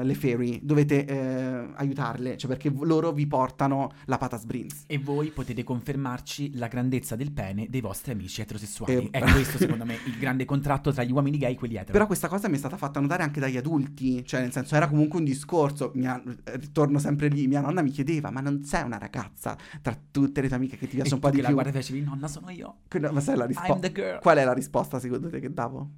eh, 0.00 0.04
le 0.04 0.14
fairy, 0.14 0.60
dovete 0.62 1.04
eh, 1.04 1.68
aiutarle, 1.74 2.36
cioè, 2.36 2.48
perché 2.50 2.70
loro 2.70 3.12
vi 3.12 3.26
portano 3.26 3.92
la 4.06 4.18
patas 4.18 4.44
brins. 4.44 4.84
E 4.86 4.98
voi 4.98 5.30
potete 5.30 5.64
confermarci 5.64 6.56
la 6.56 6.68
grandezza 6.68 7.16
del 7.16 7.32
pene 7.32 7.66
dei 7.68 7.80
vostri 7.80 8.12
amici 8.12 8.40
eterosessuali. 8.40 8.94
Eh, 8.94 9.08
È 9.10 9.20
questo, 9.20 9.58
secondo 9.58 9.84
me, 9.84 9.96
il 10.06 10.18
grande 10.18 10.44
contratto 10.44 10.92
tra 10.92 11.02
gli 11.02 11.12
uomini 11.12 11.38
gay 11.38 11.52
e 11.52 11.56
quelli 11.56 11.74
etero. 11.74 11.92
Però 11.92 12.06
questa 12.06 12.28
cosa 12.28 12.48
mi 12.48 12.54
è 12.54 12.58
stata 12.58 12.76
fatta 12.76 13.00
notare 13.00 13.22
anche 13.22 13.40
dagli 13.40 13.56
adulti, 13.56 14.24
cioè 14.24 14.40
nel 14.40 14.52
senso 14.52 14.74
era 14.74 14.88
comunque 14.88 15.18
un 15.18 15.24
discorso, 15.24 15.92
mia, 15.94 16.20
eh, 16.22 16.56
ritorno 16.56 16.98
sempre 16.98 17.28
lì, 17.28 17.46
mia 17.46 17.60
nonna 17.60 17.82
mi 17.82 17.90
chiedeva, 17.90 18.30
ma 18.30 18.40
non 18.40 18.62
sei 18.64 18.82
una 18.84 18.98
ragazza 18.98 19.56
tra 19.82 19.98
tutte 20.10 20.40
le 20.40 20.48
tue 20.48 20.56
amiche 20.56 20.76
che 20.76 20.86
ti 20.86 20.92
e 20.92 21.00
piace 21.00 21.14
un 21.14 21.20
po' 21.20 21.30
di 21.30 21.36
che 21.36 21.42
la 21.42 21.48
più? 21.48 21.56
guarda 21.56 21.72
e 21.72 21.80
facevi, 21.80 22.02
nonna 22.02 22.28
sono 22.28 22.50
io. 22.50 22.76
Que- 22.88 22.98
no, 23.00 23.12
Ma 23.12 23.20
sai 23.20 23.36
la 23.36 23.46
risposta? 23.46 24.18
Qual 24.20 24.36
è 24.36 24.44
la 24.44 24.52
risposta 24.52 24.98
secondo 24.98 25.28
te 25.28 25.40
che 25.40 25.52
davo? 25.52 25.90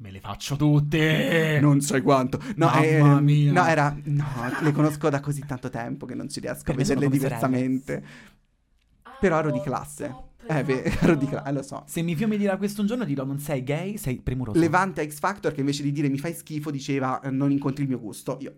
Me 0.00 0.10
le 0.12 0.20
faccio 0.20 0.54
tutte. 0.56 1.58
Non 1.60 1.80
sai 1.80 2.02
quanto. 2.02 2.40
No, 2.54 2.66
Mamma 2.66 3.18
eh, 3.18 3.20
mia. 3.20 3.52
no, 3.52 3.64
era. 3.66 3.96
No, 4.04 4.26
le 4.62 4.72
conosco 4.72 5.08
da 5.08 5.18
così 5.20 5.44
tanto 5.44 5.70
tempo 5.70 6.06
che 6.06 6.14
non 6.14 6.28
ci 6.28 6.38
riesco 6.40 6.70
a 6.70 6.74
vederle 6.74 7.08
sorelle. 7.08 7.08
diversamente. 7.10 8.04
Ah, 9.02 9.16
Però 9.18 9.38
ero 9.40 9.50
di 9.50 9.58
no, 9.58 9.64
classe. 9.64 10.06
no, 10.08 10.30
Eh, 10.46 10.62
beh, 10.62 10.82
ero 11.00 11.16
di 11.16 11.26
classe, 11.26 11.52
lo 11.52 11.62
so. 11.62 11.82
Se 11.86 12.02
mi 12.02 12.14
Fio 12.14 12.28
mi 12.28 12.36
dirà 12.38 12.56
questo 12.56 12.80
un 12.80 12.86
giorno 12.86 13.04
dirò 13.04 13.24
non 13.24 13.40
sei 13.40 13.64
gay, 13.64 13.96
sei 13.96 14.20
premuroso. 14.20 14.58
Levante 14.60 15.00
a 15.00 15.08
X 15.08 15.18
Factor 15.18 15.52
che 15.52 15.60
invece 15.60 15.82
di 15.82 15.90
dire 15.90 16.08
mi 16.08 16.18
fai 16.18 16.32
schifo 16.32 16.70
diceva 16.70 17.20
eh, 17.20 17.30
non 17.30 17.50
incontri 17.50 17.82
il 17.82 17.88
mio 17.88 17.98
gusto. 17.98 18.38
Io. 18.40 18.54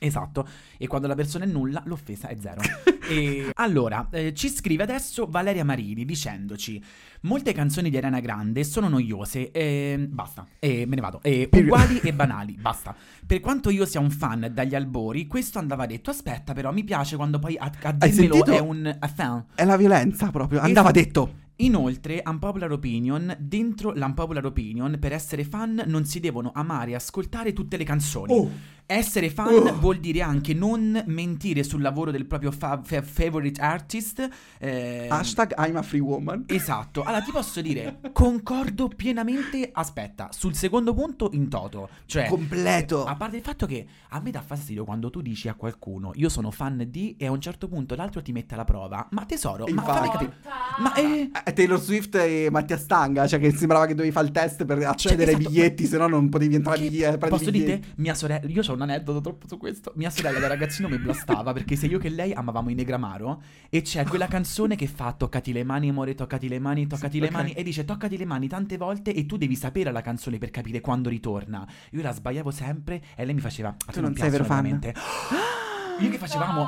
Esatto, 0.00 0.46
e 0.78 0.86
quando 0.86 1.08
la 1.08 1.16
persona 1.16 1.44
è 1.44 1.48
nulla, 1.48 1.82
l'offesa 1.84 2.28
è 2.28 2.36
zero. 2.40 2.60
e 3.10 3.50
allora, 3.54 4.08
eh, 4.12 4.32
ci 4.32 4.48
scrive 4.48 4.84
adesso 4.84 5.26
Valeria 5.26 5.64
Marini 5.64 6.04
dicendoci: 6.04 6.82
Molte 7.22 7.52
canzoni 7.52 7.90
di 7.90 7.96
Ariana 7.96 8.20
Grande 8.20 8.62
sono 8.64 8.88
noiose, 8.88 9.50
e 9.50 10.06
basta, 10.08 10.46
e 10.58 10.84
me 10.86 10.94
ne 10.94 11.00
vado. 11.00 11.20
E 11.22 11.48
uguali 11.52 11.98
e 12.00 12.12
banali, 12.14 12.56
basta. 12.60 12.94
Per 13.26 13.40
quanto 13.40 13.70
io 13.70 13.84
sia 13.86 13.98
un 14.00 14.10
fan 14.10 14.50
dagli 14.52 14.74
albori, 14.74 15.26
questo 15.26 15.58
andava 15.58 15.86
detto. 15.86 16.10
Aspetta, 16.10 16.52
però, 16.52 16.72
mi 16.72 16.84
piace 16.84 17.16
quando 17.16 17.38
poi 17.38 17.56
a, 17.58 17.70
a 17.82 17.92
dirmelo 17.92 18.44
è 18.44 18.58
un 18.60 18.96
a 18.98 19.08
fan. 19.08 19.44
È 19.54 19.64
la 19.64 19.76
violenza 19.76 20.30
proprio. 20.30 20.60
Andava 20.60 20.90
Esatto. 20.90 21.04
detto. 21.04 21.32
Inoltre, 21.60 22.22
unpopular 22.24 22.70
opinion, 22.70 23.34
dentro 23.40 23.92
l'unpopular 23.92 24.44
opinion, 24.46 24.96
per 25.00 25.12
essere 25.12 25.42
fan 25.42 25.82
non 25.86 26.04
si 26.04 26.20
devono 26.20 26.52
amare 26.54 26.92
e 26.92 26.94
ascoltare 26.94 27.52
tutte 27.52 27.76
le 27.76 27.82
canzoni. 27.82 28.32
Oh. 28.32 28.48
Essere 28.86 29.28
fan 29.28 29.48
Oh. 29.52 29.76
vuol 29.80 29.98
dire 29.98 30.22
anche 30.22 30.54
non 30.54 31.02
mentire 31.08 31.64
sul 31.64 31.82
lavoro 31.82 32.12
del 32.12 32.26
proprio 32.26 32.52
fa- 32.52 32.80
fa- 32.82 33.02
favorite 33.02 33.60
artist. 33.60 34.26
eh, 34.60 35.08
Hashtag 35.10 35.52
I'm 35.58 35.74
a 35.76 35.82
free 35.82 36.00
woman. 36.00 36.44
Esatto, 36.46 37.02
allora 37.08 37.22
ti 37.22 37.30
posso 37.30 37.60
dire, 37.62 38.00
concordo 38.12 38.88
pienamente, 38.88 39.70
aspetta, 39.72 40.28
sul 40.30 40.54
secondo 40.54 40.92
punto 40.92 41.30
in 41.32 41.48
toto, 41.48 41.88
cioè... 42.04 42.26
Completo. 42.28 43.04
A 43.04 43.16
parte 43.16 43.36
il 43.36 43.42
fatto 43.42 43.66
che 43.66 43.86
a 44.10 44.20
me 44.20 44.30
dà 44.30 44.42
fastidio 44.42 44.84
quando 44.84 45.08
tu 45.08 45.22
dici 45.22 45.48
a 45.48 45.54
qualcuno 45.54 46.12
io 46.14 46.28
sono 46.28 46.50
fan 46.50 46.84
di 46.88 47.16
e 47.18 47.26
a 47.26 47.30
un 47.30 47.40
certo 47.40 47.66
punto 47.68 47.94
l'altro 47.94 48.20
ti 48.20 48.32
mette 48.32 48.54
alla 48.54 48.64
prova. 48.64 49.08
Ma 49.12 49.24
tesoro, 49.24 49.64
ma 49.64 49.70
Infatti. 49.70 49.90
fammi 49.90 50.10
capire. 50.10 50.36
Ma 50.78 50.94
eh, 50.94 51.30
Eh, 51.44 51.52
Taylor 51.52 51.80
Swift 51.80 52.14
e 52.16 52.48
Mattia 52.50 52.76
Stanga, 52.76 53.26
cioè 53.26 53.40
che 53.40 53.52
sembrava 53.52 53.86
che 53.86 53.94
dovevi 53.94 54.12
fare 54.12 54.26
il 54.26 54.32
test 54.32 54.64
per 54.64 54.78
accedere 54.84 55.32
ai 55.32 55.38
esatto, 55.38 55.48
biglietti, 55.48 55.86
se 55.86 55.96
no 55.96 56.06
non 56.06 56.28
potevi 56.28 56.54
entrare 56.54 56.78
ai 56.78 56.88
biglietti. 56.88 57.18
prendi 57.18 57.36
Posso 57.38 57.50
dire? 57.50 57.82
Mia 57.96 58.14
sorella, 58.14 58.46
io 58.46 58.62
ho 58.66 58.72
un 58.72 58.82
aneddoto 58.82 59.20
troppo 59.20 59.48
su 59.48 59.56
questo. 59.56 59.92
Mia 59.96 60.10
sorella 60.10 60.38
da 60.38 60.46
ragazzino 60.46 60.88
mi 60.88 60.98
blastava 60.98 61.52
perché 61.52 61.76
se 61.76 61.86
io 61.86 61.98
che 61.98 62.08
lei 62.08 62.32
amavamo 62.32 62.70
i 62.70 62.74
Negramaro 62.74 63.42
e 63.68 63.82
c'è 63.82 64.04
quella 64.04 64.26
canzone 64.28 64.76
che 64.76 64.86
fa 64.86 65.12
toccati 65.12 65.52
le 65.52 65.64
mani, 65.64 65.88
amore, 65.88 66.14
toccati 66.14 66.48
le 66.48 66.58
mani, 66.58 66.86
toccati 66.86 66.97
le 67.20 67.26
ok. 67.26 67.32
mani 67.32 67.52
e 67.52 67.62
dice 67.62 67.84
toccati 67.84 68.16
le 68.16 68.24
mani 68.24 68.48
tante 68.48 68.76
volte 68.76 69.12
e 69.14 69.26
tu 69.26 69.36
devi 69.36 69.54
sapere 69.54 69.90
la 69.92 70.00
canzone 70.02 70.38
per 70.38 70.50
capire 70.50 70.80
quando 70.80 71.08
ritorna. 71.08 71.66
Io 71.92 72.02
la 72.02 72.12
sbagliavo 72.12 72.50
sempre 72.50 73.02
e 73.16 73.24
lei 73.24 73.34
mi 73.34 73.40
faceva 73.40 73.68
"A 73.68 73.74
te 73.86 73.92
Tu 73.92 74.00
non 74.00 74.14
sei 74.14 74.28
piacciono 74.30 74.30
vero 74.30 74.44
fan?" 74.44 74.62
veramente?" 74.62 74.94
Io 76.00 76.10
che 76.10 76.18
facevamo 76.18 76.66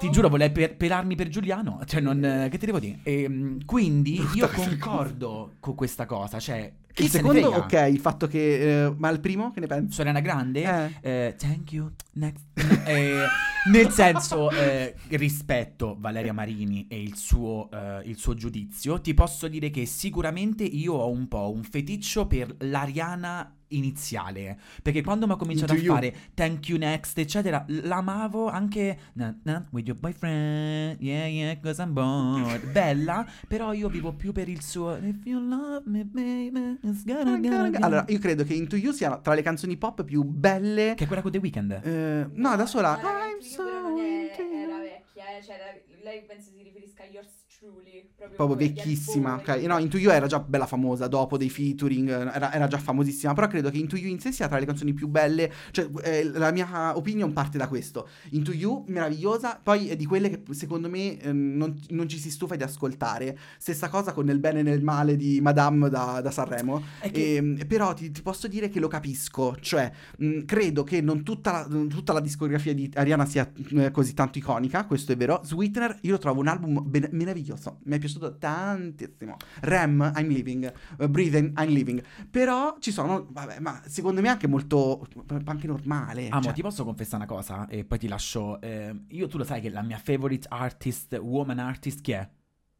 ti 0.00 0.10
giuro, 0.10 0.28
volevo 0.28 0.52
per- 0.52 0.76
pelarmi 0.76 1.14
per 1.14 1.28
Giuliano. 1.28 1.80
Cioè, 1.84 2.00
non. 2.00 2.24
eh, 2.24 2.48
Che 2.50 2.58
ti 2.58 2.66
devo 2.66 2.80
dire? 2.80 2.98
Ehm, 3.04 3.64
quindi 3.64 4.20
io 4.34 4.48
concordo 4.48 5.52
con 5.60 5.76
questa 5.76 6.06
cosa. 6.06 6.40
Cioè, 6.40 6.72
chi 6.92 7.04
Il 7.04 7.10
se 7.10 7.18
secondo, 7.18 7.48
ok, 7.48 7.88
il 7.90 7.98
fatto 7.98 8.26
che... 8.26 8.84
eh, 8.84 8.94
ma 8.96 9.08
il 9.10 9.20
primo, 9.20 9.50
che 9.50 9.60
ne 9.60 9.66
pensi? 9.66 9.94
Sorella 9.94 10.20
Grande? 10.20 10.62
Eh. 11.00 11.10
Eh, 11.26 11.34
thank 11.36 11.72
you. 11.72 11.90
Next. 12.12 12.44
Eh, 12.84 13.24
nel 13.70 13.90
senso, 13.90 14.50
eh, 14.50 14.94
rispetto 15.08 15.96
Valeria 15.98 16.32
Marini 16.32 16.86
e 16.88 17.00
il 17.00 17.16
suo, 17.16 17.70
eh, 17.70 18.02
il 18.04 18.16
suo 18.16 18.34
giudizio, 18.34 19.00
ti 19.00 19.14
posso 19.14 19.48
dire 19.48 19.70
che 19.70 19.86
sicuramente 19.86 20.64
io 20.64 20.94
ho 20.94 21.10
un 21.10 21.28
po' 21.28 21.50
un 21.50 21.62
feticcio 21.62 22.26
per 22.26 22.54
l'Ariana 22.58 23.56
iniziale. 23.76 24.58
Perché 24.82 25.02
quando 25.02 25.26
mi 25.26 25.32
ha 25.32 25.36
cominciato 25.36 25.72
Into 25.74 25.84
a 25.84 25.86
You. 25.86 25.94
fare 25.94 26.16
thank 26.34 26.68
you 26.68 26.78
next, 26.78 27.18
eccetera, 27.18 27.64
l'amavo 27.66 28.48
anche 28.48 28.98
na, 29.14 29.34
na, 29.42 29.66
with 29.70 29.86
your 29.86 29.98
boyfriend. 29.98 31.00
Yeah, 31.00 31.26
yeah, 31.26 31.58
cause 31.60 31.80
I'm 31.82 31.92
bored. 31.92 32.66
Bella, 32.72 33.26
però 33.48 33.72
io 33.72 33.88
vivo 33.88 34.12
più 34.12 34.32
per 34.32 34.48
il 34.48 34.62
suo 34.62 34.96
If 34.96 35.24
you 35.24 35.40
love 35.40 35.82
me, 35.86 36.04
baby, 36.04 36.78
it's 36.82 37.04
gonna, 37.04 37.38
gonna, 37.38 37.70
gonna. 37.70 37.86
Allora, 37.86 38.04
io 38.08 38.18
credo 38.18 38.44
che 38.44 38.54
Into 38.54 38.76
You 38.76 38.92
sia 38.92 39.18
tra 39.18 39.34
le 39.34 39.42
canzoni 39.42 39.76
pop 39.76 40.04
più 40.04 40.22
belle... 40.22 40.94
Che 40.96 41.04
è 41.04 41.06
quella 41.06 41.22
con 41.22 41.30
The 41.30 41.38
Weeknd. 41.38 41.80
eh, 41.82 42.26
no, 42.32 42.56
da 42.56 42.66
sola... 42.66 42.98
I'm 43.00 43.40
so 43.40 43.62
you. 43.62 44.28
era 44.38 44.78
vecchia, 44.78 45.36
eh, 45.36 45.42
cioè 45.42 45.82
lei 46.02 46.22
penso 46.22 46.50
si 46.50 46.62
riferisca 46.62 47.04
a 47.04 47.06
Yours 47.06 47.41
Truly. 47.62 48.08
Proprio, 48.16 48.36
Proprio 48.36 48.56
vecchissima, 48.68 49.34
ok. 49.34 49.48
No, 49.66 49.78
Into 49.78 49.96
You 49.96 50.10
era 50.12 50.26
già 50.26 50.40
bella 50.40 50.66
famosa 50.66 51.06
dopo 51.06 51.36
dei 51.36 51.48
featuring, 51.48 52.08
eh, 52.08 52.34
era, 52.34 52.52
era 52.52 52.66
già 52.66 52.78
famosissima. 52.78 53.34
Però 53.34 53.46
credo 53.46 53.70
che 53.70 53.78
Into 53.78 53.96
You 53.96 54.10
in 54.10 54.18
sé 54.18 54.32
sia 54.32 54.48
tra 54.48 54.58
le 54.58 54.66
canzoni 54.66 54.92
più 54.92 55.06
belle. 55.06 55.52
Cioè, 55.70 55.88
eh, 56.02 56.24
la 56.24 56.50
mia 56.50 56.96
opinion 56.96 57.32
parte 57.32 57.58
da 57.58 57.68
questo. 57.68 58.08
Into 58.30 58.52
You, 58.52 58.84
meravigliosa. 58.88 59.60
Poi 59.62 59.88
è 59.88 59.96
di 59.96 60.06
quelle 60.06 60.28
che 60.28 60.54
secondo 60.54 60.88
me 60.88 61.18
eh, 61.20 61.32
non, 61.32 61.78
non 61.90 62.08
ci 62.08 62.18
si 62.18 62.30
stufa 62.32 62.56
di 62.56 62.64
ascoltare. 62.64 63.38
Stessa 63.58 63.88
cosa 63.88 64.12
con 64.12 64.24
Nel 64.24 64.40
bene 64.40 64.60
e 64.60 64.62
nel 64.64 64.82
male 64.82 65.14
di 65.16 65.40
Madame 65.40 65.88
da, 65.88 66.20
da 66.20 66.30
Sanremo. 66.32 66.82
Che- 67.00 67.36
Ehm, 67.36 67.66
però 67.68 67.94
ti, 67.94 68.10
ti 68.10 68.22
posso 68.22 68.48
dire 68.48 68.68
che 68.68 68.80
lo 68.80 68.88
capisco. 68.88 69.56
Cioè, 69.60 69.90
mh, 70.18 70.44
credo 70.46 70.82
che 70.82 71.00
non 71.00 71.22
tutta 71.22 71.52
la, 71.52 71.86
tutta 71.88 72.12
la 72.12 72.20
discografia 72.20 72.74
di 72.74 72.90
Ariana 72.94 73.24
sia 73.26 73.48
eh, 73.74 73.90
così 73.92 74.14
tanto 74.14 74.38
iconica. 74.38 74.84
Questo 74.86 75.12
è 75.12 75.16
vero. 75.16 75.40
Sweetener, 75.44 75.98
io 76.02 76.12
lo 76.12 76.18
trovo 76.18 76.40
un 76.40 76.48
album 76.48 76.82
ben- 76.84 77.08
meraviglioso. 77.12 77.50
Mi 77.84 77.96
è 77.96 77.98
piaciuto 77.98 78.38
tantissimo. 78.38 79.36
Rem, 79.60 80.12
I'm 80.16 80.28
Living. 80.28 80.72
uh, 80.98 81.08
Breathing, 81.08 81.58
I'm 81.58 81.68
Living. 81.68 82.02
Però 82.30 82.76
ci 82.78 82.90
sono, 82.92 83.26
vabbè, 83.30 83.60
ma 83.60 83.80
secondo 83.86 84.20
me 84.20 84.28
anche 84.28 84.46
molto. 84.46 85.06
anche 85.44 85.66
normale. 85.66 86.28
Amo, 86.28 86.42
cioè. 86.42 86.52
ti 86.52 86.62
posso 86.62 86.84
confessare 86.84 87.24
una 87.24 87.32
cosa 87.32 87.66
e 87.68 87.84
poi 87.84 87.98
ti 87.98 88.08
lascio. 88.08 88.60
eh, 88.60 89.04
io 89.08 89.26
tu 89.26 89.38
lo 89.38 89.44
sai 89.44 89.60
che 89.60 89.70
la 89.70 89.82
mia 89.82 89.98
favorite 89.98 90.46
artist, 90.50 91.18
woman 91.20 91.58
artist, 91.58 92.00
chi 92.00 92.12
è? 92.12 92.28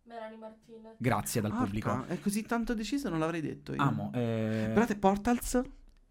Melanie 0.04 0.36
Martinez. 0.38 0.94
Grazie 0.98 1.40
dal 1.40 1.50
Porca, 1.50 1.64
pubblico. 1.64 2.04
È 2.06 2.20
così 2.20 2.42
tanto 2.42 2.74
deciso, 2.74 3.08
non 3.08 3.18
l'avrei 3.18 3.40
detto 3.40 3.72
io. 3.72 3.82
Amo, 3.82 4.10
eh, 4.14 4.70
Però 4.72 4.84
te 4.84 4.96
Portals? 4.96 5.60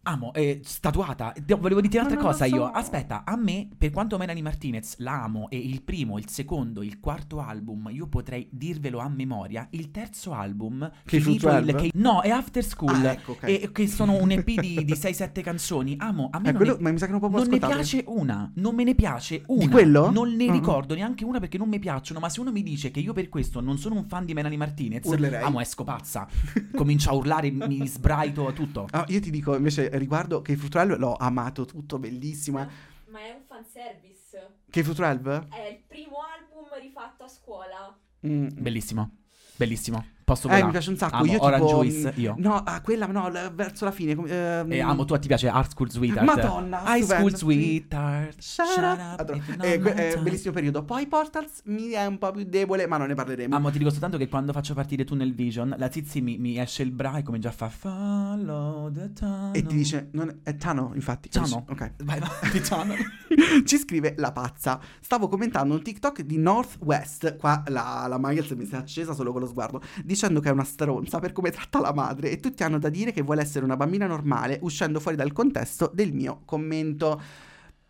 Amo, 0.04 0.32
eh, 0.34 0.60
statuata. 0.64 1.32
De- 1.44 1.54
Volevo 1.54 1.80
dirti 1.80 1.96
un'altra 1.96 2.18
cosa 2.18 2.46
so. 2.46 2.54
io. 2.54 2.64
Aspetta, 2.66 3.22
a 3.24 3.36
me, 3.36 3.68
per 3.76 3.90
quanto 3.90 4.16
Melanie 4.18 4.42
Martinez 4.42 4.96
la 4.98 5.22
amo 5.22 5.48
e 5.50 5.58
il 5.58 5.82
primo, 5.82 6.18
il 6.18 6.28
secondo, 6.28 6.82
il 6.82 6.98
quarto 6.98 7.40
album, 7.40 7.88
io 7.92 8.06
potrei 8.08 8.48
dirvelo 8.50 8.98
a 8.98 9.08
memoria. 9.08 9.66
Il 9.70 9.90
terzo 9.90 10.32
album, 10.32 10.90
Che 11.04 11.16
il 11.16 11.22
12? 11.38 11.74
che- 11.74 11.90
No, 11.94 12.20
è 12.22 12.30
After 12.30 12.64
School. 12.64 12.94
Ah, 12.94 13.12
ecco, 13.12 13.32
ok. 13.32 13.42
E 13.44 13.70
che 13.72 13.86
sono 13.86 14.20
un 14.20 14.30
EP 14.32 14.44
di, 14.60 14.84
di 14.84 14.94
6-7 14.94 15.40
canzoni. 15.42 15.94
Amo, 15.98 16.28
a 16.32 16.38
me 16.40 16.48
Eh, 16.48 16.52
non 16.52 16.60
quello- 16.62 16.78
è- 16.78 16.80
ma 16.80 16.90
mi 16.90 16.98
sa 16.98 17.06
che 17.06 17.12
non 17.12 17.20
Non 17.30 17.46
ne 17.48 17.58
piace 17.58 18.04
una, 18.06 18.50
non 18.56 18.74
me 18.74 18.84
ne 18.84 18.94
piace 18.94 19.42
una. 19.46 19.68
quello? 19.70 20.10
Non 20.10 20.34
ne 20.34 20.46
Ah. 20.48 20.52
ricordo 20.52 20.94
neanche 20.94 21.24
una 21.24 21.38
perché 21.38 21.58
non 21.58 21.68
mi 21.68 21.78
piacciono. 21.78 22.18
Ma 22.20 22.28
se 22.28 22.40
uno 22.40 22.50
mi 22.50 22.62
dice 22.62 22.90
che 22.90 23.00
io 23.00 23.12
per 23.12 23.28
questo 23.28 23.60
non 23.60 23.78
sono 23.78 23.94
un 23.96 24.04
fan 24.06 24.24
di 24.24 24.34
Melanie 24.34 24.58
Martinez, 24.58 25.06
Urlerei. 25.06 25.42
amo, 25.42 25.60
esco 25.60 25.84
pazza. 25.84 26.26
Comincio 26.74 27.10
a 27.10 27.14
urlare, 27.14 27.50
mi 27.50 27.86
sbraito 27.86 28.52
tutto. 28.52 28.86
Ah, 28.90 29.04
io 29.08 29.20
ti 29.20 29.30
dico 29.30 29.54
invece 29.56 29.90
riguardo 29.98 30.42
che 30.42 30.56
Fruit 30.56 30.72
12 30.72 30.98
l'ho 30.98 31.14
amato 31.16 31.64
tutto, 31.64 31.98
bellissimo. 31.98 32.58
Ma 33.06 33.20
è 33.20 33.30
un 33.30 33.42
fanservice. 33.46 34.60
Che 34.70 34.82
Fruit 34.82 34.98
12? 34.98 35.48
È 35.50 35.66
il 35.66 35.82
primo 35.86 36.16
album 36.20 36.66
rifatto 36.80 37.24
a 37.24 37.28
scuola. 37.28 37.98
Mm. 38.26 38.48
Bellissimo, 38.54 39.16
bellissimo. 39.56 40.04
Posso 40.24 40.46
Eh, 40.46 40.50
volare. 40.50 40.64
mi 40.66 40.70
piace 40.70 40.90
un 40.90 40.96
sacco. 40.96 41.16
Amo 41.16 41.32
io 41.32 41.42
Orange 41.42 41.66
tipo, 41.66 41.82
Juice, 41.82 42.12
mm, 42.16 42.20
io. 42.20 42.34
No, 42.38 42.54
ah, 42.56 42.80
quella 42.80 43.06
no, 43.06 43.30
verso 43.54 43.84
la 43.84 43.90
fine. 43.90 44.14
com- 44.14 44.26
ehm, 44.28 44.70
E 44.72 44.80
amo, 44.80 45.04
tu 45.04 45.18
ti 45.18 45.26
piace 45.26 45.48
Art 45.48 45.70
School 45.70 45.90
Sweetheart. 45.90 46.24
Madonna, 46.26 46.82
High 46.86 47.02
School. 47.04 47.34
Sweetheart. 47.34 48.40
Shut 48.40 48.66
Shut 48.66 48.84
up. 48.98 49.20
up 49.20 49.62
Eh, 49.64 49.78
que- 49.78 50.10
eh, 50.12 50.18
bellissimo 50.18 50.52
periodo. 50.52 50.84
Poi 50.84 51.06
Portals 51.06 51.62
mi 51.64 51.90
è 51.90 52.06
un 52.06 52.18
po' 52.18 52.30
più 52.30 52.44
debole, 52.44 52.86
ma 52.86 52.96
non 52.96 53.08
ne 53.08 53.14
parleremo. 53.14 53.54
Amo, 53.54 53.70
ti 53.70 53.78
dico 53.78 53.90
soltanto 53.90 54.16
che 54.16 54.28
quando 54.28 54.52
faccio 54.52 54.74
partire 54.74 55.04
Tunnel 55.04 55.34
Vision, 55.34 55.74
la 55.76 55.88
Tizi 55.88 56.20
mi, 56.20 56.38
mi 56.38 56.58
esce 56.58 56.82
il 56.82 56.92
bra 56.92 57.16
e 57.16 57.22
comincia 57.22 57.48
a 57.48 57.52
fare 57.52 57.72
follow 57.72 58.90
the 58.92 59.12
tunnel. 59.12 59.50
E 59.54 59.64
ti 59.66 59.74
dice, 59.74 60.08
non 60.12 60.40
è, 60.42 60.56
Tano, 60.56 60.92
infatti. 60.94 61.28
Tano. 61.28 61.64
Ok. 61.68 61.92
Vai, 62.04 62.20
vai, 62.20 62.60
tunnel. 62.62 62.98
Ci 63.64 63.78
scrive 63.78 64.14
la 64.18 64.32
pazza. 64.32 64.80
Stavo 65.00 65.28
commentando 65.28 65.74
un 65.74 65.82
TikTok 65.82 66.22
di 66.22 66.38
Northwest. 66.38 67.36
Qua 67.36 67.62
la, 67.68 68.06
la 68.08 68.18
Miles 68.20 68.50
mi 68.52 68.64
si 68.66 68.74
è 68.74 68.76
accesa 68.78 69.14
solo 69.14 69.32
con 69.32 69.40
lo 69.40 69.46
sguardo. 69.46 69.80
Dicendo 70.12 70.40
che 70.40 70.48
è 70.50 70.52
una 70.52 70.64
stronza 70.64 71.18
per 71.20 71.32
come 71.32 71.50
tratta 71.50 71.80
la 71.80 71.92
madre. 71.94 72.30
E 72.30 72.38
tutti 72.38 72.62
hanno 72.62 72.78
da 72.78 72.88
dire 72.90 73.12
che 73.12 73.22
vuole 73.22 73.40
essere 73.40 73.64
una 73.64 73.76
bambina 73.76 74.06
normale, 74.06 74.58
uscendo 74.62 75.00
fuori 75.00 75.16
dal 75.16 75.32
contesto 75.32 75.90
del 75.92 76.12
mio 76.12 76.42
commento. 76.44 77.20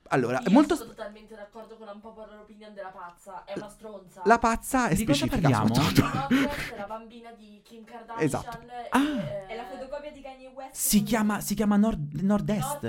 Allora, 0.09 0.39
è 0.41 0.45
Io 0.47 0.51
molto. 0.53 0.77
sono 0.77 0.91
totalmente 0.91 1.35
d'accordo 1.35 1.77
con 1.77 1.89
un 1.93 2.01
po' 2.01 2.13
per 2.13 2.29
l'opinion 2.37 2.75
della 2.75 2.91
pazza. 2.91 3.45
È 3.45 3.55
una 3.57 3.69
stronza. 3.71 4.21
La 4.27 4.39
pazza 4.39 4.89
è 4.89 4.95
Di 4.95 5.05
cosa 5.05 5.25
specifica. 5.27 5.49
parliamo? 5.49 5.75
soprattutto. 5.75 6.19
Northwest 6.37 6.73
è 6.73 6.77
la 6.77 6.87
bambina 6.87 7.31
di 7.33 7.61
Kim 7.65 7.85
Kardashian. 7.85 8.23
Esatto. 8.25 8.59
e, 8.61 8.89
Ah. 8.91 9.47
È 9.49 9.57
la 9.57 9.65
fotocopia 9.65 10.13
di 10.13 10.21
Kanye 10.21 10.49
West. 10.55 10.75
Si 10.75 11.03
chiama, 11.03 11.41
si 11.41 11.55
chiama 11.55 11.77
Nord- 11.77 12.21
Nord-Est. 12.21 12.83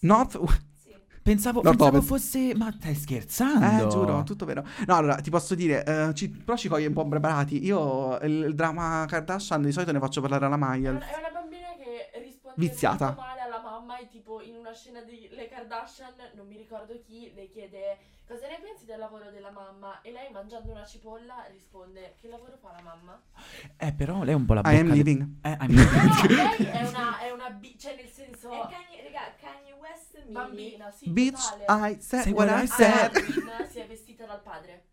North- 0.00 0.38
North. 0.38 0.62
Pensavo, 1.22 1.60
Nord-Ovest. 1.62 1.92
pensavo 1.92 2.18
fosse... 2.18 2.54
Ma 2.56 2.72
stai 2.76 2.94
scherzando? 2.94 3.84
Eh, 3.84 3.88
giuro, 3.88 4.22
tutto 4.22 4.44
vero. 4.46 4.64
No, 4.86 4.96
allora, 4.96 5.16
ti 5.16 5.28
posso 5.30 5.54
dire, 5.54 5.84
eh, 5.84 6.14
ci- 6.14 6.30
però 6.30 6.56
ci 6.56 6.68
coglie 6.68 6.86
un 6.86 6.94
po' 6.94 7.02
impreparati. 7.02 7.62
Io 7.64 8.18
il, 8.20 8.44
il 8.48 8.54
dramma 8.54 9.04
Kardashian 9.06 9.60
di 9.62 9.70
solito 9.72 9.92
ne 9.92 9.98
faccio 9.98 10.20
parlare 10.22 10.46
alla 10.46 10.56
una, 10.56 11.06
è 11.06 11.18
una 11.18 11.40
bambina 11.40 11.66
che 11.78 12.20
risponde 12.22 12.54
Viziata. 12.56 13.16
E 13.88 14.08
tipo 14.08 14.40
in 14.42 14.56
una 14.56 14.72
scena 14.72 15.00
di 15.02 15.28
Le 15.30 15.48
Kardashian, 15.48 16.14
non 16.34 16.46
mi 16.46 16.56
ricordo 16.56 16.98
chi, 17.00 17.32
le 17.34 17.48
chiede 17.48 17.98
cosa 18.26 18.46
ne 18.46 18.58
pensi 18.60 18.84
del 18.84 18.98
lavoro 18.98 19.30
della 19.30 19.50
mamma 19.50 20.00
e 20.02 20.12
lei 20.12 20.30
mangiando 20.30 20.70
una 20.70 20.84
cipolla 20.86 21.46
risponde 21.50 22.14
che 22.20 22.28
lavoro 22.28 22.56
fa 22.56 22.72
la 22.72 22.82
mamma? 22.82 23.20
Eh, 23.76 23.92
però 23.92 24.22
lei 24.22 24.32
è 24.32 24.36
un 24.36 24.44
po' 24.46 24.54
la 24.54 24.60
I 24.64 24.76
am 24.76 24.82
bocca... 24.82 24.94
living. 24.94 25.28
Eh, 25.42 25.56
I'm 25.60 25.72
No, 25.72 25.82
living. 25.82 26.30
lei 26.30 26.66
è 26.66 26.86
una, 26.88 27.18
è 27.18 27.30
una 27.32 27.50
bi- 27.50 27.78
cioè 27.78 27.96
nel 27.96 28.08
senso 28.08 28.50
È 28.50 28.60
Kanye, 28.68 29.02
raga, 29.02 29.34
Kanye 29.40 29.72
West 29.72 30.14
mini. 30.18 30.32
bambina, 30.32 30.90
sì, 30.90 31.10
Bitch, 31.10 31.56
totale. 31.56 31.92
I 31.94 32.00
said 32.00 32.22
Say 32.22 32.32
what 32.32 32.48
I 32.48 32.62
I 32.62 32.66
said. 32.66 33.16
Halloween 33.16 33.68
si 33.68 33.78
è 33.80 33.86
vestita 33.86 34.26
dal 34.26 34.42
padre. 34.42 34.84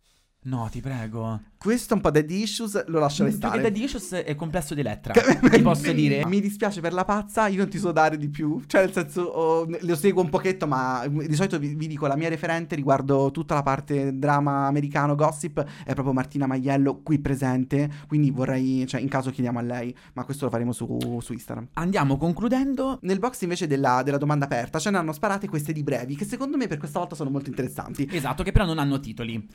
No, 0.48 0.70
ti 0.72 0.80
prego. 0.80 1.42
Questo 1.58 1.94
è 1.94 1.96
un 1.98 2.02
po' 2.02 2.10
daddy 2.12 2.42
issues, 2.44 2.86
lo 2.88 3.00
lascio 3.00 3.24
Più 3.26 3.34
che 3.34 3.40
restare. 3.42 3.62
Daddy 3.62 3.84
Issues 3.84 4.12
è 4.12 4.36
complesso 4.36 4.74
di 4.74 4.80
Elettra. 4.80 5.12
Che- 5.12 5.50
Ti 5.50 5.60
posso 5.62 5.92
dire? 5.92 6.26
Mi 6.26 6.40
dispiace 6.40 6.80
per 6.80 6.94
la 6.94 7.04
pazza, 7.04 7.48
io 7.48 7.58
non 7.58 7.68
ti 7.68 7.78
so 7.80 7.92
dare 7.92 8.16
di 8.16 8.30
più. 8.30 8.62
Cioè, 8.66 8.82
nel 8.82 8.94
senso, 8.94 9.24
oh, 9.24 9.68
lo 9.82 9.96
seguo 9.96 10.22
un 10.22 10.30
pochetto, 10.30 10.68
ma 10.68 11.06
di 11.06 11.36
solito 11.36 11.60
vi, 11.60 11.76
vi 11.76 11.88
dico 11.88 12.08
la 12.08 12.16
mia 12.16 12.30
referente 12.30 12.76
riguardo 12.76 13.30
tutta 13.32 13.56
la 13.56 13.64
parte 13.64 14.18
drama 14.18 14.68
americano, 14.68 15.16
gossip, 15.16 15.62
è 15.84 15.94
proprio 15.94 16.14
Martina 16.14 16.48
Maiello 16.48 17.02
qui 17.02 17.20
presente. 17.20 17.90
Quindi 18.08 18.32
vorrei, 18.32 18.86
cioè, 18.88 19.02
in 19.02 19.10
caso 19.10 19.32
chiediamo 19.32 19.60
a 19.60 19.64
lei, 19.64 19.94
ma 20.14 20.24
questo 20.24 20.46
lo 20.46 20.52
faremo 20.52 20.72
su, 20.72 21.20
su 21.20 21.34
Instagram. 21.34 21.70
Andiamo 21.74 22.16
concludendo. 22.18 23.00
Nel 23.02 23.20
box 23.20 23.42
invece 23.42 23.68
della, 23.68 24.02
della 24.04 24.18
domanda 24.18 24.46
aperta 24.46 24.80
ce 24.80 24.92
ne 24.92 24.98
hanno 24.98 25.12
sparate 25.12 25.50
queste 25.50 25.74
di 25.74 25.84
brevi, 25.84 26.16
che 26.16 26.24
secondo 26.24 26.56
me 26.56 26.68
per 26.68 26.78
questa 26.78 27.00
volta 27.00 27.16
sono 27.16 27.32
molto 27.32 27.50
interessanti. 27.50 28.08
Esatto, 28.10 28.44
che 28.44 28.54
però 28.54 28.66
non 28.66 28.80
hanno 28.80 29.02
titoli. 29.02 29.46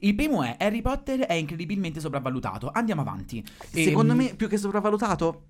Il 0.00 0.14
primo 0.14 0.42
è 0.42 0.56
Harry 0.58 0.80
Potter 0.80 1.20
è 1.20 1.32
incredibilmente 1.32 2.00
sopravvalutato. 2.00 2.70
Andiamo 2.72 3.00
avanti. 3.00 3.44
Secondo 3.70 4.12
Ehm, 4.12 4.18
me, 4.18 4.34
più 4.34 4.48
che 4.48 4.56
sopravvalutato, 4.56 5.42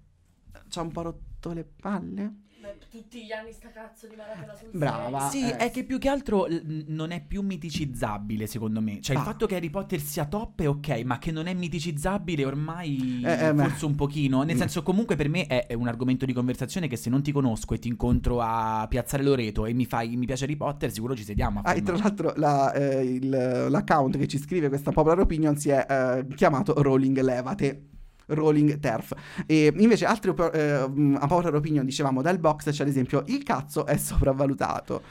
ci 0.69 0.79
ha 0.79 0.83
un 0.83 0.91
po' 0.93 1.03
rotto 1.03 1.53
le 1.53 1.65
palle. 1.81 2.33
Beh, 2.61 2.77
tutti 2.91 3.25
gli 3.25 3.31
anni 3.31 3.53
sta 3.53 3.71
cazzo 3.71 4.09
di 4.09 4.17
maratona 4.17 4.53
sul 4.57 4.71
Brava. 4.73 5.29
Sì, 5.31 5.45
eh. 5.49 5.57
è 5.59 5.71
che 5.71 5.85
più 5.85 5.99
che 5.99 6.09
altro 6.09 6.47
l- 6.47 6.85
non 6.89 7.13
è 7.13 7.25
più 7.25 7.41
miticizzabile, 7.43 8.49
secondo 8.49 8.81
me. 8.81 9.01
Cioè, 9.01 9.15
Ah. 9.15 9.21
il 9.21 9.25
fatto 9.25 9.47
che 9.47 9.55
Harry 9.55 9.71
Potter 9.71 10.01
sia 10.01 10.25
top 10.27 10.63
è 10.63 10.69
ok, 10.69 11.03
ma 11.05 11.19
che 11.19 11.31
non 11.31 11.47
è 11.47 11.55
miticizzabile 11.55 12.45
ormai 12.45 13.23
Eh, 13.25 13.47
eh, 13.47 13.55
beh. 13.55 13.63
forse 13.63 13.85
un 13.87 13.95
pochino. 13.95 14.43
Nel 14.43 14.57
Mm. 14.57 14.59
senso, 14.59 14.83
comunque 14.83 15.15
per 15.15 15.29
me 15.29 15.47
è, 15.47 15.67
è 15.69 15.75
un 15.75 15.87
argomento 15.87 16.27
di 16.27 16.33
conversazione 16.33 16.89
che 16.89 16.97
se 16.97 17.09
non 17.11 17.23
ti 17.23 17.31
conosco 17.31 17.75
e 17.75 17.79
ti 17.79 17.87
incontro 17.87 18.41
a 18.41 18.85
Piazzale 18.89 19.23
Loreto 19.23 19.65
e 19.65 19.73
mi 19.73 19.87
fai 19.87 20.17
mi 20.17 20.27
piace 20.27 20.43
Harry 20.43 20.57
Potter, 20.57 20.91
sicuro 20.91 21.15
ci 21.15 21.23
sediamo 21.23 21.61
a 21.61 21.71
Ah, 21.71 21.75
e 21.75 21.83
tra 21.83 21.97
l'altro 21.97 22.33
la, 22.35 22.73
eh, 22.73 23.05
il- 23.05 23.67
l'account 23.71 24.17
che 24.19 24.27
ci 24.27 24.37
scrive 24.39 24.69
questa 24.69 24.91
popular 24.91 25.21
opinion 25.21 25.57
si 25.57 25.69
è 25.69 25.87
eh, 25.89 26.35
chiamato 26.35 26.75
Rolling 26.83 27.21
Levate. 27.21 27.83
Rolling 28.29 28.79
Terf. 28.79 29.13
E 29.47 29.73
invece 29.77 30.07
altre 30.07 30.31
op- 30.31 30.51
eh, 30.55 30.87
mm, 30.89 31.17
a 31.17 31.27
popular 31.27 31.55
opinion 31.55 31.85
dicevamo 31.85 32.23
dal 32.23 32.39
box 32.39 32.71
c'è 32.71 32.83
ad 32.83 32.89
esempio 32.89 33.25
il 33.27 33.43
cazzo 33.43 33.85
è 33.87 33.97
sopravvalutato. 33.97 35.03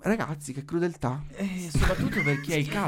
Ragazzi, 0.00 0.52
che 0.52 0.64
crudeltà. 0.64 1.20
Eh, 1.32 1.68
soprattutto 1.72 2.22
perché 2.22 2.54
è 2.54 2.56
il 2.58 2.64
Questo 2.68 2.72
non 2.74 2.82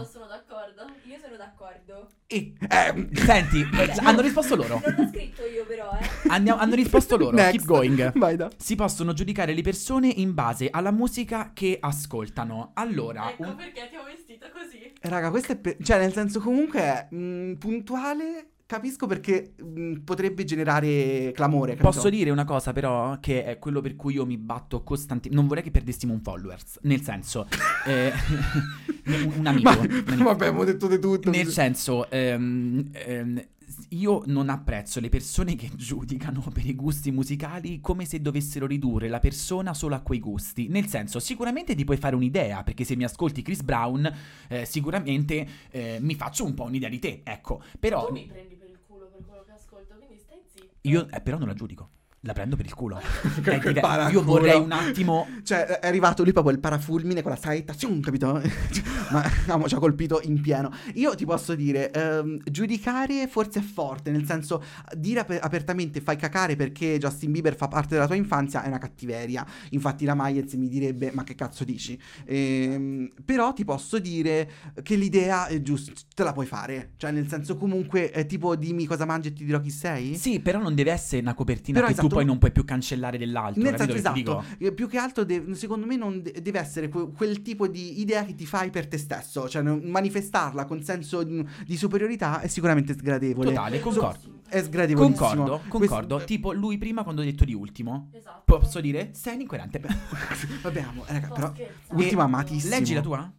cazzo. 0.00 0.08
sono 0.10 0.26
d'accordo. 0.26 0.92
Io 1.04 1.16
sono 1.22 1.36
d'accordo. 1.36 2.08
E, 2.26 2.52
eh, 2.68 3.08
Senti, 3.12 3.60
eh, 3.60 3.92
hanno 4.02 4.20
risposto 4.20 4.56
loro. 4.56 4.80
Non 4.84 4.94
l'ho 4.96 5.08
scritto 5.08 5.42
io 5.46 5.64
però, 5.66 5.90
eh. 5.92 6.28
Andiamo- 6.30 6.60
hanno 6.60 6.74
risposto 6.74 7.16
loro. 7.16 7.36
next. 7.36 7.50
Keep 7.58 7.64
going. 7.66 8.12
Vai 8.18 8.34
da. 8.34 8.50
Si 8.56 8.74
possono 8.74 9.12
giudicare 9.12 9.54
le 9.54 9.62
persone 9.62 10.08
in 10.08 10.34
base 10.34 10.68
alla 10.68 10.90
musica 10.90 11.52
che 11.54 11.76
ascoltano. 11.78 12.72
Allora, 12.74 13.30
ecco 13.30 13.42
un- 13.44 13.54
perché 13.56 13.88
ti 13.90 13.96
ho 13.96 14.02
vestita 14.02 14.48
così. 14.50 14.92
Raga, 15.02 15.30
questo 15.30 15.52
è 15.52 15.56
per- 15.56 15.76
cioè 15.80 15.98
nel 16.00 16.12
senso 16.12 16.40
comunque 16.40 16.80
è 16.80 17.08
mm, 17.14 17.52
puntuale. 17.54 18.48
Capisco 18.66 19.06
perché 19.06 19.52
mm, 19.62 19.96
potrebbe 20.04 20.44
generare 20.44 21.32
clamore. 21.34 21.72
capito? 21.72 21.90
posso 21.90 22.08
dire 22.08 22.30
una 22.30 22.44
cosa 22.44 22.72
però, 22.72 23.18
che 23.20 23.44
è 23.44 23.58
quello 23.58 23.82
per 23.82 23.94
cui 23.94 24.14
io 24.14 24.24
mi 24.24 24.38
batto 24.38 24.82
costantemente. 24.82 25.34
Non 25.34 25.46
vorrei 25.46 25.62
che 25.62 25.70
perdessimo 25.70 26.14
un 26.14 26.22
followers. 26.22 26.78
Nel 26.82 27.02
senso, 27.02 27.46
eh, 27.86 28.10
un, 29.04 29.32
un 29.36 29.46
amico. 29.46 29.70
Ma, 29.70 29.76
un 29.76 30.04
amico. 30.06 30.24
vabbè, 30.24 30.46
abbiamo 30.46 30.64
detto 30.64 30.88
di 30.88 30.98
tutto. 30.98 31.28
Nel 31.28 31.48
senso, 31.48 32.10
ehm, 32.10 32.88
ehm, 32.92 33.44
io 33.90 34.22
non 34.26 34.48
apprezzo 34.48 35.00
le 35.00 35.08
persone 35.08 35.54
che 35.56 35.70
giudicano 35.76 36.40
per 36.52 36.66
i 36.66 36.74
gusti 36.74 37.10
musicali 37.10 37.80
come 37.80 38.04
se 38.04 38.20
dovessero 38.20 38.66
ridurre 38.66 39.08
la 39.08 39.18
persona 39.18 39.74
solo 39.74 39.94
a 39.94 40.00
quei 40.00 40.20
gusti. 40.20 40.68
Nel 40.68 40.86
senso, 40.86 41.18
sicuramente 41.20 41.74
ti 41.74 41.84
puoi 41.84 41.96
fare 41.96 42.14
un'idea, 42.16 42.62
perché 42.62 42.84
se 42.84 42.96
mi 42.96 43.04
ascolti 43.04 43.42
Chris 43.42 43.62
Brown, 43.62 44.12
eh, 44.48 44.64
sicuramente 44.64 45.46
eh, 45.70 45.98
mi 46.00 46.14
faccio 46.14 46.44
un 46.44 46.54
po' 46.54 46.64
un'idea 46.64 46.88
di 46.88 46.98
te, 46.98 47.20
ecco. 47.24 47.62
Però 47.78 48.06
Tu 48.06 48.12
mi 48.12 48.26
prendi 48.26 48.54
per 48.54 48.68
il 48.70 48.78
culo 48.86 49.06
per 49.06 49.24
quello 49.26 49.44
che 49.44 49.52
ascolto, 49.52 49.94
quindi 49.96 50.18
stai 50.18 50.38
zitto. 50.52 50.66
io 50.82 51.08
eh, 51.10 51.20
però 51.20 51.38
non 51.38 51.48
la 51.48 51.54
giudico. 51.54 51.90
La 52.26 52.32
prendo 52.32 52.56
per 52.56 52.64
il 52.64 52.72
culo. 52.74 53.00
Che 53.42 53.50
È 53.50 53.58
diver- 53.58 54.10
io 54.10 54.22
vorrei 54.22 54.58
un 54.58 54.72
attimo 54.72 55.28
Cioè, 55.42 55.66
è 55.66 55.86
arrivato 55.86 56.22
lui 56.22 56.32
proprio 56.32 56.54
il 56.54 56.58
parafulmine 56.60 57.20
con 57.20 57.30
la 57.30 57.36
saetta, 57.36 57.74
zium, 57.74 58.00
capito? 58.00 58.40
Ma 59.12 59.22
amo, 59.48 59.68
ci 59.68 59.74
ha 59.74 59.78
colpito 59.78 60.20
in 60.22 60.40
pieno. 60.40 60.72
Io 60.94 61.14
ti 61.14 61.26
posso 61.26 61.54
dire, 61.54 61.90
ehm, 61.92 62.40
giudicare 62.50 63.28
forse 63.28 63.58
è 63.58 63.62
forte, 63.62 64.10
nel 64.10 64.24
senso, 64.24 64.62
dire 64.96 65.20
ap- 65.20 65.38
apertamente 65.38 66.00
fai 66.00 66.16
cacare 66.16 66.56
perché 66.56 66.96
Justin 66.98 67.30
Bieber 67.30 67.54
fa 67.54 67.68
parte 67.68 67.94
della 67.94 68.06
tua 68.06 68.16
infanzia 68.16 68.62
è 68.62 68.68
una 68.68 68.78
cattiveria. 68.78 69.46
Infatti 69.70 70.06
la 70.06 70.14
Mayez 70.14 70.54
mi 70.54 70.68
direbbe, 70.68 71.10
ma 71.12 71.24
che 71.24 71.34
cazzo 71.34 71.64
dici? 71.64 72.00
Ehm, 72.24 73.12
però 73.22 73.52
ti 73.52 73.64
posso 73.64 73.98
dire 73.98 74.50
che 74.82 74.96
l'idea 74.96 75.46
è 75.46 75.60
giusta, 75.60 75.92
te 76.14 76.22
la 76.24 76.32
puoi 76.32 76.46
fare. 76.46 76.92
Cioè, 76.96 77.10
nel 77.10 77.28
senso, 77.28 77.58
comunque, 77.58 78.10
è 78.10 78.24
tipo 78.24 78.56
dimmi 78.56 78.86
cosa 78.86 79.04
mangi 79.04 79.28
e 79.28 79.32
ti 79.34 79.44
dirò 79.44 79.60
chi 79.60 79.70
sei. 79.70 80.14
Sì, 80.16 80.40
però 80.40 80.58
non 80.58 80.74
deve 80.74 80.90
essere 80.90 81.20
una 81.20 81.34
copertina 81.34 81.76
Però 81.80 81.86
che 81.86 81.92
esatto. 81.92 82.08
tu 82.08 82.13
poi 82.14 82.24
non 82.24 82.38
puoi 82.38 82.50
più 82.52 82.64
cancellare 82.64 83.18
dell'altro. 83.18 83.62
Nel 83.62 83.76
senso 83.76 83.94
esatto? 83.94 84.44
Eh, 84.58 84.72
più 84.72 84.88
che 84.88 84.98
altro 84.98 85.24
de- 85.24 85.44
secondo 85.54 85.86
me 85.86 85.96
non 85.96 86.22
de- 86.22 86.40
deve 86.42 86.58
essere 86.58 86.88
que- 86.88 87.10
quel 87.12 87.42
tipo 87.42 87.66
di 87.68 88.00
idea 88.00 88.24
che 88.24 88.34
ti 88.34 88.46
fai 88.46 88.70
per 88.70 88.86
te 88.88 88.98
stesso, 88.98 89.48
cioè 89.48 89.62
manifestarla 89.62 90.64
con 90.64 90.82
senso 90.82 91.22
di, 91.22 91.46
di 91.66 91.76
superiorità 91.76 92.40
è 92.40 92.46
sicuramente 92.48 92.94
sgradevole. 92.94 93.48
Totale, 93.50 93.80
concordo. 93.80 94.32
È 94.48 94.62
sgradevolissimo. 94.62 95.26
Concordo, 95.26 95.60
concordo. 95.68 96.14
Questo- 96.16 96.24
Tipo 96.24 96.52
lui 96.52 96.78
prima 96.78 97.02
quando 97.02 97.22
ha 97.22 97.24
detto 97.24 97.44
di 97.44 97.54
ultimo. 97.54 98.10
Esatto. 98.12 98.58
Posso 98.58 98.80
dire? 98.80 99.10
Sei 99.14 99.34
un 99.34 99.40
incoerente. 99.42 99.80
Vabbè, 100.62 100.80
amo, 100.80 101.04
raga, 101.06 101.28
però 101.28 101.52
scherzando. 101.52 102.02
ultimo 102.02 102.22
amatissimo. 102.22 102.74
Leggi 102.74 102.94
la 102.94 103.00
tua? 103.00 103.32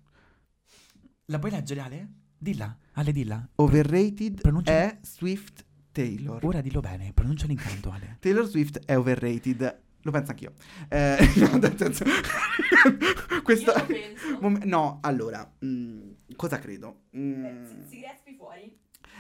La 1.25 1.39
puoi 1.39 1.51
leggere, 1.51 1.79
Ale? 1.79 2.09
Dilla. 2.37 2.77
Ale, 2.93 3.11
dilla. 3.11 3.47
Overrated 3.55 4.41
Pronuncia- 4.41 4.71
è 4.71 4.97
Swift 5.01 5.64
Taylor. 5.95 6.43
Ora 6.45 6.59
dillo 6.59 6.81
bene. 6.81 7.13
Pronuncia 7.13 7.47
l'incanto, 7.47 7.89
Ale. 7.89 8.17
Taylor 8.19 8.45
Swift 8.45 8.81
è 8.85 8.97
overrated. 8.97 9.79
Lo 10.01 10.11
penso 10.11 10.31
anch'io. 10.31 10.53
Eh, 10.89 11.17
no, 11.39 11.57
nel 11.57 11.77
senso... 11.77 12.03
Questo... 13.43 13.71
Io 13.71 13.77
lo 13.77 13.85
penso. 13.85 14.37
Mom- 14.41 14.63
no, 14.65 14.99
allora, 15.01 15.49
mm, 15.63 16.09
cosa 16.35 16.59
credo? 16.59 17.03
Mm, 17.17 17.41
Beh, 17.41 17.65
si- 17.65 17.89
Sigrespi 17.95 18.35
fuori. 18.35 18.77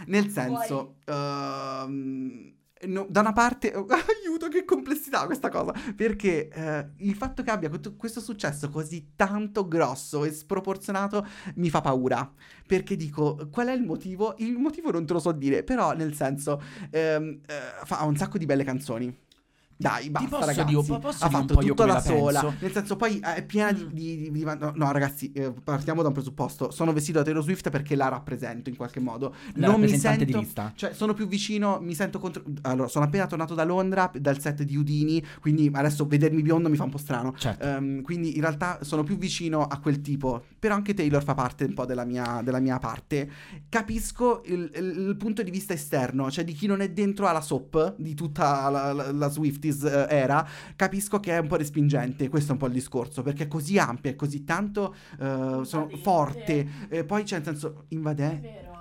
Nel 0.07 0.27
senso, 0.29 0.97
ehm, 1.05 2.53
no, 2.87 3.05
da 3.09 3.21
una 3.21 3.33
parte, 3.33 3.71
aiuto, 3.73 4.47
che 4.49 4.65
complessità 4.65 5.25
questa 5.25 5.49
cosa, 5.49 5.73
perché 5.95 6.47
eh, 6.49 6.89
il 6.97 7.15
fatto 7.15 7.43
che 7.43 7.51
abbia 7.51 7.69
questo- 7.69 8.21
successo 8.21 8.69
così 8.69 9.11
tanto 9.15 9.67
grosso 9.67 10.23
e 10.25 10.31
sproporzionato 10.31 11.25
mi 11.55 11.69
fa 11.69 11.81
paura, 11.81 12.31
perché 12.65 12.95
dico, 12.95 13.47
qual 13.51 13.67
è 13.67 13.73
il 13.73 13.83
motivo? 13.83 14.35
Il 14.37 14.57
motivo 14.57 14.91
non 14.91 15.05
te 15.05 15.13
lo 15.13 15.19
so 15.19 15.31
dire, 15.31 15.63
però 15.63 15.93
nel 15.93 16.13
senso, 16.15 16.61
ehm, 16.91 17.41
eh, 17.47 17.85
fa 17.85 18.03
un 18.03 18.15
sacco 18.15 18.37
di 18.37 18.45
belle 18.45 18.63
canzoni. 18.63 19.23
Dai, 19.77 20.09
basta, 20.09 20.29
posso 20.29 20.45
ragazzi. 20.45 20.73
Dire, 20.73 20.99
posso 20.99 21.25
ha 21.25 21.29
fatto 21.29 21.55
tutto 21.55 21.85
da 21.85 21.99
sola. 21.99 22.39
Penso. 22.39 22.57
Nel 22.59 22.71
senso, 22.71 22.95
poi 22.95 23.19
eh, 23.19 23.35
è 23.35 23.45
piena 23.45 23.73
mm. 23.73 23.87
di. 23.91 24.17
di, 24.17 24.31
di 24.31 24.43
no, 24.43 24.71
no, 24.73 24.91
ragazzi, 24.91 25.31
eh, 25.33 25.51
partiamo 25.51 26.01
da 26.01 26.07
un 26.07 26.13
presupposto. 26.13 26.71
Sono 26.71 26.93
vestito 26.93 27.17
da 27.17 27.25
Taylor 27.25 27.43
Swift 27.43 27.69
perché 27.69 27.95
la 27.95 28.07
rappresento 28.07 28.69
in 28.69 28.77
qualche 28.77 29.01
modo. 29.01 29.35
La 29.55 29.67
non 29.67 29.81
mi 29.81 29.89
sento. 29.89 30.23
Di 30.23 30.33
lista. 30.33 30.71
Cioè, 30.73 30.93
sono 30.93 31.13
più 31.13 31.27
vicino. 31.27 31.79
Mi 31.81 31.93
sento 31.93 32.19
contro. 32.19 32.43
Allora, 32.61 32.87
sono 32.87 33.03
appena 33.03 33.27
tornato 33.27 33.53
da 33.53 33.65
Londra, 33.65 34.09
dal 34.17 34.39
set 34.39 34.63
di 34.63 34.77
Udini. 34.77 35.23
Quindi 35.41 35.69
adesso 35.73 36.05
vedermi 36.05 36.41
biondo 36.41 36.69
mi 36.69 36.77
fa 36.77 36.85
un 36.85 36.91
po' 36.91 36.97
strano. 36.97 37.33
Certo. 37.35 37.67
Um, 37.67 38.01
quindi 38.01 38.35
in 38.35 38.41
realtà 38.41 38.79
sono 38.81 39.03
più 39.03 39.17
vicino 39.17 39.65
a 39.65 39.77
quel 39.79 39.99
tipo. 39.99 40.45
Però 40.57 40.73
anche 40.73 40.93
Taylor 40.93 41.21
fa 41.21 41.33
parte 41.33 41.65
un 41.65 41.73
po' 41.73 41.85
della 41.85 42.05
mia, 42.05 42.39
della 42.41 42.59
mia 42.59 42.79
parte. 42.79 43.29
Capisco 43.67 44.41
il, 44.45 44.71
il, 44.73 45.15
punto 45.17 45.43
di 45.43 45.51
vista 45.51 45.73
esterno, 45.73 46.31
cioè 46.31 46.45
di 46.45 46.53
chi 46.53 46.65
non 46.65 46.79
è 46.79 46.89
dentro 46.91 47.27
alla 47.27 47.41
SOP, 47.41 47.95
di 47.97 48.13
tutta 48.13 48.69
la, 48.69 48.93
la, 48.93 49.11
la 49.11 49.29
Swift 49.29 49.63
90s 49.65 49.85
eh, 49.85 50.15
era, 50.15 50.47
capisco 50.75 51.19
che 51.19 51.35
è 51.35 51.39
un 51.39 51.47
po' 51.47 51.55
respingente, 51.55 52.29
questo 52.29 52.49
è 52.49 52.53
un 52.53 52.59
po' 52.59 52.67
il 52.67 52.73
discorso, 52.73 53.21
perché 53.21 53.43
è 53.43 53.47
così 53.47 53.77
ampia, 53.77 54.11
è 54.11 54.15
così 54.15 54.43
tanto 54.43 54.95
uh, 55.19 55.63
forte, 55.63 56.67
e 56.89 57.03
poi 57.03 57.23
c'è 57.23 57.37
nel 57.37 57.45
senso 57.45 57.85
invadente. 57.89 58.74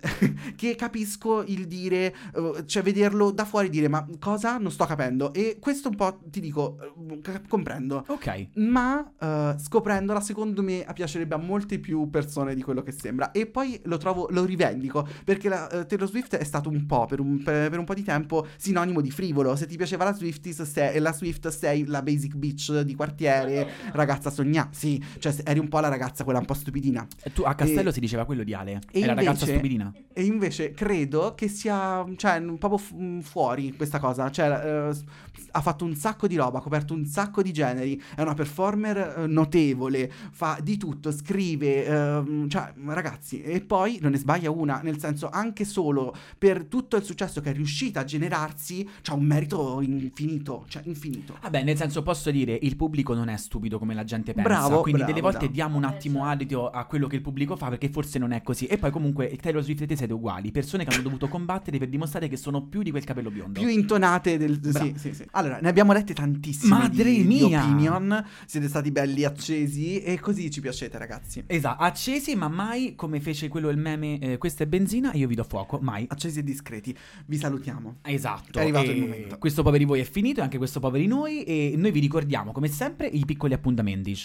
che 0.56 0.74
capisco 0.74 1.42
il 1.44 1.66
dire, 1.66 2.14
eh, 2.34 2.62
cioè 2.66 2.82
vederlo 2.82 3.30
da 3.30 3.44
fuori 3.44 3.66
e 3.66 3.70
dire 3.70 3.88
ma 3.88 4.06
cosa 4.18 4.58
non 4.58 4.70
sto 4.70 4.84
capendo 4.86 5.32
e 5.32 5.58
questo 5.60 5.88
un 5.88 5.96
po' 5.96 6.18
ti 6.30 6.40
dico, 6.40 6.78
eh, 7.24 7.40
comprendo. 7.48 8.04
Ok. 8.08 8.48
Ma 8.54 9.12
eh, 9.18 9.54
scoprendola, 9.58 10.20
secondo 10.20 10.62
me, 10.62 10.84
piacerebbe 10.94 11.34
a 11.34 11.38
molte 11.38 11.78
più 11.78 12.08
persone 12.10 12.54
di 12.54 12.62
quello 12.62 12.82
che 12.82 12.92
sembra. 12.92 13.32
E 13.32 13.46
poi 13.46 13.80
lo 13.84 13.96
trovo, 13.98 14.28
lo 14.30 14.44
rivendico. 14.44 15.06
Perché 15.24 15.48
la, 15.48 15.68
eh, 15.70 15.86
Taylor 15.86 16.08
Swift 16.08 16.36
è 16.36 16.44
stato 16.44 16.68
un 16.68 16.86
po', 16.86 17.06
per 17.06 17.20
un, 17.20 17.42
per- 17.42 17.70
per 17.70 17.78
un 17.78 17.84
po' 17.84 17.94
di 17.94 18.02
tempo, 18.02 18.46
sinonimo 18.56 19.00
di 19.00 19.10
frivolo. 19.10 19.56
Se 19.56 19.66
ti 19.66 19.76
piaceva 19.76 20.04
la 20.04 20.14
Swifties, 20.14 20.62
sei, 20.62 20.98
la 21.00 21.12
Swift 21.12 21.48
sei 21.48 21.84
la 21.86 22.02
basic 22.02 22.34
bitch 22.34 22.80
di 22.80 22.94
quartiere, 22.94 23.68
ragazza 23.92 24.30
sogna. 24.30 24.68
Sì, 24.72 25.02
cioè 25.18 25.34
eri 25.44 25.58
un 25.58 25.68
po' 25.68 25.80
la 25.80 25.88
ragazza 25.88 26.24
quella 26.24 26.38
un 26.38 26.44
po' 26.44 26.54
stupidina. 26.54 27.06
E 27.22 27.32
tu 27.32 27.42
a 27.42 27.54
Castello 27.54 27.90
E- 27.90 27.92
si 27.92 28.00
diceva 28.00 28.24
quello 28.24 28.42
di 28.44 28.54
Ale. 28.54 28.80
e 28.90 29.00
la 29.00 29.14
ragazza 29.14 29.44
invece- 29.44 29.52
stupidina. 29.90 30.04
E 30.18 30.24
invece 30.24 30.70
credo 30.72 31.34
che 31.34 31.46
sia, 31.48 32.04
cioè, 32.16 32.38
un 32.38 32.56
po' 32.56 32.78
fu- 32.78 32.96
mm, 32.98 33.20
fuori 33.20 33.74
questa 33.76 33.98
cosa. 33.98 34.30
Cioè, 34.30 34.90
eh, 34.90 34.96
ha 35.50 35.60
fatto 35.60 35.84
un 35.84 35.94
sacco 35.94 36.26
di 36.26 36.36
roba, 36.36 36.58
ha 36.58 36.62
coperto 36.62 36.94
un 36.94 37.04
sacco 37.04 37.42
di 37.42 37.52
generi. 37.52 38.00
È 38.14 38.22
una 38.22 38.32
performer 38.34 38.96
eh, 39.18 39.26
notevole, 39.26 40.10
fa 40.30 40.58
di 40.62 40.76
tutto, 40.78 41.12
scrive. 41.12 41.84
ehm, 41.84 42.48
cioè, 42.48 42.72
ragazzi, 42.86 43.42
e 43.42 43.60
poi 43.60 43.98
non 44.00 44.12
ne 44.12 44.16
sbaglia 44.18 44.50
una. 44.50 44.80
Nel 44.82 44.98
senso, 44.98 45.28
anche 45.28 45.64
solo 45.66 46.14
per 46.38 46.64
tutto 46.64 46.96
il 46.96 47.02
successo 47.04 47.40
che 47.42 47.50
è 47.50 47.52
riuscita 47.52 48.00
a 48.00 48.04
generarsi, 48.04 48.88
c'ha 49.02 49.12
un 49.14 49.24
merito 49.24 49.80
infinito. 49.82 50.64
Cioè, 50.68 50.82
infinito. 50.86 51.36
Vabbè, 51.42 51.62
nel 51.62 51.76
senso 51.76 52.02
posso 52.02 52.30
dire, 52.30 52.58
il 52.62 52.76
pubblico 52.76 53.12
non 53.14 53.28
è 53.28 53.36
stupido 53.36 53.78
come 53.78 53.92
la 53.94 54.04
gente 54.04 54.32
pensa. 54.32 54.48
Bravo, 54.48 54.80
quindi 54.80 55.02
bravo, 55.02 55.12
delle 55.12 55.20
volte 55.22 55.38
bravo. 55.40 55.52
diamo 55.52 55.76
un 55.76 55.84
Eh, 55.84 55.86
attimo 55.88 56.18
certo. 56.20 56.32
adito 56.32 56.70
a 56.70 56.84
quello 56.86 57.06
che 57.06 57.16
il 57.16 57.22
pubblico 57.22 57.54
fa, 57.56 57.68
perché 57.68 57.88
forse 57.90 58.18
non 58.18 58.32
è 58.32 58.42
così. 58.42 58.64
E 58.66 58.78
poi 58.78 58.90
comunque 58.90 59.34
Taylor 59.40 59.62
Swift 59.62 59.75
e 59.84 59.86
te 59.86 59.96
siete 59.96 60.12
uguali. 60.12 60.50
Persone 60.50 60.84
che 60.84 60.94
hanno 60.94 61.02
dovuto 61.02 61.28
combattere 61.28 61.78
per 61.78 61.88
dimostrare 61.88 62.28
che 62.28 62.36
sono 62.36 62.62
più 62.62 62.82
di 62.82 62.90
quel 62.90 63.04
capello 63.04 63.30
biondo. 63.30 63.60
Più 63.60 63.68
intonate 63.68 64.38
del... 64.38 64.58
Bravo. 64.58 64.86
Sì, 64.86 64.94
sì, 64.96 65.14
sì. 65.14 65.24
Allora, 65.32 65.58
ne 65.60 65.68
abbiamo 65.68 65.92
lette 65.92 66.14
tantissime 66.14 66.76
Madre 66.76 67.04
di, 67.04 67.22
di 67.22 67.44
mia! 67.44 67.62
opinion. 67.62 68.24
Siete 68.46 68.68
stati 68.68 68.90
belli 68.90 69.24
accesi 69.24 70.00
e 70.00 70.18
così 70.18 70.50
ci 70.50 70.60
piacete, 70.60 70.98
ragazzi. 70.98 71.44
Esatto, 71.46 71.82
accesi, 71.82 72.34
ma 72.34 72.48
mai 72.48 72.94
come 72.94 73.20
fece 73.20 73.48
quello 73.48 73.68
il 73.68 73.78
meme, 73.78 74.18
eh, 74.18 74.38
questa 74.38 74.64
è 74.64 74.66
benzina, 74.66 75.12
io 75.14 75.26
vi 75.26 75.34
do 75.34 75.44
fuoco, 75.44 75.78
mai. 75.80 76.06
Accesi 76.08 76.40
e 76.40 76.42
discreti. 76.42 76.96
Vi 77.26 77.36
salutiamo. 77.36 77.96
Esatto. 78.02 78.58
È 78.58 78.62
arrivato 78.62 78.90
e 78.90 78.94
il 78.94 79.00
momento. 79.00 79.38
Questo 79.38 79.62
poveri 79.62 79.84
voi 79.84 80.00
è 80.00 80.04
finito, 80.04 80.40
e 80.40 80.42
anche 80.42 80.58
questo 80.58 80.80
poveri 80.80 81.06
noi, 81.06 81.42
e 81.44 81.74
noi 81.76 81.90
vi 81.90 82.00
ricordiamo, 82.00 82.52
come 82.52 82.68
sempre, 82.68 83.06
i 83.06 83.24
piccoli 83.24 83.52
appuntamenti. 83.52 84.18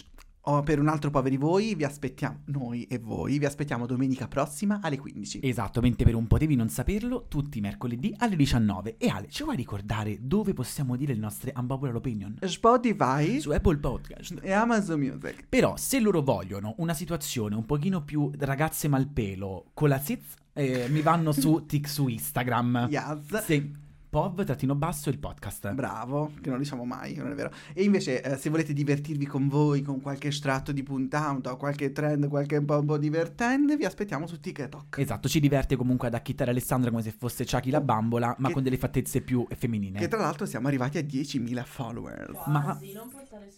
Oh, 0.45 0.61
per 0.63 0.79
un 0.79 0.87
altro 0.87 1.11
poveri 1.11 1.37
voi 1.37 1.75
vi 1.75 1.83
aspettiamo, 1.83 2.39
noi 2.45 2.85
e 2.85 2.97
voi, 2.97 3.37
vi 3.37 3.45
aspettiamo 3.45 3.85
domenica 3.85 4.27
prossima 4.27 4.79
alle 4.81 4.97
15. 4.97 5.39
Esatto, 5.43 5.81
mentre 5.81 6.03
per 6.03 6.15
un 6.15 6.25
potevi 6.25 6.55
non 6.55 6.67
saperlo, 6.67 7.25
tutti 7.27 7.59
i 7.59 7.61
mercoledì 7.61 8.15
alle 8.17 8.35
19. 8.35 8.97
E 8.97 9.07
Ale, 9.07 9.27
ci 9.29 9.43
vuoi 9.43 9.55
ricordare 9.55 10.17
dove 10.19 10.53
possiamo 10.53 10.95
dire 10.95 11.13
le 11.13 11.19
nostre 11.19 11.53
unpopular 11.55 11.95
opinion? 11.95 12.39
Spotify 12.41 13.39
Su 13.39 13.51
Apple 13.51 13.77
Podcast. 13.77 14.39
e 14.41 14.51
Amazon 14.51 14.99
Music. 14.99 15.45
Però, 15.47 15.75
se 15.77 15.99
loro 15.99 16.23
vogliono 16.23 16.73
una 16.77 16.95
situazione 16.95 17.53
un 17.53 17.65
pochino 17.67 18.03
più 18.03 18.31
ragazze 18.39 18.87
malpelo 18.87 19.69
con 19.75 19.89
la 19.89 19.99
Siz, 19.99 20.23
eh, 20.53 20.87
mi 20.89 21.01
vanno 21.01 21.33
su, 21.33 21.65
tic, 21.67 21.87
su 21.87 22.07
Instagram. 22.07 22.87
Yes. 22.89 23.43
Sì, 23.43 23.75
POV 24.11 24.43
trattino 24.43 24.75
basso 24.75 25.07
il 25.09 25.17
podcast. 25.19 25.71
Bravo, 25.71 26.33
che 26.41 26.49
non 26.49 26.59
diciamo 26.59 26.83
mai, 26.83 27.15
non 27.15 27.31
è 27.31 27.33
vero. 27.33 27.49
E 27.73 27.83
invece, 27.83 28.21
eh, 28.21 28.35
se 28.35 28.49
volete 28.49 28.73
divertirvi 28.73 29.25
con 29.25 29.47
voi, 29.47 29.81
con 29.83 30.01
qualche 30.01 30.27
estratto 30.27 30.73
di 30.73 30.83
puntata 30.83 31.53
o 31.53 31.55
qualche 31.55 31.93
trend, 31.93 32.27
qualche 32.27 32.57
un 32.57 32.65
po', 32.65 32.77
un 32.77 32.85
po' 32.87 32.97
divertente, 32.97 33.77
vi 33.77 33.85
aspettiamo 33.85 34.27
su 34.27 34.37
TikTok. 34.41 34.97
Esatto, 34.97 35.29
ci 35.29 35.39
diverte 35.39 35.77
comunque 35.77 36.09
ad 36.09 36.13
acchittare 36.13 36.51
Alessandra 36.51 36.89
come 36.89 37.03
se 37.03 37.11
fosse 37.17 37.45
Chucky 37.45 37.69
la 37.69 37.79
bambola, 37.79 38.35
ma 38.37 38.47
Che- 38.49 38.53
con 38.53 38.63
delle 38.63 38.77
fattezze 38.77 39.21
più 39.21 39.47
femminine. 39.55 39.97
Che 39.97 40.09
tra 40.09 40.19
l'altro 40.19 40.45
siamo 40.45 40.67
arrivati 40.67 40.97
a 40.97 41.01
10.000 41.01 41.63
followers. 41.63 42.37
Ma- 42.47 42.63
Quasi, 42.63 42.91
non 42.91 43.07
portare. 43.09 43.49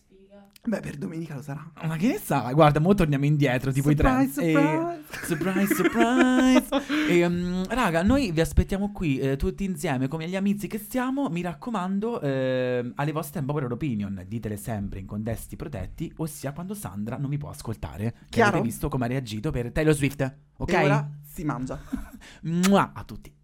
Beh, 0.65 0.79
per 0.79 0.95
domenica 0.95 1.35
lo 1.35 1.41
sarà. 1.41 1.71
Ma 1.85 1.97
che 1.97 2.07
ne 2.07 2.17
sa? 2.17 2.49
Guarda, 2.53 2.79
mo 2.79 2.93
torniamo 2.93 3.25
indietro, 3.25 3.71
tipo 3.73 3.89
i 3.89 3.95
tre. 3.95 4.29
Surprise, 4.31 5.03
surprise. 5.25 5.75
surprise, 5.75 5.75
surprise. 5.75 6.83
e, 7.11 7.27
mm, 7.27 7.63
raga, 7.67 8.01
noi 8.01 8.31
vi 8.31 8.39
aspettiamo 8.39 8.93
qui 8.93 9.19
eh, 9.19 9.35
tutti 9.35 9.65
insieme 9.65 10.07
come 10.07 10.29
gli 10.29 10.37
amici 10.37 10.67
che 10.67 10.77
siamo. 10.79 11.27
Mi 11.27 11.41
raccomando, 11.41 12.21
eh, 12.21 12.91
alle 12.95 13.11
vostre 13.11 13.41
unpopular 13.41 13.73
opinion, 13.73 14.23
ditele 14.25 14.55
sempre 14.55 14.99
in 14.99 15.05
contesti 15.05 15.57
protetti, 15.57 16.11
ossia 16.17 16.53
quando 16.53 16.75
Sandra 16.75 17.17
non 17.17 17.29
mi 17.29 17.37
può 17.37 17.49
ascoltare. 17.49 18.11
Che 18.11 18.25
Chiaro? 18.29 18.51
avete 18.51 18.63
visto 18.63 18.87
come 18.87 19.03
ha 19.03 19.09
reagito 19.09 19.51
per 19.51 19.71
Taylor 19.71 19.93
Swift. 19.93 20.35
Ok? 20.57 20.71
E 20.71 20.83
ora 20.85 21.09
si 21.25 21.43
mangia. 21.43 21.77
Mua, 22.43 22.93
a 22.93 23.03
tutti. 23.03 23.42